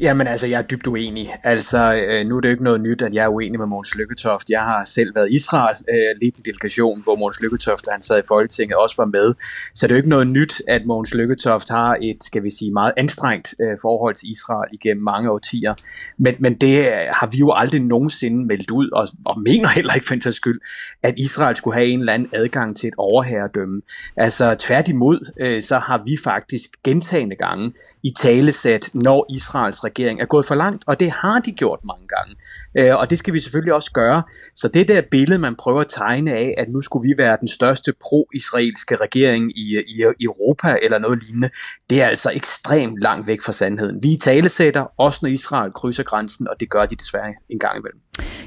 Jamen 0.00 0.26
altså, 0.26 0.46
jeg 0.46 0.58
er 0.58 0.62
dybt 0.62 0.86
uenig. 0.86 1.28
Altså, 1.44 1.94
øh, 1.94 2.26
nu 2.26 2.36
er 2.36 2.40
det 2.40 2.48
jo 2.48 2.52
ikke 2.52 2.64
noget 2.64 2.80
nyt, 2.80 3.02
at 3.02 3.14
jeg 3.14 3.24
er 3.24 3.28
uenig 3.28 3.58
med 3.58 3.66
Måns 3.66 3.94
Lykketoft. 3.94 4.50
Jeg 4.50 4.60
har 4.60 4.84
selv 4.84 5.14
været 5.14 5.30
i 5.30 5.34
Israel, 5.34 5.76
øh, 5.88 6.20
lidt 6.22 6.36
en 6.36 6.42
delegation, 6.44 7.02
hvor 7.02 7.16
Måns 7.16 7.40
Lykketoft, 7.40 7.88
han 7.92 8.02
sad 8.02 8.18
i 8.18 8.26
Folketinget, 8.28 8.76
også 8.76 8.94
var 8.98 9.04
med. 9.04 9.34
Så 9.74 9.86
det 9.86 9.92
er 9.92 9.94
jo 9.94 9.96
ikke 9.96 10.08
noget 10.08 10.26
nyt, 10.26 10.62
at 10.68 10.86
Måns 10.86 11.14
Lykketoft 11.14 11.68
har 11.68 11.98
et, 12.02 12.16
skal 12.24 12.42
vi 12.42 12.50
sige, 12.50 12.72
meget 12.72 12.92
anstrengt 12.96 13.54
øh, 13.60 13.76
forhold 13.82 14.14
til 14.14 14.30
Israel 14.30 14.68
igennem 14.72 15.04
mange 15.04 15.30
årtier. 15.30 15.74
Men, 16.18 16.34
men 16.38 16.54
det 16.54 16.78
øh, 16.78 16.92
har 17.20 17.26
vi 17.32 17.36
jo 17.38 17.52
aldrig 17.56 17.80
nogensinde 17.80 18.46
meldt 18.46 18.70
ud, 18.70 18.90
og, 18.90 19.08
og 19.26 19.40
mener 19.40 19.68
heller 19.68 19.94
ikke 19.94 20.06
for 20.06 20.14
en 20.14 20.32
skyld, 20.32 20.60
at 21.02 21.14
Israel 21.16 21.56
skulle 21.56 21.74
have 21.74 21.86
en 21.86 22.00
eller 22.00 22.12
anden 22.12 22.30
adgang 22.32 22.76
til 22.76 22.88
et 22.88 22.94
overherredømme. 22.98 23.82
Altså, 24.16 24.56
tværtimod, 24.58 25.32
øh, 25.40 25.62
så 25.62 25.78
har 25.78 26.02
vi 26.06 26.16
faktisk 26.24 26.70
gentagende 26.84 27.36
gange 27.36 27.72
i 28.02 28.10
talesæt, 28.20 28.90
når 28.94 29.26
Israels 29.30 29.84
regering 29.88 30.20
er 30.20 30.24
gået 30.34 30.46
for 30.46 30.54
langt, 30.54 30.82
og 30.86 31.00
det 31.00 31.10
har 31.10 31.38
de 31.46 31.52
gjort 31.52 31.80
mange 31.84 32.06
gange. 32.14 32.32
Øh, 32.78 32.96
og 33.00 33.10
det 33.10 33.18
skal 33.18 33.34
vi 33.34 33.40
selvfølgelig 33.40 33.74
også 33.74 33.92
gøre. 33.92 34.22
Så 34.54 34.68
det 34.68 34.88
der 34.88 35.02
billede, 35.10 35.38
man 35.38 35.54
prøver 35.54 35.80
at 35.80 35.86
tegne 35.88 36.32
af, 36.32 36.54
at 36.58 36.68
nu 36.68 36.80
skulle 36.80 37.08
vi 37.08 37.14
være 37.18 37.36
den 37.40 37.48
største 37.48 37.92
pro-israelske 38.04 38.96
regering 38.96 39.58
i, 39.58 39.66
i, 39.94 39.96
i 40.20 40.24
Europa 40.24 40.78
eller 40.82 40.98
noget 40.98 41.22
lignende, 41.22 41.50
det 41.90 42.02
er 42.02 42.06
altså 42.06 42.30
ekstremt 42.34 42.98
langt 42.98 43.26
væk 43.26 43.42
fra 43.42 43.52
sandheden. 43.52 44.02
Vi 44.02 44.16
talesætter, 44.20 44.84
også 44.98 45.18
når 45.22 45.28
Israel 45.28 45.72
krydser 45.72 46.02
grænsen, 46.02 46.48
og 46.48 46.60
det 46.60 46.70
gør 46.70 46.86
de 46.86 46.96
desværre 46.96 47.34
en 47.48 47.58
gang 47.58 47.78
imellem. 47.78 48.00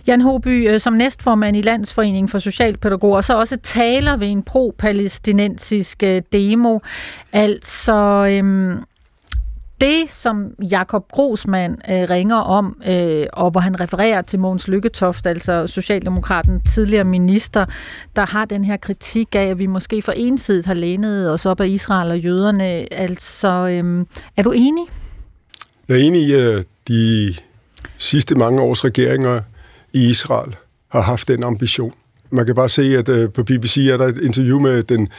Jan 0.07 0.21
Håby, 0.21 0.69
øh, 0.69 0.79
som 0.79 0.93
næstformand 0.93 1.57
i 1.57 1.61
Landsforeningen 1.61 2.29
for 2.29 2.39
Socialpædagoger, 2.39 3.21
så 3.21 3.37
også 3.37 3.57
taler 3.63 4.17
ved 4.17 4.27
en 4.27 4.43
pro-palæstinensisk 4.43 6.03
øh, 6.03 6.21
demo. 6.31 6.79
Altså, 7.33 8.27
øhm, 8.29 8.83
det, 9.81 10.09
som 10.09 10.53
Jakob 10.71 11.07
Grosman 11.11 11.71
øh, 11.71 12.09
ringer 12.09 12.35
om, 12.35 12.81
øh, 12.87 13.25
og 13.33 13.51
hvor 13.51 13.59
han 13.59 13.79
refererer 13.79 14.21
til 14.21 14.39
Mogens 14.39 14.67
Lykketoft, 14.67 15.25
altså 15.25 15.67
Socialdemokraten, 15.67 16.61
tidligere 16.61 17.03
minister, 17.03 17.65
der 18.15 18.25
har 18.25 18.45
den 18.45 18.63
her 18.63 18.77
kritik 18.77 19.35
af, 19.35 19.45
at 19.45 19.59
vi 19.59 19.65
måske 19.65 20.01
for 20.01 20.11
ensidigt 20.11 20.65
har 20.65 20.73
lænet 20.73 21.31
os 21.31 21.45
op 21.45 21.59
af 21.59 21.67
Israel 21.67 22.11
og 22.11 22.19
jøderne. 22.19 22.93
Altså, 22.93 23.47
øh, 23.47 24.05
er 24.37 24.43
du 24.43 24.51
enig? 24.51 24.83
Jeg 25.87 25.97
er 25.97 26.01
enig 26.01 26.21
i, 26.21 26.33
at 26.33 26.65
de 26.87 27.35
sidste 27.97 28.35
mange 28.35 28.61
års 28.61 28.85
regeringer 28.85 29.41
i 29.93 30.09
Israel 30.09 30.55
har 30.87 31.01
haft 31.01 31.27
den 31.27 31.43
ambition. 31.43 31.93
Man 32.29 32.45
kan 32.45 32.55
bare 32.55 32.69
se, 32.69 32.97
at 32.97 33.09
øh, 33.09 33.29
på 33.29 33.43
BBC 33.43 33.77
er 33.91 33.97
der 33.97 34.05
et 34.05 34.17
interview 34.17 34.59
med 34.59 34.83
den 34.83 35.09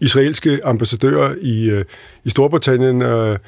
israelske 0.00 0.60
ambassadør 0.64 1.34
i, 1.42 1.70
øh, 1.70 1.84
i 2.24 2.30
Storbritannien, 2.30 3.02
øh, 3.02 3.38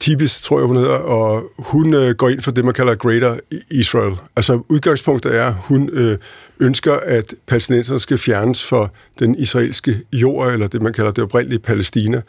Tibis, 0.00 0.40
tror 0.40 0.58
jeg, 0.58 0.66
hun 0.66 0.76
hedder, 0.76 0.90
og 0.90 1.52
hun 1.58 1.94
øh, 1.94 2.14
går 2.14 2.28
ind 2.28 2.40
for 2.40 2.50
det, 2.50 2.64
man 2.64 2.74
kalder 2.74 2.94
Greater 2.94 3.36
Israel. 3.70 4.16
Altså 4.36 4.60
udgangspunktet 4.68 5.36
er, 5.36 5.52
hun 5.52 5.90
øh, 5.92 6.18
ønsker, 6.60 6.92
at 6.92 7.34
palæstinenserne 7.46 8.00
skal 8.00 8.18
fjernes 8.18 8.64
fra 8.64 8.88
den 9.18 9.34
israelske 9.38 10.00
jord, 10.12 10.52
eller 10.52 10.66
det, 10.66 10.82
man 10.82 10.92
kalder 10.92 11.10
det 11.10 11.24
oprindelige 11.24 11.58
Palæstina. 11.58 12.22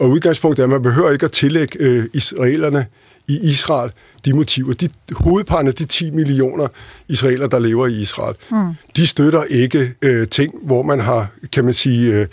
Og 0.00 0.10
udgangspunktet 0.10 0.62
er, 0.62 0.66
at 0.66 0.70
man 0.70 0.82
behøver 0.82 1.10
ikke 1.10 1.24
at 1.24 1.32
tillægge 1.32 1.78
øh, 1.80 2.04
israelerne 2.12 2.86
i 3.32 3.40
Israel 3.42 3.90
de 4.24 4.32
motiver. 4.32 4.72
De, 4.72 4.88
hovedparten 5.12 5.68
af 5.68 5.74
de 5.74 5.84
10 5.84 6.10
millioner 6.10 6.68
israeler, 7.08 7.46
der 7.46 7.58
lever 7.58 7.86
i 7.86 7.92
Israel, 7.92 8.36
mm. 8.50 8.74
de 8.96 9.06
støtter 9.06 9.44
ikke 9.44 9.94
øh, 10.02 10.28
ting, 10.28 10.54
hvor 10.62 10.82
man 10.82 11.00
har, 11.00 11.26
kan 11.52 11.64
man 11.64 11.74
sige, 11.74 12.12
øh, 12.12 12.26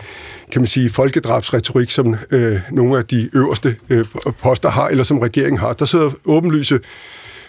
kan 0.52 0.62
man 0.62 0.68
sige 0.68 0.90
folkedrabsretorik, 0.90 1.90
som 1.90 2.16
øh, 2.32 2.60
nogle 2.72 2.98
af 2.98 3.06
de 3.06 3.30
øverste 3.34 3.76
øh, 3.90 4.06
poster 4.42 4.70
har, 4.70 4.88
eller 4.88 5.04
som 5.04 5.20
regeringen 5.20 5.60
har. 5.60 5.74
Der 5.74 5.86
sidder 5.86 6.12
åbenlyse 6.26 6.80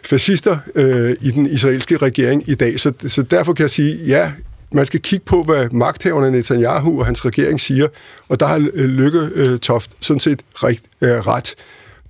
fascister 0.05 0.59
øh, 0.75 1.17
i 1.21 1.31
den 1.31 1.47
israelske 1.47 1.97
regering 1.97 2.49
i 2.49 2.55
dag, 2.55 2.81
så, 2.81 2.93
så 3.07 3.23
derfor 3.23 3.53
kan 3.53 3.63
jeg 3.63 3.71
sige, 3.71 4.05
ja, 4.07 4.33
man 4.73 4.87
skal 4.87 5.01
kigge 5.01 5.25
på, 5.25 5.43
hvad 5.43 5.69
magthaverne 5.71 6.31
Netanyahu 6.31 6.99
og 7.01 7.07
hans 7.07 7.25
regering 7.25 7.61
siger, 7.61 7.89
og 8.29 8.41
der 8.41 8.47
har 8.47 8.59
Lykke 8.75 9.29
øh, 9.35 9.59
Toft 9.59 9.91
sådan 10.01 10.21
set 10.21 10.43
rigt, 10.55 10.83
øh, 11.01 11.11
ret. 11.11 11.55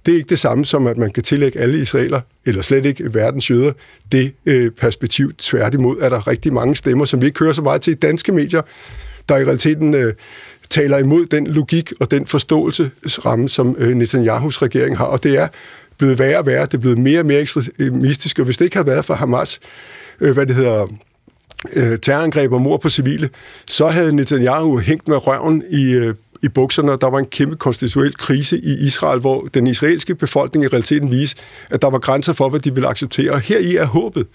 Det 0.07 0.13
er 0.13 0.17
ikke 0.17 0.29
det 0.29 0.39
samme 0.39 0.65
som, 0.65 0.87
at 0.87 0.97
man 0.97 1.11
kan 1.11 1.23
tillægge 1.23 1.59
alle 1.59 1.79
israeler, 1.79 2.21
eller 2.47 2.63
slet 2.63 2.87
ikke 2.87 3.15
verdens 3.15 3.51
jøder, 3.51 3.73
det 4.13 4.33
øh, 4.47 4.71
perspektiv. 4.71 5.33
Tværtimod 5.39 5.97
er 6.01 6.09
der 6.09 6.29
rigtig 6.29 6.53
mange 6.53 6.77
stemmer, 6.77 7.05
som 7.05 7.21
vi 7.21 7.27
ikke 7.27 7.39
hører 7.39 7.53
så 7.53 7.63
meget 7.63 7.81
til 7.83 7.91
i 7.91 7.95
danske 7.95 8.33
medier, 8.33 8.63
der 9.29 9.39
i 9.39 9.45
realiteten 9.45 9.95
øh, 9.95 10.15
taler 10.71 10.99
imod 10.99 11.27
den 11.27 11.47
logik 11.47 11.93
og 12.01 12.11
den 12.11 12.27
forståelsesramme, 12.27 13.49
som 13.49 13.77
øh, 13.79 13.95
Netanyahus 13.95 14.63
regering 14.63 14.99
har. 14.99 15.05
Og 15.05 15.23
det 15.23 15.39
er 15.39 15.49
blevet 15.99 16.19
værre 16.19 16.39
og 16.39 16.47
værre, 16.47 16.67
det 16.67 16.75
er 16.75 16.79
blevet 16.79 16.99
mere 16.99 17.21
og 17.21 17.27
mere 17.27 17.41
ekstremistisk, 17.41 18.39
og 18.39 18.45
hvis 18.45 18.59
det 18.59 18.65
ikke 18.65 18.77
havde 18.77 18.87
været 18.87 19.05
for 19.05 19.15
Hamas, 19.15 19.61
øh, 20.21 20.33
hvad 20.33 20.47
det 20.47 20.55
hedder, 20.55 20.87
øh, 21.77 21.99
terrorangreb 21.99 22.53
og 22.53 22.61
mord 22.61 22.81
på 22.81 22.89
civile, 22.89 23.29
så 23.67 23.89
havde 23.89 24.13
Netanyahu 24.13 24.79
hængt 24.79 25.09
med 25.09 25.27
røven 25.27 25.65
i 25.71 25.93
øh, 25.93 26.15
i 26.43 26.49
bukserne, 26.49 26.93
og 26.93 27.01
der 27.01 27.11
var 27.11 27.19
en 27.19 27.27
kæmpe 27.27 27.57
konstituel 27.57 28.15
krise 28.17 28.59
i 28.59 28.87
Israel, 28.87 29.21
hvor 29.21 29.45
den 29.55 29.67
israelske 29.67 30.15
befolkning 30.15 30.65
i 30.65 30.69
realiteten 30.69 31.11
viste, 31.11 31.43
at 31.71 31.83
der 31.83 31.91
var 31.91 31.99
grænser 31.99 32.33
for, 32.33 32.49
hvad 32.49 32.61
de 32.61 32.75
ville 32.75 32.89
acceptere. 32.89 33.31
Og 33.31 33.41
her 33.41 33.59
i 33.59 33.77
er 33.77 33.87
håbet. 33.87 34.27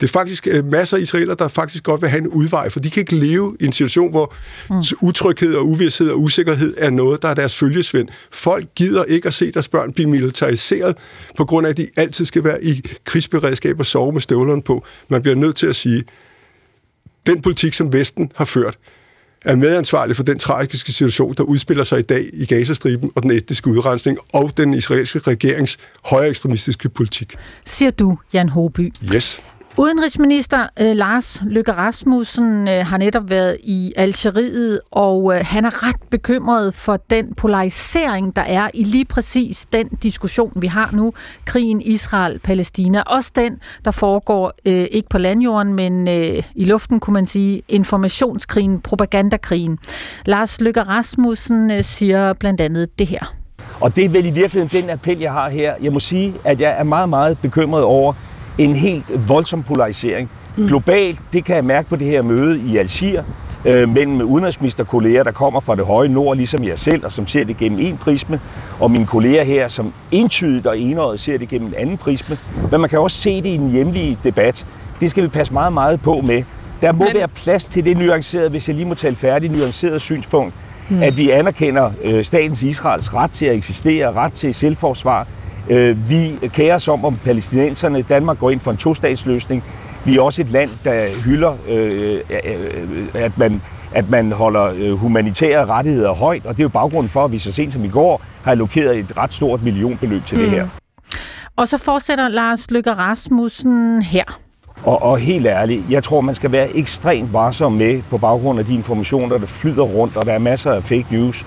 Det 0.00 0.06
er 0.06 0.12
faktisk 0.12 0.46
øh, 0.50 0.64
masser 0.64 0.96
af 0.96 1.00
israeler, 1.00 1.34
der 1.34 1.48
faktisk 1.48 1.84
godt 1.84 2.02
vil 2.02 2.10
have 2.10 2.20
en 2.20 2.28
udvej, 2.28 2.70
for 2.70 2.80
de 2.80 2.90
kan 2.90 3.00
ikke 3.00 3.16
leve 3.16 3.56
i 3.60 3.64
en 3.64 3.72
situation, 3.72 4.10
hvor 4.10 4.34
mm. 4.70 4.82
utryghed 5.00 5.54
og 5.54 5.68
uvidshed 5.68 6.10
og 6.10 6.20
usikkerhed 6.20 6.74
er 6.78 6.90
noget, 6.90 7.22
der 7.22 7.28
er 7.28 7.34
deres 7.34 7.56
følgesvend. 7.56 8.08
Folk 8.32 8.66
gider 8.74 9.04
ikke 9.04 9.28
at 9.28 9.34
se 9.34 9.52
deres 9.52 9.68
børn 9.68 9.92
blive 9.92 10.10
militariseret, 10.10 10.96
på 11.36 11.44
grund 11.44 11.66
af, 11.66 11.70
at 11.70 11.76
de 11.76 11.88
altid 11.96 12.24
skal 12.24 12.44
være 12.44 12.64
i 12.64 12.82
krigsberedskab 13.04 13.80
og 13.80 13.86
sove 13.86 14.12
med 14.12 14.20
støvlerne 14.20 14.62
på. 14.62 14.84
Man 15.08 15.22
bliver 15.22 15.34
nødt 15.34 15.56
til 15.56 15.66
at 15.66 15.76
sige, 15.76 16.04
den 17.26 17.42
politik, 17.42 17.74
som 17.74 17.92
Vesten 17.92 18.32
har 18.36 18.44
ført, 18.44 18.78
er 19.44 19.56
medansvarlig 19.56 20.16
for 20.16 20.22
den 20.22 20.38
tragiske 20.38 20.92
situation, 20.92 21.34
der 21.36 21.42
udspiller 21.42 21.84
sig 21.84 21.98
i 21.98 22.02
dag 22.02 22.30
i 22.32 22.46
Gazastriben 22.46 23.10
og 23.14 23.22
den 23.22 23.30
etniske 23.30 23.70
udrensning 23.70 24.18
og 24.32 24.56
den 24.56 24.74
israelske 24.74 25.18
regerings 25.18 25.78
højere 26.04 26.30
ekstremistiske 26.30 26.88
politik. 26.88 27.34
Siger 27.66 27.90
du, 27.90 28.18
Jan 28.32 28.48
Håby. 28.48 28.92
Yes. 29.14 29.40
Udenrigsminister 29.76 30.66
øh, 30.80 30.96
Lars 30.96 31.42
Løkke 31.46 31.72
Rasmussen 31.72 32.68
øh, 32.68 32.86
har 32.86 32.98
netop 32.98 33.30
været 33.30 33.56
i 33.62 33.92
Algeriet, 33.96 34.80
og 34.90 35.34
øh, 35.34 35.44
han 35.46 35.64
er 35.64 35.88
ret 35.88 35.96
bekymret 36.10 36.74
for 36.74 36.96
den 37.10 37.34
polarisering, 37.34 38.36
der 38.36 38.42
er 38.42 38.70
i 38.74 38.84
lige 38.84 39.04
præcis 39.04 39.66
den 39.72 39.88
diskussion, 39.88 40.52
vi 40.56 40.66
har 40.66 40.90
nu, 40.92 41.12
krigen 41.44 41.82
Israel-Palæstina. 41.82 43.02
Også 43.02 43.32
den, 43.36 43.58
der 43.84 43.90
foregår 43.90 44.52
øh, 44.64 44.86
ikke 44.90 45.08
på 45.08 45.18
landjorden, 45.18 45.74
men 45.74 46.08
øh, 46.08 46.42
i 46.54 46.64
luften, 46.64 47.00
kunne 47.00 47.14
man 47.14 47.26
sige, 47.26 47.62
informationskrigen, 47.68 48.80
propagandakrigen. 48.80 49.78
Lars 50.26 50.60
Løkke 50.60 50.82
Rasmussen 50.82 51.70
øh, 51.70 51.84
siger 51.84 52.32
blandt 52.32 52.60
andet 52.60 52.98
det 52.98 53.06
her. 53.06 53.34
Og 53.80 53.96
det 53.96 54.04
er 54.04 54.08
vel 54.08 54.26
i 54.26 54.30
virkeligheden 54.30 54.82
den 54.82 54.90
appel, 54.90 55.18
jeg 55.18 55.32
har 55.32 55.50
her. 55.50 55.74
Jeg 55.82 55.92
må 55.92 56.00
sige, 56.00 56.34
at 56.44 56.60
jeg 56.60 56.74
er 56.78 56.84
meget, 56.84 57.08
meget 57.08 57.38
bekymret 57.38 57.82
over, 57.82 58.12
en 58.58 58.74
helt 58.74 59.28
voldsom 59.28 59.62
polarisering. 59.62 60.30
Mm. 60.56 60.66
Globalt, 60.66 61.18
det 61.32 61.44
kan 61.44 61.56
jeg 61.56 61.64
mærke 61.64 61.88
på 61.88 61.96
det 61.96 62.06
her 62.06 62.22
møde 62.22 62.60
i 62.66 62.76
Algier, 62.76 63.24
øh, 63.64 63.88
mellem 63.88 64.20
udenrigsministerkolleger, 64.20 65.22
der 65.22 65.30
kommer 65.30 65.60
fra 65.60 65.76
det 65.76 65.86
høje 65.86 66.08
nord, 66.08 66.36
ligesom 66.36 66.64
jeg 66.64 66.78
selv, 66.78 67.04
og 67.04 67.12
som 67.12 67.26
ser 67.26 67.44
det 67.44 67.56
gennem 67.56 67.78
en 67.78 67.96
prisme, 67.96 68.40
og 68.80 68.90
mine 68.90 69.06
kolleger 69.06 69.44
her, 69.44 69.68
som 69.68 69.92
entydigt 70.12 70.66
og 70.66 70.78
enøjet 70.78 71.20
ser 71.20 71.38
det 71.38 71.48
gennem 71.48 71.68
en 71.68 71.74
anden 71.78 71.96
prisme. 71.96 72.38
Men 72.70 72.80
man 72.80 72.90
kan 72.90 72.98
også 72.98 73.16
se 73.16 73.36
det 73.36 73.48
i 73.48 73.56
den 73.56 73.70
hjemlige 73.70 74.18
debat. 74.24 74.66
Det 75.00 75.10
skal 75.10 75.22
vi 75.22 75.28
passe 75.28 75.52
meget, 75.52 75.72
meget 75.72 76.02
på 76.02 76.22
med. 76.26 76.42
Der 76.82 76.92
må 76.92 77.04
Men... 77.04 77.14
være 77.14 77.28
plads 77.28 77.64
til 77.64 77.84
det 77.84 77.96
nuancerede, 77.96 78.48
hvis 78.48 78.68
jeg 78.68 78.76
lige 78.76 78.86
må 78.86 78.94
tale 78.94 79.16
færdigt, 79.16 79.56
nuanceret 79.56 80.00
synspunkt, 80.00 80.54
Mm. 80.88 81.02
At 81.02 81.16
vi 81.16 81.30
anerkender 81.30 81.90
øh, 82.02 82.24
statens 82.24 82.62
Israels 82.62 83.14
ret 83.14 83.30
til 83.30 83.46
at 83.46 83.54
eksistere, 83.54 84.12
ret 84.12 84.32
til 84.32 84.54
selvforsvar. 84.54 85.26
Øh, 85.70 86.10
vi 86.10 86.48
kærer 86.48 86.74
os 86.74 86.88
om, 86.88 87.04
om 87.04 87.16
palæstinenserne. 87.24 88.02
Danmark 88.02 88.38
går 88.38 88.50
ind 88.50 88.60
for 88.60 88.70
en 88.70 88.76
to-statsløsning. 88.76 89.64
Vi 90.04 90.16
er 90.16 90.22
også 90.22 90.42
et 90.42 90.48
land, 90.48 90.70
der 90.84 91.22
hylder, 91.24 91.56
øh, 91.68 92.20
at, 93.14 93.38
man, 93.38 93.62
at 93.94 94.10
man 94.10 94.32
holder 94.32 94.64
øh, 94.76 94.92
humanitære 94.92 95.66
rettigheder 95.66 96.14
højt, 96.14 96.46
og 96.46 96.56
det 96.56 96.60
er 96.60 96.64
jo 96.64 96.68
baggrunden 96.68 97.10
for, 97.10 97.24
at 97.24 97.32
vi 97.32 97.38
så 97.38 97.52
sent 97.52 97.72
som 97.72 97.84
i 97.84 97.88
går 97.88 98.22
har 98.42 98.50
allokeret 98.50 98.98
et 98.98 99.16
ret 99.16 99.34
stort 99.34 99.62
millionbeløb 99.62 100.26
til 100.26 100.38
mm. 100.38 100.44
det 100.44 100.50
her. 100.50 100.68
Og 101.56 101.68
så 101.68 101.78
fortsætter 101.78 102.28
Lars 102.28 102.70
Løkke 102.70 102.92
Rasmussen 102.92 104.02
her. 104.02 104.40
Og, 104.84 105.02
og 105.02 105.18
helt 105.18 105.46
ærligt, 105.46 105.82
jeg 105.90 106.02
tror, 106.02 106.20
man 106.20 106.34
skal 106.34 106.52
være 106.52 106.76
ekstremt 106.76 107.32
varsom 107.32 107.72
med 107.72 108.02
på 108.10 108.18
baggrund 108.18 108.58
af 108.58 108.64
de 108.64 108.74
informationer, 108.74 109.38
der 109.38 109.46
flyder 109.46 109.82
rundt, 109.82 110.16
og 110.16 110.26
der 110.26 110.32
er 110.32 110.38
masser 110.38 110.72
af 110.72 110.84
fake 110.84 111.06
news 111.10 111.46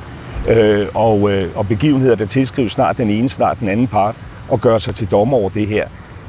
øh, 0.49 0.87
og, 0.93 1.31
øh, 1.31 1.57
og 1.57 1.67
begivenheder, 1.67 2.15
der 2.15 2.25
tilskrives 2.25 2.71
snart 2.71 2.97
den 2.97 3.09
ene, 3.09 3.29
snart 3.29 3.59
den 3.59 3.67
anden 3.67 3.87
part, 3.87 4.15
og 4.49 4.61
gør 4.61 4.77
sig 4.77 4.95
til 4.95 5.11
dommer 5.11 5.37
over 5.37 5.49
det 5.49 5.67
her. 5.67 5.87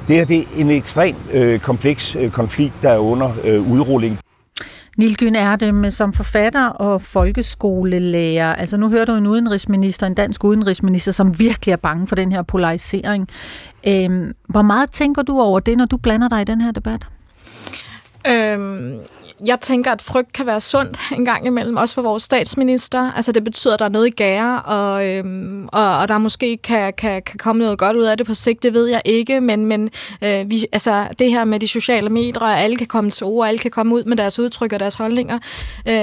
Det 0.09 0.16
her 0.16 0.24
det 0.24 0.39
er 0.39 0.44
en 0.56 0.70
ekstremt 0.70 1.18
øh, 1.32 1.60
kompleks 1.60 2.16
øh, 2.16 2.30
konflikt, 2.30 2.74
der 2.82 2.90
er 2.90 2.98
under 2.98 3.32
øh, 3.44 3.72
udrulling. 3.72 4.18
Nilgyn 4.98 5.35
er 5.35 5.56
det 5.56 5.94
som 5.94 6.12
forfatter 6.12 6.66
og 6.66 7.02
folkeskolelærer. 7.02 8.55
Altså 8.55 8.76
nu 8.76 8.89
hører 8.89 9.05
du 9.05 9.12
en 9.12 9.26
udenrigsminister, 9.26 10.06
en 10.06 10.14
dansk 10.14 10.44
udenrigsminister, 10.44 11.12
som 11.12 11.40
virkelig 11.40 11.72
er 11.72 11.76
bange 11.76 12.06
for 12.06 12.16
den 12.16 12.32
her 12.32 12.43
polarisering. 12.43 13.28
Øhm, 13.86 14.32
hvor 14.48 14.62
meget 14.62 14.90
tænker 14.90 15.22
du 15.22 15.40
over 15.40 15.60
det, 15.60 15.76
når 15.76 15.85
du 15.85 15.97
blander 15.97 16.28
dig 16.28 16.40
i 16.40 16.44
den 16.44 16.60
her 16.60 16.70
debat? 16.70 17.06
Øhm, 18.28 18.94
jeg 19.47 19.60
tænker, 19.60 19.93
at 19.93 20.02
frygt 20.02 20.32
kan 20.32 20.47
være 20.47 20.60
sundt 20.60 20.98
en 21.12 21.24
gang 21.24 21.47
imellem, 21.47 21.77
også 21.77 21.94
for 21.94 22.02
vores 22.02 22.23
statsminister. 22.23 23.12
Altså 23.12 23.32
det 23.32 23.44
betyder, 23.44 23.74
at 23.74 23.78
der 23.78 23.85
er 23.85 23.89
noget 23.89 24.06
i 24.06 24.10
gære, 24.10 24.62
og, 24.62 25.09
øhm, 25.09 25.69
og, 25.73 25.98
og 25.98 26.09
der 26.09 26.19
måske 26.19 26.56
kan, 26.56 26.93
kan, 26.93 27.23
kan 27.23 27.39
komme 27.39 27.62
noget 27.62 27.78
godt 27.78 27.97
ud 27.97 28.05
af 28.05 28.16
det 28.16 28.27
på 28.27 28.35
sigt, 28.35 28.62
det 28.62 28.74
ved 28.74 28.86
jeg 28.86 29.02
ikke, 29.05 29.40
men, 29.40 29.66
men 29.66 29.90
øh, 30.23 30.51
vi, 30.51 30.65
altså, 30.73 31.06
det 31.19 31.31
her 31.31 31.44
med 31.44 31.60
de 31.60 31.69
sociale 31.69 32.10
medier, 32.10 32.40
og 32.40 32.60
alle 32.60 32.77
kan 32.77 32.86
komme 32.86 33.10
til 33.10 33.27
ord, 33.27 33.48
alle 33.48 33.59
kan 33.59 33.70
komme 33.70 33.94
ud 33.94 34.05
med 34.05 34.16
deres 34.16 34.39
udtryk 34.39 34.73
og 34.73 34.81
deres 34.81 34.94
holdninger, 34.94 35.39
øh, 35.89 35.94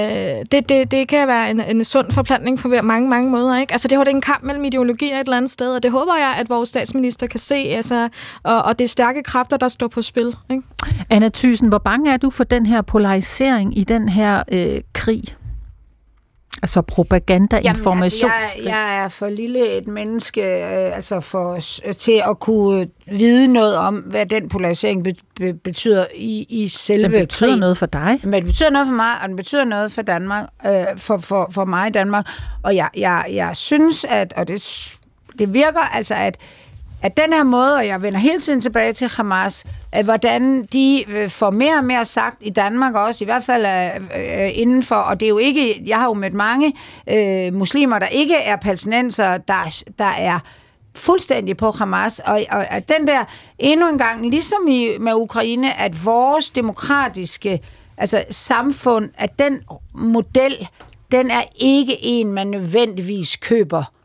det, 0.52 0.68
det, 0.68 0.90
det 0.90 1.08
kan 1.08 1.28
være 1.28 1.50
en, 1.50 1.60
en 1.60 1.84
sund 1.84 2.10
forplantning 2.10 2.58
på 2.58 2.68
mange, 2.82 3.08
mange 3.08 3.30
måder. 3.30 3.60
Ikke? 3.60 3.72
Altså 3.72 3.88
det 3.88 3.98
er 3.98 4.02
en 4.02 4.20
kamp 4.20 4.42
mellem 4.42 4.64
ideologier 4.64 5.14
et 5.14 5.20
eller 5.20 5.36
andet 5.36 5.50
sted, 5.50 5.74
og 5.74 5.82
det 5.82 5.90
håber 5.90 6.16
jeg, 6.16 6.34
at 6.38 6.50
vores 6.50 6.68
statsminister 6.68 7.26
kan 7.26 7.40
se, 7.40 7.54
altså, 7.54 8.08
og, 8.42 8.62
og 8.62 8.78
det 8.78 8.84
er 8.84 8.88
stærke 8.88 9.22
kræfter, 9.22 9.56
der 9.56 9.68
står 9.68 9.88
på 9.88 10.02
spil. 10.02 10.36
Ikke? 10.50 10.62
Anna 11.10 11.28
Thyssen, 11.34 11.68
hvor 11.68 11.78
bange 11.78 12.12
er 12.12 12.16
du 12.16 12.30
for 12.30 12.44
den 12.44 12.66
her 12.66 12.82
polarisering 12.82 13.25
polarisering 13.26 13.78
i 13.78 13.84
den 13.84 14.08
her 14.08 14.42
øh, 14.52 14.80
krig? 14.92 15.24
Altså 16.62 16.82
propaganda, 16.82 17.56
information. 17.58 18.30
Altså, 18.30 18.62
jeg, 18.62 18.70
jeg 18.70 19.04
er 19.04 19.08
for 19.08 19.28
lille 19.28 19.78
et 19.78 19.86
menneske 19.86 20.40
øh, 20.40 20.94
altså 20.94 21.20
for, 21.20 21.58
til 21.98 22.22
at 22.30 22.38
kunne 22.40 22.88
vide 23.06 23.52
noget 23.52 23.76
om, 23.76 23.94
hvad 23.94 24.26
den 24.26 24.48
polarisering 24.48 25.04
be, 25.04 25.14
be, 25.40 25.54
betyder 25.54 26.06
i, 26.14 26.46
i 26.48 26.68
selve 26.68 27.02
Den 27.02 27.10
betyder 27.26 27.50
krig. 27.50 27.58
noget 27.60 27.78
for 27.78 27.86
dig. 27.86 28.20
Men 28.22 28.32
det 28.32 28.44
betyder 28.44 28.70
noget 28.70 28.86
for 28.86 28.94
mig, 28.94 29.12
og 29.22 29.28
den 29.28 29.36
betyder 29.36 29.64
noget 29.64 29.92
for 29.92 30.02
Danmark, 30.02 30.48
øh, 30.66 30.84
for, 30.96 31.16
for, 31.16 31.48
for 31.50 31.64
mig 31.64 31.88
i 31.88 31.92
Danmark. 31.92 32.28
Og 32.62 32.76
jeg, 32.76 32.88
jeg, 32.96 33.24
jeg 33.32 33.56
synes, 33.56 34.04
at, 34.08 34.32
og 34.36 34.48
det, 34.48 34.94
det 35.38 35.52
virker 35.52 35.80
altså, 35.80 36.14
at 36.14 36.36
at 37.06 37.16
den 37.16 37.32
her 37.32 37.44
måde, 37.44 37.74
og 37.74 37.86
jeg 37.86 38.02
vender 38.02 38.18
hele 38.18 38.40
tiden 38.40 38.60
tilbage 38.60 38.92
til 38.92 39.08
Hamas, 39.08 39.64
at 39.92 40.04
hvordan 40.04 40.64
de 40.64 41.04
øh, 41.08 41.28
får 41.30 41.50
mere 41.50 41.78
og 41.78 41.84
mere 41.84 42.04
sagt 42.04 42.36
i 42.40 42.50
Danmark 42.50 42.94
også, 42.94 43.24
i 43.24 43.26
hvert 43.26 43.42
fald 43.44 43.66
øh, 43.66 44.44
øh, 44.44 44.50
indenfor, 44.54 44.96
og 44.96 45.20
det 45.20 45.26
er 45.26 45.30
jo 45.30 45.38
ikke, 45.38 45.82
jeg 45.86 45.96
har 45.98 46.06
jo 46.06 46.14
mødt 46.14 46.34
mange 46.34 46.74
øh, 47.10 47.54
muslimer, 47.54 47.98
der 47.98 48.06
ikke 48.06 48.36
er 48.36 48.56
palæstinenser, 48.56 49.36
der, 49.36 49.84
der 49.98 50.12
er 50.18 50.38
fuldstændig 50.94 51.56
på 51.56 51.70
Hamas, 51.70 52.20
og, 52.24 52.42
og 52.50 52.72
at 52.72 52.88
den 52.88 53.06
der 53.06 53.24
endnu 53.58 53.88
en 53.88 53.98
gang, 53.98 54.30
ligesom 54.30 54.68
i, 54.68 54.90
med 55.00 55.14
Ukraine, 55.14 55.80
at 55.80 56.04
vores 56.04 56.50
demokratiske 56.50 57.60
altså 57.98 58.24
samfund, 58.30 59.10
at 59.18 59.38
den 59.38 59.60
model, 59.94 60.68
den 61.12 61.30
er 61.30 61.42
ikke 61.56 61.96
en, 62.04 62.32
man 62.32 62.46
nødvendigvis 62.46 63.36
køber 63.36 63.95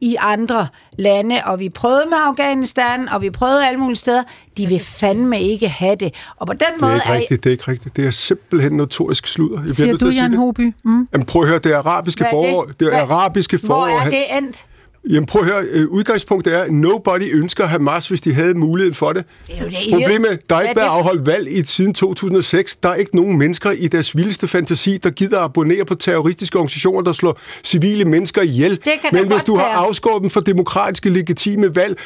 i 0.00 0.16
andre 0.18 0.68
lande, 0.98 1.40
og 1.44 1.60
vi 1.60 1.68
prøvede 1.68 2.06
med 2.06 2.18
Afghanistan, 2.20 3.08
og 3.08 3.22
vi 3.22 3.30
prøvede 3.30 3.66
alle 3.66 3.80
mulige 3.80 3.96
steder. 3.96 4.22
De 4.56 4.66
vil 4.66 4.80
fandme 4.80 5.40
ikke 5.40 5.68
have 5.68 5.96
det. 5.96 6.14
Og 6.36 6.46
på 6.46 6.52
den 6.52 6.60
det 6.60 6.80
måde 6.80 6.92
er 6.92 6.96
ikke 6.96 7.12
rigtigt, 7.12 7.44
det 7.44 7.50
er 7.50 7.52
ikke 7.52 7.70
rigtigt. 7.70 7.96
Det 7.96 8.06
er 8.06 8.10
simpelthen 8.10 8.72
notorisk 8.72 9.26
sludder. 9.26 9.62
Jeg 9.64 9.74
Siger 9.74 9.96
du, 9.96 10.08
Jan 10.08 10.34
Hoby? 10.34 10.74
Mm. 10.84 11.08
Jamen 11.12 11.26
prøv 11.26 11.42
at 11.42 11.48
høre, 11.48 11.58
det 11.58 11.72
arabiske 11.72 12.24
forår. 12.30 12.64
Det, 12.64 12.80
det 12.80 12.90
arabiske 12.90 13.58
forår. 13.58 13.76
Hvor 13.76 13.86
er 13.86 14.10
det 14.10 14.36
endt? 14.36 14.66
Jamen 15.08 15.26
prøv 15.26 15.42
at 15.42 15.48
høre, 15.48 15.64
øh, 15.70 15.88
udgangspunktet 15.88 16.54
er, 16.54 16.62
at 16.62 16.72
nobody 16.72 17.34
ønsker 17.34 17.66
Hamas, 17.66 18.08
hvis 18.08 18.20
de 18.20 18.34
havde 18.34 18.54
muligheden 18.54 18.94
for 18.94 19.12
det. 19.12 19.24
det, 19.46 19.58
er 19.58 19.64
jo 19.64 19.68
det 19.68 19.76
Problemet, 19.92 20.50
der 20.50 20.56
er 20.56 20.60
ikke 20.60 20.76
været 20.76 20.88
afholdt 20.88 21.26
valg 21.26 21.58
i 21.58 21.64
siden 21.64 21.94
2006. 21.94 22.76
Der 22.76 22.88
er 22.88 22.94
ikke 22.94 23.16
nogen 23.16 23.38
mennesker 23.38 23.70
i 23.70 23.88
deres 23.88 24.16
vildeste 24.16 24.48
fantasi, 24.48 24.96
der 24.96 25.10
gider 25.10 25.38
at 25.38 25.44
abonnere 25.44 25.84
på 25.84 25.94
terroristiske 25.94 26.58
organisationer, 26.58 27.00
der 27.00 27.12
slår 27.12 27.40
civile 27.64 28.04
mennesker 28.04 28.42
ihjel. 28.42 28.80
Men 29.12 29.26
hvis 29.26 29.44
du 29.44 29.56
har 29.56 29.64
afskåret 29.64 30.22
dem 30.22 30.30
for 30.30 30.40
demokratiske, 30.40 31.10
legitime 31.10 31.74
valg, 31.74 31.98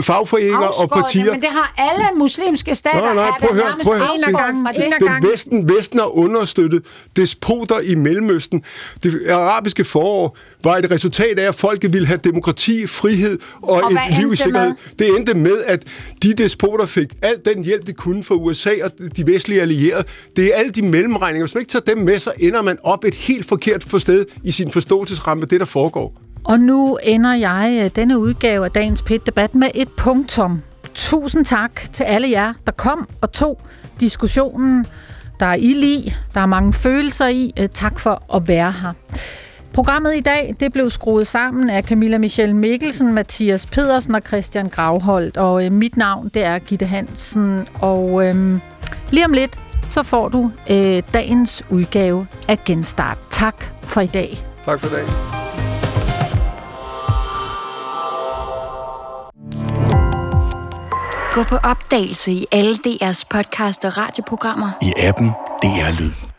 fagforeninger 0.00 0.58
afskåret, 0.58 0.90
og 0.90 1.02
partier... 1.02 1.32
Men 1.32 1.40
det 1.40 1.48
har 1.48 1.74
alle 1.78 2.04
muslimske 2.16 2.74
stater. 2.74 3.00
Nej, 3.00 3.14
nej, 3.14 3.30
prøv 3.40 3.50
at 3.50 3.56
høre. 3.56 3.74
Prøv 3.84 3.94
at 3.94 4.00
høre. 4.00 5.18
Den 5.20 5.30
Vesten, 5.30 5.68
Vesten 5.68 5.98
har 5.98 6.16
understøttet 6.16 6.82
despoter 7.16 7.80
i 7.80 7.94
Mellemøsten. 7.94 8.64
Det 9.02 9.30
arabiske 9.30 9.84
forår 9.84 10.36
var 10.64 10.76
et 10.76 10.90
resultat 10.90 11.38
af, 11.38 11.48
at 11.48 11.54
folket 11.54 11.92
ville 11.92 12.06
have 12.06 12.20
demokrati, 12.24 12.41
frihed 12.86 13.38
og, 13.62 13.82
og 13.82 13.92
et 13.92 14.18
liv 14.18 14.32
i 14.32 14.36
sikkerhed. 14.36 14.68
Med? 14.68 14.76
Det 14.98 15.16
endte 15.16 15.34
med, 15.34 15.62
at 15.66 15.84
de 16.22 16.34
despoter 16.34 16.86
fik 16.86 17.08
al 17.22 17.36
den 17.44 17.64
hjælp, 17.64 17.86
de 17.86 17.92
kunne 17.92 18.24
fra 18.24 18.34
USA 18.34 18.70
og 18.84 18.90
de 19.16 19.26
vestlige 19.26 19.60
allierede. 19.60 20.04
Det 20.36 20.44
er 20.44 20.58
alle 20.58 20.70
de 20.70 20.82
mellemregninger. 20.82 21.46
Hvis 21.46 21.54
man 21.54 21.60
ikke 21.60 21.70
tager 21.70 21.94
dem 21.94 21.98
med, 21.98 22.18
så 22.18 22.32
ender 22.38 22.62
man 22.62 22.78
op 22.82 23.04
et 23.04 23.14
helt 23.14 23.46
forkert 23.46 23.84
sted 23.98 24.24
i 24.44 24.50
sin 24.50 24.70
forståelsesramme, 24.70 25.44
det 25.44 25.60
der 25.60 25.66
foregår. 25.66 26.14
Og 26.44 26.60
nu 26.60 26.98
ender 27.02 27.34
jeg 27.34 27.80
øh, 27.84 27.90
denne 27.96 28.18
udgave 28.18 28.64
af 28.64 28.70
dagens 28.70 29.02
PET-debat 29.02 29.54
med 29.54 29.68
et 29.74 29.88
punktum. 29.96 30.62
Tusind 30.94 31.44
tak 31.44 31.92
til 31.92 32.04
alle 32.04 32.30
jer, 32.30 32.52
der 32.66 32.72
kom 32.72 33.08
og 33.20 33.32
tog 33.32 33.60
diskussionen. 34.00 34.86
Der 35.40 35.46
er 35.46 35.54
ild 35.54 35.82
i, 35.82 36.14
der 36.34 36.40
er 36.40 36.46
mange 36.46 36.72
følelser 36.72 37.28
i. 37.28 37.52
Øh, 37.58 37.68
tak 37.74 37.98
for 37.98 38.36
at 38.36 38.48
være 38.48 38.72
her. 38.72 38.92
Programmet 39.74 40.16
i 40.16 40.20
dag 40.20 40.54
det 40.60 40.72
blev 40.72 40.90
skruet 40.90 41.26
sammen 41.26 41.70
af 41.70 41.82
Camilla 41.82 42.18
Michelle 42.18 42.56
Mikkelsen, 42.56 43.12
Mathias 43.12 43.66
Pedersen 43.66 44.14
og 44.14 44.22
Christian 44.26 44.68
Gravholdt. 44.68 45.36
Og 45.36 45.64
øh, 45.64 45.72
mit 45.72 45.96
navn 45.96 46.28
det 46.34 46.42
er 46.42 46.58
Gitte 46.58 46.86
Hansen. 46.86 47.68
Og 47.80 48.26
øh, 48.26 48.58
lige 49.10 49.24
om 49.24 49.32
lidt, 49.32 49.60
så 49.88 50.02
får 50.02 50.28
du 50.28 50.50
øh, 50.70 51.02
dagens 51.14 51.64
udgave 51.70 52.26
af 52.48 52.64
Genstart. 52.64 53.18
Tak 53.30 53.64
for 53.82 54.00
i 54.00 54.06
dag. 54.06 54.46
Tak 54.64 54.80
for 54.80 54.86
i 54.86 54.90
dag. 54.90 55.06
Gå 61.32 61.42
på 61.42 61.56
opdagelse 61.56 62.32
i 62.32 62.46
alle 62.52 62.74
DR's 62.74 63.22
podcast 63.30 63.84
og 63.84 63.98
radioprogrammer. 63.98 64.70
I 64.82 64.92
appen 64.96 65.28
DR 65.62 66.00
Lyd. 66.00 66.31